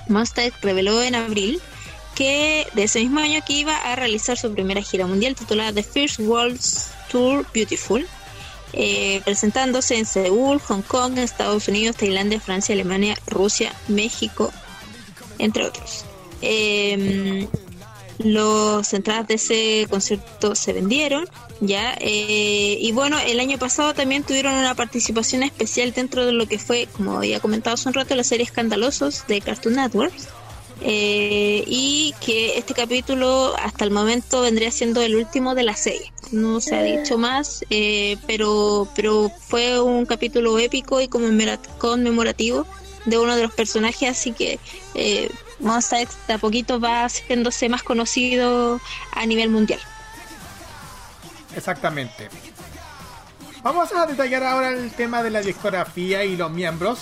X 0.10 0.54
reveló 0.62 1.02
en 1.02 1.16
abril 1.16 1.62
que 2.16 2.68
de 2.74 2.84
ese 2.84 3.00
mismo 3.00 3.20
año 3.20 3.42
que 3.46 3.54
iba 3.54 3.76
a 3.76 3.96
realizar 3.96 4.38
su 4.38 4.54
primera 4.54 4.82
gira 4.82 5.06
mundial 5.06 5.36
titulada 5.36 5.74
The 5.74 5.84
First 5.84 6.20
World 6.20 6.60
Tour 7.12 7.46
Beautiful, 7.54 8.08
eh, 8.74 9.22
presentándose 9.26 9.98
en 9.98 10.06
Seúl, 10.06 10.60
Hong 10.60 10.82
Kong, 10.82 11.18
Estados 11.18 11.68
Unidos, 11.68 11.98
Tailandia, 11.98 12.40
Francia, 12.40 12.74
Alemania, 12.74 13.16
Rusia, 13.28 13.74
México, 13.88 14.52
entre 15.40 15.66
otros. 15.66 16.06
Eh, 16.42 17.48
los 18.20 18.94
entradas 18.94 19.28
de 19.28 19.34
ese 19.34 19.88
concierto 19.90 20.56
se 20.56 20.72
vendieron 20.72 21.28
ya 21.60 21.96
eh, 22.00 22.78
y 22.80 22.92
bueno 22.94 23.18
el 23.20 23.42
año 23.42 23.58
pasado 23.58 23.94
también 23.94 24.24
tuvieron 24.24 24.54
una 24.54 24.74
participación 24.74 25.44
especial 25.44 25.92
dentro 25.92 26.26
de 26.26 26.32
lo 26.32 26.48
que 26.48 26.58
fue 26.58 26.88
como 26.96 27.18
había 27.18 27.42
comentado 27.42 27.74
hace 27.74 27.90
un 27.90 27.94
rato 27.94 28.16
la 28.16 28.24
serie 28.24 28.46
Escandalosos 28.46 29.28
de 29.28 29.42
Cartoon 29.42 29.76
Network 29.76 30.14
eh, 30.82 31.64
y 31.68 32.14
que 32.26 32.58
este 32.58 32.74
capítulo 32.74 33.54
hasta 33.62 33.84
el 33.84 33.92
momento 33.92 34.42
vendría 34.42 34.72
siendo 34.72 35.02
el 35.02 35.16
último 35.16 35.56
de 35.56 35.64
la 35.64 35.76
serie. 35.76 36.12
No 36.32 36.60
se 36.60 36.76
ha 36.76 36.84
dicho 36.84 37.18
más 37.18 37.66
eh, 37.70 38.18
pero 38.28 38.88
pero 38.96 39.30
fue 39.48 39.80
un 39.82 40.06
capítulo 40.06 40.58
épico 40.58 41.02
y 41.02 41.08
conmemora- 41.08 41.60
conmemorativo 41.80 42.66
de 43.06 43.18
uno 43.18 43.36
de 43.36 43.44
los 43.44 43.54
personajes 43.54 44.10
así 44.10 44.32
que 44.32 44.58
eh, 44.96 45.30
X 45.60 46.18
de 46.28 46.34
a 46.34 46.38
poquito 46.38 46.80
va 46.80 47.06
haciéndose 47.06 47.70
más 47.70 47.84
conocido 47.84 48.80
a 49.14 49.26
nivel 49.26 49.50
mundial. 49.50 49.80
Exactamente. 51.56 52.30
Vamos 53.64 53.92
a 53.94 54.06
detallar 54.06 54.44
ahora 54.44 54.70
el 54.70 54.92
tema 54.92 55.24
de 55.24 55.32
la 55.32 55.42
discografía 55.42 56.24
y 56.24 56.38
los 56.38 56.52
miembros. 56.52 57.00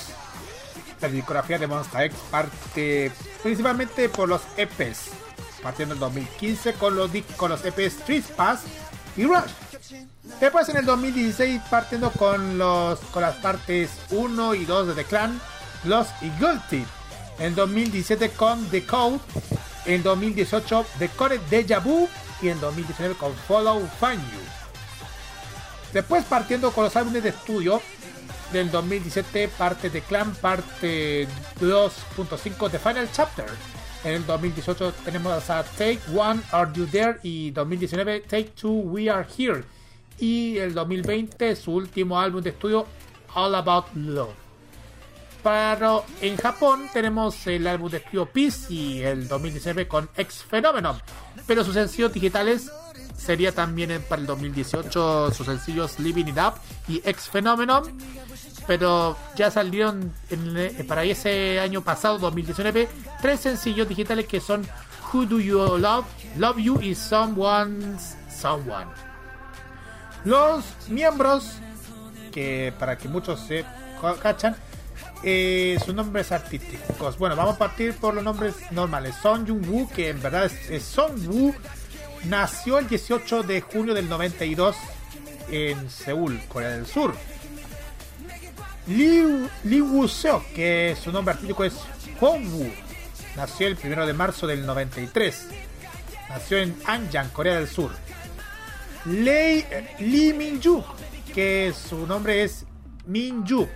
La 1.01 1.09
discografía 1.09 1.57
de 1.57 1.67
Monsta 1.67 2.05
X 2.05 2.17
parte 2.31 3.11
principalmente 3.41 4.07
por 4.07 4.29
los 4.29 4.41
EPs, 4.55 5.09
partiendo 5.61 5.95
en 5.95 5.99
2015 5.99 6.73
con 6.75 6.95
los, 6.95 7.11
con 7.35 7.49
los 7.49 7.65
EPs 7.65 7.99
Street 7.99 8.23
Pass 8.37 8.61
y 9.17 9.25
Rush. 9.25 9.51
Después 10.39 10.69
en 10.69 10.77
el 10.77 10.85
2016 10.85 11.61
partiendo 11.69 12.11
con 12.11 12.57
los 12.57 12.99
con 13.11 13.23
las 13.23 13.35
partes 13.35 13.89
1 14.11 14.55
y 14.55 14.63
2 14.63 14.87
de 14.87 14.93
The 14.93 15.03
Clan, 15.03 15.41
Lost 15.83 16.11
y 16.21 16.29
Guilty. 16.39 16.85
En 17.39 17.55
2017 17.55 18.29
con 18.29 18.65
The 18.69 18.85
Code. 18.85 19.19
En 19.85 20.03
2018 20.03 20.85
The 20.99 21.09
Core 21.09 21.39
Deja 21.49 21.79
Vu. 21.79 22.07
Y 22.41 22.49
en 22.49 22.59
2019 22.59 23.15
con 23.15 23.33
Follow 23.33 23.79
Find 23.99 24.21
You. 24.21 24.39
Después 25.93 26.25
partiendo 26.25 26.71
con 26.71 26.85
los 26.85 26.95
álbumes 26.95 27.23
de 27.23 27.29
estudio 27.29 27.81
del 28.51 28.69
2017, 28.71 29.47
parte 29.47 29.89
de 29.89 30.01
Clan, 30.01 30.33
parte 30.35 31.27
2.5 31.59 32.69
de 32.69 32.79
Final 32.79 33.09
Chapter. 33.11 33.45
En 34.03 34.15
el 34.15 34.25
2018 34.25 34.93
tenemos 35.05 35.49
a 35.49 35.63
Take 35.63 35.99
One, 36.15 36.41
Are 36.51 36.71
You 36.73 36.85
There? 36.85 37.19
Y 37.23 37.51
2019, 37.51 38.21
Take 38.21 38.51
Two, 38.55 38.71
We 38.71 39.09
Are 39.09 39.25
Here. 39.37 39.63
Y 40.19 40.57
el 40.57 40.73
2020, 40.73 41.55
su 41.55 41.73
último 41.73 42.19
álbum 42.19 42.41
de 42.41 42.51
estudio, 42.51 42.85
All 43.33 43.55
About 43.55 43.85
Love. 43.95 44.42
Pero 45.43 46.05
en 46.21 46.37
Japón 46.37 46.89
tenemos 46.93 47.45
el 47.47 47.67
álbum 47.67 47.91
de 47.91 47.97
estudio 47.97 48.25
Peace 48.25 48.73
y 48.73 49.01
el 49.01 49.27
2019 49.27 49.87
con 49.87 50.09
X 50.15 50.45
Phenomenon. 50.49 50.97
Pero 51.45 51.65
sus 51.65 51.73
sencillos 51.73 52.13
digitales 52.13 52.71
sería 53.17 53.51
también 53.51 54.03
para 54.07 54.21
el 54.21 54.27
2018 54.27 55.31
sus 55.31 55.45
sencillos 55.45 55.99
Living 55.99 56.27
It 56.27 56.37
Up 56.37 56.53
y 56.87 57.01
X 57.03 57.29
Phenomenon. 57.29 57.83
Pero 58.65 59.17
ya 59.35 59.51
salieron 59.51 60.13
eh, 60.29 60.85
para 60.87 61.03
ese 61.03 61.59
año 61.59 61.81
pasado, 61.81 62.17
2019, 62.19 62.87
tres 63.21 63.41
sencillos 63.41 63.89
digitales 63.89 64.25
que 64.25 64.39
son 64.39 64.65
Who 65.11 65.25
Do 65.25 65.39
You 65.39 65.77
Love, 65.77 66.05
Love 66.37 66.57
You 66.57 66.81
y 66.81 66.95
Someone's 66.95 68.15
Someone. 68.29 68.87
Los 70.23 70.63
miembros, 70.87 71.55
que 72.31 72.73
para 72.79 72.97
que 72.97 73.09
muchos 73.09 73.41
se 73.41 73.65
cachan, 74.21 74.55
eh, 75.23 75.77
sus 75.83 75.93
nombres 75.93 76.31
artísticos. 76.31 77.17
Bueno, 77.17 77.35
vamos 77.35 77.55
a 77.55 77.57
partir 77.57 77.95
por 77.95 78.13
los 78.13 78.23
nombres 78.23 78.55
normales. 78.71 79.15
Son 79.21 79.47
Jung 79.47 79.65
Woo, 79.67 79.89
que 79.89 80.09
en 80.09 80.21
verdad 80.21 80.45
es, 80.45 80.69
es 80.69 80.83
Song 80.83 81.17
Woo, 81.27 81.55
nació 82.25 82.79
el 82.79 82.87
18 82.87 83.43
de 83.43 83.61
junio 83.61 83.93
del 83.93 84.09
92 84.09 84.75
en 85.49 85.89
Seúl, 85.89 86.39
Corea 86.47 86.69
del 86.69 86.85
Sur. 86.85 87.13
Lee, 88.87 89.47
Lee 89.63 89.81
Woo 89.81 90.07
Seo, 90.07 90.43
que 90.53 90.95
su 91.01 91.11
nombre 91.11 91.33
artístico 91.33 91.63
es 91.63 91.73
Hong 92.19 92.45
Woo, 92.53 92.71
nació 93.35 93.67
el 93.67 93.77
1 93.81 94.05
de 94.05 94.13
marzo 94.13 94.47
del 94.47 94.65
93. 94.65 95.47
Nació 96.29 96.57
en 96.57 96.75
Anyang, 96.85 97.29
Corea 97.29 97.55
del 97.55 97.67
Sur. 97.67 97.91
Lee, 99.05 99.65
Lee 99.99 100.33
Min-juk, 100.33 100.83
que 101.33 101.73
su 101.73 102.07
nombre 102.07 102.43
es 102.43 102.65
Min-juk. 103.05 103.69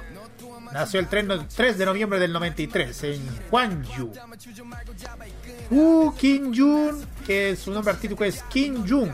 Nació 0.73 0.99
el 0.99 1.07
3, 1.07 1.25
no- 1.25 1.45
3 1.47 1.77
de 1.77 1.85
noviembre 1.85 2.19
del 2.19 2.31
93 2.33 3.03
en 3.03 3.27
Gwangju. 3.49 4.11
Woo 5.71 6.13
Kim-jun, 6.15 7.05
que 7.25 7.55
su 7.55 7.71
nombre 7.71 7.93
artístico 7.93 8.23
es 8.23 8.43
Kim 8.43 8.87
Jun. 8.87 9.13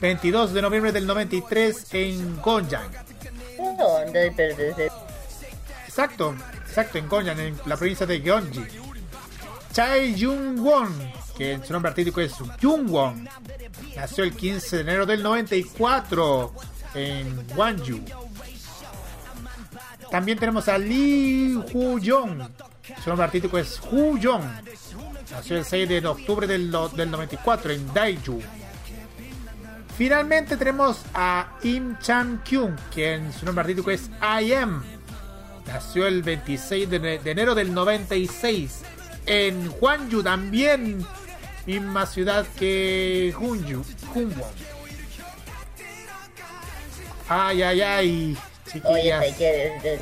22 0.00 0.52
de 0.52 0.62
noviembre 0.62 0.92
del 0.92 1.06
93 1.06 1.86
en 1.92 2.40
Gongyang. 2.40 2.90
Exacto, 5.86 6.34
exacto, 6.66 6.98
en 6.98 7.08
Gongyang, 7.08 7.38
en 7.38 7.56
la 7.66 7.76
provincia 7.76 8.04
de 8.06 8.20
Gyeonggi. 8.20 8.64
Chae 9.72 10.14
Jung-won, 10.18 11.12
que 11.36 11.58
su 11.64 11.72
nombre 11.72 11.90
artístico 11.90 12.20
es 12.20 12.32
Jung-won. 12.60 13.28
Nació 13.96 14.24
el 14.24 14.34
15 14.34 14.76
de 14.76 14.82
enero 14.82 15.06
del 15.06 15.22
94 15.22 16.52
en 16.94 17.46
Gwangju. 17.54 18.00
También 20.14 20.38
tenemos 20.38 20.68
a 20.68 20.78
Lee 20.78 21.56
Hu-jong. 21.72 22.40
Su 23.02 23.08
nombre 23.10 23.24
artístico 23.24 23.58
es 23.58 23.80
Hu-jong. 23.80 24.44
Nació 25.32 25.56
el 25.58 25.64
6 25.64 25.88
de 25.88 26.06
octubre 26.06 26.46
del, 26.46 26.70
no- 26.70 26.88
del 26.88 27.10
94 27.10 27.72
en 27.72 27.92
Daeju. 27.92 28.40
Finalmente 29.98 30.56
tenemos 30.56 31.00
a 31.14 31.56
Im 31.64 31.98
Chan-kyung, 31.98 32.76
quien 32.94 33.32
su 33.32 33.44
nombre 33.44 33.62
artístico 33.62 33.90
es 33.90 34.08
I 34.22 34.52
Am. 34.52 34.84
Nació 35.66 36.06
el 36.06 36.22
26 36.22 36.88
de, 36.90 37.20
enero 37.24 37.56
del 37.56 37.74
96 37.74 38.82
en 39.26 39.68
Gwangju 39.80 40.22
también, 40.22 41.04
misma 41.66 42.06
ciudad 42.06 42.46
que 42.56 43.34
Hunju, 43.36 43.82
Hunwon. 44.14 44.50
Ay, 47.28 47.62
ay, 47.62 47.80
ay, 47.80 48.38
chiquillas. 48.74 49.34
que. 49.36 50.00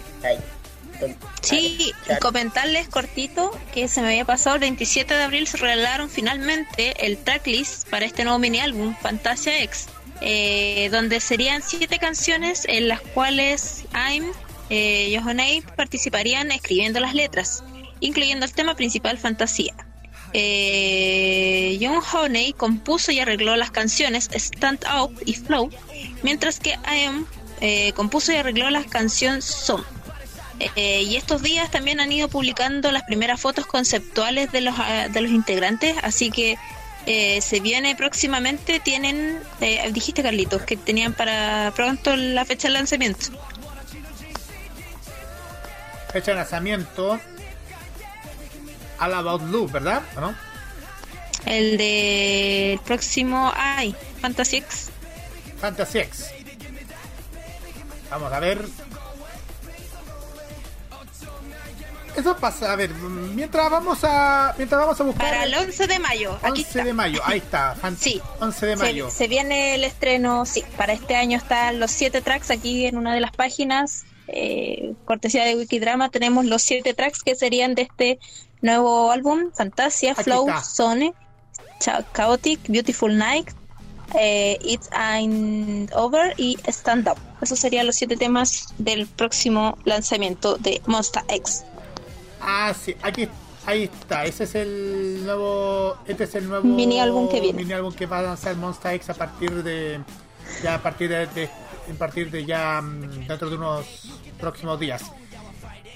Sí, 1.41 1.93
y 2.09 2.19
comentarles 2.21 2.89
cortito 2.89 3.51
que 3.75 3.89
se 3.89 4.01
me 4.01 4.09
había 4.09 4.25
pasado 4.25 4.57
el 4.57 4.61
27 4.61 5.15
de 5.15 5.23
abril 5.23 5.47
se 5.47 5.57
revelaron 5.57 6.09
finalmente 6.09 7.07
el 7.07 7.19
tracklist 7.19 7.89
para 7.89 8.05
este 8.05 8.25
nuevo 8.25 8.39
mini 8.39 8.61
álbum 8.61 8.95
Fantasia 9.01 9.63
X, 9.63 9.87
eh, 10.21 10.89
donde 10.93 11.19
serían 11.21 11.63
siete 11.63 11.99
canciones 11.99 12.65
en 12.69 12.87
las 12.87 13.01
cuales 13.01 13.85
I'm, 13.93 14.33
eh, 14.71 15.17
Johannay 15.19 15.63
participarían 15.77 16.53
escribiendo 16.53 17.01
las 17.01 17.15
letras, 17.15 17.65
incluyendo 17.99 18.47
el 18.47 18.53
tema 18.53 18.77
principal 18.77 19.19
Fantasía. 19.19 19.75
Eh, 20.35 21.79
John 21.81 22.01
Honey 22.13 22.55
compuso 22.55 23.13
y 23.13 23.21
arregló 23.21 23.57
las 23.57 23.71
canciones 23.71 24.31
Stand 24.33 24.85
Up 24.99 25.21
y 25.27 25.35
Flow, 25.35 25.71
mientras 26.23 26.59
que 26.59 26.71
I 26.71 27.25
eh, 27.63 27.93
compuso 27.95 28.33
y 28.33 28.37
arregló 28.37 28.69
la 28.71 28.85
canción 28.85 29.41
Some. 29.41 29.85
Eh, 30.77 31.03
y 31.03 31.17
estos 31.17 31.43
días 31.43 31.71
también 31.71 32.01
han 32.01 32.11
ido 32.13 32.29
publicando 32.29 32.93
las 32.93 33.05
primeras 33.05 33.41
fotos 33.41 33.67
conceptuales 33.67 34.53
de 34.53 34.61
los, 34.61 34.75
ah, 34.79 35.09
de 35.09 35.21
los 35.21 35.31
integrantes, 35.31 35.95
así 36.03 36.31
que 36.31 36.59
eh, 37.07 37.41
se 37.41 37.61
viene 37.61 37.97
próximamente, 37.97 38.81
tienen, 38.81 39.41
eh, 39.61 39.89
dijiste 39.93 40.23
Carlitos, 40.23 40.63
que 40.63 40.77
tenían 40.77 41.15
para 41.15 41.73
pronto 41.75 42.15
la 42.17 42.45
fecha 42.45 42.69
de 42.69 42.75
lanzamiento. 42.75 43.31
Fecha 46.13 46.33
de 46.33 46.37
lanzamiento. 46.37 47.21
All 49.01 49.15
About 49.15 49.43
Love, 49.43 49.73
¿verdad? 49.73 50.03
¿O 50.17 50.21
no? 50.21 50.35
El 51.47 51.77
del 51.77 52.79
próximo, 52.81 53.53
ay, 53.57 53.97
Fantasy 54.21 54.59
X. 54.59 54.91
Fantasy 55.61 55.99
X. 55.99 56.42
Vamos 58.13 58.33
a 58.33 58.41
ver. 58.41 58.65
Eso 62.17 62.37
pasa, 62.37 62.71
a 62.73 62.77
ver, 62.77 62.91
mientras 62.91 63.71
vamos 63.71 64.01
a 64.03 64.55
mientras 64.59 64.79
vamos 64.83 65.01
a 65.01 65.05
buscar 65.05 65.31
Para 65.31 65.45
el 65.45 65.55
11 65.55 65.87
de 65.87 65.99
mayo, 65.99 66.35
aquí 66.43 66.61
11 66.61 66.63
está. 66.63 66.85
de 66.85 66.93
mayo, 66.93 67.23
ahí 67.25 67.39
está, 67.39 67.75
Sí. 67.99 68.21
11 68.39 68.67
de 68.67 68.77
Se- 68.77 68.83
mayo. 68.83 69.11
Se, 69.11 69.29
viene 69.29 69.75
el 69.77 69.85
estreno, 69.85 70.45
sí, 70.45 70.63
para 70.77 70.93
este 70.93 71.17
año 71.17 71.39
están 71.39 71.81
los 71.81 71.91
siete 71.91 72.21
tracks 72.21 72.51
aquí 72.51 72.85
en 72.85 72.99
una 72.99 73.15
de 73.15 73.21
las 73.21 73.31
páginas, 73.33 74.05
eh, 74.29 74.93
cortesía 75.07 75.45
de 75.45 75.57
Wikidrama, 75.57 76.11
tenemos 76.11 76.45
los 76.45 76.61
siete 76.63 76.93
tracks 76.93 77.23
que 77.23 77.35
serían 77.35 77.75
de 77.75 77.83
este 77.83 78.19
nuevo 78.61 79.11
álbum, 79.11 79.51
Fantasia, 79.55 80.13
Aquí 80.13 80.25
Flow, 80.25 80.49
está. 80.51 80.63
Zone, 80.63 81.15
Cha- 81.81 82.05
Chaotic, 82.15 82.61
Beautiful 82.69 83.17
Night, 83.17 83.49
eh, 84.19 84.59
It's 84.63 84.89
Ain't 84.93 85.93
Over 85.95 86.35
y 86.37 86.59
Stand 86.67 87.09
Up. 87.09 87.17
Esos 87.41 87.59
serían 87.59 87.87
los 87.87 87.97
siete 87.97 88.17
temas 88.17 88.73
del 88.79 89.07
próximo 89.07 89.77
lanzamiento 89.85 90.57
de 90.59 90.81
Monster 90.87 91.23
X. 91.29 91.65
Ah, 92.41 92.75
sí, 92.81 92.95
aquí 93.03 93.29
ahí 93.67 93.85
está, 93.85 94.25
ese 94.25 94.45
es 94.45 94.55
el 94.57 95.25
nuevo 95.25 95.97
este 96.07 96.25
es 96.25 96.35
el 96.35 96.49
nuevo 96.49 96.65
Mini 96.67 96.99
álbum 96.99 97.29
que 97.29 97.41
viene. 97.41 97.59
mini 97.59 97.73
álbum 97.73 97.93
que 97.95 98.07
va 98.07 98.19
a 98.19 98.23
lanzar 98.23 98.57
Monster 98.57 98.95
X 98.95 99.11
a 99.11 99.15
partir 99.15 99.63
de 99.63 100.01
ya 100.63 100.75
a 100.75 100.83
partir 100.83 101.09
de, 101.09 101.27
de- 101.29 101.45
a 101.47 101.95
partir 101.99 102.31
de 102.31 102.45
ya 102.45 102.81
mm, 102.83 103.27
dentro 103.29 103.49
de 103.51 103.57
unos 103.57 103.87
próximos 104.41 104.79
días. 104.81 105.03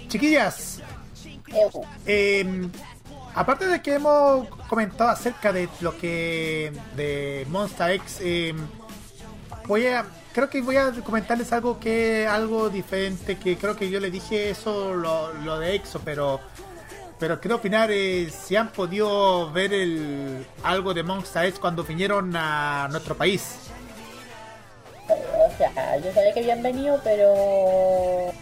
Chiquillas. 0.08 0.80
Eh, 2.06 2.68
aparte 3.36 3.66
de 3.66 3.82
que 3.82 3.94
hemos 3.94 4.48
comentado 4.68 5.10
acerca 5.10 5.52
de 5.52 5.68
lo 5.80 5.96
que 5.96 6.72
de 6.96 7.46
Monster 7.50 7.90
X, 7.92 8.18
eh, 8.22 8.54
voy 9.66 9.86
a 9.86 10.06
creo 10.32 10.50
que 10.50 10.62
voy 10.62 10.76
a 10.76 10.90
comentarles 11.04 11.52
algo 11.52 11.78
que 11.78 12.26
algo 12.26 12.68
diferente 12.70 13.38
que 13.38 13.56
creo 13.56 13.76
que 13.76 13.90
yo 13.90 14.00
le 14.00 14.10
dije 14.10 14.50
eso 14.50 14.94
lo, 14.94 15.32
lo 15.34 15.58
de 15.58 15.76
EXO, 15.76 16.00
pero 16.04 16.40
pero 17.18 17.40
quiero 17.40 17.56
opinar 17.56 17.90
eh, 17.90 18.30
si 18.30 18.56
han 18.56 18.72
podido 18.72 19.50
ver 19.52 19.72
el 19.72 20.46
algo 20.62 20.94
de 20.94 21.02
Monster 21.02 21.44
X 21.46 21.60
cuando 21.60 21.84
vinieron 21.84 22.34
a 22.34 22.88
nuestro 22.90 23.16
país. 23.16 23.56
O 25.08 25.56
sea, 25.56 25.96
yo 25.98 26.12
sabía 26.12 26.34
que 26.34 26.40
habían 26.40 26.62
venido, 26.62 27.00
pero. 27.04 28.32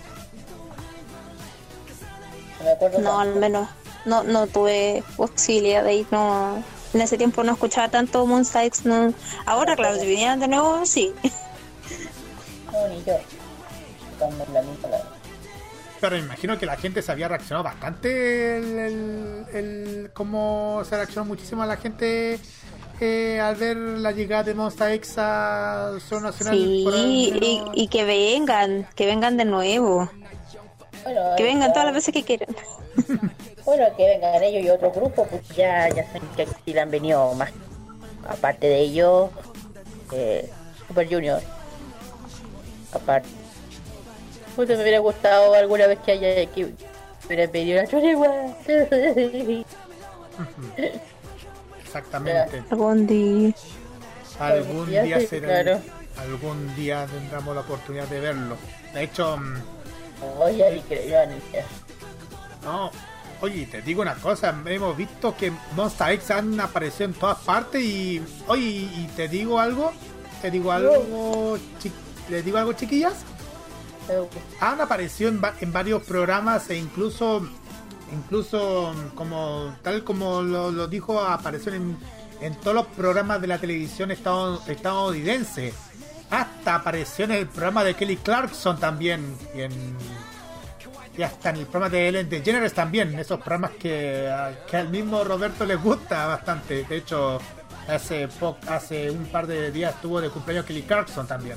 No 2.59 2.65
me 2.65 2.71
acuerdo. 2.71 3.01
No, 3.01 3.21
al 3.21 3.35
menos 3.37 3.69
no, 4.05 4.23
no 4.25 4.47
tuve 4.47 5.03
posibilidad 5.17 5.83
de 5.85 5.95
ir, 5.95 6.07
no. 6.11 6.63
En 6.93 7.01
ese 7.01 7.19
tiempo 7.19 7.43
no 7.43 7.53
escuchaba 7.53 7.89
tanto 7.89 8.25
Monster 8.27 8.65
X, 8.67 8.85
no. 8.85 9.13
Ahora, 9.47 9.75
claro, 9.77 9.99
si 9.99 10.07
vinieran 10.07 10.39
de 10.41 10.49
nuevo, 10.49 10.87
sí. 10.87 11.13
No, 12.73 12.89
ni 12.89 13.03
yo. 13.05 13.17
La 14.53 14.63
misma. 14.63 14.89
Pero 16.01 16.17
me 16.17 16.23
imagino 16.23 16.59
que 16.59 16.67
la 16.67 16.77
gente 16.77 17.03
se 17.03 17.11
había 17.11 17.29
reaccionado 17.29 17.65
bastante. 17.65 18.59
El, 18.59 18.79
el, 18.79 19.45
el- 19.55 20.11
cómo 20.13 20.83
se 20.89 20.97
reaccionó 20.97 21.25
muchísimo 21.25 21.65
la 21.65 21.77
gente 21.79 22.39
eh, 23.01 23.41
al 23.41 23.57
ver 23.57 23.77
la 23.77 24.13
llegada 24.13 24.45
de 24.45 24.55
Monster 24.55 24.93
X 24.93 25.15
a 25.19 25.95
Zona 26.07 26.27
Nacional. 26.29 26.55
Sí, 26.57 27.33
y, 27.41 27.63
y 27.75 27.89
que 27.89 28.05
vengan, 28.05 28.87
que 28.95 29.07
vengan 29.07 29.37
de 29.37 29.47
nuevo, 29.47 30.09
Bueno, 31.03 31.21
que 31.37 31.43
vengan 31.43 31.73
todas 31.73 31.87
las 31.87 31.95
veces 31.95 32.15
que 32.15 32.23
quieran. 32.23 32.55
Bueno, 33.65 33.87
que 33.97 34.05
vengan 34.07 34.43
ellos 34.43 34.63
y 34.65 34.71
otro 34.71 34.91
grupo, 34.93 35.25
pues 35.27 35.49
ya, 35.49 35.89
ya 35.89 36.07
saben 36.07 36.29
que 36.37 36.43
aquí 36.43 36.73
le 36.73 36.81
han 36.81 36.91
venido 36.91 37.33
más. 37.35 37.51
Aparte 38.29 38.67
de 38.67 38.79
ellos, 38.81 39.31
eh, 40.13 40.51
Super 40.87 41.09
Junior. 41.09 41.41
Aparte. 42.93 43.29
Pues 44.55 44.69
me 44.69 44.77
hubiera 44.81 44.99
gustado 45.01 45.55
alguna 45.55 45.87
vez 45.87 45.99
que 46.01 46.13
haya 46.13 46.47
que 46.47 46.73
hubiera 47.27 47.51
pedido 47.51 47.81
una 47.81 47.89
chorigua. 47.89 48.29
Exactamente. 51.85 52.63
Algún 52.71 53.07
día. 53.07 53.55
Algún 54.39 54.87
día 54.91 55.21
sí, 55.21 55.27
será. 55.27 55.63
claro. 55.63 55.81
Algún 56.19 56.75
día 56.77 57.07
tendremos 57.07 57.55
la 57.55 57.61
oportunidad 57.63 58.07
de 58.09 58.21
verlo. 58.21 58.57
De 58.93 59.03
hecho, 59.05 59.37
mm, 59.37 59.63
Oye, 60.41 60.71
ni 60.73 60.81
creo, 60.83 61.27
ni 61.27 61.41
sé. 61.51 61.65
no. 62.65 62.91
Oye, 63.45 63.67
te 63.67 63.83
digo 63.83 64.01
una 64.01 64.15
cosa, 64.15 64.55
hemos 64.65 64.97
visto 64.97 65.37
que 65.37 65.53
Monster 65.77 66.13
X 66.13 66.31
han 66.31 66.59
aparecido 66.61 67.05
en 67.05 67.13
todas 67.15 67.39
partes 67.41 67.83
y. 67.83 68.23
Oye, 68.47 68.63
y 68.63 69.11
te 69.15 69.29
digo 69.29 69.61
algo, 69.61 69.93
te 70.41 70.51
digo 70.51 70.73
algo, 70.73 71.59
les 72.31 72.43
digo 72.43 72.57
algo, 72.57 72.73
chiquillas. 72.73 73.13
Han 74.61 74.81
aparecido 74.81 75.29
en, 75.29 75.43
va- 75.45 75.55
en 75.61 75.73
varios 75.75 76.03
programas 76.05 76.71
e 76.71 76.77
incluso, 76.79 77.47
incluso 78.13 78.95
como 79.15 79.75
tal 79.83 80.05
como 80.05 80.41
lo, 80.41 80.71
lo 80.71 80.87
dijo, 80.89 81.21
apareció 81.21 81.75
en, 81.75 81.99
en 82.41 82.55
todos 82.61 82.75
los 82.75 82.87
programas 82.87 83.43
de 83.43 83.47
la 83.47 83.59
televisión 83.59 84.11
estado- 84.11 84.63
estadounidense. 84.67 85.75
Hasta 86.31 86.77
apareció 86.77 87.27
en 87.27 87.33
el 87.33 87.47
programa 87.47 87.85
de 87.85 87.95
Kelly 87.95 88.17
Clarkson 88.17 88.79
también. 88.81 89.37
Y, 89.55 89.61
en, 89.61 89.73
y 91.17 91.23
hasta 91.23 91.51
en 91.51 91.57
el 91.57 91.67
programa 91.67 91.91
de 91.91 92.09
Ellen 92.09 92.29
DeGeneres 92.29 92.73
también. 92.75 93.19
Esos 93.19 93.39
programas 93.39 93.73
que, 93.73 94.33
que 94.69 94.77
al 94.77 94.89
mismo 94.89 95.23
Roberto 95.25 95.65
le 95.65 95.77
gusta 95.77 96.27
bastante. 96.27 96.85
De 96.85 96.97
hecho, 96.97 97.39
hace, 97.89 98.29
po- 98.29 98.57
hace 98.69 99.11
un 99.11 99.27
par 99.27 99.47
de 99.47 99.71
días 99.71 99.95
estuvo 99.95 100.21
de 100.21 100.31
cumpleaños 100.31 100.67
Kelly 100.67 100.83
Clarkson 100.83 101.27
también. 101.27 101.57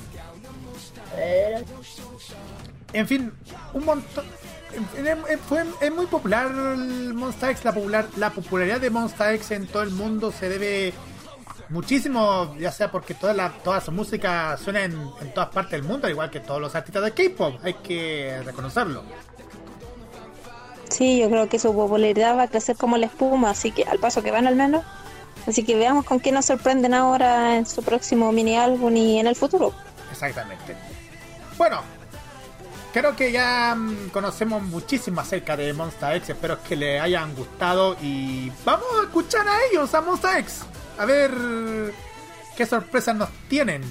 En 2.93 3.07
fin, 3.07 3.33
un 3.73 3.85
montón. 3.85 4.25
fue, 5.47 5.63
es 5.81 5.91
muy 5.91 6.05
popular 6.05 6.47
el 6.47 7.13
Monster 7.13 7.51
X. 7.51 7.65
La, 7.65 7.73
popular, 7.73 8.05
la 8.17 8.29
popularidad 8.29 8.79
de 8.79 8.89
Monster 8.89 9.33
X 9.35 9.51
en 9.51 9.67
todo 9.67 9.83
el 9.83 9.89
mundo 9.91 10.31
se 10.31 10.49
debe 10.49 10.93
muchísimo, 11.69 12.55
ya 12.59 12.71
sea 12.71 12.91
porque 12.91 13.13
toda, 13.13 13.33
la, 13.33 13.49
toda 13.49 13.81
su 13.81 13.91
música 13.91 14.55
suena 14.57 14.83
en, 14.85 14.93
en 15.21 15.33
todas 15.33 15.49
partes 15.49 15.71
del 15.71 15.83
mundo, 15.83 16.07
al 16.07 16.11
igual 16.13 16.29
que 16.29 16.39
todos 16.39 16.61
los 16.61 16.75
artistas 16.75 17.03
de 17.03 17.11
K-pop. 17.11 17.59
Hay 17.63 17.73
que 17.75 18.41
reconocerlo. 18.45 19.03
Sí, 20.89 21.19
yo 21.19 21.29
creo 21.29 21.49
que 21.49 21.59
su 21.59 21.73
popularidad 21.73 22.37
va 22.37 22.43
a 22.43 22.47
crecer 22.47 22.75
como 22.77 22.97
la 22.97 23.07
espuma, 23.07 23.51
así 23.51 23.71
que 23.71 23.83
al 23.83 23.99
paso 23.99 24.23
que 24.23 24.31
van 24.31 24.47
al 24.47 24.55
menos. 24.55 24.83
Así 25.45 25.63
que 25.63 25.75
veamos 25.75 26.05
con 26.05 26.19
qué 26.19 26.31
nos 26.31 26.45
sorprenden 26.45 26.93
ahora 26.93 27.55
en 27.55 27.65
su 27.65 27.81
próximo 27.81 28.31
mini 28.31 28.57
álbum 28.57 28.95
y 28.95 29.19
en 29.19 29.27
el 29.27 29.35
futuro. 29.35 29.73
Exactamente. 30.11 30.75
Bueno, 31.57 31.81
creo 32.93 33.15
que 33.15 33.31
ya 33.31 33.73
mm, 33.75 34.09
conocemos 34.09 34.61
muchísimo 34.61 35.21
acerca 35.21 35.55
de 35.55 35.71
Monster 35.73 36.17
X. 36.17 36.31
Espero 36.31 36.61
que 36.63 36.75
les 36.75 37.01
hayan 37.01 37.33
gustado 37.35 37.95
y 38.01 38.51
vamos 38.65 38.87
a 38.99 39.03
escuchar 39.03 39.47
a 39.47 39.57
ellos, 39.71 39.93
a 39.93 40.01
Monster 40.01 40.37
X. 40.39 40.63
A 40.97 41.05
ver 41.05 41.31
qué 42.55 42.65
sorpresas 42.65 43.15
nos 43.15 43.29
tienen. 43.47 43.81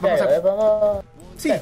Vamos 0.00 0.20
a... 0.20 0.40
vamos. 0.40 1.04
Sí. 1.36 1.52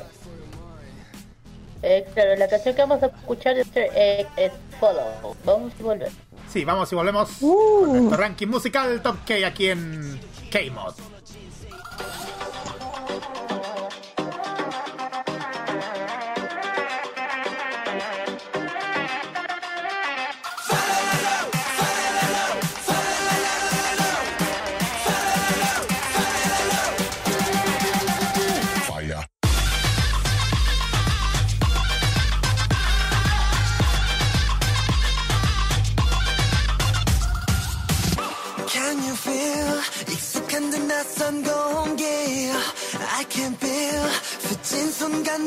Eh, 1.82 2.07
claro, 2.15 2.36
la 2.36 2.48
canción 2.48 2.74
que 2.74 2.82
vamos 2.82 3.03
a 3.03 3.07
escuchar 3.07 3.59
es, 3.59 3.69
eh, 3.74 4.27
es 4.36 4.53
Follow. 4.81 5.36
Vamos 5.44 5.73
y 5.78 5.82
volver. 5.82 6.11
sí, 6.48 6.65
vamos 6.65 6.90
y 6.93 6.94
volvemos 6.94 7.31
Uh. 7.40 7.81
con 7.85 7.93
nuestro 7.98 8.16
ranking 8.19 8.47
musical 8.48 9.01
Top 9.03 9.16
K 9.27 9.47
aquí 9.47 9.69
en 9.69 10.20
K-Mod. 10.51 10.94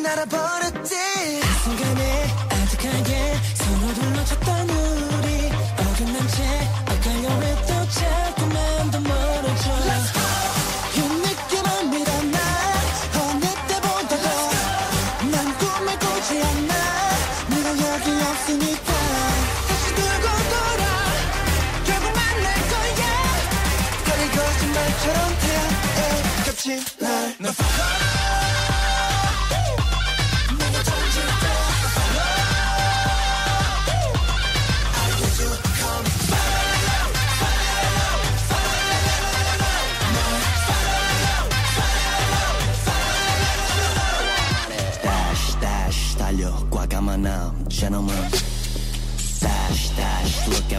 날아버렸 0.09 0.78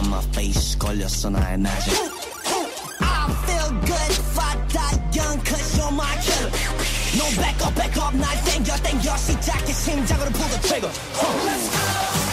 at 0.00 0.06
my 0.08 0.20
face 0.34 0.78
걸렸어 0.78 1.30
나의 1.30 1.58
낮에 1.58 1.92
I 3.00 3.30
feel 3.46 3.70
good 3.80 4.14
fat 4.34 4.58
that 4.72 4.98
young 5.14 5.38
cause 5.44 5.76
you're 5.76 5.92
my 5.92 6.16
killer 6.22 6.50
No 7.16 7.24
back 7.36 7.60
up 7.62 7.74
back 7.74 7.96
up 7.98 8.16
날 8.16 8.44
땡겨 8.44 8.76
땡겨 8.76 9.16
시작해 9.16 9.72
심장으로 9.72 10.30
pull 10.30 10.48
the 10.48 10.68
trigger 10.68 10.90
Let's 11.44 11.68
go 11.70 12.29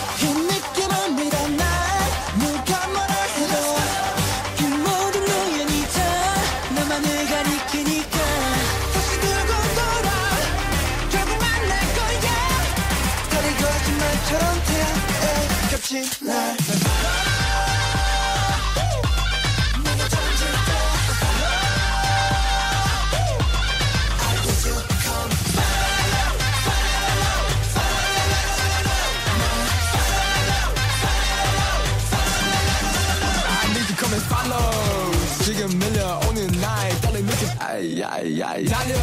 아이, 38.09 38.43
아이, 38.43 38.43
아이. 38.43 38.65
달려. 38.65 38.95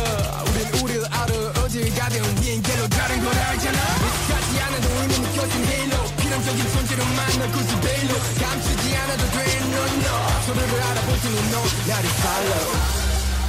우린 0.49 0.83
우리를 0.83 1.05
알아. 1.11 1.63
어딜 1.63 1.93
가든 1.95 2.35
비행기로 2.41 2.87
다른 2.89 3.23
걸 3.23 3.33
알잖아. 3.37 3.77
익숙하지 3.77 4.61
않아도 4.61 4.89
이미 5.03 5.19
느껴진 5.19 5.65
헤일로. 5.65 5.95
필연적인 6.17 6.71
존재로 6.71 7.03
만나 7.05 7.51
굳이 7.51 7.79
베일로. 7.81 8.13
감추지 8.41 8.97
않아도 8.97 9.23
돼, 9.31 9.57
no, 9.57 9.83
no. 9.85 10.41
서로를 10.45 10.81
알아볼 10.81 11.19
테니 11.21 11.35
너 11.51 11.63
나를 11.87 12.09
follow. 12.09 13.05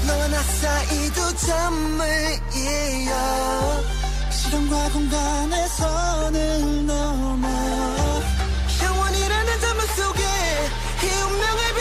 너와 0.07 0.29
나 0.29 0.43
사이도 0.43 1.37
잠을 1.37 2.39
이어 2.55 3.83
시간과 4.31 4.89
공간의 4.91 5.69
선을 5.71 6.87
넘어 6.87 7.49
영원이라는 8.85 9.61
잠을 9.61 9.87
속에 9.89 10.23
이 11.03 11.07
운명을 11.07 11.75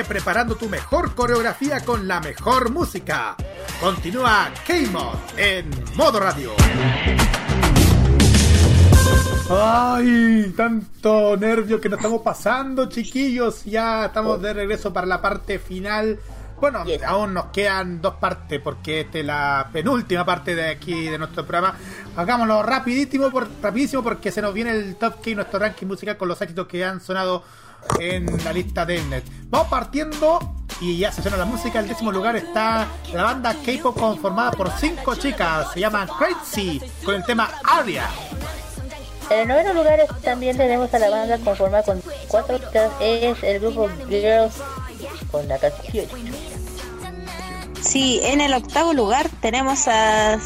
Sigue 0.00 0.14
preparando 0.14 0.56
tu 0.56 0.66
mejor 0.66 1.14
coreografía 1.14 1.80
con 1.80 2.08
la 2.08 2.20
mejor 2.20 2.70
música. 2.70 3.36
Continúa 3.82 4.48
K-Mod 4.66 5.14
en 5.36 5.68
modo 5.94 6.18
radio. 6.18 6.52
Ay, 9.50 10.54
tanto 10.56 11.36
nervio 11.36 11.78
que 11.78 11.90
nos 11.90 11.98
estamos 11.98 12.22
pasando, 12.22 12.88
chiquillos. 12.88 13.66
Ya 13.66 14.06
estamos 14.06 14.40
de 14.40 14.54
regreso 14.54 14.90
para 14.90 15.06
la 15.06 15.20
parte 15.20 15.58
final. 15.58 16.18
Bueno, 16.58 16.82
Yes. 16.86 17.02
aún 17.02 17.34
nos 17.34 17.46
quedan 17.46 18.00
dos 18.00 18.14
partes 18.14 18.58
porque 18.62 19.00
esta 19.00 19.18
es 19.18 19.24
la 19.26 19.68
penúltima 19.70 20.24
parte 20.24 20.54
de 20.54 20.70
aquí 20.70 21.08
de 21.08 21.18
nuestro 21.18 21.44
programa. 21.44 21.76
Hagámoslo 22.16 22.62
rapidísimo, 22.62 23.30
por, 23.30 23.48
rapidísimo 23.62 24.02
porque 24.02 24.30
se 24.32 24.40
nos 24.40 24.54
viene 24.54 24.70
el 24.70 24.96
Top 24.96 25.16
K, 25.22 25.34
nuestro 25.34 25.58
ranking 25.58 25.86
musical 25.86 26.16
con 26.16 26.28
los 26.28 26.40
éxitos 26.40 26.66
que 26.68 26.86
han 26.86 27.02
sonado 27.02 27.44
en 27.98 28.42
la 28.44 28.52
lista 28.52 28.84
de 28.86 29.00
Mnet. 29.02 29.24
Vamos 29.48 29.68
partiendo 29.68 30.38
y 30.80 30.98
ya 30.98 31.12
se 31.12 31.22
suena 31.22 31.36
la 31.36 31.44
música. 31.44 31.78
En 31.78 31.84
el 31.84 31.90
décimo 31.90 32.12
lugar 32.12 32.36
está 32.36 32.86
la 33.12 33.24
banda 33.24 33.54
K-pop 33.54 33.98
conformada 33.98 34.52
por 34.52 34.70
cinco 34.78 35.14
chicas. 35.14 35.72
Se 35.72 35.80
llama 35.80 36.06
Crazy 36.18 36.80
con 37.04 37.14
el 37.14 37.24
tema 37.24 37.50
Aria. 37.64 38.08
En 39.30 39.40
el 39.40 39.48
noveno 39.48 39.74
lugar 39.74 40.00
también 40.24 40.56
tenemos 40.56 40.92
a 40.92 40.98
la 40.98 41.08
banda 41.08 41.38
conformada 41.38 41.84
con 41.84 42.02
cuatro 42.26 42.58
chicas, 42.58 42.90
es 43.00 43.40
el 43.44 43.60
grupo 43.60 43.88
Girls 44.08 44.54
con 45.30 45.46
la 45.46 45.56
canción. 45.58 46.06
Sí, 47.80 48.20
en 48.24 48.40
el 48.40 48.52
octavo 48.54 48.92
lugar 48.92 49.28
tenemos 49.40 49.86
a 49.86 50.38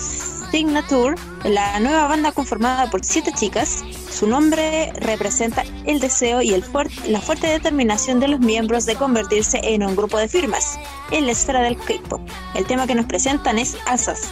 Signature, 0.54 1.16
la 1.42 1.80
nueva 1.80 2.06
banda 2.06 2.30
conformada 2.30 2.88
por 2.88 3.04
siete 3.04 3.32
chicas. 3.32 3.82
Su 4.08 4.28
nombre 4.28 4.92
representa 5.00 5.64
el 5.84 5.98
deseo 5.98 6.42
y 6.42 6.54
el 6.54 6.62
la 7.08 7.20
fuerte 7.20 7.48
determinación 7.48 8.20
de 8.20 8.28
los 8.28 8.38
miembros 8.38 8.86
de 8.86 8.94
convertirse 8.94 9.58
en 9.64 9.82
un 9.82 9.96
grupo 9.96 10.16
de 10.16 10.28
firmas 10.28 10.78
en 11.10 11.26
la 11.26 11.32
esfera 11.32 11.60
del 11.62 11.76
K-pop. 11.76 12.20
El 12.54 12.66
tema 12.66 12.86
que 12.86 12.94
nos 12.94 13.06
presentan 13.06 13.58
es 13.58 13.76
Asas. 13.88 14.30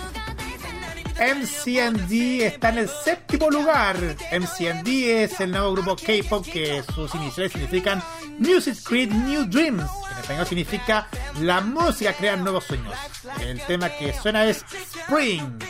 MCND 1.22 2.42
está 2.42 2.70
en 2.70 2.78
el 2.78 2.88
séptimo 2.88 3.48
lugar. 3.48 3.96
MCND 4.32 4.88
es 5.22 5.40
el 5.40 5.52
nuevo 5.52 5.74
grupo 5.74 5.94
K-pop 5.94 6.44
que 6.44 6.82
sus 6.94 7.14
iniciales 7.14 7.52
significan 7.52 8.02
Music 8.38 8.76
Create 8.82 9.14
New 9.14 9.44
Dreams. 9.44 9.84
En 10.10 10.18
español 10.18 10.46
significa 10.46 11.06
la 11.40 11.60
música 11.60 12.12
crea 12.12 12.34
nuevos 12.34 12.64
sueños. 12.64 12.92
El 13.40 13.60
tema 13.66 13.88
que 13.90 14.12
suena 14.12 14.44
es 14.46 14.64
Spring. 14.72 15.60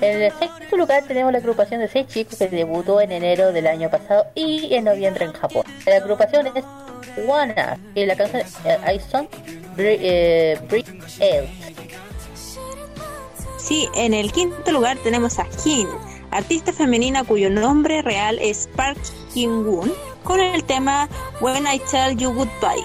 En 0.00 0.22
el 0.22 0.32
sexto 0.32 0.76
lugar 0.78 1.04
tenemos 1.06 1.30
la 1.30 1.38
agrupación 1.38 1.80
de 1.80 1.88
seis 1.88 2.06
chicos 2.06 2.38
que 2.38 2.48
debutó 2.48 3.02
en 3.02 3.12
enero 3.12 3.52
del 3.52 3.66
año 3.66 3.90
pasado 3.90 4.28
y 4.34 4.74
en 4.74 4.84
noviembre 4.84 5.26
en 5.26 5.34
Japón. 5.34 5.64
La 5.84 5.96
agrupación 5.96 6.46
es 6.56 6.64
Wanna 7.26 7.78
y 7.94 8.06
la 8.06 8.16
canción 8.16 8.42
I 8.66 8.98
Son 9.10 9.28
Break 9.76 10.86
Out. 11.20 11.81
Sí, 13.62 13.88
en 13.94 14.12
el 14.12 14.32
quinto 14.32 14.72
lugar 14.72 14.98
tenemos 15.04 15.38
a 15.38 15.44
Jin, 15.62 15.86
artista 16.32 16.72
femenina 16.72 17.22
cuyo 17.22 17.48
nombre 17.48 18.02
real 18.02 18.36
es 18.40 18.68
Park 18.74 18.98
Jin-woon, 19.32 19.92
con 20.24 20.40
el 20.40 20.64
tema 20.64 21.08
When 21.40 21.64
I 21.72 21.80
Tell 21.88 22.16
You 22.16 22.32
Goodbye. 22.32 22.84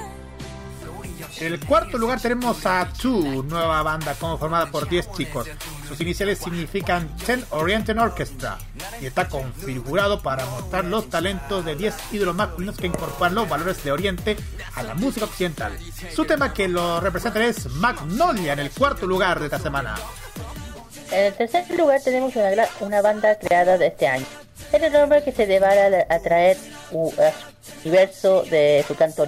En 1.39 1.53
el 1.53 1.59
cuarto 1.65 1.97
lugar 1.97 2.21
tenemos 2.21 2.63
a 2.67 2.87
Two, 2.93 3.43
nueva 3.43 3.81
banda 3.81 4.13
conformada 4.15 4.69
por 4.69 4.87
10 4.87 5.11
chicos. 5.13 5.47
Sus 5.87 5.99
iniciales 5.99 6.37
significan 6.37 7.15
Ten 7.25 7.43
Oriental 7.49 7.97
Orchestra 7.97 8.59
y 9.01 9.07
está 9.07 9.27
configurado 9.27 10.21
para 10.21 10.45
mostrar 10.45 10.85
los 10.85 11.09
talentos 11.09 11.65
de 11.65 11.75
10 11.75 11.95
ídolos 12.13 12.35
masculinos 12.35 12.77
que 12.77 12.87
incorporan 12.87 13.33
los 13.33 13.49
valores 13.49 13.83
de 13.83 13.91
Oriente 13.91 14.37
a 14.75 14.83
la 14.83 14.93
música 14.93 15.25
occidental. 15.25 15.75
Su 16.15 16.25
tema 16.25 16.53
que 16.53 16.67
lo 16.67 16.99
representa 16.99 17.43
es 17.43 17.65
Magnolia 17.71 18.53
en 18.53 18.59
el 18.59 18.71
cuarto 18.71 19.07
lugar 19.07 19.39
de 19.39 19.45
esta 19.45 19.59
semana. 19.59 19.95
En 21.11 21.25
el 21.25 21.33
tercer 21.33 21.69
lugar 21.77 22.01
tenemos 22.01 22.35
una, 22.35 22.49
una 22.81 23.01
banda 23.01 23.35
creada 23.35 23.77
de 23.77 23.87
este 23.87 24.07
año. 24.07 24.25
Es 24.71 24.81
el 24.81 24.91
nombre 24.91 25.23
que 25.23 25.31
se 25.31 25.45
deba 25.45 25.69
a, 26.09 26.19
traer 26.19 26.57
u- 26.91 27.11
a 27.11 27.31
su 27.31 27.89
universo 27.89 28.43
de 28.43 28.83
su 28.87 28.95
canto. 28.95 29.25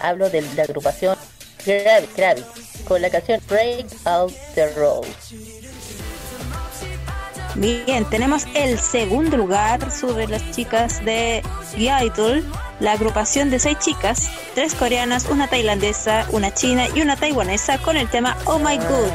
Hablo 0.00 0.28
de 0.28 0.42
la 0.54 0.64
agrupación 0.64 1.16
Gravity, 1.64 2.44
con 2.86 3.00
la 3.00 3.08
canción 3.10 3.40
Break 3.48 3.86
Out 4.04 4.32
the 4.54 4.68
Road. 4.74 5.06
Bien, 7.54 8.04
tenemos 8.10 8.44
el 8.54 8.78
segundo 8.78 9.38
lugar 9.38 9.90
sobre 9.90 10.26
las 10.28 10.50
chicas 10.50 11.02
de 11.06 11.42
Idol, 11.78 12.44
la 12.80 12.92
agrupación 12.92 13.48
de 13.48 13.58
seis 13.58 13.78
chicas, 13.78 14.28
tres 14.54 14.74
coreanas, 14.74 15.24
una 15.30 15.48
tailandesa, 15.48 16.26
una 16.32 16.52
china 16.52 16.86
y 16.94 17.00
una 17.00 17.16
taiwanesa 17.16 17.78
con 17.78 17.96
el 17.96 18.10
tema 18.10 18.36
Oh 18.44 18.58
My 18.58 18.76
God. 18.76 19.10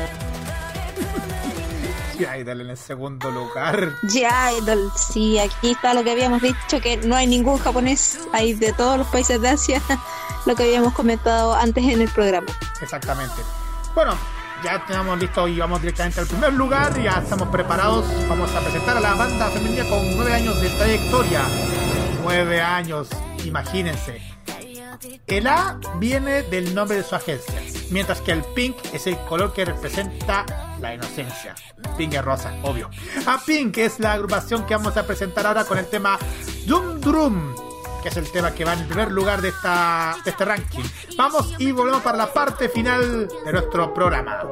Dale 2.25 2.63
en 2.63 2.69
el 2.69 2.77
segundo 2.77 3.31
lugar. 3.31 3.93
Idol, 4.03 4.91
sí, 4.95 5.39
aquí 5.39 5.71
está 5.71 5.93
lo 5.93 6.03
que 6.03 6.11
habíamos 6.11 6.41
dicho, 6.41 6.79
que 6.81 6.97
no 6.97 7.15
hay 7.15 7.27
ningún 7.27 7.57
japonés, 7.57 8.19
hay 8.31 8.53
de 8.53 8.73
todos 8.73 8.97
los 8.97 9.07
países 9.07 9.41
de 9.41 9.49
Asia, 9.49 9.81
lo 10.45 10.55
que 10.55 10.63
habíamos 10.63 10.93
comentado 10.93 11.53
antes 11.53 11.83
en 11.83 12.01
el 12.01 12.09
programa. 12.09 12.47
Exactamente. 12.81 13.41
Bueno, 13.95 14.15
ya 14.63 14.85
tenemos 14.85 15.19
listo 15.19 15.47
y 15.47 15.59
vamos 15.59 15.81
directamente 15.81 16.19
al 16.19 16.27
primer 16.27 16.53
lugar. 16.53 17.01
Ya 17.01 17.19
estamos 17.23 17.49
preparados. 17.49 18.05
Vamos 18.29 18.53
a 18.55 18.59
presentar 18.59 18.97
a 18.97 18.99
la 18.99 19.15
banda 19.15 19.49
femenina 19.49 19.83
con 19.85 20.15
nueve 20.15 20.33
años 20.33 20.61
de 20.61 20.69
trayectoria. 20.69 21.41
Nueve 22.23 22.61
años, 22.61 23.09
imagínense. 23.43 24.30
El 25.27 25.47
A 25.47 25.79
viene 25.97 26.43
del 26.43 26.75
nombre 26.75 26.97
de 26.97 27.03
su 27.03 27.15
agencia, 27.15 27.61
mientras 27.89 28.21
que 28.21 28.31
el 28.31 28.43
pink 28.43 28.75
es 28.93 29.07
el 29.07 29.17
color 29.25 29.53
que 29.53 29.65
representa 29.65 30.45
la 30.79 30.93
inocencia. 30.93 31.55
Pink 31.97 32.13
es 32.13 32.23
rosa, 32.23 32.53
obvio. 32.63 32.89
A 33.25 33.39
Pink 33.43 33.77
es 33.77 33.99
la 33.99 34.13
agrupación 34.13 34.65
que 34.65 34.75
vamos 34.75 34.95
a 34.97 35.05
presentar 35.05 35.47
ahora 35.47 35.65
con 35.65 35.77
el 35.77 35.87
tema 35.87 36.19
Dum 36.65 36.99
Drum, 36.99 37.55
que 38.03 38.09
es 38.09 38.17
el 38.17 38.31
tema 38.31 38.53
que 38.53 38.65
va 38.65 38.73
en 38.73 38.79
el 38.79 38.87
primer 38.87 39.11
lugar 39.11 39.41
de, 39.41 39.49
esta, 39.49 40.17
de 40.23 40.31
este 40.31 40.45
ranking. 40.45 40.83
Vamos 41.17 41.55
y 41.57 41.71
volvemos 41.71 42.01
para 42.01 42.17
la 42.17 42.31
parte 42.31 42.69
final 42.69 43.27
de 43.45 43.51
nuestro 43.51 43.93
programa. 43.93 44.43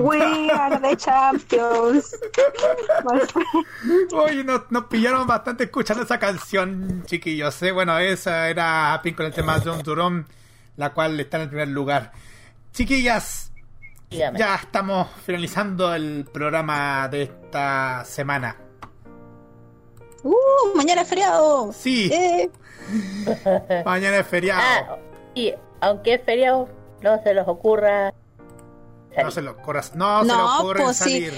We 0.00 0.50
are 0.50 0.78
the 0.80 0.96
champions. 0.96 2.16
Oye, 4.12 4.44
nos, 4.44 4.70
nos, 4.70 4.84
pillaron 4.84 5.26
bastante 5.26 5.64
escuchando 5.64 6.04
esa 6.04 6.18
canción, 6.18 7.02
chiquillos. 7.06 7.60
¿eh? 7.62 7.72
Bueno, 7.72 7.98
esa 7.98 8.48
era 8.48 9.00
Pink 9.02 9.16
con 9.16 9.26
el 9.26 9.32
tema 9.32 9.58
de 9.58 9.68
John 9.68 9.82
Durón, 9.82 10.26
la 10.76 10.90
cual 10.90 11.18
está 11.18 11.38
en 11.38 11.42
el 11.44 11.48
primer 11.48 11.68
lugar. 11.68 12.12
Chiquillas, 12.72 13.52
Dígame. 14.10 14.38
ya 14.38 14.54
estamos 14.54 15.08
finalizando 15.24 15.92
el 15.92 16.28
programa 16.32 17.08
de 17.08 17.22
esta 17.22 18.04
semana. 18.04 18.56
¡Uh! 20.22 20.76
Mañana 20.76 21.02
es 21.02 21.08
feriado. 21.08 21.72
Sí. 21.72 22.10
Eh. 22.12 22.50
mañana 23.84 24.18
es 24.18 24.26
feriado. 24.26 24.62
Ah, 24.62 24.98
y 25.34 25.52
aunque 25.80 26.14
es 26.14 26.22
feriado, 26.22 26.68
no 27.02 27.20
se 27.22 27.34
les 27.34 27.46
ocurra 27.48 28.14
no 29.16 29.30
se 29.30 29.42
lo 29.42 29.52
ocurra, 29.52 29.82
no, 29.94 30.20
se 30.22 30.26
No, 30.28 30.36
le 30.36 30.62
ocurre 30.62 30.82
pues 30.84 30.96
sí. 30.96 31.02
salir. 31.30 31.32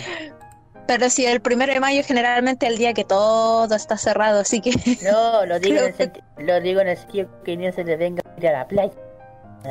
pero 0.87 1.09
si 1.11 1.25
el 1.27 1.41
primero 1.41 1.73
de 1.73 1.81
mayo 1.81 2.01
es 2.01 2.07
generalmente 2.07 2.67
el 2.67 2.77
día 2.79 2.93
que 2.95 3.05
todo 3.05 3.75
está 3.75 3.97
cerrado, 3.97 4.41
así 4.41 4.61
que 4.61 4.73
No, 5.11 5.47
lo 5.47 5.59
digo, 5.61 5.81
en 5.81 5.95
el 5.99 6.47
lo 6.47 6.61
digo 6.61 6.81
en 6.81 6.89
el 6.89 6.97
sentido 6.99 7.29
que 7.45 7.57
no 7.57 7.73
se 7.73 7.85
le 7.85 7.97
venga 7.97 8.23
a 8.25 8.39
ir 8.41 8.49
a 8.49 8.53
la 8.53 8.69
playa. 8.69 8.93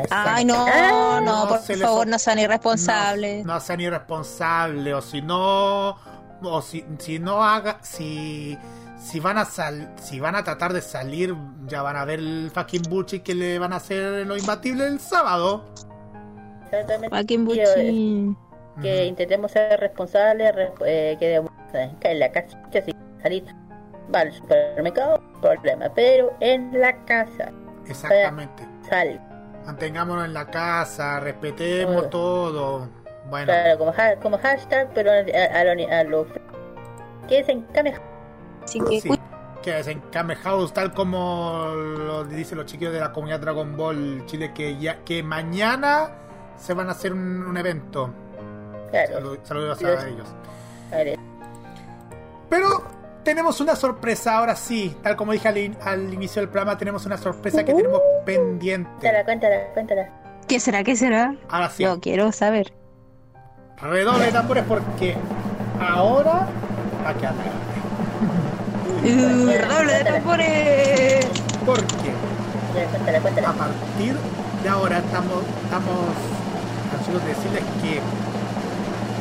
Ay, 0.10 0.44
no, 0.44 0.66
Ah, 0.68 1.22
no, 1.24 1.44
no 1.44 1.48
por 1.48 1.70
les 1.70 1.80
favor, 1.80 2.08
no 2.08 2.18
sean 2.18 2.40
irresponsables. 2.40 3.46
No, 3.46 3.54
no 3.54 3.60
sean 3.60 3.80
irresponsables, 3.80 4.92
o 4.94 5.02
si 5.04 5.22
no, 5.22 5.90
o 6.42 6.62
si, 6.64 6.84
si 6.98 7.20
no 7.20 7.44
haga, 7.44 7.78
si, 7.84 8.58
si 9.00 9.20
van 9.20 9.38
a 9.38 9.46
sal, 9.46 9.94
si 10.02 10.20
van 10.20 10.36
a 10.36 10.44
tratar 10.44 10.74
de 10.74 10.82
salir, 10.82 11.36
ya 11.68 11.84
van 11.84 11.96
a 11.96 12.06
ver 12.06 12.18
el 12.20 12.50
fucking 12.52 12.82
bullshit 12.90 13.22
que 13.22 13.36
le 13.36 13.60
van 13.60 13.72
a 13.72 13.76
hacer 13.76 14.26
lo 14.26 14.36
imbatible 14.36 14.88
el 14.88 15.00
sábado. 15.00 15.64
Quiero 17.28 17.44
buchín. 17.46 18.38
Que 18.82 18.96
Ujú. 19.02 19.04
intentemos 19.10 19.52
ser 19.52 19.80
responsables, 19.80 20.56
re- 20.56 20.72
eh, 20.86 21.16
que 21.20 21.26
debemos 21.28 21.52
eh, 21.74 21.92
en 22.02 22.20
la 22.20 22.32
casita, 22.32 22.82
si 22.84 22.92
salir 23.22 23.44
va 24.14 24.22
al 24.22 24.32
supermercado, 24.34 25.22
problema. 25.42 25.90
Pero 25.94 26.34
en 26.40 26.80
la 26.80 26.96
casa, 27.06 27.52
Exactamente. 27.88 28.68
sal. 28.90 29.22
Mantengámonos 29.66 30.26
en 30.26 30.34
la 30.34 30.48
casa, 30.48 31.20
respetemos 31.20 32.10
todo. 32.10 32.90
Bueno, 33.30 33.46
Claro, 33.46 33.78
como, 33.78 33.92
ha- 33.96 34.16
como 34.22 34.38
hashtag, 34.40 34.90
pero 34.96 35.12
a, 35.12 35.16
a, 35.18 35.60
a 35.60 35.64
lo- 35.76 35.90
a 35.92 36.04
lo 36.04 36.28
que 37.28 37.44
se 37.44 37.52
encame 37.54 37.94
Así 38.64 38.80
que 38.80 39.00
sí, 39.02 39.10
que 39.62 39.80
es 39.80 39.88
en 39.88 40.00
Kame 40.12 40.36
House, 40.36 40.74
tal 40.74 40.94
como 40.94 41.66
lo 41.76 42.24
dicen 42.26 42.58
los 42.58 42.66
chiquillos 42.68 42.94
de 42.94 43.00
la 43.00 43.12
comunidad 43.12 43.40
Dragon 43.40 43.78
Ball 43.78 44.26
Chile, 44.26 44.52
que 44.54 44.78
ya 44.78 44.98
que 45.06 45.22
mañana 45.24 46.12
se 46.58 46.74
van 46.74 46.88
a 46.90 46.92
hacer 46.92 47.14
un, 47.14 47.46
un 47.46 47.58
evento. 47.58 48.10
claro. 48.92 49.20
Salu- 49.20 49.40
Saludos 49.44 49.84
a 49.84 50.08
ellos. 50.08 50.28
Pero 52.50 52.84
tenemos 53.24 53.60
una 53.62 53.76
sorpresa 53.76 54.38
ahora 54.38 54.56
sí, 54.56 54.96
tal 55.02 55.16
como 55.16 55.32
dije 55.32 55.48
al, 55.48 55.58
in- 55.58 55.78
al 55.84 56.14
inicio 56.14 56.42
del 56.42 56.50
programa, 56.50 56.78
tenemos 56.78 57.06
una 57.06 57.18
sorpresa 57.18 57.64
que 57.64 57.74
tenemos 57.74 58.02
pendiente. 58.26 58.90
cuéntala, 59.00 59.24
cuéntala, 59.26 59.56
cuéntala. 59.74 60.10
¿qué 60.48 60.60
será? 60.60 60.84
¿Qué 60.84 60.96
será? 60.96 61.36
Ahora 61.50 61.70
sí, 61.70 61.84
Yo 61.84 62.00
quiero 62.00 62.32
saber. 62.32 62.74
redoble 63.82 64.26
de 64.26 64.32
tambores 64.32 64.64
porque 64.68 65.16
ahora 65.80 66.48
va 67.04 67.10
a 67.10 67.14
quedar 67.16 67.34
grande. 67.36 67.64
Redoble 69.58 69.94
de 69.94 70.04
tambores. 70.04 71.26
Porque 71.66 72.12
a 73.46 73.54
partir 73.54 74.16
de 74.64 74.70
ahora 74.70 74.98
estamos, 75.00 75.44
estamos 75.64 76.00
ansiosos 76.94 77.24
de 77.24 77.30
decirles 77.30 77.64
que 77.82 78.02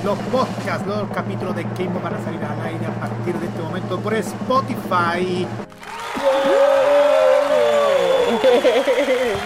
los 0.04 0.18
podcasts, 0.18 0.86
los 0.86 1.08
capítulos 1.10 1.54
de 1.54 1.62
Game 1.62 1.98
van 2.02 2.14
a 2.14 2.24
salir 2.24 2.42
al 2.44 2.60
aire 2.66 2.86
a 2.86 3.00
partir 3.00 3.34
de 3.36 3.46
este 3.46 3.62
momento 3.62 4.00
por 4.00 4.14
Spotify. 4.14 5.46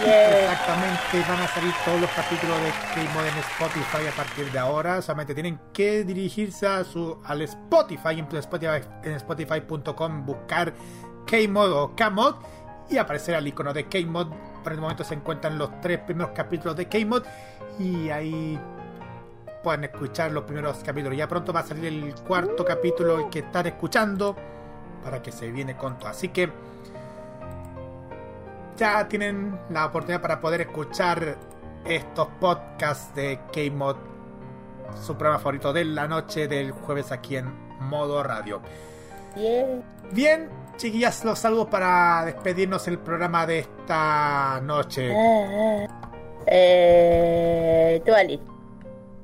Exactamente, 0.07 1.29
van 1.29 1.41
a 1.41 1.47
salir 1.47 1.73
todos 1.85 2.01
los 2.01 2.09
capítulos 2.11 2.55
de 2.61 2.69
K-Mod 2.95 3.25
en 3.25 3.37
Spotify 3.37 4.07
a 4.07 4.15
partir 4.15 4.51
de 4.51 4.59
ahora. 4.59 5.01
Solamente 5.01 5.33
tienen 5.33 5.59
que 5.73 6.03
dirigirse 6.03 6.67
al 6.67 7.41
Spotify, 7.41 8.19
en 8.19 8.37
Spotify, 8.37 8.81
en 9.03 9.13
Spotify.com, 9.13 10.25
buscar 10.25 10.73
K-Mod 11.25 11.71
o 11.71 11.95
K-Mod 11.95 12.35
y 12.89 12.97
aparecer 12.97 13.35
el 13.35 13.47
icono 13.47 13.73
de 13.73 13.87
K-Mod. 13.87 14.27
Por 14.67 14.73
el 14.73 14.81
momento 14.81 15.05
se 15.05 15.13
encuentran 15.13 15.57
los 15.57 15.79
tres 15.79 15.97
primeros 15.99 16.33
capítulos 16.35 16.75
de 16.75 16.89
K-Mod 16.89 17.23
y 17.79 18.09
ahí 18.09 18.59
pueden 19.63 19.85
escuchar 19.85 20.33
los 20.33 20.43
primeros 20.43 20.79
capítulos. 20.79 21.17
Ya 21.17 21.25
pronto 21.25 21.53
va 21.53 21.61
a 21.61 21.63
salir 21.63 21.85
el 21.85 22.13
cuarto 22.15 22.65
capítulo 22.65 23.29
que 23.29 23.39
están 23.39 23.67
escuchando 23.67 24.35
para 25.05 25.23
que 25.23 25.31
se 25.31 25.49
viene 25.51 25.77
con 25.77 25.97
todo. 25.97 26.09
Así 26.09 26.27
que 26.27 26.51
ya 28.75 29.07
tienen 29.07 29.57
la 29.69 29.85
oportunidad 29.85 30.21
para 30.21 30.41
poder 30.41 30.59
escuchar 30.59 31.37
estos 31.85 32.27
podcasts 32.37 33.15
de 33.15 33.39
K-Mod, 33.53 33.95
su 35.01 35.15
programa 35.15 35.39
favorito 35.39 35.71
de 35.71 35.85
la 35.85 36.09
noche 36.09 36.49
del 36.49 36.71
jueves 36.71 37.13
aquí 37.13 37.37
en 37.37 37.53
modo 37.79 38.21
radio. 38.21 38.59
Bien. 39.33 39.81
Bien, 40.11 40.49
chiquillas, 40.77 41.25
los 41.25 41.39
saludos 41.39 41.67
para 41.67 42.23
despedirnos 42.25 42.87
el 42.87 42.99
programa 42.99 43.45
de 43.45 43.59
esta 43.59 44.61
noche. 44.63 45.11
Ah. 45.13 45.87
Eh, 46.45 48.01
tú, 48.05 48.13
Ali. 48.13 48.39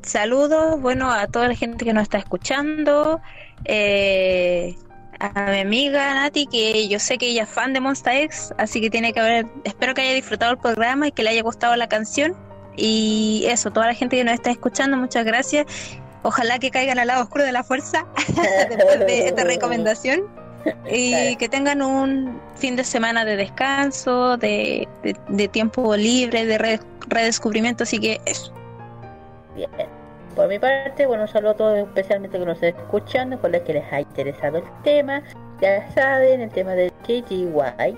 Saludos, 0.02 0.82
bueno, 0.82 1.12
a 1.12 1.28
toda 1.28 1.48
la 1.48 1.56
gente 1.56 1.86
que 1.86 1.94
nos 1.94 2.04
está 2.04 2.18
escuchando. 2.18 3.22
Eh, 3.66 4.76
a 5.20 5.52
mi 5.52 5.60
amiga 5.60 6.14
Nati, 6.14 6.48
que 6.48 6.90
yo 6.90 7.00
sé 7.00 7.18
que 7.18 7.28
ella 7.28 7.44
es 7.44 7.50
fan 7.50 7.72
de 7.72 7.80
Monsta 7.80 8.20
X, 8.20 8.54
así 8.58 8.82
que 8.82 8.90
tiene 8.90 9.14
que 9.14 9.22
haber, 9.22 9.46
espero 9.64 9.94
que 9.94 10.02
haya 10.02 10.14
disfrutado 10.14 10.52
el 10.52 10.58
programa 10.58 11.08
y 11.08 11.12
que 11.14 11.24
le 11.24 11.30
haya 11.30 11.42
gustado 11.42 11.76
la 11.78 11.88
canción. 11.88 12.36
Y 12.76 13.46
eso, 13.48 13.72
toda 13.72 13.88
la 13.88 13.94
gente 13.94 14.18
que 14.18 14.24
nos 14.24 14.34
está 14.34 14.52
escuchando, 14.52 14.98
muchas 14.98 15.24
gracias. 15.24 15.66
Ojalá 16.24 16.60
que 16.60 16.72
caigan 16.72 17.00
al 17.00 17.08
lado 17.08 17.24
oscuro 17.24 17.46
de 17.46 17.52
la 17.52 17.64
fuerza 17.64 18.06
después 18.70 19.00
de 19.00 19.28
esta 19.28 19.44
recomendación. 19.44 20.43
Y 20.90 21.12
Claro. 21.12 21.38
que 21.40 21.50
tengan 21.50 21.82
un 21.82 22.42
fin 22.56 22.76
de 22.76 22.84
semana 22.84 23.26
de 23.26 23.36
descanso, 23.36 24.38
de, 24.38 24.88
de- 25.04 25.16
de 25.28 25.48
tiempo 25.48 25.96
libre, 25.96 26.46
de 26.46 26.58
re- 26.58 26.80
redescubrimiento. 27.08 27.84
Así 27.84 28.00
que 28.00 28.22
eso. 28.26 28.54
Bien. 29.56 29.70
Por 30.36 30.48
mi 30.48 30.58
parte, 30.58 31.06
bueno, 31.06 31.24
un 31.24 31.30
saludo 31.30 31.52
a 31.52 31.56
todos, 31.56 31.78
especialmente 31.78 32.40
que 32.40 32.46
nos 32.46 32.56
estén 32.56 32.76
escuchando, 32.76 33.38
por 33.40 33.52
los 33.52 33.62
que 33.62 33.74
les 33.74 33.94
ha 33.94 34.00
interesado 34.02 34.58
el 34.58 34.64
tema. 34.84 35.22
Ya 35.62 35.92
saben, 35.94 36.42
el 36.42 36.50
tema 36.50 36.72
del 36.74 36.92
KGY. 37.06 37.96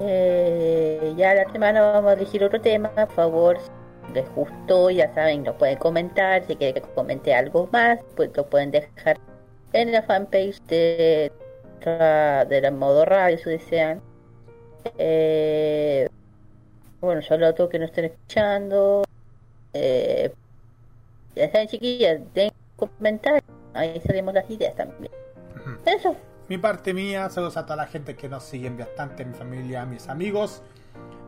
Eh, 0.00 1.12
ya 1.16 1.34
la 1.34 1.50
semana 1.52 1.80
vamos 1.82 2.10
a 2.10 2.14
elegir 2.14 2.42
otro 2.44 2.60
tema, 2.60 2.88
por 2.90 3.10
favor. 3.12 3.58
Si 4.06 4.12
les 4.14 4.28
gustó, 4.34 4.90
ya 4.90 5.12
saben, 5.14 5.44
lo 5.44 5.56
pueden 5.58 5.78
comentar. 5.78 6.42
Si 6.46 6.56
quieren 6.56 6.82
que 6.82 6.88
comente 6.94 7.34
algo 7.34 7.68
más, 7.72 7.98
pues 8.16 8.30
lo 8.36 8.46
pueden 8.48 8.70
dejar 8.70 9.18
en 9.72 9.92
la 9.92 10.02
fanpage 10.02 10.60
de, 10.68 11.30
de 11.80 12.60
la 12.60 12.70
modo 12.70 13.04
radio, 13.04 13.38
si 13.38 13.50
desean. 13.50 14.00
Eh, 14.98 16.08
bueno, 17.00 17.22
saludo 17.22 17.48
a 17.48 17.54
todos 17.54 17.70
que 17.70 17.78
nos 17.78 17.90
estén 17.90 18.06
escuchando. 18.06 19.04
Eh, 19.72 20.32
ya 21.34 21.50
saben, 21.50 21.68
chiquillas, 21.68 22.20
den 22.34 22.50
comentarios. 22.76 23.44
Ahí 23.74 24.00
salimos 24.06 24.34
las 24.34 24.50
ideas 24.50 24.74
también. 24.74 25.12
Eso. 25.86 26.16
Mi 26.48 26.58
parte 26.58 26.92
mía, 26.92 27.30
saludos 27.30 27.56
a 27.56 27.64
toda 27.64 27.76
la 27.76 27.86
gente 27.86 28.16
que 28.16 28.28
nos 28.28 28.42
siguen 28.44 28.76
bastante, 28.76 29.24
mi 29.24 29.34
familia, 29.34 29.86
mis 29.86 30.08
amigos, 30.08 30.62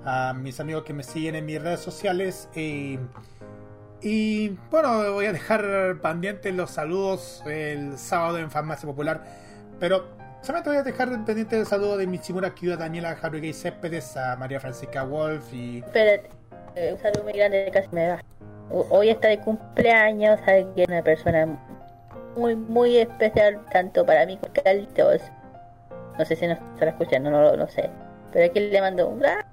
a 0.04 0.32
mis 0.34 0.58
amigos 0.58 0.82
que 0.82 0.92
me 0.92 1.04
siguen 1.04 1.36
en 1.36 1.46
mis 1.46 1.62
redes 1.62 1.80
sociales 1.80 2.48
y 2.54 2.98
Y 4.02 4.48
bueno, 4.70 5.12
voy 5.12 5.26
a 5.26 5.32
dejar 5.32 6.00
pendientes 6.02 6.52
los 6.54 6.72
saludos 6.72 7.42
el 7.46 7.96
sábado 7.96 8.38
en 8.38 8.50
Farmacia 8.50 8.88
Popular. 8.88 9.22
Pero 9.78 10.21
solamente 10.42 10.70
voy 10.70 10.78
a 10.78 10.82
dejar 10.82 11.08
pendiente 11.24 11.58
el 11.58 11.66
saludo 11.66 11.96
de 11.96 12.06
Michimura 12.06 12.50
Kyuda, 12.54 12.76
Daniela 12.76 13.16
Haruge 13.20 13.52
Céspedes, 13.52 14.16
a 14.16 14.36
María 14.36 14.60
Francisca 14.60 15.04
Wolf 15.04 15.52
y. 15.52 15.78
Espérate, 15.78 16.28
eh, 16.76 16.92
un 16.94 16.98
saludo 17.00 17.24
muy 17.24 17.32
grande, 17.32 17.70
casi 17.72 17.88
me 17.92 18.08
va. 18.08 18.20
Ho- 18.70 18.86
Hoy 18.90 19.10
está 19.10 19.28
de 19.28 19.38
cumpleaños, 19.40 20.38
alguien 20.46 20.74
que 20.74 20.82
es 20.82 20.88
una 20.88 21.02
persona 21.02 21.46
muy, 22.36 22.56
muy 22.56 22.96
especial, 22.98 23.60
tanto 23.72 24.04
para 24.06 24.24
mí 24.26 24.36
como 24.38 24.52
para 24.52 24.64
Carlitos. 24.64 25.22
No 26.18 26.24
sé 26.24 26.36
si 26.36 26.46
nos 26.46 26.58
estará 26.74 26.90
escuchando, 26.90 27.30
no 27.30 27.42
lo 27.42 27.56
no 27.56 27.68
sé. 27.68 27.90
Pero 28.32 28.46
aquí 28.50 28.60
le 28.60 28.80
mando 28.80 29.08
un 29.08 29.18
gran 29.18 29.44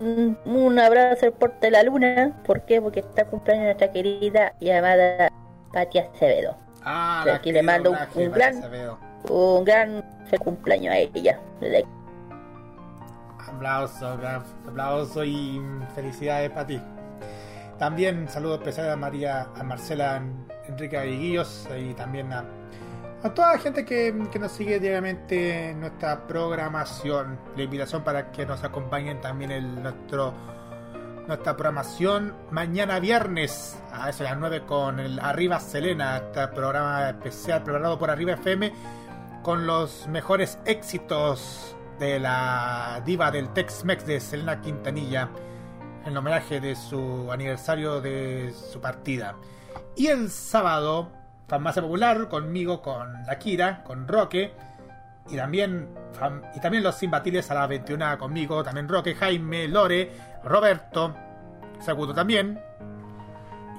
un, 0.00 0.38
un 0.44 0.78
abrazo 0.78 1.26
al 1.26 1.32
porte 1.32 1.66
de 1.66 1.70
la 1.72 1.82
luna. 1.82 2.32
¿Por 2.44 2.62
qué? 2.62 2.80
Porque 2.80 3.00
está 3.00 3.24
cumpleaños 3.24 3.64
nuestra 3.64 3.90
querida 3.92 4.52
y 4.60 4.70
amada 4.70 5.30
Pati 5.72 5.98
Acevedo. 5.98 6.56
Ah, 6.84 7.24
la 7.26 7.34
aquí 7.36 7.50
le 7.52 7.62
mando 7.62 7.90
un, 7.90 7.98
un 8.14 8.30
gran, 8.32 8.56
Acevedo. 8.58 8.98
Un 9.28 9.64
gran 9.64 10.04
cumpleaños 10.38 10.94
a 10.94 10.98
ella. 10.98 11.40
Aplauso, 13.48 14.18
aplauso 14.66 15.24
y 15.24 15.60
felicidades 15.94 16.50
para 16.50 16.66
ti. 16.66 16.80
También 17.78 18.28
saludo 18.28 18.56
especial 18.56 18.90
a 18.90 18.96
María, 18.96 19.48
a 19.56 19.62
Marcela 19.62 20.20
Enrique 20.66 20.98
Aguillos 20.98 21.68
y 21.78 21.94
también 21.94 22.32
a, 22.32 22.44
toda 23.34 23.52
la 23.52 23.58
gente 23.58 23.84
que, 23.84 24.12
nos 24.12 24.52
sigue 24.52 24.80
diariamente 24.80 25.70
en 25.70 25.80
nuestra 25.80 26.26
programación. 26.26 27.38
La 27.56 27.62
invitación 27.62 28.02
para 28.02 28.32
que 28.32 28.44
nos 28.44 28.64
acompañen 28.64 29.20
también 29.20 29.52
en 29.52 29.82
nuestro, 29.82 30.34
nuestra 31.28 31.56
programación 31.56 32.34
mañana 32.50 32.98
viernes 32.98 33.80
a 33.92 34.10
eso 34.10 34.24
las 34.24 34.36
9 34.36 34.64
con 34.66 34.98
el 34.98 35.20
Arriba 35.20 35.60
Selena, 35.60 36.16
este 36.16 36.48
programa 36.48 37.08
especial 37.10 37.62
preparado 37.62 37.96
por 37.98 38.10
Arriba 38.10 38.32
FM 38.32 38.72
con 39.48 39.66
los 39.66 40.06
mejores 40.08 40.58
éxitos 40.66 41.74
de 41.98 42.20
la 42.20 43.00
diva 43.06 43.30
del 43.30 43.48
Tex-Mex 43.48 44.04
de 44.04 44.20
Selena 44.20 44.60
Quintanilla 44.60 45.30
en 46.04 46.14
homenaje 46.14 46.60
de 46.60 46.76
su 46.76 47.32
aniversario 47.32 48.02
de 48.02 48.52
su 48.52 48.78
partida. 48.78 49.36
Y 49.96 50.08
el 50.08 50.28
sábado, 50.28 51.10
Farmacia 51.46 51.80
Popular, 51.80 52.28
conmigo, 52.28 52.82
con 52.82 53.10
la 53.26 53.38
Kira, 53.38 53.82
con 53.84 54.06
Roque, 54.06 54.52
y 55.30 55.36
también, 55.36 55.94
y 56.54 56.60
también 56.60 56.82
los 56.82 57.02
imbatibles 57.02 57.50
a 57.50 57.54
las 57.54 57.70
21 57.70 58.18
conmigo, 58.18 58.62
también 58.62 58.86
Roque, 58.86 59.14
Jaime, 59.14 59.66
Lore, 59.66 60.12
Roberto, 60.44 61.14
Sakuto 61.80 62.12
también, 62.12 62.60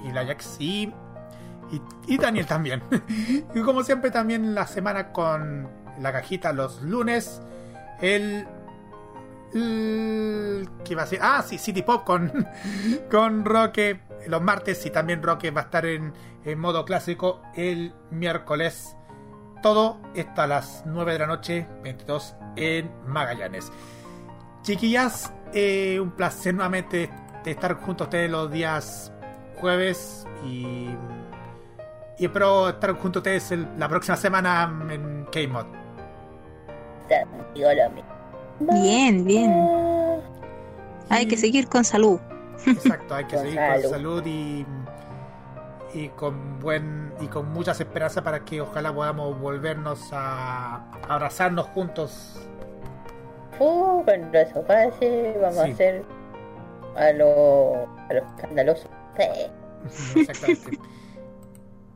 y 0.04 0.10
la 0.10 0.26
Jax 0.26 0.58
y, 2.06 2.18
Daniel 2.18 2.46
también. 2.46 2.82
y 3.54 3.60
como 3.60 3.82
siempre 3.82 4.10
también 4.10 4.54
la 4.54 4.66
semana 4.66 5.12
con 5.12 5.68
la 5.98 6.12
cajita 6.12 6.52
los 6.52 6.82
lunes, 6.82 7.40
el... 8.00 8.46
¿Qué 9.52 10.92
iba 10.92 11.02
a 11.02 11.04
decir? 11.04 11.18
Ah, 11.20 11.44
sí, 11.46 11.58
City 11.58 11.82
Pop 11.82 12.04
con, 12.04 12.46
con 13.10 13.44
Roque 13.44 14.00
los 14.26 14.42
martes 14.42 14.84
y 14.86 14.90
también 14.90 15.22
Roque 15.22 15.50
va 15.50 15.62
a 15.62 15.64
estar 15.64 15.86
en, 15.86 16.12
en 16.44 16.58
modo 16.58 16.84
clásico 16.84 17.42
el 17.54 17.94
miércoles. 18.10 18.96
Todo 19.62 20.00
esto 20.14 20.42
a 20.42 20.46
las 20.46 20.84
9 20.86 21.12
de 21.12 21.18
la 21.18 21.26
noche, 21.26 21.66
22 21.82 22.34
en 22.56 22.90
Magallanes. 23.06 23.70
Chiquillas, 24.62 25.32
eh, 25.52 25.98
un 26.00 26.12
placer 26.12 26.54
nuevamente 26.54 27.10
de 27.44 27.50
estar 27.50 27.74
junto 27.74 28.04
a 28.04 28.06
ustedes 28.06 28.30
los 28.30 28.50
días 28.50 29.12
jueves 29.56 30.26
y, 30.44 30.88
y 32.20 32.26
espero 32.26 32.68
estar 32.68 32.92
junto 32.92 33.18
a 33.18 33.20
ustedes 33.20 33.50
el- 33.50 33.66
la 33.78 33.88
próxima 33.88 34.16
semana 34.16 34.70
en 34.90 35.24
K-Mod. 35.32 35.66
Digo 37.54 37.68
lo 37.72 37.90
mismo. 37.90 38.10
Bien, 38.82 39.24
bien. 39.24 39.52
Hay 41.08 41.26
que 41.26 41.36
seguir 41.36 41.68
con 41.68 41.82
salud. 41.84 42.20
Exacto, 42.66 43.14
hay 43.14 43.24
que 43.24 43.34
Con 43.36 43.44
seguir 43.44 43.58
salud. 43.58 43.82
con 43.82 43.90
salud 43.90 44.22
y, 44.26 44.66
y 45.94 46.08
con 46.10 46.60
buen 46.60 47.12
y 47.20 47.26
con 47.26 47.50
muchas 47.52 47.80
esperanzas 47.80 48.22
para 48.22 48.44
que 48.44 48.60
ojalá 48.60 48.92
podamos 48.94 49.40
volvernos 49.40 50.12
a, 50.12 50.76
a 50.76 50.90
abrazarnos 51.08 51.66
juntos. 51.68 52.46
Uh, 53.58 54.02
cuando 54.04 54.38
eso 54.38 54.62
pase, 54.62 55.36
vamos 55.40 55.56
Sí. 55.64 55.70
a 55.70 55.72
hacer 55.72 56.04
a 56.96 57.12
lo, 57.12 57.86
a 58.08 58.12
lo 58.14 58.18
escandaloso. 58.36 58.88
Sí. 59.18 59.26
Exactamente. 60.20 60.78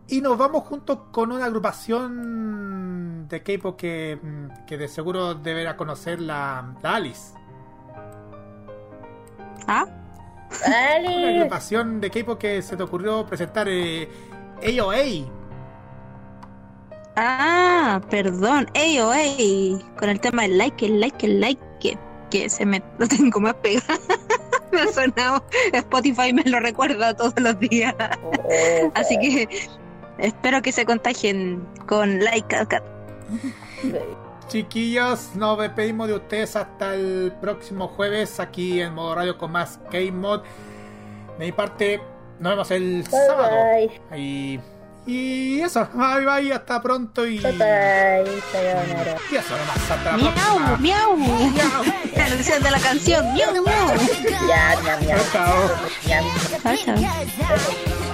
Y 0.09 0.21
nos 0.21 0.37
vamos 0.37 0.65
juntos 0.65 0.99
con 1.11 1.33
una 1.33 1.47
agrupación 1.47 3.27
de 3.29 3.43
K-pop 3.43 3.77
que, 3.77 4.19
mm, 4.21 4.65
que 4.67 4.77
de 4.77 4.89
seguro 4.89 5.35
deberá 5.35 5.77
conocer 5.77 6.21
la, 6.21 6.75
la 6.83 6.95
Alice. 6.95 7.35
¿Ah? 9.67 9.87
Una 11.05 11.29
agrupación 11.29 12.01
de 12.01 12.11
K-pop 12.11 12.39
que 12.39 12.63
se 12.63 12.77
te 12.77 12.83
ocurrió 12.83 13.27
presentar 13.27 13.67
eh, 13.69 14.09
AOA. 14.63 15.31
Ah, 17.17 18.01
perdón. 18.11 18.67
Oh, 18.75 19.13
ey. 19.15 19.79
Con 19.99 20.09
el 20.09 20.21
tema 20.21 20.43
del 20.43 20.59
like, 20.59 20.85
el 20.85 21.01
like, 21.01 21.27
el 21.27 21.41
like. 21.41 21.63
Que, 21.81 21.99
que 22.31 22.49
se 22.49 22.67
me 22.67 22.83
lo 22.99 23.07
tengo 23.09 23.41
más 23.41 23.55
pegado. 23.55 24.01
me 24.73 24.83
ha 24.83 24.89
sonado. 24.89 25.45
Spotify 25.73 26.33
me 26.33 26.43
lo 26.45 26.61
recuerda 26.61 27.15
todos 27.15 27.35
los 27.39 27.59
días. 27.59 27.95
Oh, 28.23 28.93
Así 28.95 29.19
que 29.19 29.49
espero 30.19 30.63
que 30.63 30.73
se 30.73 30.85
contagien 30.85 31.67
con 31.87 32.23
like. 32.23 32.55
acá. 32.57 32.83
Chiquillos, 34.49 35.31
nos 35.35 35.59
despedimos 35.59 36.07
de 36.09 36.15
ustedes 36.15 36.55
hasta 36.57 36.95
el 36.95 37.33
próximo 37.41 37.89
jueves 37.89 38.39
aquí 38.41 38.81
en 38.81 38.95
Modo 38.95 39.15
Radio 39.15 39.39
con 39.39 39.53
más 39.53 39.79
K-Mod. 39.91 40.43
De 41.39 41.47
mi 41.47 41.53
parte, 41.53 42.01
nos 42.39 42.53
vemos 42.53 42.71
el 42.71 43.03
Bye 43.03 43.11
sábado. 43.27 43.57
bye. 44.11 44.19
Y, 44.21 44.61
y 45.07 45.61
eso, 45.61 45.89
bye 45.95 46.25
bye, 46.25 46.53
hasta 46.53 46.81
pronto 46.83 47.27
y, 47.27 47.39
Bye 47.41 47.53
bye. 47.53 48.41
Sayonara. 48.53 49.17
y 49.33 49.37
eso 49.37 49.57
nomás, 49.57 49.91
hasta 49.91 50.11
la 50.13 50.17
Miau, 50.19 50.33
próxima. 50.35 50.77
miau. 50.79 51.17
La 52.15 52.29
canción 52.29 52.63
de 52.63 52.71
la 52.71 52.79
canción. 52.79 53.35
Miau, 53.35 53.53
miau. 53.53 53.65
Ya, 54.47 54.77
miau, 54.83 55.01
miau. 55.01 55.19
Chao. 55.33 55.71
Chao, 56.63 56.77
chao. 56.85 58.14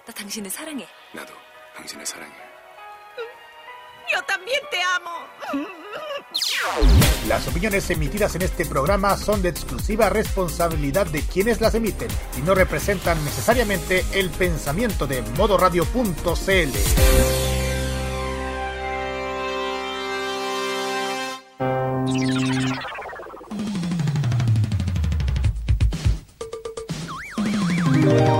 아 0.00 0.04
그리고 0.04 0.06
나 0.06 0.12
당신을 0.12 0.50
사랑해. 0.50 0.86
나도 1.12 1.32
당신을 1.76 2.06
사랑해. 2.06 2.34
Yo 4.12 4.22
también 4.22 4.60
te 4.70 4.80
amo. 4.82 5.10
Las 7.28 7.48
opiniones 7.48 7.90
emitidas 7.90 8.36
en 8.36 8.42
este 8.42 8.64
programa 8.64 9.16
son 9.16 9.42
de 9.42 9.48
exclusiva 9.48 10.08
responsabilidad 10.10 11.06
de 11.06 11.22
quienes 11.22 11.60
las 11.60 11.74
emiten 11.74 12.08
y 12.38 12.42
no 12.42 12.54
representan 12.54 13.22
necesariamente 13.24 14.04
el 14.12 14.30
pensamiento 14.30 15.06
de 15.08 15.22
modoradio.cl. 15.22 16.72
¿De 28.06 28.39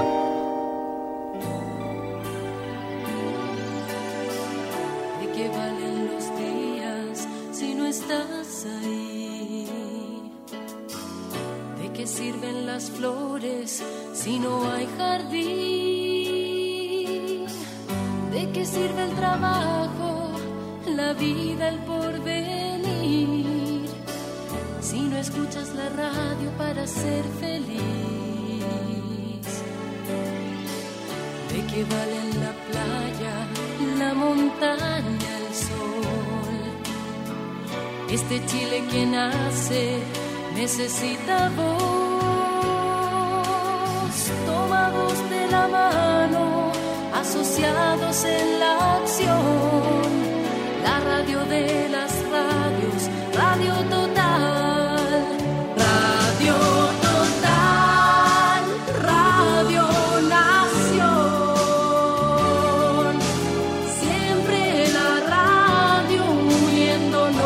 Vida, 21.22 21.70
el 21.70 21.80
porvenir? 21.80 23.86
Si 24.82 25.00
no 25.10 25.18
escuchas 25.18 25.74
la 25.76 25.90
radio 25.90 26.50
para 26.58 26.88
ser 26.88 27.24
feliz. 27.40 27.82
¿De 31.52 31.60
qué 31.70 31.84
valen 31.94 32.30
la 32.46 32.54
playa, 32.68 33.36
la 34.02 34.12
montaña, 34.14 35.32
el 35.42 35.50
sol? 35.68 36.60
Este 38.10 38.36
Chile 38.46 38.78
que 38.92 39.02
nace 39.06 39.84
necesita 40.56 41.50
voz, 41.60 41.72
tomados 44.46 45.16
de 45.30 45.42
la 45.56 45.66
mano, 45.68 46.44
asociados 47.14 48.18
en 48.26 48.60
la 48.60 48.72
acción. 48.98 50.11
La 50.84 51.00
radio 51.00 51.46
de 51.46 51.90
las 51.90 52.12
radios, 52.30 53.10
Radio 53.36 53.74
Total, 53.90 55.38
Radio 55.78 56.56
Total, 57.02 58.64
Radio 59.02 59.84
Nación. 60.30 61.12
Siempre 64.00 64.88
la 64.92 65.10
radio 65.30 66.24
uniéndonos. 66.24 67.42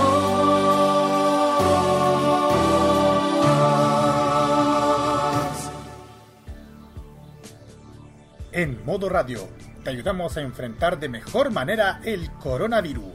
En 8.52 8.86
modo 8.86 9.10
radio, 9.10 9.50
te 9.84 9.90
ayudamos 9.92 10.36
a 10.38 10.42
enfrentar 10.42 11.00
de 11.00 11.10
mejor 11.10 11.52
manera 11.52 12.00
el 12.04 12.32
coronavirus. 12.32 13.15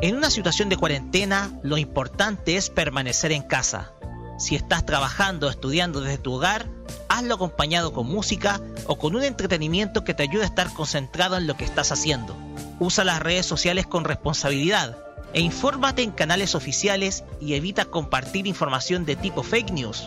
En 0.00 0.16
una 0.16 0.30
situación 0.30 0.68
de 0.68 0.76
cuarentena, 0.76 1.50
lo 1.64 1.76
importante 1.76 2.56
es 2.56 2.70
permanecer 2.70 3.32
en 3.32 3.42
casa. 3.42 3.90
Si 4.38 4.54
estás 4.54 4.86
trabajando 4.86 5.48
o 5.48 5.50
estudiando 5.50 6.00
desde 6.00 6.18
tu 6.18 6.34
hogar, 6.34 6.68
hazlo 7.08 7.34
acompañado 7.34 7.92
con 7.92 8.06
música 8.06 8.60
o 8.86 8.96
con 8.96 9.16
un 9.16 9.24
entretenimiento 9.24 10.04
que 10.04 10.14
te 10.14 10.22
ayude 10.22 10.44
a 10.44 10.46
estar 10.46 10.72
concentrado 10.72 11.36
en 11.36 11.48
lo 11.48 11.56
que 11.56 11.64
estás 11.64 11.90
haciendo. 11.90 12.36
Usa 12.78 13.02
las 13.02 13.20
redes 13.20 13.44
sociales 13.44 13.88
con 13.88 14.04
responsabilidad 14.04 14.96
e 15.32 15.40
infórmate 15.40 16.04
en 16.04 16.12
canales 16.12 16.54
oficiales 16.54 17.24
y 17.40 17.54
evita 17.54 17.86
compartir 17.86 18.46
información 18.46 19.04
de 19.04 19.16
tipo 19.16 19.42
fake 19.42 19.72
news. 19.72 20.06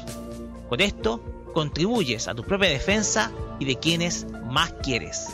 Con 0.69 0.79
esto, 0.79 1.21
contribuyes 1.53 2.29
a 2.29 2.33
tu 2.33 2.43
propia 2.43 2.69
defensa 2.69 3.29
y 3.59 3.65
de 3.65 3.75
quienes 3.75 4.25
más 4.45 4.71
quieres. 4.81 5.27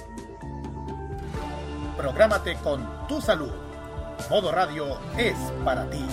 Prográmate 1.96 2.56
con 2.56 3.08
tu 3.08 3.22
salud. 3.22 3.67
Modo 4.30 4.52
Radio 4.52 5.00
es 5.18 5.38
para 5.64 5.90
ti. 5.90 6.06